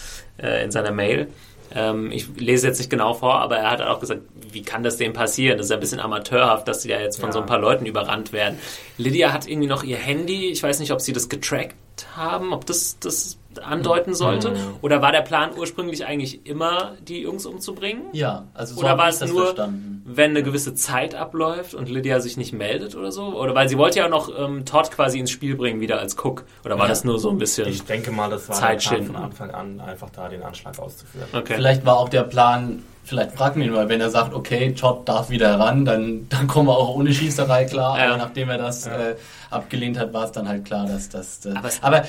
äh, 0.41 0.63
in 0.63 0.71
seiner 0.71 0.91
Mail. 0.91 1.27
Ähm, 1.75 2.11
ich 2.11 2.27
lese 2.37 2.67
jetzt 2.67 2.77
nicht 2.79 2.89
genau 2.89 3.13
vor, 3.13 3.35
aber 3.41 3.57
er 3.57 3.71
hat 3.71 3.81
auch 3.81 3.99
gesagt, 3.99 4.21
wie 4.51 4.63
kann 4.63 4.81
das 4.83 4.97
dem 4.97 5.13
passieren? 5.13 5.57
Das 5.57 5.67
ist 5.67 5.69
ja 5.71 5.77
ein 5.77 5.79
bisschen 5.79 5.99
amateurhaft, 5.99 6.67
dass 6.67 6.81
sie 6.81 6.89
ja 6.89 6.99
jetzt 6.99 7.19
von 7.19 7.29
Ja. 7.29 7.33
so 7.33 7.39
ein 7.41 7.45
paar 7.45 7.59
Leuten 7.59 7.85
überrannt 7.85 8.33
werden. 8.33 8.57
Lydia 8.97 9.31
hat 9.31 9.47
irgendwie 9.47 9.67
noch 9.67 9.83
ihr 9.83 9.97
Handy, 9.97 10.49
ich 10.49 10.63
weiß 10.63 10.79
nicht, 10.79 10.91
ob 10.91 11.01
sie 11.01 11.13
das 11.13 11.29
getrackt 11.29 11.75
haben, 12.15 12.53
ob 12.53 12.65
das 12.65 12.97
das 12.99 13.37
andeuten 13.63 14.13
sollte. 14.13 14.53
Oder 14.81 15.01
war 15.01 15.11
der 15.11 15.21
Plan 15.21 15.51
ursprünglich 15.57 16.05
eigentlich 16.05 16.45
immer, 16.45 16.93
die 17.07 17.21
Jungs 17.21 17.45
umzubringen? 17.45 18.03
Ja, 18.13 18.47
also 18.53 18.75
so 18.75 18.81
Oder 18.81 18.97
war 18.97 19.07
es 19.09 19.19
das 19.19 19.29
nur, 19.31 19.45
verstanden. 19.45 20.01
wenn 20.05 20.31
eine 20.31 20.43
gewisse 20.43 20.73
Zeit 20.75 21.15
abläuft 21.15 21.73
und 21.73 21.89
Lydia 21.89 22.19
sich 22.19 22.37
nicht 22.37 22.53
meldet 22.53 22.95
oder 22.95 23.11
so? 23.11 23.39
Oder 23.39 23.55
weil 23.55 23.69
sie 23.69 23.77
wollte 23.77 23.99
ja 23.99 24.05
auch 24.05 24.09
noch 24.09 24.29
ähm, 24.37 24.65
Todd 24.65 24.91
quasi 24.91 25.19
ins 25.19 25.31
Spiel 25.31 25.55
bringen, 25.55 25.81
wieder 25.81 25.99
als 25.99 26.15
Cook. 26.17 26.45
Oder 26.65 26.75
war 26.77 26.85
Ja. 26.85 26.89
das 26.89 27.03
nur 27.03 27.19
so 27.19 27.29
ein 27.29 27.37
bisschen... 27.37 27.67
Ich 27.67 27.83
denke 27.83 28.11
mal, 28.11 28.29
das 28.29 28.47
war 28.49 28.55
Zeit 28.55 28.83
der 28.83 28.89
Plan 28.97 29.05
von 29.05 29.15
Anfang 29.15 29.51
an, 29.51 29.79
einfach 29.81 30.09
da 30.09 30.27
den 30.29 30.43
Anschlag 30.43 30.77
auszuführen. 30.79 31.27
Okay. 31.33 31.53
Vielleicht 31.55 31.85
war 31.85 31.97
auch 31.97 32.09
der 32.09 32.23
Plan, 32.23 32.83
vielleicht 33.09 33.31
fragen 33.31 33.59
wir 33.59 33.67
ihn 33.67 33.73
mal, 33.73 33.89
wenn 33.89 33.99
er 33.99 34.09
sagt, 34.09 34.33
okay, 34.33 34.73
Todd 34.73 35.07
darf 35.09 35.29
wieder 35.29 35.59
ran, 35.59 35.83
dann, 35.83 36.27
dann 36.29 36.47
kommen 36.47 36.69
wir 36.69 36.77
auch 36.77 36.95
ohne 36.95 37.11
Schießerei 37.11 37.65
klar. 37.65 37.97
Ja. 37.97 38.09
Aber 38.09 38.17
nachdem 38.17 38.49
er 38.49 38.59
das 38.59 38.85
äh, 38.85 39.15
abgelehnt 39.49 39.97
hat, 39.97 40.13
war 40.13 40.25
es 40.25 40.31
dann 40.31 40.47
halt 40.47 40.65
klar, 40.65 40.85
dass 40.85 41.09
das. 41.09 41.45
Äh, 41.45 41.53
Aber 41.55 41.69
aber, 41.81 42.03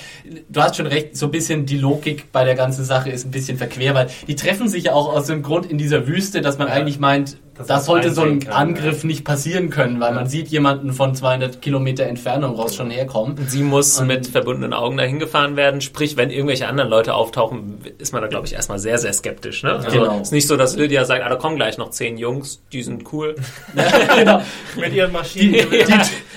du 0.49 0.63
hast 0.63 0.77
schon 0.77 0.87
recht, 0.87 1.17
so 1.17 1.27
ein 1.27 1.33
bisschen 1.33 1.65
die 1.65 1.79
Logik 1.79 2.31
bei 2.33 2.45
der 2.45 2.55
ganzen 2.55 2.85
Sache 2.85 3.11
ist 3.11 3.25
ein 3.25 3.31
bisschen 3.31 3.57
verquer, 3.57 3.95
weil 3.95 4.09
die 4.29 4.37
treffen 4.37 4.69
sich 4.69 4.85
ja 4.85 4.93
auch 4.93 5.13
aus 5.13 5.27
dem 5.27 5.43
Grund 5.43 5.67
in 5.67 5.79
dieser 5.79 6.07
Wüste, 6.07 6.43
dass 6.43 6.59
man 6.59 6.69
eigentlich 6.69 6.99
meint, 6.99 7.39
Dass 7.61 7.67
da 7.69 7.75
das 7.77 7.87
sollte 7.87 8.11
so 8.13 8.23
ein 8.23 8.41
kann, 8.41 8.53
Angriff 8.53 9.05
nicht 9.05 9.25
passieren 9.25 9.71
können, 9.71 10.01
weil 10.01 10.13
man 10.15 10.27
sieht 10.29 10.49
jemanden 10.49 10.93
von 10.93 11.15
200 11.15 11.61
Kilometer 11.63 12.05
Entfernung 12.05 12.57
raus 12.57 12.75
schon 12.75 12.91
herkommen. 12.91 13.37
Sie 13.47 13.63
muss 13.63 14.01
Und- 14.01 14.07
mit 14.09 14.27
verbundenen 14.27 14.73
Augen 14.73 14.97
dahin 14.97 15.19
gefahren 15.19 15.57
werden. 15.57 15.81
Sprich, 15.81 16.17
wenn 16.17 16.31
irgendwelche 16.31 16.67
anderen 16.69 16.91
Leute 16.91 17.15
auftauchen, 17.15 17.79
ist 17.99 18.13
man 18.13 18.23
da, 18.23 18.29
glaube 18.29 18.47
ich, 18.47 18.55
erstmal 18.55 18.79
sehr, 18.79 18.99
sehr 18.99 19.13
skeptisch. 19.13 19.63
Ne? 19.63 19.73
Also 19.75 19.91
Genau. 19.91 20.21
ist 20.21 20.33
nicht 20.33 20.47
so, 20.47 20.57
dass 20.57 20.77
Lydia 20.77 21.05
sagt, 21.05 21.23
ah, 21.25 21.29
da 21.29 21.37
kommen 21.37 21.57
gleich 21.57 21.79
noch 21.79 21.91
zehn 21.91 22.17
Jungs, 22.19 22.63
die 22.73 22.83
sind 22.83 23.13
cool. 23.13 23.35
genau. 24.17 24.43
Mit 24.77 24.93
ihren 24.95 25.11
Die, 25.11 25.17
Maschinen. 25.17 25.67
die, 25.71 25.87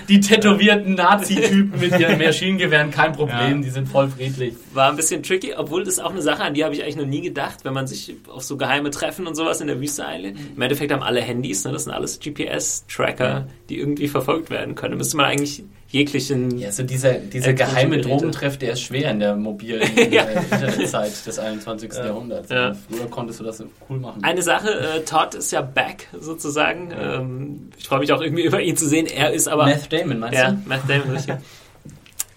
die 0.09 0.19
tätowierten 0.19 0.95
Nazi-Typen 0.95 1.79
mit 1.79 1.97
ihren 1.99 2.17
Maschinengewehren, 2.23 2.91
kein 2.91 3.13
Problem, 3.13 3.61
die 3.61 3.69
sind 3.69 3.87
voll 3.87 4.09
friedlich. 4.09 4.55
War 4.73 4.89
ein 4.89 4.95
bisschen 4.95 5.23
tricky, 5.23 5.53
obwohl 5.55 5.83
das 5.83 5.95
ist 5.95 5.99
auch 6.03 6.11
eine 6.11 6.21
Sache, 6.21 6.43
an 6.43 6.53
die 6.53 6.63
habe 6.63 6.73
ich 6.75 6.83
eigentlich 6.83 6.97
noch 6.97 7.05
nie 7.05 7.21
gedacht, 7.21 7.59
wenn 7.63 7.73
man 7.73 7.87
sich 7.87 8.15
auf 8.27 8.43
so 8.43 8.57
geheime 8.57 8.89
Treffen 8.89 9.27
und 9.27 9.35
sowas 9.35 9.61
in 9.61 9.67
der 9.67 9.79
Wüste 9.79 10.05
einlädt. 10.05 10.35
Im 10.55 10.61
Endeffekt 10.61 10.91
haben 10.91 11.03
alle 11.03 11.12
Handys, 11.21 11.63
ne? 11.65 11.71
das 11.71 11.83
sind 11.85 11.93
alles 11.93 12.19
GPS-Tracker, 12.19 13.47
die 13.69 13.79
irgendwie 13.79 14.07
verfolgt 14.07 14.49
werden 14.49 14.75
können. 14.75 14.91
Da 14.93 14.97
müsste 14.97 15.17
man 15.17 15.27
eigentlich 15.27 15.63
jeglichen... 15.89 16.57
Ja, 16.57 16.71
so 16.71 16.83
dieser, 16.83 17.13
dieser 17.13 17.53
geheime. 17.53 18.01
Drogentreff, 18.01 18.57
der 18.57 18.73
ist 18.73 18.81
schwer 18.81 19.11
in 19.11 19.19
der 19.19 19.35
mobilen 19.35 19.81
Ja. 20.11 20.23
äh, 20.23 20.39
Internetzeit 20.39 21.25
des 21.25 21.37
21. 21.39 21.93
Jahrhunderts. 21.93 22.49
Ja. 22.49 22.73
Früher 22.73 23.09
konntest 23.09 23.39
du 23.39 23.43
das 23.43 23.63
cool 23.89 23.99
machen. 23.99 24.23
Eine 24.23 24.41
Sache, 24.41 24.69
äh, 24.71 25.01
Todd 25.05 25.35
ist 25.35 25.51
ja 25.51 25.61
back 25.61 26.07
sozusagen. 26.19 26.91
Ähm, 26.99 27.69
ich 27.77 27.87
freue 27.87 27.99
mich 27.99 28.11
auch 28.11 28.21
irgendwie 28.21 28.43
über 28.43 28.59
ihn 28.61 28.75
zu 28.75 28.87
sehen. 28.87 29.05
Er 29.05 29.31
ist 29.31 29.47
aber... 29.47 29.65
Meth 29.65 29.93
Damon, 29.93 30.19
meinst 30.19 30.39
Ja, 30.39 30.51
du? 30.51 30.57
Matt 30.65 30.81
Damon, 30.87 31.11
richtig. 31.15 31.35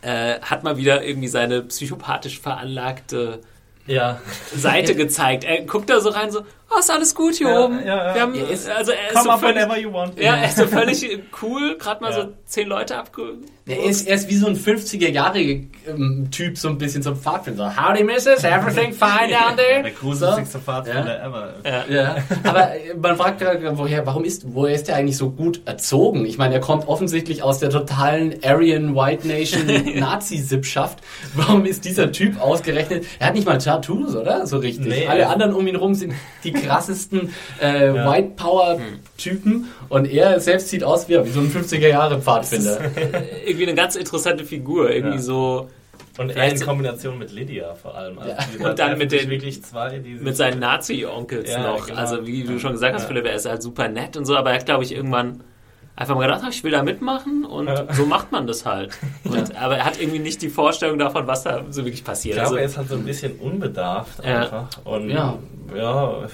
äh, 0.03 0.39
hat 0.41 0.62
mal 0.62 0.77
wieder 0.77 1.03
irgendwie 1.03 1.29
seine 1.29 1.62
psychopathisch 1.62 2.39
veranlagte 2.41 3.41
ja. 3.87 4.20
Seite 4.55 4.95
gezeigt. 4.95 5.45
Er 5.45 5.62
guckt 5.62 5.89
da 5.89 6.01
so 6.01 6.11
rein, 6.11 6.31
so, 6.31 6.41
oh, 6.71 6.79
ist 6.79 6.91
alles 6.91 7.14
gut 7.14 7.35
hier 7.35 7.49
Ja, 7.49 7.64
oben. 7.64 7.79
ja, 7.85 8.07
ja. 8.09 8.14
Wir 8.14 8.23
haben, 8.23 8.35
Er 8.35 8.49
ist- 8.51 8.69
also 8.69 8.93
er 8.93 9.09
ist 9.09 9.12
Come 9.14 9.25
so 9.25 9.31
up 9.31 9.41
völlig, 9.41 9.57
whenever 9.57 9.79
you 9.79 9.93
want. 9.93 10.19
ja, 10.19 10.37
er 10.37 10.49
ist 10.49 10.57
so 10.57 10.67
völlig 10.67 11.07
cool, 11.43 11.77
gerade 11.79 12.01
mal 12.03 12.11
Ja. 12.12 12.23
so 12.23 12.29
zehn 12.47 12.69
Leute 12.69 12.97
abge... 12.97 13.35
Er 13.69 13.83
ist, 13.83 14.07
er 14.07 14.14
ist 14.14 14.29
wie 14.29 14.37
so 14.37 14.47
ein 14.47 14.57
50er-Jahre-Typ, 14.57 16.59
so 16.59 16.69
ein 16.69 16.79
bisschen 16.79 17.03
so 17.03 17.11
ein 17.11 17.17
Pfadfinder. 17.17 17.75
Howdy, 17.77 18.05
Mrs. 18.05 18.45
Everything 18.45 18.93
fine 18.93 19.29
down 19.33 19.57
there? 19.57 19.83
Der 19.83 19.91
gruseligste 19.93 20.59
So. 20.59 20.61
Pfadfinder 20.61 21.23
ever. 21.23 21.55
Ja, 21.89 22.17
aber 22.45 22.75
äh, 22.77 22.95
man 23.01 23.17
fragt 23.17 23.41
ja, 23.41 23.53
woher, 23.77 24.07
warum 24.07 24.25
ist, 24.25 24.45
woher 24.55 24.75
ist 24.75 24.89
er 24.89 24.97
eigentlich 24.97 25.17
so 25.17 25.31
gut 25.31 25.61
erzogen? 25.64 26.25
Ich 26.27 26.39
meine, 26.39 26.55
er 26.55 26.61
kommt 26.61 26.87
offensichtlich 26.89 27.43
aus 27.43 27.59
der 27.59 27.71
totalen 27.71 28.35
Aryan 28.45 28.95
White 28.95 29.27
Nation 29.27 29.67
Nazi-Sippschaft. 29.99 30.99
Warum 31.35 31.64
ist 31.64 31.85
dieser 31.85 32.12
Typ 32.12 32.41
ausgerechnet? 32.41 33.07
Er 33.19 33.29
hat 33.29 33.35
nicht 33.35 33.47
mal 33.47 33.59
Tattoos, 33.59 34.14
oder? 34.14 34.47
So 34.47 34.59
richtig. 34.59 34.87
Nee, 34.87 35.07
Alle 35.09 35.23
er- 35.23 35.31
anderen 35.31 35.55
um 35.55 35.67
ihn 35.67 35.77
rum 35.77 35.95
sind 35.95 36.14
die 36.45 36.53
krassesten 36.63 37.33
äh, 37.61 37.93
White 37.93 38.33
Power 38.37 38.79
Typen 39.17 39.69
und 39.89 40.07
er 40.07 40.39
selbst 40.41 40.69
sieht 40.69 40.85
aus 40.85 41.09
wie, 41.09 41.23
wie 41.25 41.29
so 41.31 41.41
ein 41.41 41.51
50er 41.51 41.89
Jahre 41.89 42.21
Pfadfinder. 42.21 42.79
Irgendwie 43.45 43.67
eine 43.67 43.75
ganz 43.75 43.97
interessante 43.97 44.45
Figur. 44.45 44.91
Irgendwie 44.91 45.17
Ja. 45.17 45.23
so 45.23 45.69
Und 46.19 46.31
er 46.31 46.49
in 46.53 46.61
Kombination 46.61 47.19
mit 47.19 47.33
Lydia 47.33 47.75
vor 47.75 47.95
allem. 47.95 48.19
Also 48.19 48.31
Ja. 48.61 48.69
Und 48.71 48.79
dann 48.79 48.99
mit 48.99 49.13
den- 49.13 49.29
wirklich 49.31 49.63
zwei, 49.65 49.99
die 49.99 50.15
mit 50.15 50.37
seinen 50.37 50.61
Nazi-Onkels 50.61 51.51
Ja, 51.51 51.63
noch. 51.63 51.87
genau. 51.87 51.99
Also 51.99 52.27
wie 52.27 52.43
du 52.45 52.59
schon 52.59 52.73
gesagt 52.73 52.95
hast, 52.95 53.03
Ja. 53.03 53.09
Philipp, 53.09 53.27
er 53.27 53.35
ist 53.35 53.47
halt 53.47 53.63
super 53.63 53.89
nett 53.89 54.17
und 54.17 54.25
so, 54.25 54.37
aber 54.37 54.51
er 54.51 54.57
hat, 54.59 54.67
glaube 54.67 54.85
ich, 54.85 54.93
irgendwann 54.95 55.43
einfach 55.95 56.15
mal 56.15 56.23
gedacht, 56.27 56.43
ach, 56.45 56.51
ich 56.51 56.63
will 56.63 56.71
da 56.73 56.83
mitmachen 56.83 57.45
und 57.47 57.69
Ja. 57.69 57.87
so 57.95 58.05
macht 58.05 58.31
man 58.33 58.47
das 58.47 58.67
halt. 58.67 58.91
Und, 59.25 59.57
Aber 59.57 59.79
er 59.79 59.85
hat 59.87 59.99
irgendwie 59.99 60.19
nicht 60.19 60.43
die 60.43 60.51
Vorstellung 60.51 60.99
davon, 60.99 61.27
was 61.27 61.43
da 61.43 61.65
so 61.71 61.83
wirklich 61.83 62.01
Ich 62.01 62.05
passiert. 62.05 62.35
glaube, 62.35 62.49
Also, 62.49 62.57
er 62.59 62.65
ist 62.67 62.77
halt 62.77 62.89
so 62.91 62.97
ein 62.97 63.05
bisschen 63.05 63.33
unbedarft 63.39 64.23
Ja. 64.25 64.41
einfach. 64.43 64.69
Und 64.85 65.09
Ja. 65.09 65.39
ja, 65.75 66.27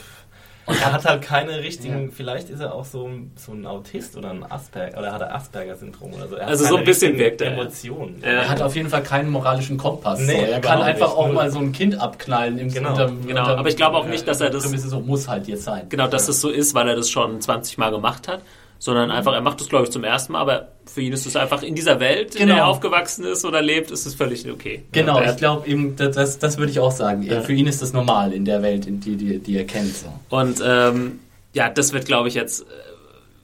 Und 0.66 0.80
er 0.80 0.92
hat 0.92 1.04
halt 1.04 1.22
keine 1.22 1.58
richtigen, 1.58 2.12
vielleicht 2.12 2.48
ist 2.48 2.60
er 2.60 2.74
auch 2.74 2.84
so, 2.84 3.06
ein- 3.08 3.32
so 3.36 3.52
ein 3.52 3.66
Autist 3.66 4.16
oder 4.16 4.30
ein 4.30 4.44
Asperger, 4.48 4.98
oder 4.98 5.12
hat 5.12 5.20
er 5.20 5.34
Asperger-Syndrom 5.34 6.12
oder 6.14 6.28
so. 6.28 6.36
Er 6.36 6.42
hat 6.44 6.50
Also 6.50 6.66
so 6.66 6.76
ein 6.76 6.84
bisschen 6.84 7.18
wirkt 7.18 7.40
er. 7.40 7.52
Emotionen. 7.52 8.20
Ja. 8.22 8.28
Er 8.28 8.48
hat 8.48 8.62
auf 8.62 8.76
jeden 8.76 8.88
Fall 8.88 9.02
keinen 9.02 9.30
moralischen 9.30 9.76
Kompass. 9.76 10.20
Nee, 10.20 10.32
so. 10.38 10.52
Er 10.52 10.60
kann 10.60 10.80
einfach 10.82 11.08
nicht. 11.08 11.16
auch 11.16 11.26
Null. 11.26 11.34
mal 11.34 11.50
so 11.50 11.58
ein 11.58 11.72
Kind 11.72 12.00
abknallen. 12.00 12.58
Im 12.58 12.72
Genau. 12.72 12.90
unterm- 12.90 13.26
Genau, 13.26 13.40
unterm- 13.42 13.58
aber 13.58 13.68
ich 13.68 13.76
glaube 13.76 13.96
auch 13.96 14.06
nicht, 14.06 14.26
dass 14.28 14.40
er 14.40 14.50
das- 14.50 14.62
so 14.64 15.00
muss 15.00 15.26
halt 15.28 15.48
jetzt 15.48 15.64
sein. 15.64 15.86
Genau, 15.88 16.06
dass 16.06 16.26
das 16.26 16.40
so 16.40 16.48
ist, 16.48 16.74
weil 16.74 16.88
er 16.88 16.94
das 16.96 17.10
schon 17.10 17.40
20 17.40 17.76
Mal 17.78 17.90
gemacht 17.90 18.28
hat, 18.28 18.42
sondern 18.82 19.12
einfach, 19.12 19.32
er 19.32 19.42
macht 19.42 19.60
das, 19.60 19.68
glaube 19.68 19.84
ich, 19.84 19.92
zum 19.92 20.02
ersten 20.02 20.32
Mal, 20.32 20.40
aber 20.40 20.72
für 20.86 21.02
ihn 21.02 21.12
ist 21.12 21.24
es 21.24 21.36
einfach 21.36 21.62
in 21.62 21.76
dieser 21.76 22.00
Welt, 22.00 22.34
in 22.34 22.48
der 22.48 22.56
er 22.56 22.62
Genau. 22.62 22.70
aufgewachsen 22.72 23.24
ist 23.24 23.44
oder 23.44 23.62
lebt, 23.62 23.92
ist 23.92 24.06
es 24.06 24.16
völlig 24.16 24.50
okay. 24.50 24.82
Genau, 24.90 25.20
Ja, 25.20 25.30
ich 25.30 25.36
glaube 25.36 25.68
eben, 25.68 25.94
das, 25.94 26.40
das, 26.40 26.58
würde 26.58 26.72
ich 26.72 26.80
auch 26.80 26.90
sagen. 26.90 27.22
Für 27.22 27.52
ihn 27.52 27.68
ist 27.68 27.80
das 27.80 27.92
normal 27.92 28.32
in 28.32 28.44
der 28.44 28.60
Welt, 28.60 28.86
in 28.86 28.98
die, 28.98 29.14
die, 29.14 29.38
die 29.38 29.56
er 29.56 29.66
kennt. 29.66 29.94
So. 29.94 30.12
Und 30.30 30.60
ähm, 30.66 31.20
ja, 31.52 31.68
das 31.70 31.92
wird, 31.92 32.06
glaube 32.06 32.26
ich, 32.26 32.34
jetzt 32.34 32.62
äh, 32.62 32.64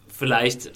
vielleicht 0.09 0.73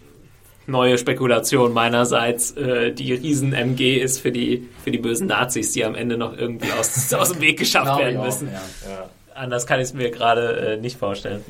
neue 0.69 0.97
Spekulation 0.97 1.73
meinerseits. 1.73 2.53
Äh, 2.53 2.93
die 2.93 3.15
Riesen-MG 3.15 3.99
ist 3.99 4.21
für 4.21 4.31
die, 4.31 4.69
für 4.85 4.93
die 4.93 4.99
bösen 4.99 5.27
Nazis, 5.27 5.73
die 5.73 5.85
am 5.85 5.97
Ende 5.97 6.17
noch 6.17 6.39
irgendwie 6.39 6.71
aus, 6.71 7.13
aus 7.15 7.33
dem 7.33 7.41
Weg 7.41 7.59
geschafft 7.59 7.99
werden 7.99 8.19
auch, 8.19 8.27
müssen. 8.27 8.49
ja. 8.53 9.09
Anders 9.35 9.67
kann 9.67 9.81
ich 9.81 9.87
es 9.87 9.93
mir 9.93 10.13
gerade 10.13 10.75
äh, 10.75 10.77
nicht 10.77 10.99
vorstellen. 11.01 11.45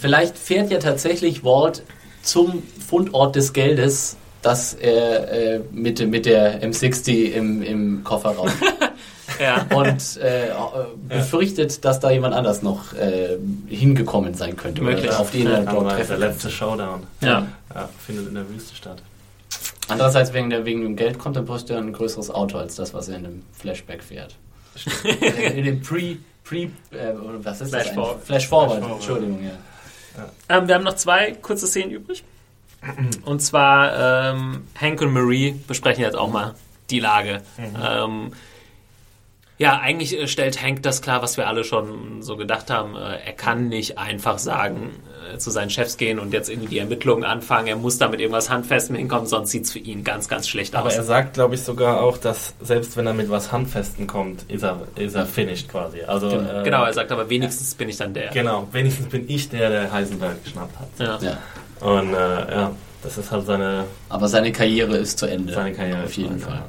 Vielleicht 0.00 0.38
fährt 0.38 0.70
ja 0.70 0.78
tatsächlich 0.78 1.44
Walt 1.44 1.82
zum 2.24 2.62
Fundort 2.86 3.36
des 3.36 3.52
Geldes, 3.52 4.16
das 4.42 4.74
er 4.74 5.30
äh, 5.32 5.60
mit, 5.72 6.06
mit 6.08 6.26
der 6.26 6.62
M60 6.62 7.32
im, 7.32 7.62
im 7.62 8.04
Kofferraum 8.04 8.50
Ja. 9.40 9.66
und 9.74 10.16
äh, 10.18 10.50
befürchtet, 11.08 11.84
dass 11.84 11.98
da 11.98 12.10
jemand 12.10 12.34
anders 12.34 12.62
noch 12.62 12.92
äh, 12.92 13.36
hingekommen 13.68 14.34
sein 14.34 14.56
könnte. 14.56 14.82
Möglich. 14.82 15.06
Oder 15.06 15.20
auf 15.20 15.30
den 15.30 15.46
er 15.48 15.60
Aber 15.66 15.72
dort 15.72 15.90
der 15.90 15.96
treffen 15.96 16.20
letzte 16.20 16.42
könnte. 16.42 16.56
Showdown. 16.56 17.02
Ja. 17.20 17.46
Ja, 17.74 17.88
findet 18.06 18.28
in 18.28 18.34
der 18.34 18.48
Wüste 18.48 18.76
statt. 18.76 19.02
Andererseits 19.88 20.32
wegen, 20.34 20.50
der, 20.50 20.64
wegen 20.64 20.82
dem 20.82 20.94
Geld 20.94 21.18
kommt, 21.18 21.36
dann 21.36 21.46
bräuchte 21.46 21.72
er 21.72 21.80
ein 21.80 21.92
größeres 21.92 22.30
Auto 22.30 22.58
als 22.58 22.76
das, 22.76 22.94
was 22.94 23.08
er 23.08 23.16
in 23.16 23.24
dem 23.24 23.42
Flashback 23.58 24.02
fährt. 24.04 24.36
in 25.54 25.64
dem 25.64 25.80
Pre... 25.82 26.16
Pre 26.44 26.58
äh, 26.92 27.12
oder 27.16 27.42
was 27.42 27.62
ist 27.62 27.70
Flash 27.70 27.86
das? 27.86 27.94
forward. 27.94 28.22
Flash 28.24 28.48
Forward, 28.48 28.70
Flash 28.72 28.80
forward. 28.82 28.96
Entschuldigung, 29.00 29.42
ja. 29.42 29.50
Ähm, 30.48 30.68
wir 30.68 30.74
haben 30.74 30.84
noch 30.84 30.96
zwei 30.96 31.32
kurze 31.32 31.66
Szenen 31.66 31.90
übrig. 31.90 32.24
Und 33.24 33.40
zwar 33.40 34.34
ähm, 34.34 34.68
Hank 34.78 35.00
und 35.00 35.12
Marie 35.12 35.52
besprechen 35.66 36.02
jetzt 36.02 36.16
auch 36.16 36.30
mal 36.30 36.54
die 36.90 37.00
Lage. 37.00 37.40
Ähm, 37.58 38.32
ja, 39.58 39.78
eigentlich 39.78 40.18
äh, 40.18 40.26
stellt 40.28 40.62
Hank 40.62 40.82
das 40.82 41.00
klar, 41.02 41.22
was 41.22 41.36
wir 41.36 41.46
alle 41.48 41.64
schon 41.64 42.22
so 42.22 42.36
gedacht 42.36 42.70
haben. 42.70 42.96
Äh, 42.96 43.18
er 43.26 43.32
kann 43.32 43.68
nicht 43.68 43.98
einfach 43.98 44.38
sagen, 44.38 44.90
äh, 45.32 45.38
zu 45.38 45.50
seinen 45.50 45.70
Chefs 45.70 45.96
gehen 45.96 46.18
und 46.18 46.32
jetzt 46.32 46.50
irgendwie 46.50 46.68
die 46.68 46.78
Ermittlungen 46.78 47.24
anfangen. 47.24 47.68
Er 47.68 47.76
muss 47.76 47.98
da 47.98 48.08
mit 48.08 48.20
irgendwas 48.20 48.50
Handfestem 48.50 48.96
hinkommen, 48.96 49.26
sonst 49.26 49.50
sieht 49.50 49.64
es 49.64 49.72
für 49.72 49.78
ihn 49.78 50.02
ganz, 50.04 50.28
ganz 50.28 50.48
schlecht 50.48 50.74
Aber 50.74 50.88
aus. 50.88 50.96
er 50.96 51.04
sagt, 51.04 51.34
glaube 51.34 51.54
ich, 51.54 51.62
sogar 51.62 52.00
auch, 52.02 52.18
dass 52.18 52.54
selbst 52.60 52.96
wenn 52.96 53.06
er 53.06 53.14
mit 53.14 53.30
was 53.30 53.52
Handfesten 53.52 54.06
kommt, 54.06 54.42
ist 54.50 54.62
er, 54.64 54.80
ist 54.96 55.14
er 55.14 55.26
finished 55.26 55.68
quasi. 55.68 56.02
Also, 56.02 56.28
Genau. 56.30 56.60
äh, 56.60 56.64
genau, 56.64 56.84
er 56.84 56.92
sagt 56.92 57.12
aber 57.12 57.30
wenigstens 57.30 57.74
bin 57.74 57.88
ich 57.88 57.96
dann 57.96 58.12
der. 58.12 58.30
Genau, 58.30 58.66
wenigstens 58.72 59.08
bin 59.08 59.24
ich 59.28 59.48
der, 59.50 59.70
der 59.70 59.92
Heisenberg 59.92 60.42
geschnappt 60.42 60.78
hat. 60.80 60.88
Ja. 60.98 61.18
ja. 61.20 61.38
Und 61.86 62.12
äh, 62.14 62.16
ja, 62.16 62.70
das 63.02 63.18
ist 63.18 63.30
halt 63.30 63.46
seine, 63.46 63.84
Aber 64.08 64.26
seine 64.28 64.50
Karriere 64.52 64.96
ist 64.96 65.18
zu 65.18 65.26
Ende. 65.26 65.52
seine 65.52 65.72
Karriere. 65.74 66.04
Auf 66.04 66.14
jeden 66.16 66.38
Fall. 66.38 66.62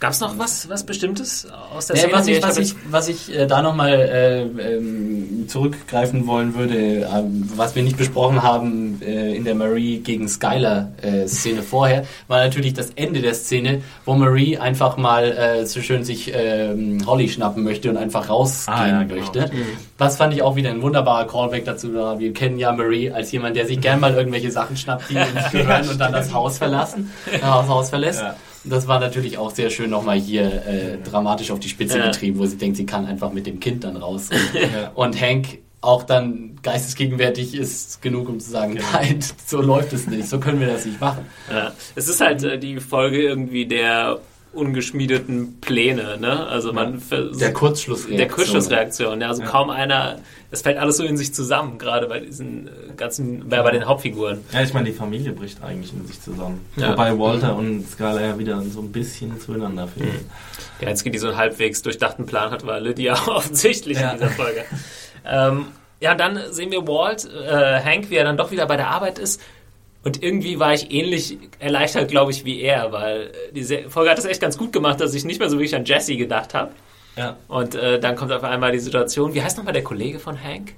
Gab 0.00 0.10
es 0.12 0.20
noch 0.20 0.36
was, 0.38 0.68
was 0.68 0.84
Bestimmtes 0.84 1.46
aus 1.74 1.86
der 1.86 1.96
Nee, 1.96 2.02
Szene? 2.02 2.12
was, 2.14 2.26
ich, 2.28 2.36
hab 2.42 2.48
was, 2.50 2.58
ich, 2.58 2.74
was 2.90 3.08
ich 3.08 3.34
äh, 3.34 3.46
da 3.46 3.62
nochmal 3.62 3.92
äh, 3.94 4.42
ähm, 4.76 5.44
zurückgreifen 5.48 6.26
wollen 6.26 6.54
würde, 6.54 6.76
ähm, 7.10 7.48
was 7.56 7.74
wir 7.74 7.82
nicht 7.82 7.96
besprochen 7.96 8.42
haben 8.42 9.00
äh, 9.02 9.34
in 9.34 9.44
der 9.44 9.54
Marie 9.54 9.98
gegen 10.00 10.28
Skylar 10.28 10.90
äh, 11.00 11.26
Szene 11.26 11.62
vorher, 11.62 12.04
war 12.28 12.44
natürlich 12.44 12.74
das 12.74 12.90
Ende 12.96 13.20
der 13.22 13.34
Szene, 13.34 13.82
wo 14.04 14.14
Marie 14.14 14.58
einfach 14.58 14.96
mal 14.98 15.24
äh, 15.32 15.64
so 15.66 15.80
schön 15.80 16.04
sich 16.04 16.30
ähm, 16.34 16.98
Holly 17.06 17.28
schnappen 17.28 17.62
möchte 17.64 17.88
und 17.88 17.96
einfach 17.96 18.28
rausgehen 18.28 18.76
Ah, 18.78 18.88
ja, 18.88 19.02
genau. 19.04 19.14
möchte. 19.20 19.50
Das 19.96 20.16
fand 20.16 20.34
ich 20.34 20.42
auch 20.42 20.56
wieder 20.56 20.70
ein 20.70 20.82
wunderbarer 20.82 21.26
Callback 21.26 21.64
dazu. 21.64 21.88
da 21.92 22.18
Wir 22.18 22.32
kennen 22.34 22.58
ja 22.58 22.72
Marie 22.72 23.10
als 23.10 23.32
jemand, 23.32 23.56
der 23.56 23.66
sich 23.66 23.80
gern 23.80 24.00
mal 24.00 24.12
irgendwelche 24.14 24.50
Sachen 24.50 24.76
schnappt, 24.76 25.08
die 25.08 25.14
ihm 25.14 25.34
nicht 25.34 25.50
gehören 25.52 25.88
und 25.90 25.98
dann 25.98 26.12
das 26.12 26.32
Haus 26.34 26.58
verlassen, 26.58 27.10
das 27.30 27.42
Haus 27.68 27.88
verlässt. 27.90 28.20
Ja. 28.20 28.34
Das 28.64 28.88
war 28.88 28.98
natürlich 28.98 29.36
auch 29.38 29.50
sehr 29.50 29.70
schön 29.70 29.90
nochmal 29.90 30.18
hier 30.18 30.44
äh, 30.66 30.98
dramatisch 31.04 31.50
auf 31.50 31.60
die 31.60 31.68
Spitze 31.68 31.98
Ja. 31.98 32.06
getrieben, 32.06 32.38
wo 32.38 32.46
sie 32.46 32.56
denkt, 32.56 32.76
sie 32.76 32.86
kann 32.86 33.06
einfach 33.06 33.32
mit 33.32 33.46
dem 33.46 33.60
Kind 33.60 33.84
dann 33.84 33.96
raus. 33.96 34.30
Und, 34.54 34.60
Ja. 34.60 34.90
und 34.94 35.20
Hank 35.20 35.58
auch 35.82 36.02
dann 36.04 36.56
geistesgegenwärtig 36.62 37.54
ist 37.54 38.00
genug, 38.00 38.28
um 38.30 38.40
zu 38.40 38.50
sagen, 38.50 38.78
nein, 38.94 39.18
so 39.46 39.60
läuft 39.60 39.92
es 39.92 40.06
nicht, 40.06 40.26
so 40.28 40.40
können 40.40 40.58
wir 40.60 40.68
das 40.68 40.86
nicht 40.86 40.98
machen. 40.98 41.26
Ja. 41.52 41.72
Es 41.94 42.08
ist 42.08 42.22
halt 42.22 42.42
äh, 42.42 42.58
die 42.58 42.80
Folge 42.80 43.20
irgendwie 43.20 43.66
der 43.66 44.18
ungeschmiedeten 44.54 45.60
Pläne, 45.60 46.16
ne? 46.18 46.46
Also 46.46 46.72
man 46.72 47.02
Der 47.10 47.52
Kurzschlussreaktion. 47.52 48.16
der 48.18 48.28
Kurzschlussreaktion. 48.28 49.20
Ja, 49.20 49.28
also 49.28 49.42
kaum 49.42 49.70
einer, 49.70 50.16
es 50.50 50.62
fällt 50.62 50.78
alles 50.78 50.96
so 50.96 51.04
in 51.04 51.16
sich 51.16 51.34
zusammen, 51.34 51.78
gerade 51.78 52.06
bei 52.06 52.20
diesen 52.20 52.68
äh, 52.68 52.70
ganzen, 52.96 53.48
bei, 53.48 53.60
bei 53.62 53.70
den 53.70 53.84
Hauptfiguren. 53.86 54.40
Ja, 54.52 54.62
ich 54.62 54.72
meine, 54.72 54.86
die 54.90 54.96
Familie 54.96 55.32
bricht 55.32 55.62
eigentlich 55.62 55.92
in 55.92 56.06
sich 56.06 56.20
zusammen. 56.20 56.64
Ja. 56.76 56.92
Wobei 56.92 57.18
Walter 57.18 57.56
und 57.56 57.86
Skylar 57.88 58.20
ja 58.20 58.38
wieder 58.38 58.62
so 58.62 58.80
ein 58.80 58.92
bisschen 58.92 59.38
zueinander 59.40 59.88
finden. 59.88 60.30
Die 60.80 60.86
einzige, 60.86 61.10
die 61.10 61.18
so 61.18 61.28
einen 61.28 61.36
halbwegs 61.36 61.82
durchdachten 61.82 62.26
Plan 62.26 62.50
hat, 62.50 62.66
war 62.66 62.80
Lydia 62.80 63.14
offensichtlich 63.28 63.98
Ja. 64.00 64.10
in 64.12 64.18
dieser 64.18 64.30
Folge. 64.30 64.64
ähm, 65.26 65.66
ja, 66.00 66.14
dann 66.14 66.38
sehen 66.50 66.70
wir 66.70 66.86
Walt, 66.86 67.24
äh, 67.24 67.80
Hank, 67.82 68.10
wie 68.10 68.16
er 68.16 68.24
dann 68.24 68.36
doch 68.36 68.50
wieder 68.50 68.66
bei 68.66 68.76
der 68.76 68.88
Arbeit 68.88 69.18
ist. 69.18 69.40
Und 70.04 70.22
irgendwie 70.22 70.58
war 70.60 70.74
ich 70.74 70.92
ähnlich 70.92 71.38
erleichtert, 71.58 72.10
glaube 72.10 72.30
ich, 72.30 72.44
wie 72.44 72.60
er, 72.60 72.92
weil 72.92 73.22
äh, 73.22 73.52
diese 73.52 73.88
Folge 73.88 74.10
hat 74.10 74.18
es 74.18 74.26
echt 74.26 74.40
ganz 74.40 74.58
gut 74.58 74.72
gemacht, 74.72 75.00
dass 75.00 75.14
ich 75.14 75.24
nicht 75.24 75.40
mehr 75.40 75.48
so 75.48 75.56
wirklich 75.56 75.74
an 75.74 75.84
Jesse 75.84 76.16
gedacht 76.16 76.52
habe. 76.54 76.72
Ja. 77.16 77.36
Und 77.48 77.74
äh, 77.74 77.98
dann 77.98 78.16
kommt 78.16 78.32
auf 78.32 78.44
einmal 78.44 78.72
die 78.72 78.80
Situation, 78.80 79.34
wie 79.34 79.42
heißt 79.42 79.56
nochmal 79.56 79.72
der 79.72 79.84
Kollege 79.84 80.18
von 80.18 80.42
Hank? 80.42 80.74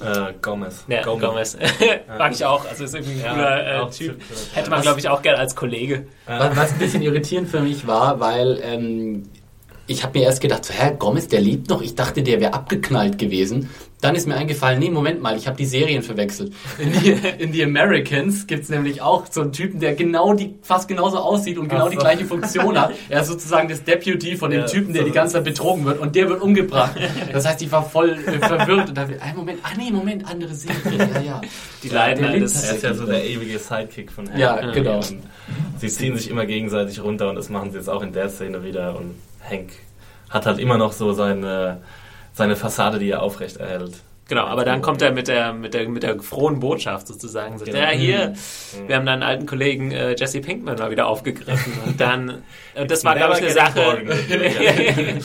Äh, 0.00 0.32
Gomez. 0.40 0.84
Ja, 0.88 1.02
Gomez. 1.02 1.56
Mag 2.18 2.32
ich 2.32 2.44
auch. 2.44 2.64
Also 2.68 2.84
ist 2.84 2.94
irgendwie 2.94 3.14
ein 3.14 3.24
Ja, 3.24 3.32
cooler 3.32 3.86
äh, 3.86 3.90
Typ. 3.90 4.20
Hätte 4.54 4.70
man, 4.70 4.82
glaube 4.82 5.00
ich, 5.00 5.08
auch 5.08 5.22
gerne 5.22 5.38
als 5.38 5.54
Kollege. 5.54 6.06
Was, 6.26 6.56
was 6.56 6.72
ein 6.72 6.78
bisschen 6.78 7.02
irritierend 7.02 7.48
für 7.48 7.60
mich 7.60 7.86
war, 7.86 8.18
weil 8.20 8.60
ähm, 8.64 9.24
ich 9.86 10.02
habe 10.02 10.18
mir 10.18 10.24
erst 10.24 10.40
gedacht, 10.40 10.64
so, 10.64 10.72
Herr 10.72 10.92
Gomez, 10.92 11.28
der 11.28 11.40
lebt 11.40 11.68
noch. 11.68 11.82
Ich 11.82 11.94
dachte, 11.94 12.22
der 12.22 12.40
wäre 12.40 12.54
abgeknallt 12.54 13.18
gewesen. 13.18 13.70
Dann 14.02 14.14
ist 14.14 14.26
mir 14.26 14.34
eingefallen, 14.34 14.78
nee, 14.80 14.90
Moment 14.90 15.22
mal, 15.22 15.36
ich 15.36 15.46
habe 15.46 15.56
die 15.56 15.64
Serien 15.64 16.02
verwechselt. 16.02 16.52
In 16.78 16.92
die, 16.92 17.10
in 17.38 17.52
die 17.52 17.62
Americans 17.64 18.46
gibt's 18.46 18.68
nämlich 18.68 19.00
auch 19.00 19.24
so 19.30 19.40
einen 19.42 19.52
Typen, 19.52 19.80
der 19.80 19.94
genau 19.94 20.34
die, 20.34 20.56
fast 20.60 20.88
genauso 20.88 21.18
aussieht 21.18 21.56
und 21.56 21.68
genau 21.68 21.84
Ach 21.86 21.90
die 21.90 21.94
so. 21.96 22.00
gleiche 22.02 22.24
Funktion 22.26 22.78
hat. 22.80 22.92
Er 23.08 23.22
ist 23.22 23.28
sozusagen 23.28 23.68
das 23.68 23.84
Deputy 23.84 24.36
von 24.36 24.50
dem 24.50 24.60
Ja, 24.62 24.66
Typen, 24.66 24.92
der 24.92 25.02
so- 25.02 25.08
die 25.08 25.14
ganze 25.14 25.34
Zeit 25.34 25.44
betrogen 25.44 25.84
wird 25.84 26.00
und 26.00 26.14
der 26.16 26.28
wird 26.28 26.42
umgebracht. 26.42 26.96
Das 27.32 27.46
heißt, 27.46 27.62
ich 27.62 27.70
war 27.72 27.88
voll 27.88 28.10
äh, 28.10 28.38
verwirrt 28.40 28.88
und 28.88 28.98
dachte, 28.98 29.22
ein 29.22 29.36
Moment, 29.36 29.60
ah 29.62 29.68
nee, 29.78 29.90
Moment, 29.90 30.28
andere 30.28 30.54
Serie. 30.54 30.76
Ja, 31.14 31.20
ja. 31.20 31.40
Die 31.82 31.88
Ja, 31.88 31.94
leiden 31.94 32.24
alles. 32.24 32.64
Er 32.64 32.74
ist 32.74 32.82
ja 32.82 32.94
so 32.94 33.06
der 33.06 33.24
ewige 33.24 33.58
Sidekick 33.58 34.10
von 34.10 34.28
Hank. 34.28 34.38
Ja, 34.38 34.56
genau. 34.72 34.96
Und 34.96 35.22
sie 35.78 35.88
ziehen 35.88 36.16
sich 36.16 36.28
immer 36.28 36.44
gegenseitig 36.44 37.00
runter 37.02 37.28
und 37.30 37.36
das 37.36 37.48
machen 37.50 37.70
sie 37.70 37.76
jetzt 37.78 37.88
auch 37.88 38.02
in 38.02 38.12
der 38.12 38.28
Szene 38.28 38.64
wieder. 38.64 38.96
Und 38.98 39.14
Hank 39.48 39.70
hat 40.28 40.44
halt 40.46 40.58
immer 40.58 40.76
noch 40.76 40.92
so 40.92 41.12
seine, 41.12 41.82
seine 42.32 42.56
Fassade, 42.56 42.98
die 42.98 43.10
er 43.10 43.22
aufrecht 43.22 43.56
erhält. 43.58 43.94
Genau, 44.28 44.44
aber 44.46 44.64
dann 44.64 44.80
kommt 44.80 45.02
er 45.02 45.10
mit 45.12 45.28
der, 45.28 45.52
mit 45.52 45.74
der, 45.74 45.88
mit 45.88 46.04
der 46.04 46.18
frohen 46.22 46.58
Botschaft 46.60 47.06
sozusagen. 47.08 47.58
Sagt, 47.58 47.70
Genau. 47.70 47.82
ja, 47.84 47.90
hier, 47.90 48.32
wir 48.86 48.96
haben 48.96 49.04
deinen 49.04 49.22
alten 49.22 49.44
Kollegen 49.46 49.90
äh, 49.90 50.14
Jesse 50.16 50.40
Pinkman 50.40 50.78
mal 50.78 50.90
wieder 50.90 51.06
aufgegriffen. 51.06 51.72
Und 51.84 52.00
dann, 52.00 52.42
und 52.74 52.90
das 52.90 53.04
war, 53.04 53.14
glaube 53.16 53.34
ich, 53.34 53.40
eine 53.42 53.50
Sache, 53.50 53.80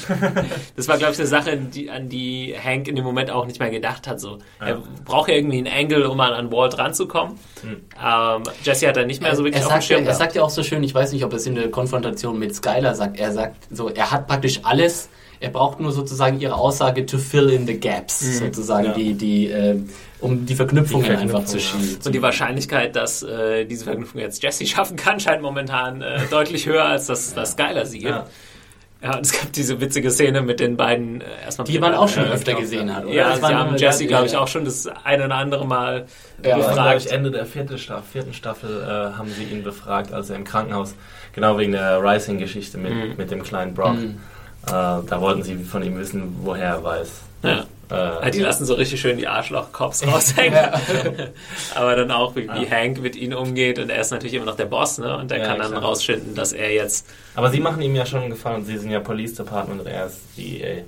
das 0.75 0.87
war, 0.87 0.97
glaube 0.97 1.13
ich, 1.13 1.19
eine 1.19 1.27
Sache, 1.27 1.57
die, 1.57 1.89
an 1.89 2.09
die 2.09 2.55
Hank 2.61 2.87
in 2.87 2.95
dem 2.95 3.05
Moment 3.05 3.29
auch 3.31 3.45
nicht 3.45 3.59
mehr 3.59 3.69
gedacht 3.69 4.07
hat. 4.07 4.19
So, 4.19 4.39
Er 4.59 4.81
braucht 5.05 5.29
ja 5.29 5.35
irgendwie 5.35 5.59
einen 5.59 5.67
Angle, 5.67 6.09
um 6.09 6.17
mal 6.17 6.33
an 6.33 6.51
Walt 6.51 6.77
ranzukommen. 6.77 7.37
Ähm, 7.63 8.43
Jesse 8.63 8.87
hat 8.87 8.97
da 8.97 9.05
nicht 9.05 9.21
mehr 9.21 9.35
so 9.35 9.43
wirklich 9.43 9.61
er 9.61 9.67
auf 9.67 9.73
dem 9.73 9.79
sagt, 9.81 9.89
ja, 9.89 9.97
Schirm. 9.97 10.07
er 10.07 10.13
sagt 10.15 10.35
ja 10.35 10.41
auch 10.43 10.49
so 10.49 10.63
schön, 10.63 10.83
ich 10.83 10.93
weiß 10.93 11.11
nicht, 11.13 11.23
ob 11.23 11.33
es 11.33 11.45
in 11.45 11.55
der 11.55 11.69
Konfrontation 11.71 12.37
mit 12.37 12.55
Skylar 12.55 12.95
sagt, 12.95 13.19
er 13.19 13.31
sagt 13.31 13.55
so, 13.71 13.89
er 13.89 14.11
hat 14.11 14.27
praktisch 14.27 14.59
alles, 14.63 15.09
er 15.39 15.49
braucht 15.49 15.79
nur 15.79 15.91
sozusagen 15.91 16.39
ihre 16.39 16.55
Aussage 16.55 17.05
to 17.05 17.17
fill 17.17 17.49
in 17.49 17.67
the 17.67 17.79
gaps, 17.79 18.19
sozusagen, 18.39 18.87
Ja. 18.87 18.93
die, 18.93 19.13
die, 19.13 19.47
äh, 19.51 19.75
um 20.19 20.45
die 20.45 20.55
Verknüpfungen 20.55 21.03
Die 21.03 21.09
Verknüpfung, 21.11 21.37
einfach 21.39 21.49
zu 21.51 21.59
schieben. 21.59 21.97
Und 22.05 22.13
die 22.15 22.21
Wahrscheinlichkeit, 22.21 22.95
dass 22.95 23.21
äh, 23.23 23.65
diese 23.65 23.85
Verknüpfung 23.85 24.19
jetzt 24.21 24.41
Jesse 24.41 24.65
schaffen 24.65 24.95
kann, 24.97 25.19
scheint 25.19 25.41
momentan 25.41 26.01
äh, 26.01 26.21
deutlich 26.31 26.65
höher, 26.65 26.85
als 26.85 27.05
dass 27.07 27.33
das 27.33 27.51
Skylar 27.51 27.85
sie 27.85 27.99
gibt. 27.99 28.11
Ja. 28.11 28.25
Ja, 28.99 29.15
und 29.15 29.27
es 29.27 29.31
gab 29.31 29.53
diese 29.53 29.79
witzige 29.79 30.09
Szene 30.09 30.41
mit 30.41 30.59
den 30.59 30.75
beiden 30.75 31.21
äh, 31.21 31.25
erstmal. 31.45 31.67
Die 31.67 31.77
man 31.77 31.93
auch 31.93 32.09
schon 32.09 32.23
Ja, 32.25 32.31
öfter 32.31 32.55
gesehen 32.55 32.95
hat, 32.95 33.05
oder? 33.05 33.13
Ja, 33.13 33.29
Das 33.29 33.37
sie 33.41 33.45
haben 33.53 33.69
immer- 33.69 33.77
Jesse, 33.77 34.07
glaube 34.07 34.25
ich, 34.25 34.35
auch 34.35 34.47
schon 34.47 34.65
das 34.65 34.87
eine 35.03 35.25
oder 35.25 35.35
andere 35.35 35.67
Mal 35.67 36.07
Ja, 36.43 36.57
Das 36.57 36.65
war, 36.65 36.73
glaube 36.73 36.89
ich, 36.97 37.03
befragt. 37.03 37.11
Ende 37.11 37.29
der 37.29 37.45
vierten 37.45 37.77
Staffel, 37.77 38.03
vierten 38.11 38.33
Staffel 38.33 38.81
äh, 38.81 39.15
haben 39.15 39.29
sie 39.29 39.43
ihn 39.43 39.61
befragt, 39.61 40.13
als 40.13 40.31
er 40.31 40.35
im 40.37 40.45
Krankenhaus, 40.45 40.95
genau 41.33 41.59
wegen 41.59 41.73
der 41.73 42.01
Rising-Geschichte 42.01 42.79
mit, 42.79 42.91
Mhm. 42.91 43.13
mit 43.17 43.29
dem 43.29 43.43
kleinen 43.43 43.75
Brock. 43.75 43.97
Äh, 43.97 44.15
da 44.67 45.21
wollten 45.21 45.43
sie 45.43 45.55
von 45.63 45.81
ihm 45.83 45.97
wissen, 45.97 46.35
woher 46.43 46.65
er 46.75 46.83
weiß, 46.83 47.09
Ja. 47.43 47.65
Ja, 47.89 48.29
die 48.29 48.39
lassen 48.41 48.65
so 48.65 48.73
richtig 48.73 48.99
schön 48.99 49.17
die 49.17 49.29
Arschloch-Cops 49.29 50.05
raushängen. 50.11 50.59
Aber 51.73 51.95
dann 51.95 52.11
auch, 52.11 52.35
wie, 52.35 52.43
wie 52.49 52.69
Hank 52.69 53.01
mit 53.01 53.15
ihnen 53.15 53.33
umgeht. 53.33 53.79
Und 53.79 53.89
er 53.89 54.01
ist 54.01 54.11
natürlich 54.11 54.33
immer 54.33 54.45
noch 54.45 54.57
der 54.57 54.65
Boss, 54.65 54.97
ne? 54.97 55.15
Und 55.17 55.31
der 55.31 55.37
Ja, 55.37 55.45
kann 55.45 55.59
dann 55.59 55.69
klar. 55.71 55.83
rausschinden, 55.83 56.35
dass 56.35 56.51
er 56.51 56.73
jetzt. 56.73 57.07
Aber 57.35 57.49
sie 57.49 57.61
machen 57.61 57.81
ihm 57.81 57.95
ja 57.95 58.05
schon 58.05 58.19
einen 58.23 58.29
Gefallen. 58.31 58.65
Sie 58.65 58.77
sind 58.77 58.91
ja 58.91 58.99
Police 58.99 59.35
Department 59.35 59.79
und 59.79 59.87
er 59.87 60.07
ist 60.07 60.19
DEA. 60.37 60.83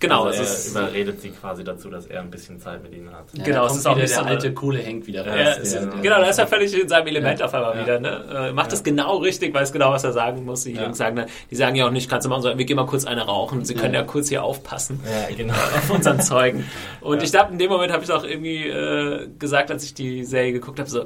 Genau, 0.00 0.24
also 0.24 0.42
es 0.42 0.48
er 0.48 0.54
ist. 0.54 0.70
überredet 0.70 1.20
sie 1.20 1.28
quasi 1.30 1.62
dazu, 1.62 1.90
dass 1.90 2.06
er 2.06 2.20
ein 2.22 2.30
bisschen 2.30 2.58
Zeit 2.58 2.82
mit 2.82 2.94
ihnen 2.94 3.12
hat. 3.12 3.26
Ja, 3.34 3.44
Genau, 3.44 3.66
es 3.66 3.76
ist 3.76 3.86
auch 3.86 3.92
wieder 3.96 4.02
nicht 4.04 4.14
der 4.16 4.22
so 4.24 4.28
alte 4.28 4.54
coole 4.54 4.82
Hank 4.84 5.06
wieder 5.06 5.26
Ja, 5.26 5.32
raus. 5.50 5.58
es 5.62 5.72
der- 5.72 5.80
ist, 5.82 5.92
der- 5.92 6.00
genau, 6.02 6.18
da 6.20 6.26
ist 6.26 6.38
er 6.38 6.46
völlig 6.46 6.80
in 6.80 6.88
seinem 6.88 7.06
Element 7.06 7.38
Ja. 7.38 7.44
auf 7.46 7.54
einmal 7.54 7.76
Ja. 7.76 7.82
wieder. 7.82 8.00
Ne? 8.00 8.24
Äh, 8.48 8.52
macht 8.52 8.72
das 8.72 8.82
genau 8.82 9.18
richtig, 9.18 9.52
weiß 9.54 9.72
genau, 9.72 9.90
was 9.92 10.02
er 10.04 10.12
sagen 10.12 10.44
muss. 10.46 10.64
Die 10.64 10.72
Ja. 10.72 10.84
Jungs 10.84 10.96
sagen, 10.98 11.16
dann- 11.16 11.26
die 11.50 11.54
sagen 11.54 11.76
ja 11.76 11.86
auch 11.86 11.90
nicht, 11.90 12.08
kannst 12.08 12.24
du 12.24 12.30
machen, 12.30 12.40
sondern 12.42 12.58
wir 12.58 12.64
gehen 12.64 12.76
mal 12.76 12.86
kurz 12.86 13.04
eine 13.04 13.22
rauchen. 13.26 13.64
Sie 13.66 13.74
können 13.74 13.92
ja, 13.94 14.00
Ja. 14.00 14.06
kurz 14.06 14.30
hier 14.30 14.42
aufpassen. 14.42 15.00
Ja, 15.04 15.34
genau. 15.36 15.52
auf 15.76 15.90
unseren 15.90 16.20
Zeugen. 16.20 16.64
Und 17.02 17.22
ich 17.22 17.30
glaube, 17.30 17.52
in 17.52 17.58
dem 17.58 17.68
Moment 17.70 17.92
habe 17.92 18.02
ich 18.02 18.10
auch 18.10 18.24
irgendwie 18.24 18.68
äh, 18.68 19.28
gesagt, 19.38 19.70
als 19.70 19.84
ich 19.84 19.92
die 19.92 20.24
Serie 20.24 20.52
geguckt 20.52 20.78
habe, 20.80 20.88
so, 20.88 21.04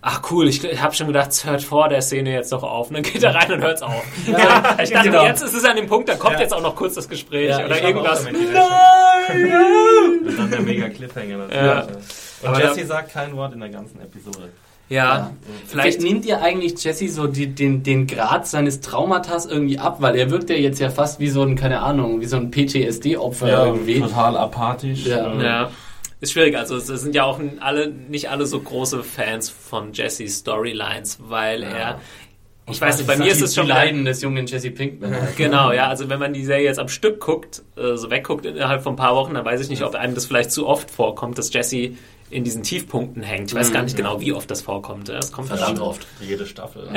ach 0.00 0.22
cool, 0.30 0.48
ich, 0.48 0.62
ich 0.64 0.80
habe 0.82 0.94
schon 0.94 1.06
gedacht, 1.08 1.30
es 1.30 1.44
hört 1.44 1.62
vor 1.62 1.88
der 1.88 2.02
Szene 2.02 2.32
jetzt 2.32 2.52
doch 2.52 2.62
auf. 2.62 2.88
Und 2.88 2.94
dann 2.94 3.02
geht 3.02 3.22
er 3.22 3.34
rein 3.34 3.52
und 3.52 3.62
hört 3.62 3.76
es 3.76 3.82
auf. 3.82 4.04
ich 4.26 4.90
dachte, 4.90 5.10
genau. 5.10 5.24
jetzt 5.24 5.42
ist 5.42 5.54
es 5.54 5.64
an 5.64 5.76
dem 5.76 5.86
Punkt, 5.86 6.08
da 6.08 6.14
kommt 6.14 6.34
Ja. 6.34 6.40
jetzt 6.40 6.54
auch 6.54 6.62
noch 6.62 6.74
kurz 6.76 6.94
das 6.94 7.08
Gespräch 7.08 7.50
Ja, 7.50 7.64
oder 7.64 7.82
irgendwas. 7.82 8.24
gerechnet. 8.24 8.56
Und 10.26 10.38
dann 10.38 10.50
der 10.50 10.60
mega 10.60 10.88
Cliffhanger 10.88 11.36
natürlich. 11.38 11.64
Ja. 11.64 11.86
Und 12.42 12.48
Aber 12.48 12.60
Jesse 12.62 12.86
sagt 12.86 13.12
kein 13.12 13.34
Wort 13.36 13.52
in 13.52 13.60
der 13.60 13.68
ganzen 13.70 14.00
Episode. 14.00 14.48
Ja, 14.90 15.32
vielleicht. 15.66 16.00
Nimmt 16.00 16.24
ihr 16.24 16.40
eigentlich 16.40 16.82
Jesse 16.82 17.08
so 17.08 17.26
die, 17.26 17.48
den, 17.54 17.82
den 17.82 18.06
Grad 18.06 18.46
seines 18.46 18.80
Traumatas 18.80 19.44
irgendwie 19.44 19.78
ab? 19.78 19.96
Weil 20.00 20.16
er 20.16 20.30
wirkt 20.30 20.48
ja 20.48 20.56
jetzt 20.56 20.78
ja 20.80 20.88
fast 20.88 21.20
wie 21.20 21.28
so 21.28 21.42
ein, 21.42 21.56
keine 21.56 21.80
Ahnung, 21.82 22.22
wie 22.22 22.26
so 22.26 22.38
ein 22.38 22.50
PTSD-Opfer 22.50 23.66
irgendwie. 23.66 24.00
total 24.00 24.36
apathisch. 24.38 25.04
Ja. 25.04 25.68
Ja. 26.18 26.22
Ist 26.22 26.32
schwierig, 26.32 26.56
also 26.56 26.76
es 26.76 26.86
sind 26.86 27.14
ja 27.14 27.24
auch 27.24 27.40
alle, 27.60 27.90
nicht 27.90 28.28
alle 28.28 28.46
so 28.46 28.60
große 28.60 29.04
Fans 29.04 29.50
von 29.50 29.92
Jessys 29.92 30.40
Storylines, 30.40 31.18
weil 31.22 31.62
er, 31.62 32.00
ich 32.68 32.80
weiß 32.80 32.98
nicht, 32.98 33.06
bei 33.06 33.16
mir 33.16 33.30
ist 33.30 33.40
es 33.40 33.52
die 33.52 33.60
schon 33.60 33.68
Leiden 33.68 34.04
des 34.04 34.20
jungen 34.20 34.46
Jesse 34.46 34.72
Pinkman. 34.72 35.14
Genau, 35.36 35.70
ja, 35.70 35.88
also 35.88 36.08
wenn 36.08 36.18
man 36.18 36.32
die 36.32 36.44
Serie 36.44 36.64
jetzt 36.64 36.80
am 36.80 36.88
Stück 36.88 37.20
guckt, 37.20 37.62
äh, 37.76 37.94
so 37.96 38.10
wegguckt 38.10 38.46
innerhalb 38.46 38.82
von 38.82 38.94
ein 38.94 38.96
paar 38.96 39.14
Wochen, 39.14 39.34
dann 39.34 39.44
weiß 39.44 39.60
ich 39.60 39.68
nicht, 39.68 39.82
ob 39.82 39.94
einem 39.94 40.16
das 40.16 40.26
vielleicht 40.26 40.50
zu 40.50 40.66
oft 40.66 40.90
vorkommt, 40.90 41.38
dass 41.38 41.52
Jesse 41.52 41.92
in 42.30 42.44
diesen 42.44 42.62
Tiefpunkten 42.62 43.22
hängt. 43.22 43.50
Ich 43.50 43.54
weiß 43.54 43.72
gar 43.72 43.82
nicht 43.82 43.96
genau, 43.96 44.20
wie 44.20 44.32
oft 44.32 44.50
das 44.50 44.60
vorkommt. 44.60 45.08
Es 45.08 45.32
kommt 45.32 45.48
Verdammt 45.48 45.80
oft. 45.80 46.06
Jede 46.20 46.46
Staffel. 46.46 46.88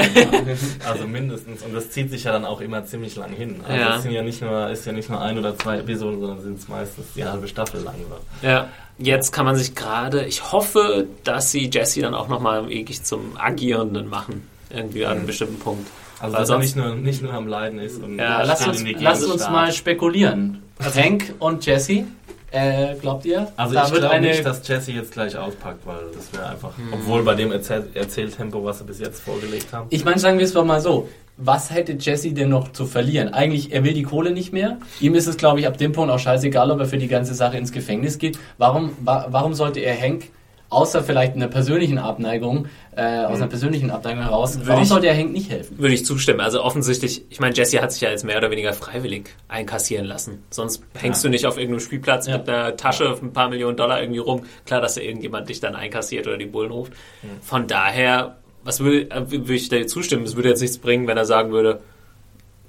also 0.87 1.07
mindestens. 1.07 1.61
Und 1.63 1.73
das 1.73 1.89
zieht 1.91 2.09
sich 2.09 2.25
ja 2.25 2.31
dann 2.31 2.45
auch 2.45 2.61
immer 2.61 2.85
ziemlich 2.85 3.15
lang 3.15 3.31
hin. 3.31 3.61
Also 3.67 3.79
Ja. 3.81 3.95
es 3.97 4.03
sind 4.03 4.11
ja 4.11 4.23
nicht 4.23 4.41
nur, 4.41 4.69
ist 4.69 4.85
ja 4.85 4.91
nicht 4.91 5.09
nur 5.09 5.21
ein 5.21 5.37
oder 5.37 5.57
zwei 5.57 5.77
Episoden, 5.77 6.19
sondern 6.19 6.41
sind 6.41 6.59
es 6.59 6.67
meistens 6.67 7.05
die 7.15 7.23
halbe 7.25 7.47
Staffel 7.47 7.81
lang. 7.81 7.95
Ja, 8.41 8.67
jetzt 8.97 9.31
kann 9.31 9.45
man 9.45 9.55
sich 9.55 9.73
gerade, 9.75 10.25
ich 10.25 10.51
hoffe, 10.51 11.07
dass 11.23 11.51
sie 11.51 11.69
Jesse 11.71 12.01
dann 12.01 12.13
auch 12.13 12.27
nochmal 12.27 12.67
wirklich 12.69 13.03
zum 13.03 13.37
Agierenden 13.37 14.09
machen. 14.09 14.47
Irgendwie 14.69 15.05
an 15.05 15.17
einem 15.17 15.25
bestimmten 15.27 15.59
Punkt. 15.59 15.87
Also 16.19 16.33
Weil 16.33 16.41
dass 16.41 16.49
er 16.49 16.57
nicht 16.59 16.75
nur, 16.75 16.95
nicht 16.95 17.21
nur 17.21 17.33
am 17.33 17.47
Leiden 17.47 17.79
ist. 17.79 18.01
Und 18.01 18.17
Ja, 18.19 18.43
lass 18.43 18.65
uns, 18.67 18.83
lass 18.99 19.23
uns 19.23 19.49
mal 19.49 19.71
spekulieren. 19.71 20.61
Hank 20.95 21.33
und 21.39 21.65
Jesse, 21.65 22.05
äh, 22.51 22.95
glaubt 22.95 23.25
ihr? 23.25 23.47
Also 23.57 23.73
da 23.73 23.85
ich 23.87 23.93
glaube 23.93 24.19
nicht, 24.21 24.45
dass 24.45 24.67
Jesse 24.67 24.91
jetzt 24.91 25.11
gleich 25.13 25.37
auspackt, 25.37 25.85
weil 25.85 25.99
das 26.13 26.31
wäre 26.33 26.49
einfach, 26.49 26.77
Hm. 26.77 26.93
obwohl 26.93 27.23
bei 27.23 27.35
dem 27.35 27.51
Erzähl 27.51 27.87
Erzähltempo, 27.93 28.63
was 28.63 28.79
sie 28.79 28.83
bis 28.83 28.99
jetzt 28.99 29.21
vorgelegt 29.21 29.71
haben. 29.73 29.87
Ich 29.89 30.03
meine, 30.05 30.19
sagen 30.19 30.37
wir 30.37 30.45
es 30.45 30.53
doch 30.53 30.65
mal 30.65 30.81
so. 30.81 31.07
Was 31.37 31.71
hätte 31.71 31.93
Jesse 31.93 32.33
denn 32.33 32.49
noch 32.49 32.71
zu 32.71 32.85
verlieren? 32.85 33.29
Eigentlich, 33.33 33.71
er 33.71 33.83
will 33.83 33.93
die 33.93 34.03
Kohle 34.03 34.31
nicht 34.31 34.53
mehr. 34.53 34.77
Ihm 34.99 35.15
ist 35.15 35.27
es, 35.27 35.37
glaube 35.37 35.59
ich, 35.59 35.65
ab 35.67 35.77
dem 35.77 35.91
Punkt 35.91 36.11
auch 36.11 36.19
scheißegal, 36.19 36.69
ob 36.69 36.79
er 36.79 36.85
für 36.85 36.97
die 36.99 37.07
ganze 37.07 37.33
Sache 37.33 37.57
ins 37.57 37.71
Gefängnis 37.71 38.19
geht. 38.19 38.37
Warum, 38.59 38.91
wa 38.99 39.25
warum 39.29 39.53
sollte 39.55 39.79
er 39.79 39.99
Hank, 39.99 40.25
außer 40.71 41.03
vielleicht 41.03 41.35
einer 41.35 41.47
persönlichen 41.47 41.97
Abneigung, 41.99 42.67
äh, 42.95 43.25
aus 43.25 43.37
einer 43.37 43.47
persönlichen 43.47 43.91
Abneigung 43.91 44.23
heraus, 44.23 44.57
warum 44.63 44.81
ich- 44.83 44.89
sollte 44.89 45.07
er 45.07 45.15
Hank 45.15 45.31
nicht 45.31 45.51
helfen? 45.51 45.77
Würde 45.77 45.93
ich 45.93 46.05
zustimmen. 46.05 46.39
Also 46.39 46.63
offensichtlich, 46.63 47.23
ich 47.29 47.39
meine, 47.39 47.53
Jesse 47.53 47.81
hat 47.81 47.91
sich 47.91 48.01
ja 48.01 48.09
jetzt 48.09 48.23
mehr 48.25 48.37
oder 48.37 48.49
weniger 48.51 48.73
freiwillig 48.73 49.29
einkassieren 49.47 50.05
lassen. 50.05 50.43
Sonst 50.49 50.81
hängst 50.97 51.23
du 51.23 51.29
nicht 51.29 51.45
auf 51.45 51.57
irgendeinem 51.57 51.81
Spielplatz 51.81 52.25
Ja. 52.27 52.37
mit 52.37 52.49
einer 52.49 52.75
Tasche 52.77 53.15
ein 53.21 53.33
paar 53.33 53.49
Millionen 53.49 53.77
Dollar 53.77 54.01
irgendwie 54.01 54.19
rum. 54.19 54.41
Klar, 54.65 54.81
dass 54.81 54.95
da 54.95 55.01
irgendjemand 55.01 55.49
dich 55.49 55.59
dann 55.59 55.75
einkassiert 55.75 56.25
oder 56.27 56.37
die 56.37 56.45
Bullen 56.47 56.71
ruft. 56.71 56.93
Von 57.41 57.67
daher, 57.67 58.37
was 58.63 58.79
würde, 58.79 59.11
äh, 59.11 59.29
würde 59.29 59.53
ich 59.53 59.69
dir 59.69 59.85
zustimmen? 59.87 60.23
Es 60.23 60.35
würde 60.35 60.49
jetzt 60.49 60.61
nichts 60.61 60.77
bringen, 60.77 61.05
wenn 61.07 61.17
er 61.17 61.25
sagen 61.25 61.51
würde, 61.51 61.81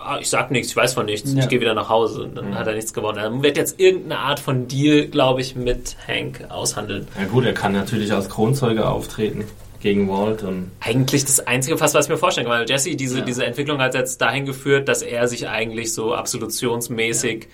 ah, 0.05 0.18
ich 0.20 0.28
sag 0.28 0.50
nichts, 0.50 0.68
ich 0.70 0.76
weiß 0.76 0.94
von 0.94 1.07
nichts, 1.07 1.32
Ja. 1.32 1.40
ich 1.42 1.48
gehe 1.48 1.61
wieder 1.61 1.74
nach 1.74 1.88
Hause. 1.88 2.22
Und 2.24 2.36
dann 2.36 2.55
hat 2.59 2.66
er 2.66 2.74
nichts 2.74 2.92
gewonnen. 2.92 3.18
Dann 3.18 3.42
wird 3.42 3.57
jetzt 3.57 3.78
irgendeine 3.80 4.18
Art 4.20 4.40
von 4.40 4.68
Deal, 4.68 5.07
glaube 5.07 5.40
ich, 5.40 5.57
mit 5.57 5.96
Hank 6.09 6.44
aushandeln. 6.50 7.07
Ja 7.18 7.26
gut, 7.26 7.44
er 7.44 7.55
kann 7.55 7.72
natürlich 7.72 8.12
als 8.12 8.28
Kronzeuge 8.28 8.88
auftreten 8.88 9.44
gegen 9.80 10.09
Walt 10.09 10.44
und 10.44 10.70
eigentlich 10.78 11.24
das 11.24 11.40
einzige 11.44 11.76
fast, 11.76 11.94
was 11.94 12.07
ich 12.07 12.11
mir 12.11 12.16
vorstellen 12.16 12.46
kann, 12.46 12.57
weil 12.61 12.68
Jesse 12.70 12.94
diese, 12.94 13.18
Ja. 13.18 13.24
diese 13.24 13.44
Entwicklung 13.44 13.80
hat 13.80 13.94
jetzt 13.96 14.20
dahin 14.20 14.46
geführt, 14.46 14.88
dass 14.88 15.03
er 15.03 15.26
sich 15.26 15.48
eigentlich 15.48 15.92
so 15.92 16.14
absolutionsmäßig, 16.14 17.48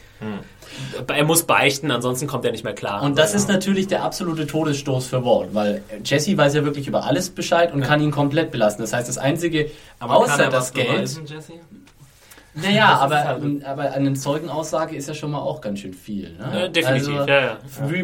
er 1.07 1.25
muss 1.25 1.45
beichten, 1.45 1.91
ansonsten 1.91 2.27
kommt 2.27 2.45
er 2.45 2.53
nicht 2.53 2.65
mehr 2.65 2.75
klar. 2.75 3.03
Und 3.03 3.17
das 3.19 3.35
ist 3.35 3.49
natürlich 3.49 3.87
der 3.87 4.03
absolute 4.05 4.47
Todesstoß 4.47 5.07
für 5.07 5.25
Walt, 5.25 5.55
weil 5.55 5.83
Jesse 6.05 6.37
weiß 6.37 6.55
ja 6.55 6.65
wirklich 6.67 6.87
über 6.87 7.05
alles 7.05 7.31
Bescheid 7.31 7.73
und 7.73 7.81
kann 7.81 8.03
ihn 8.03 8.11
komplett 8.11 8.51
belasten. 8.51 8.83
Das 8.83 8.93
heißt, 8.93 9.09
das 9.09 9.17
Einzige, 9.17 9.71
außer 9.99 10.51
das 10.51 10.75
Geld, 10.75 10.89
beweisen, 10.89 11.25
Jesse? 11.27 11.53
Naja, 12.63 12.97
aber, 12.99 13.25
halt- 13.25 13.65
aber 13.65 13.93
eine 13.93 14.15
Zeugenaussage 14.15 14.97
ist 14.97 15.09
ja 15.09 15.15
schon 15.15 15.31
mal 15.31 15.39
auch 15.41 15.61
ganz 15.61 15.81
schön 15.81 15.95
viel. 15.95 16.31
Ne? 16.39 16.51
Ja, 16.61 16.69
definitiv, 16.69 17.17
Also, 17.19 17.29
ja, 17.31 17.41
ja. 17.41 17.59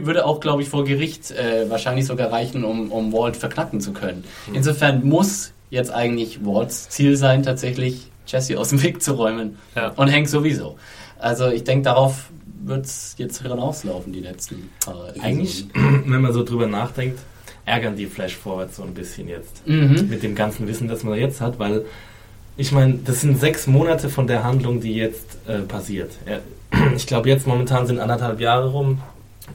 Würde 0.06 0.24
auch, 0.26 0.40
glaube 0.40 0.62
ich, 0.62 0.68
vor 0.68 0.84
Gericht 0.84 1.30
äh, 1.30 1.68
wahrscheinlich 1.70 2.06
sogar 2.06 2.30
reichen, 2.32 2.64
um, 2.64 2.90
um 2.92 3.12
Walt 3.12 3.36
verknacken 3.36 3.80
zu 3.80 3.92
können. 3.92 4.24
Insofern 4.52 5.04
muss 5.06 5.52
jetzt 5.70 5.90
eigentlich 5.92 6.44
Walts 6.44 6.88
Ziel 6.88 7.16
sein, 7.16 7.42
tatsächlich 7.42 8.10
Jesse 8.26 8.58
aus 8.58 8.70
dem 8.70 8.82
Weg 8.82 9.02
zu 9.02 9.12
räumen. 9.14 9.58
Ja. 9.74 9.88
Und 9.96 10.12
Hank 10.12 10.28
sowieso. 10.28 10.76
Also 11.18 11.48
ich 11.48 11.64
denke, 11.64 11.84
darauf 11.84 12.30
wird 12.64 12.86
es 12.86 13.14
jetzt 13.18 13.42
hinauslaufen, 13.42 14.12
die 14.12 14.20
letzten 14.20 14.70
paar 14.84 15.08
Eigentlich, 15.20 15.66
wenn 15.74 16.20
man 16.22 16.32
so 16.32 16.44
drüber 16.44 16.66
nachdenkt, 16.66 17.18
ärgern 17.66 17.96
die 17.96 18.06
Flash 18.06 18.36
Forwards 18.36 18.76
so 18.76 18.82
ein 18.82 18.94
bisschen 18.94 19.28
jetzt. 19.28 19.66
Mhm. 19.66 20.06
Mit 20.08 20.22
dem 20.22 20.34
ganzen 20.34 20.66
Wissen, 20.68 20.88
das 20.88 21.02
man 21.02 21.18
jetzt 21.18 21.40
hat, 21.40 21.58
weil 21.58 21.84
ich 22.56 22.72
meine, 22.72 22.94
das 23.04 23.20
sind 23.20 23.38
sechs 23.38 23.66
Monate 23.66 24.08
von 24.08 24.26
der 24.26 24.44
Handlung, 24.44 24.80
die 24.80 24.94
jetzt 24.94 25.38
äh, 25.46 25.60
passiert. 25.60 26.12
Er, 26.26 26.40
ich 26.96 27.06
glaube, 27.06 27.28
jetzt 27.28 27.46
momentan 27.46 27.86
sind 27.86 27.98
anderthalb 28.00 28.40
Jahre 28.40 28.68
rum 28.70 29.00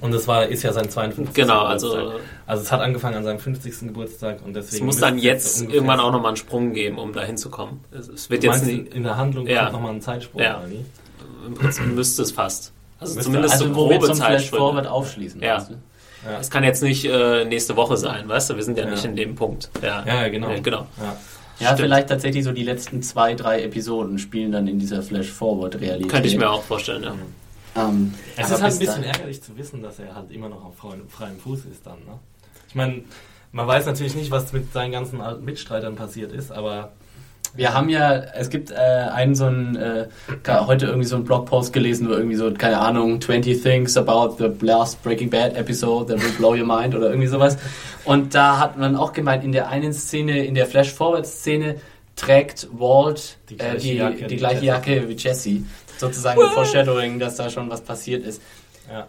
und 0.02 0.14
das 0.14 0.28
war, 0.28 0.46
ist 0.48 0.64
ja 0.64 0.72
sein 0.74 0.90
52. 0.90 1.34
Genau, 1.34 1.64
Geburtstag. 1.64 1.92
also 2.00 2.12
Also 2.46 2.64
es 2.64 2.72
hat 2.72 2.82
angefangen 2.82 3.16
an 3.18 3.24
seinem 3.24 3.40
50. 3.40 3.80
Geburtstag 3.88 4.40
und 4.46 4.56
deswegen. 4.56 4.76
es 4.76 4.82
muss 4.84 4.98
dann 5.00 5.18
jetzt 5.18 5.62
irgendwann 5.64 6.00
auch 6.00 6.12
nochmal 6.12 6.30
einen 6.30 6.38
Sprung 6.38 6.74
geben, 6.74 6.98
um 6.98 7.12
da 7.14 7.22
hinzukommen. 7.24 7.80
Es, 7.92 8.08
es 8.08 8.30
wird 8.30 8.44
Du 8.44 8.48
jetzt 8.48 8.64
meinst, 8.66 8.72
nie, 8.72 8.96
in 8.96 9.04
der 9.04 9.18
Handlung 9.18 9.48
Ja. 9.48 9.62
kommt 9.64 9.74
nochmal 9.74 9.94
ein 9.94 10.02
Zeitsprung, 10.02 10.42
Ja. 10.42 10.60
oder 10.60 10.70
wie? 10.70 10.86
im 11.48 11.54
Prinzip 11.56 11.86
müsste 11.88 12.22
es 12.22 12.32
fast. 12.32 12.72
Also 13.00 13.16
Müsste- 13.16 13.24
zumindest 13.32 13.54
Also 13.54 13.66
so 13.68 13.72
grobe 13.74 14.00
zum. 14.02 14.18
Forward 14.60 14.88
aufschließen. 14.88 15.42
Ja. 15.42 15.56
meinst 15.56 15.72
du? 15.72 15.76
Es 16.40 16.50
kann 16.52 16.66
jetzt 16.66 16.84
nicht 16.84 17.06
äh, 17.06 17.46
nächste 17.46 17.78
Woche 17.78 17.96
sein, 17.96 18.28
weißt 18.28 18.50
du? 18.50 18.56
Wir 18.58 18.64
sind 18.64 18.78
ja, 18.78 18.84
Ja. 18.84 18.92
nicht 18.92 19.06
in 19.06 19.16
dem 19.16 19.36
Punkt. 19.36 19.70
Ja, 19.82 20.04
Ja, 20.06 20.22
ja, 20.24 20.28
genau. 20.28 20.50
Ja, 20.50 20.60
genau. 20.60 20.86
Ja. 21.60 21.68
Stimmt. 21.68 21.82
vielleicht 21.82 22.10
tatsächlich 22.10 22.44
so 22.44 22.52
die 22.52 22.64
letzten 22.64 23.02
zwei, 23.02 23.34
drei 23.34 23.64
Episoden 23.64 24.18
spielen 24.18 24.52
dann 24.52 24.68
in 24.68 24.80
dieser 24.80 25.02
Flash-Forward-Realität. 25.02 26.10
Könnte 26.10 26.28
ich 26.30 26.38
mir 26.38 26.50
auch 26.50 26.64
vorstellen, 26.64 27.04
ja. 27.04 27.16
Ähm, 27.76 28.14
Es 28.36 28.50
ist 28.50 28.62
halt 28.62 28.74
ein 28.74 28.80
bisschen 28.80 29.04
ärgerlich 29.04 29.44
zu 29.44 29.58
wissen, 29.58 29.84
dass 29.84 30.00
er 30.00 30.16
halt 30.16 30.32
immer 30.32 30.50
noch 30.50 30.64
auf 30.64 30.78
freiem, 30.78 31.08
freiem 31.10 31.38
Fuß 31.38 31.66
ist 31.66 31.86
dann. 31.86 32.00
Ne? 32.00 32.20
Ich 32.68 32.76
meine, 32.76 33.04
man 33.52 33.68
weiß 33.68 33.86
natürlich 33.86 34.16
nicht, 34.16 34.32
was 34.32 34.54
mit 34.54 34.72
seinen 34.74 34.92
ganzen 34.92 35.22
alten 35.22 35.44
Mitstreitern 35.44 35.96
passiert 35.96 36.32
ist, 36.32 36.52
aber 36.52 36.94
Wir 37.56 37.74
haben 37.74 37.90
ja, 37.90 38.14
es 38.14 38.50
gibt 38.50 38.72
äh, 38.72 38.76
einen 38.76 39.36
so 39.36 39.46
einen, 39.46 39.76
äh, 39.76 40.08
heute 40.48 40.86
irgendwie 40.86 41.08
so 41.08 41.16
einen 41.16 41.26
Blogpost 41.26 41.74
gelesen, 41.74 42.08
wo 42.08 42.14
irgendwie 42.14 42.36
so, 42.36 42.52
keine 42.54 42.80
Ahnung, 42.80 43.20
20 43.20 43.62
things 43.62 43.98
about 43.98 44.36
the 44.38 44.52
last 44.66 45.02
Breaking 45.04 45.30
Bad 45.30 45.56
episode 45.58 46.14
that 46.14 46.24
will 46.24 46.32
blow 46.38 46.52
your 46.56 46.66
mind 46.66 46.96
oder 46.96 47.10
irgendwie 47.10 47.28
sowas. 47.28 47.58
Und 48.06 48.36
da 48.36 48.60
hat 48.60 48.78
man 48.78 48.96
auch 48.96 49.14
gemeint, 49.14 49.44
in 49.44 49.52
der 49.52 49.70
einen 49.70 49.94
Szene, 49.94 50.46
in 50.46 50.56
der 50.56 50.68
Flash-Forward-Szene 50.68 51.76
trägt 52.16 52.68
Walt 52.72 53.38
Die 53.50 53.56
äh, 53.56 53.58
gleiche 53.58 53.80
die, 53.80 53.94
Jacke 53.96 54.16
die 54.26 54.30
wie 54.30 54.36
gleiche 54.38 54.56
Jesse. 54.56 54.66
Jacke 54.66 55.10
wie 55.10 55.14
Jesse. 55.14 55.62
Sozusagen 55.98 56.42
ein 56.42 56.52
Foreshadowing, 56.52 57.20
dass 57.20 57.36
da 57.36 57.50
schon 57.50 57.70
was 57.70 57.82
passiert 57.82 58.26
ist. 58.26 58.42
ja. 58.92 59.08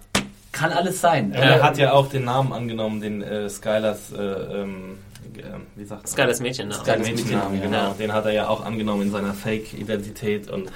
Kann 0.52 0.72
alles 0.72 1.00
sein. 1.00 1.32
Er 1.32 1.62
hat 1.62 1.78
ja 1.78 1.92
auch 1.92 2.08
den 2.08 2.24
Namen 2.24 2.52
angenommen, 2.52 3.00
den 3.00 3.22
äh, 3.22 3.48
Skylers, 3.48 4.12
äh, 4.12 4.16
ähm, 4.16 4.98
äh, 5.09 5.09
wie 5.76 5.84
sagt 5.84 6.02
man? 6.02 6.06
Skylers 6.12 6.40
Mädchen, 6.40 6.68
ne? 6.68 6.74
Sky- 6.74 6.98
Mädchennamen, 6.98 7.58
Ja. 7.58 7.64
genau. 7.66 7.94
Den 7.98 8.12
hat 8.12 8.24
er 8.26 8.32
ja 8.32 8.48
auch 8.48 8.64
angenommen 8.64 9.02
in 9.02 9.10
seiner 9.10 9.34
Fake-Identität 9.34 10.50
und 10.50 10.70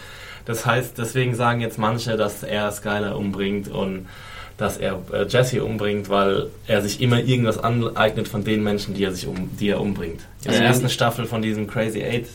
das 0.47 0.67
heißt, 0.67 0.99
deswegen 0.99 1.35
sagen 1.35 1.61
jetzt 1.61 1.79
manche, 1.79 2.17
dass 2.17 2.43
er 2.43 2.71
Skylar 2.71 3.17
umbringt 3.17 3.69
und 3.69 4.07
dass 4.57 4.77
er 4.77 5.01
äh, 5.13 5.25
Jesse 5.27 5.65
umbringt, 5.65 6.09
weil 6.11 6.49
er 6.69 6.81
sich 6.81 7.01
immer 7.01 7.19
irgendwas 7.19 7.59
aneignet 7.59 8.29
von 8.29 8.45
den 8.45 8.63
Menschen, 8.63 8.95
die 8.95 9.03
er 9.03 9.11
sich 9.13 9.27
um, 9.27 9.51
die 9.59 9.71
er 9.71 9.81
umbringt. 9.81 10.21
In 10.45 10.51
der 10.51 10.53
Also- 10.53 10.63
ersten 10.65 10.89
Staffel 10.91 11.25
von 11.25 11.43
diesem 11.43 11.67
Crazy 11.67 12.03
Eight, 12.05 12.27
äh, 12.27 12.29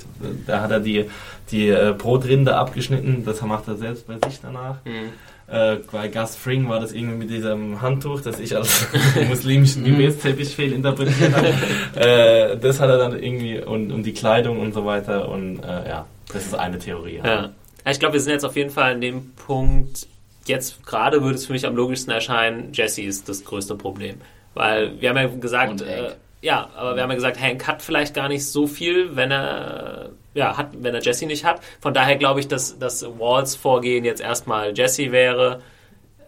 da 0.45 0.61
hat 0.61 0.71
er 0.71 0.79
die, 0.81 1.05
die 1.51 1.69
äh, 1.69 1.93
Brotrinde 1.97 2.55
abgeschnitten, 2.57 3.23
das 3.25 3.41
macht 3.41 3.67
er 3.69 3.77
selbst 3.77 4.05
bei 4.07 4.15
sich 4.27 4.39
danach. 4.41 4.77
Mhm. 4.85 5.13
Äh, 5.51 5.77
bei 5.91 6.07
Gus 6.07 6.35
Fring 6.35 6.69
war 6.69 6.79
das 6.79 6.91
irgendwie 6.91 7.17
mit 7.17 7.29
diesem 7.29 7.81
Handtuch, 7.81 8.21
das 8.21 8.39
ich 8.39 8.55
als 8.55 8.87
muslimischen 9.27 9.83
Gebetsteppich 9.83 10.55
fehlinterpretiert 10.55 11.33
habe. 11.35 11.53
äh, 11.95 12.57
das 12.57 12.79
hat 12.79 12.89
er 12.89 12.97
dann 12.97 13.21
irgendwie 13.21 13.59
und, 13.59 13.91
und 13.91 14.03
die 14.03 14.13
Kleidung 14.13 14.59
und 14.59 14.73
so 14.73 14.85
weiter 14.85 15.27
und 15.29 15.59
äh, 15.63 15.89
ja, 15.89 16.05
das 16.31 16.45
ist 16.45 16.53
eine 16.53 16.77
Theorie. 16.77 17.21
Ja. 17.23 17.49
Ich 17.89 17.99
glaube, 17.99 18.13
wir 18.13 18.19
sind 18.19 18.33
jetzt 18.33 18.45
auf 18.45 18.55
jeden 18.55 18.69
Fall 18.69 18.93
an 18.93 19.01
dem 19.01 19.31
Punkt, 19.31 20.07
jetzt 20.45 20.85
gerade 20.85 21.21
würde 21.23 21.35
es 21.35 21.45
für 21.47 21.53
mich 21.53 21.65
am 21.65 21.75
logischsten 21.75 22.13
erscheinen, 22.13 22.71
Jesse 22.73 23.01
ist 23.03 23.27
das 23.29 23.43
größte 23.43 23.75
Problem. 23.75 24.17
Weil 24.53 24.99
wir 25.01 25.09
haben 25.09 25.17
ja 25.17 25.27
gesagt, 25.27 25.81
äh, 25.81 26.11
ja, 26.41 26.69
aber 26.75 26.95
wir 26.95 27.03
haben 27.03 27.09
ja 27.09 27.15
gesagt, 27.15 27.39
Hank 27.39 27.67
hat 27.67 27.81
vielleicht 27.81 28.13
gar 28.13 28.27
nicht 28.27 28.45
so 28.45 28.67
viel, 28.67 29.15
wenn 29.15 29.31
er 29.31 30.09
ja, 30.33 30.57
hat, 30.57 30.69
wenn 30.73 30.93
er 30.93 31.01
Jesse 31.01 31.25
nicht 31.25 31.43
hat. 31.45 31.61
Von 31.81 31.93
daher 31.93 32.15
glaube 32.17 32.39
ich, 32.39 32.47
dass, 32.47 32.77
dass 32.79 33.03
Walls 33.17 33.55
Vorgehen 33.55 34.05
jetzt 34.05 34.21
erstmal 34.21 34.77
Jesse 34.77 35.11
wäre, 35.11 35.61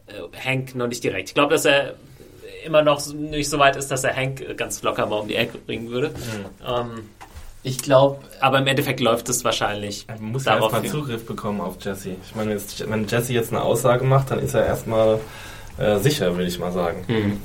äh, 0.07 0.13
Hank 0.45 0.75
noch 0.75 0.87
nicht 0.87 1.03
direkt. 1.03 1.29
Ich 1.29 1.35
glaube, 1.35 1.53
dass 1.53 1.65
er 1.65 1.93
immer 2.65 2.81
noch 2.81 3.05
nicht 3.13 3.49
so 3.49 3.57
weit 3.59 3.75
ist, 3.75 3.89
dass 3.89 4.03
er 4.03 4.15
Hank 4.15 4.57
ganz 4.57 4.81
locker 4.83 5.05
mal 5.05 5.17
um 5.19 5.27
die 5.27 5.35
Ecke 5.35 5.57
bringen 5.57 5.89
würde. 5.89 6.13
Ähm, 6.67 7.09
Ich 7.63 7.77
glaube, 7.79 8.19
aber 8.39 8.57
im 8.57 8.65
Endeffekt 8.67 8.99
läuft 8.99 9.29
es 9.29 9.43
wahrscheinlich 9.43 10.05
Er 10.07 10.19
muss 10.19 10.45
ja 10.45 10.57
erstmal. 10.59 10.83
Zugriff 10.85 11.25
bekommen 11.25 11.61
auf 11.61 11.75
Jesse. 11.79 12.15
Ich 12.25 12.35
meine, 12.35 12.53
jetzt, 12.53 12.89
wenn 12.89 13.07
Jesse 13.07 13.33
jetzt 13.33 13.51
eine 13.51 13.61
Aussage 13.61 14.03
macht, 14.03 14.31
dann 14.31 14.39
ist 14.39 14.55
er 14.55 14.65
erstmal 14.65 15.19
äh, 15.77 15.99
sicher, 15.99 16.35
würde 16.35 16.47
ich 16.47 16.57
mal 16.57 16.71
sagen. 16.71 17.03
Hm. 17.07 17.41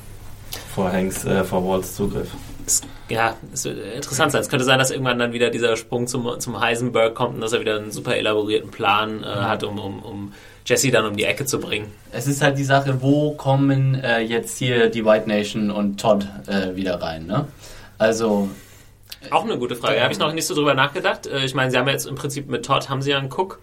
Vor 0.74 0.90
Hanks, 0.90 1.24
äh, 1.26 1.44
vor 1.44 1.66
Walls 1.66 1.94
Zugriff. 1.96 2.30
Es, 2.66 2.82
ja, 3.08 3.36
es 3.52 3.64
wird 3.64 3.78
interessant 3.94 4.32
sein. 4.32 4.40
Es 4.40 4.48
könnte 4.48 4.64
sein, 4.64 4.78
dass 4.78 4.90
irgendwann 4.90 5.18
dann 5.18 5.32
wieder 5.32 5.50
dieser 5.50 5.76
Sprung 5.76 6.08
zum, 6.08 6.40
zum 6.40 6.60
Heisenberg 6.60 7.14
kommt 7.14 7.36
und 7.36 7.40
dass 7.40 7.52
er 7.52 7.60
wieder 7.60 7.76
einen 7.76 7.92
super 7.92 8.16
elaborierten 8.16 8.70
Plan 8.70 9.22
äh, 9.22 9.26
hat, 9.26 9.62
um, 9.62 9.78
um, 9.78 10.02
um 10.02 10.32
Jesse 10.66 10.90
dann 10.90 11.06
um 11.06 11.16
die 11.16 11.24
Ecke 11.24 11.44
zu 11.44 11.60
bringen. 11.60 11.92
es 12.10 12.26
ist 12.26 12.42
halt 12.42 12.58
die 12.58 12.64
Sache, 12.64 13.00
wo 13.00 13.32
kommen 13.32 13.94
äh, 13.94 14.20
jetzt 14.20 14.58
hier 14.58 14.90
die 14.90 15.04
White 15.04 15.28
Nation 15.28 15.70
und 15.70 16.00
Todd 16.00 16.26
äh, 16.48 16.74
wieder 16.74 17.00
rein, 17.00 17.26
ne? 17.26 17.46
Also, 17.98 18.50
Auch 19.30 19.44
eine 19.44 19.58
gute 19.58 19.76
Frage. 19.76 19.96
Da 19.96 20.02
habe 20.02 20.12
ich 20.12 20.18
noch 20.18 20.32
nicht 20.32 20.46
so 20.46 20.54
drüber 20.54 20.74
nachgedacht. 20.74 21.28
Äh, 21.28 21.44
ich 21.44 21.54
meine, 21.54 21.70
sie 21.70 21.78
haben 21.78 21.86
ja 21.86 21.92
jetzt 21.92 22.06
im 22.06 22.16
Prinzip 22.16 22.48
mit 22.48 22.66
Todd 22.66 22.88
haben 22.88 23.00
sie 23.00 23.12
ja 23.12 23.18
einen 23.18 23.32
Cook. 23.32 23.60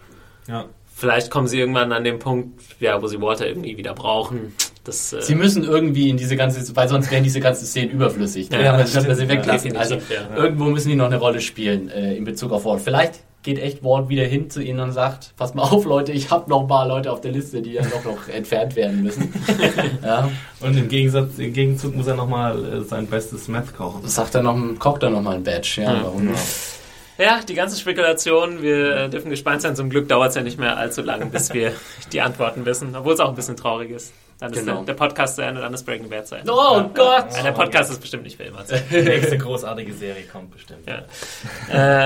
Ja. 0.48 0.64
Vielleicht 0.94 1.30
kommen 1.30 1.46
sie 1.46 1.58
irgendwann 1.58 1.92
an 1.92 2.04
den 2.04 2.18
Punkt, 2.18 2.60
ja, 2.80 3.02
wo 3.02 3.06
sie 3.06 3.20
Walter 3.20 3.46
irgendwie 3.46 3.76
wieder 3.76 3.94
brauchen. 3.94 4.54
Das, 4.84 5.12
äh, 5.14 5.22
sie 5.22 5.34
müssen 5.34 5.64
irgendwie 5.64 6.10
in 6.10 6.16
diese 6.16 6.36
ganze, 6.36 6.76
weil 6.76 6.88
sonst 6.88 7.10
wären 7.10 7.24
diese 7.24 7.40
ganzen 7.40 7.64
Szenen 7.64 7.90
überflüssig. 7.90 8.50
Ja, 8.52 8.60
Ja, 8.60 8.72
haben 8.72 9.06
wir, 9.06 9.14
sie 9.16 9.28
weglassen. 9.28 9.74
Ja, 9.74 9.80
also, 9.80 9.94
ja. 9.94 10.36
irgendwo 10.36 10.64
müssen 10.64 10.90
die 10.90 10.94
noch 10.94 11.06
eine 11.06 11.16
Rolle 11.16 11.40
spielen 11.40 11.88
äh, 11.88 12.14
in 12.14 12.24
Bezug 12.24 12.52
auf 12.52 12.66
Walt. 12.66 12.82
Vielleicht 12.82 13.20
geht 13.44 13.58
echt 13.58 13.84
Walt 13.84 14.08
wieder 14.08 14.24
hin 14.24 14.50
zu 14.50 14.62
ihnen 14.62 14.80
und 14.80 14.92
sagt, 14.92 15.34
pass 15.36 15.54
mal 15.54 15.62
auf, 15.62 15.84
Leute, 15.84 16.12
ich 16.12 16.30
habe 16.30 16.50
noch 16.50 16.62
ein 16.62 16.66
paar 16.66 16.88
Leute 16.88 17.12
auf 17.12 17.20
der 17.20 17.30
Liste, 17.30 17.62
die 17.62 17.72
ja 17.72 17.82
noch, 17.82 18.04
noch 18.04 18.28
entfernt 18.34 18.74
werden 18.76 19.02
müssen. 19.02 19.32
ja. 20.02 20.30
Und 20.60 20.76
im, 20.76 20.88
Gegensatz, 20.88 21.38
im 21.38 21.52
Gegenzug 21.52 21.94
muss 21.94 22.06
er 22.06 22.16
nochmal 22.16 22.64
äh, 22.64 22.80
sein 22.82 23.06
bestes 23.06 23.48
Meth 23.48 23.76
kochen. 23.76 24.06
Sagt 24.08 24.34
er 24.34 24.42
noch, 24.42 24.56
kocht 24.78 25.02
er 25.02 25.10
noch 25.10 25.22
mal 25.22 25.36
ein 25.36 25.44
Badge. 25.44 25.82
Ja, 25.82 26.00
warum 26.02 26.26
nicht? 26.26 26.40
ja, 27.18 27.40
die 27.46 27.54
ganze 27.54 27.78
Spekulation, 27.78 28.62
wir 28.62 28.96
äh, 28.96 29.10
dürfen 29.10 29.30
gespannt 29.30 29.62
sein. 29.62 29.76
Zum 29.76 29.88
Glück 29.88 30.08
dauert 30.08 30.30
es 30.30 30.34
ja 30.34 30.42
nicht 30.42 30.58
mehr 30.58 30.76
allzu 30.76 31.02
lange, 31.02 31.26
bis 31.26 31.54
wir 31.54 31.72
die 32.12 32.20
Antworten 32.20 32.64
wissen. 32.64 32.96
Obwohl 32.96 33.14
es 33.14 33.20
auch 33.20 33.28
ein 33.28 33.36
bisschen 33.36 33.56
traurig 33.56 33.90
ist. 33.90 34.12
Dann 34.44 34.52
ist 34.52 34.58
Genau. 34.60 34.74
der, 34.76 34.84
der 34.84 34.94
Podcast 34.94 35.36
zu 35.36 35.42
Ende, 35.42 35.60
dann 35.62 35.72
ist 35.72 35.84
Breaking 35.84 36.10
Bad 36.10 36.26
zu 36.26 36.34
Ende. 36.34 36.52
Oh 36.52 36.82
Gott! 36.94 37.26
Ja, 37.34 37.42
der 37.42 37.52
Podcast 37.52 37.90
ist 37.90 38.00
bestimmt 38.00 38.24
nicht 38.24 38.36
für 38.36 38.42
immer 38.42 38.64
zu 38.64 38.74
Ende. 38.90 39.02
Die 39.02 39.08
nächste 39.08 39.38
großartige 39.38 39.94
Serie 39.94 40.24
kommt 40.30 40.50
bestimmt. 40.52 40.86
Ja. 40.86 40.98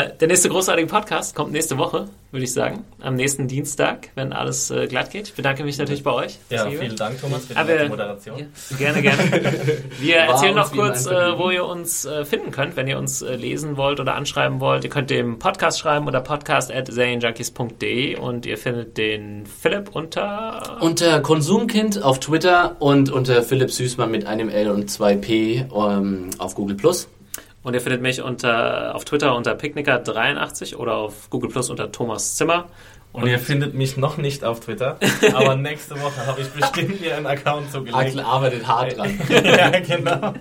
Äh, 0.02 0.16
der 0.16 0.28
nächste 0.28 0.48
großartige 0.48 0.86
Podcast 0.86 1.34
kommt 1.34 1.50
nächste 1.52 1.76
Woche, 1.78 2.08
würde 2.30 2.44
ich 2.44 2.52
sagen. 2.52 2.84
Am 3.00 3.14
nächsten 3.14 3.48
Dienstag, 3.48 4.10
wenn 4.14 4.32
alles 4.32 4.70
äh, 4.70 4.86
glatt 4.86 5.10
geht. 5.10 5.28
Ich 5.28 5.34
bedanke 5.34 5.64
mich 5.64 5.78
natürlich 5.78 6.02
bei 6.02 6.12
euch. 6.12 6.38
Ja, 6.50 6.66
vielen 6.68 6.90
wart. 6.90 7.00
Dank, 7.00 7.20
Thomas, 7.20 7.46
für 7.46 7.54
die 7.54 7.58
Aber- 7.58 7.88
Moderation. 7.88 8.38
Ja, 8.38 8.76
gerne, 8.76 9.02
gerne. 9.02 9.18
Wir 10.00 10.16
War 10.16 10.28
erzählen 10.28 10.54
noch 10.54 10.70
kurz, 10.72 11.06
äh, 11.06 11.38
wo 11.38 11.50
ihr 11.50 11.64
uns 11.64 12.04
äh, 12.04 12.24
finden 12.26 12.50
könnt, 12.50 12.76
wenn 12.76 12.86
ihr 12.86 12.98
uns 12.98 13.22
äh, 13.22 13.34
lesen 13.34 13.76
wollt 13.78 13.98
oder 14.00 14.14
anschreiben 14.14 14.60
wollt. 14.60 14.84
Ihr 14.84 14.90
könnt 14.90 15.08
dem 15.10 15.38
Podcast 15.38 15.78
schreiben 15.78 16.06
oder 16.06 16.20
podcast 16.20 16.70
at 16.72 16.92
serienjunkies.de 16.92 18.16
und 18.16 18.44
ihr 18.44 18.58
findet 18.58 18.98
den 18.98 19.46
Philipp 19.46 19.90
unter... 19.94 20.78
Unter 20.80 21.20
Konsumkind 21.20 22.02
auf 22.02 22.20
Twitter 22.20 22.76
und 22.80 23.10
unter 23.10 23.42
Philipp 23.42 23.70
Süßmann 23.70 24.10
mit 24.10 24.26
einem 24.26 24.48
L 24.50 24.70
und 24.70 24.90
zwei 24.90 25.16
P 25.16 25.64
ähm, 25.74 26.30
auf 26.38 26.54
Google 26.54 26.76
Plus. 26.76 27.08
Und 27.62 27.74
ihr 27.74 27.80
findet 27.80 28.00
mich 28.00 28.22
unter, 28.22 28.94
auf 28.94 29.04
Twitter 29.04 29.34
unter 29.34 29.52
Picknicker83 29.52 30.76
oder 30.76 30.94
auf 30.94 31.28
Google 31.30 31.50
Plus 31.50 31.70
unter 31.70 31.90
Thomas 31.90 32.36
Zimmer. 32.36 32.66
Und 33.22 33.28
ihr 33.28 33.38
findet 33.38 33.74
mich 33.74 33.96
noch 33.96 34.16
nicht 34.16 34.44
auf 34.44 34.60
Twitter, 34.60 34.98
aber 35.34 35.56
nächste 35.56 36.00
Woche 36.00 36.26
habe 36.26 36.40
ich 36.40 36.48
bestimmt 36.48 37.00
mir 37.00 37.16
einen 37.16 37.26
Account 37.26 37.70
zugelegt. 37.72 37.96
Axel 37.96 38.20
arbeitet 38.20 38.66
hart 38.66 38.96
dran. 38.96 39.20
ja, 39.28 39.70
genau. 39.80 40.34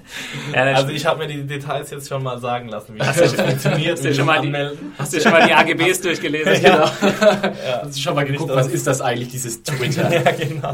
Ja, 0.53 0.63
Also 0.75 0.89
ich 0.89 1.05
habe 1.05 1.19
mir 1.19 1.27
die 1.27 1.43
Details 1.45 1.89
jetzt 1.91 2.07
schon 2.09 2.23
mal 2.23 2.39
sagen 2.39 2.69
lassen, 2.69 2.95
wie 2.95 2.99
das 2.99 3.33
funktioniert. 3.33 3.93
Hast 3.97 4.05
du 4.05 4.13
schon 4.13 4.25
mal 4.25 4.41
die- 4.41 4.53
hast 4.97 5.13
du 5.13 5.19
schon 5.21 5.31
mal 5.31 5.45
die 5.47 5.53
AGBs 5.53 6.01
durchgelesen? 6.01 6.53
Genau. 6.61 6.85
Hast 7.83 7.97
du 7.97 8.01
schon 8.01 8.15
mal 8.15 8.25
geguckt, 8.25 8.53
was 8.53 8.67
ist 8.67 8.87
das 8.87 9.01
eigentlich, 9.01 9.29
dieses 9.29 9.63
Twitter? 9.63 10.11
Ja, 10.13 10.31
genau. 10.31 10.73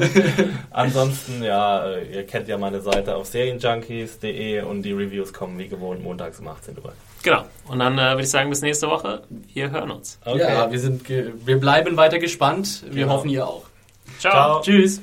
Ansonsten, 0.71 1.43
ja, 1.43 1.85
ihr 1.97 2.25
kennt 2.25 2.47
ja 2.47 2.57
meine 2.57 2.81
Seite 2.81 3.15
auf 3.15 3.27
serienjunkies.de 3.27 4.61
und 4.61 4.81
die 4.83 4.91
Reviews 4.91 5.33
kommen 5.33 5.57
wie 5.59 5.67
gewohnt 5.67 6.03
montags 6.03 6.39
um 6.39 6.47
18 6.47 6.77
Uhr. 6.83 6.93
Genau. 7.23 7.45
Und 7.67 7.79
dann 7.79 7.97
äh, 7.97 8.11
würde 8.11 8.23
ich 8.23 8.29
sagen, 8.29 8.49
bis 8.49 8.61
nächste 8.61 8.87
Woche. 8.89 9.23
Wir 9.53 9.71
hören 9.71 9.91
uns. 9.91 10.19
Okay. 10.25 10.39
Ja, 10.39 10.69
wir, 10.69 10.79
sind 10.79 11.05
ge 11.05 11.33
wir 11.45 11.57
bleiben 11.59 11.95
weiter 11.97 12.19
gespannt. 12.19 12.83
Wir 12.85 13.03
Genau. 13.03 13.13
hoffen, 13.13 13.29
ihr 13.29 13.47
auch. 13.47 13.63
Ciao. 14.19 14.31
Ciao. 14.31 14.61
Tschüss. 14.61 15.01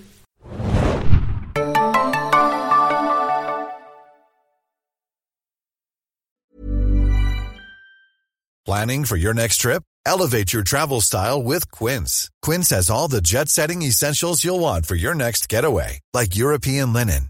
Planning 8.67 9.05
for 9.05 9.17
your 9.17 9.35
next 9.35 9.59
trip? 9.59 9.83
Elevate 10.07 10.53
your 10.53 10.63
travel 10.63 11.01
style 11.01 11.43
with 11.43 11.71
Quince. 11.71 12.31
Quince 12.43 12.71
has 12.71 12.91
all 12.91 13.09
the 13.09 13.21
jet 13.21 13.49
setting 13.49 13.83
essentials 13.83 14.45
you'll 14.45 14.61
want 14.61 14.87
for 14.87 14.95
your 14.95 15.15
next 15.15 15.49
getaway, 15.49 16.01
like 16.15 16.37
European 16.37 16.93
linen, 16.93 17.30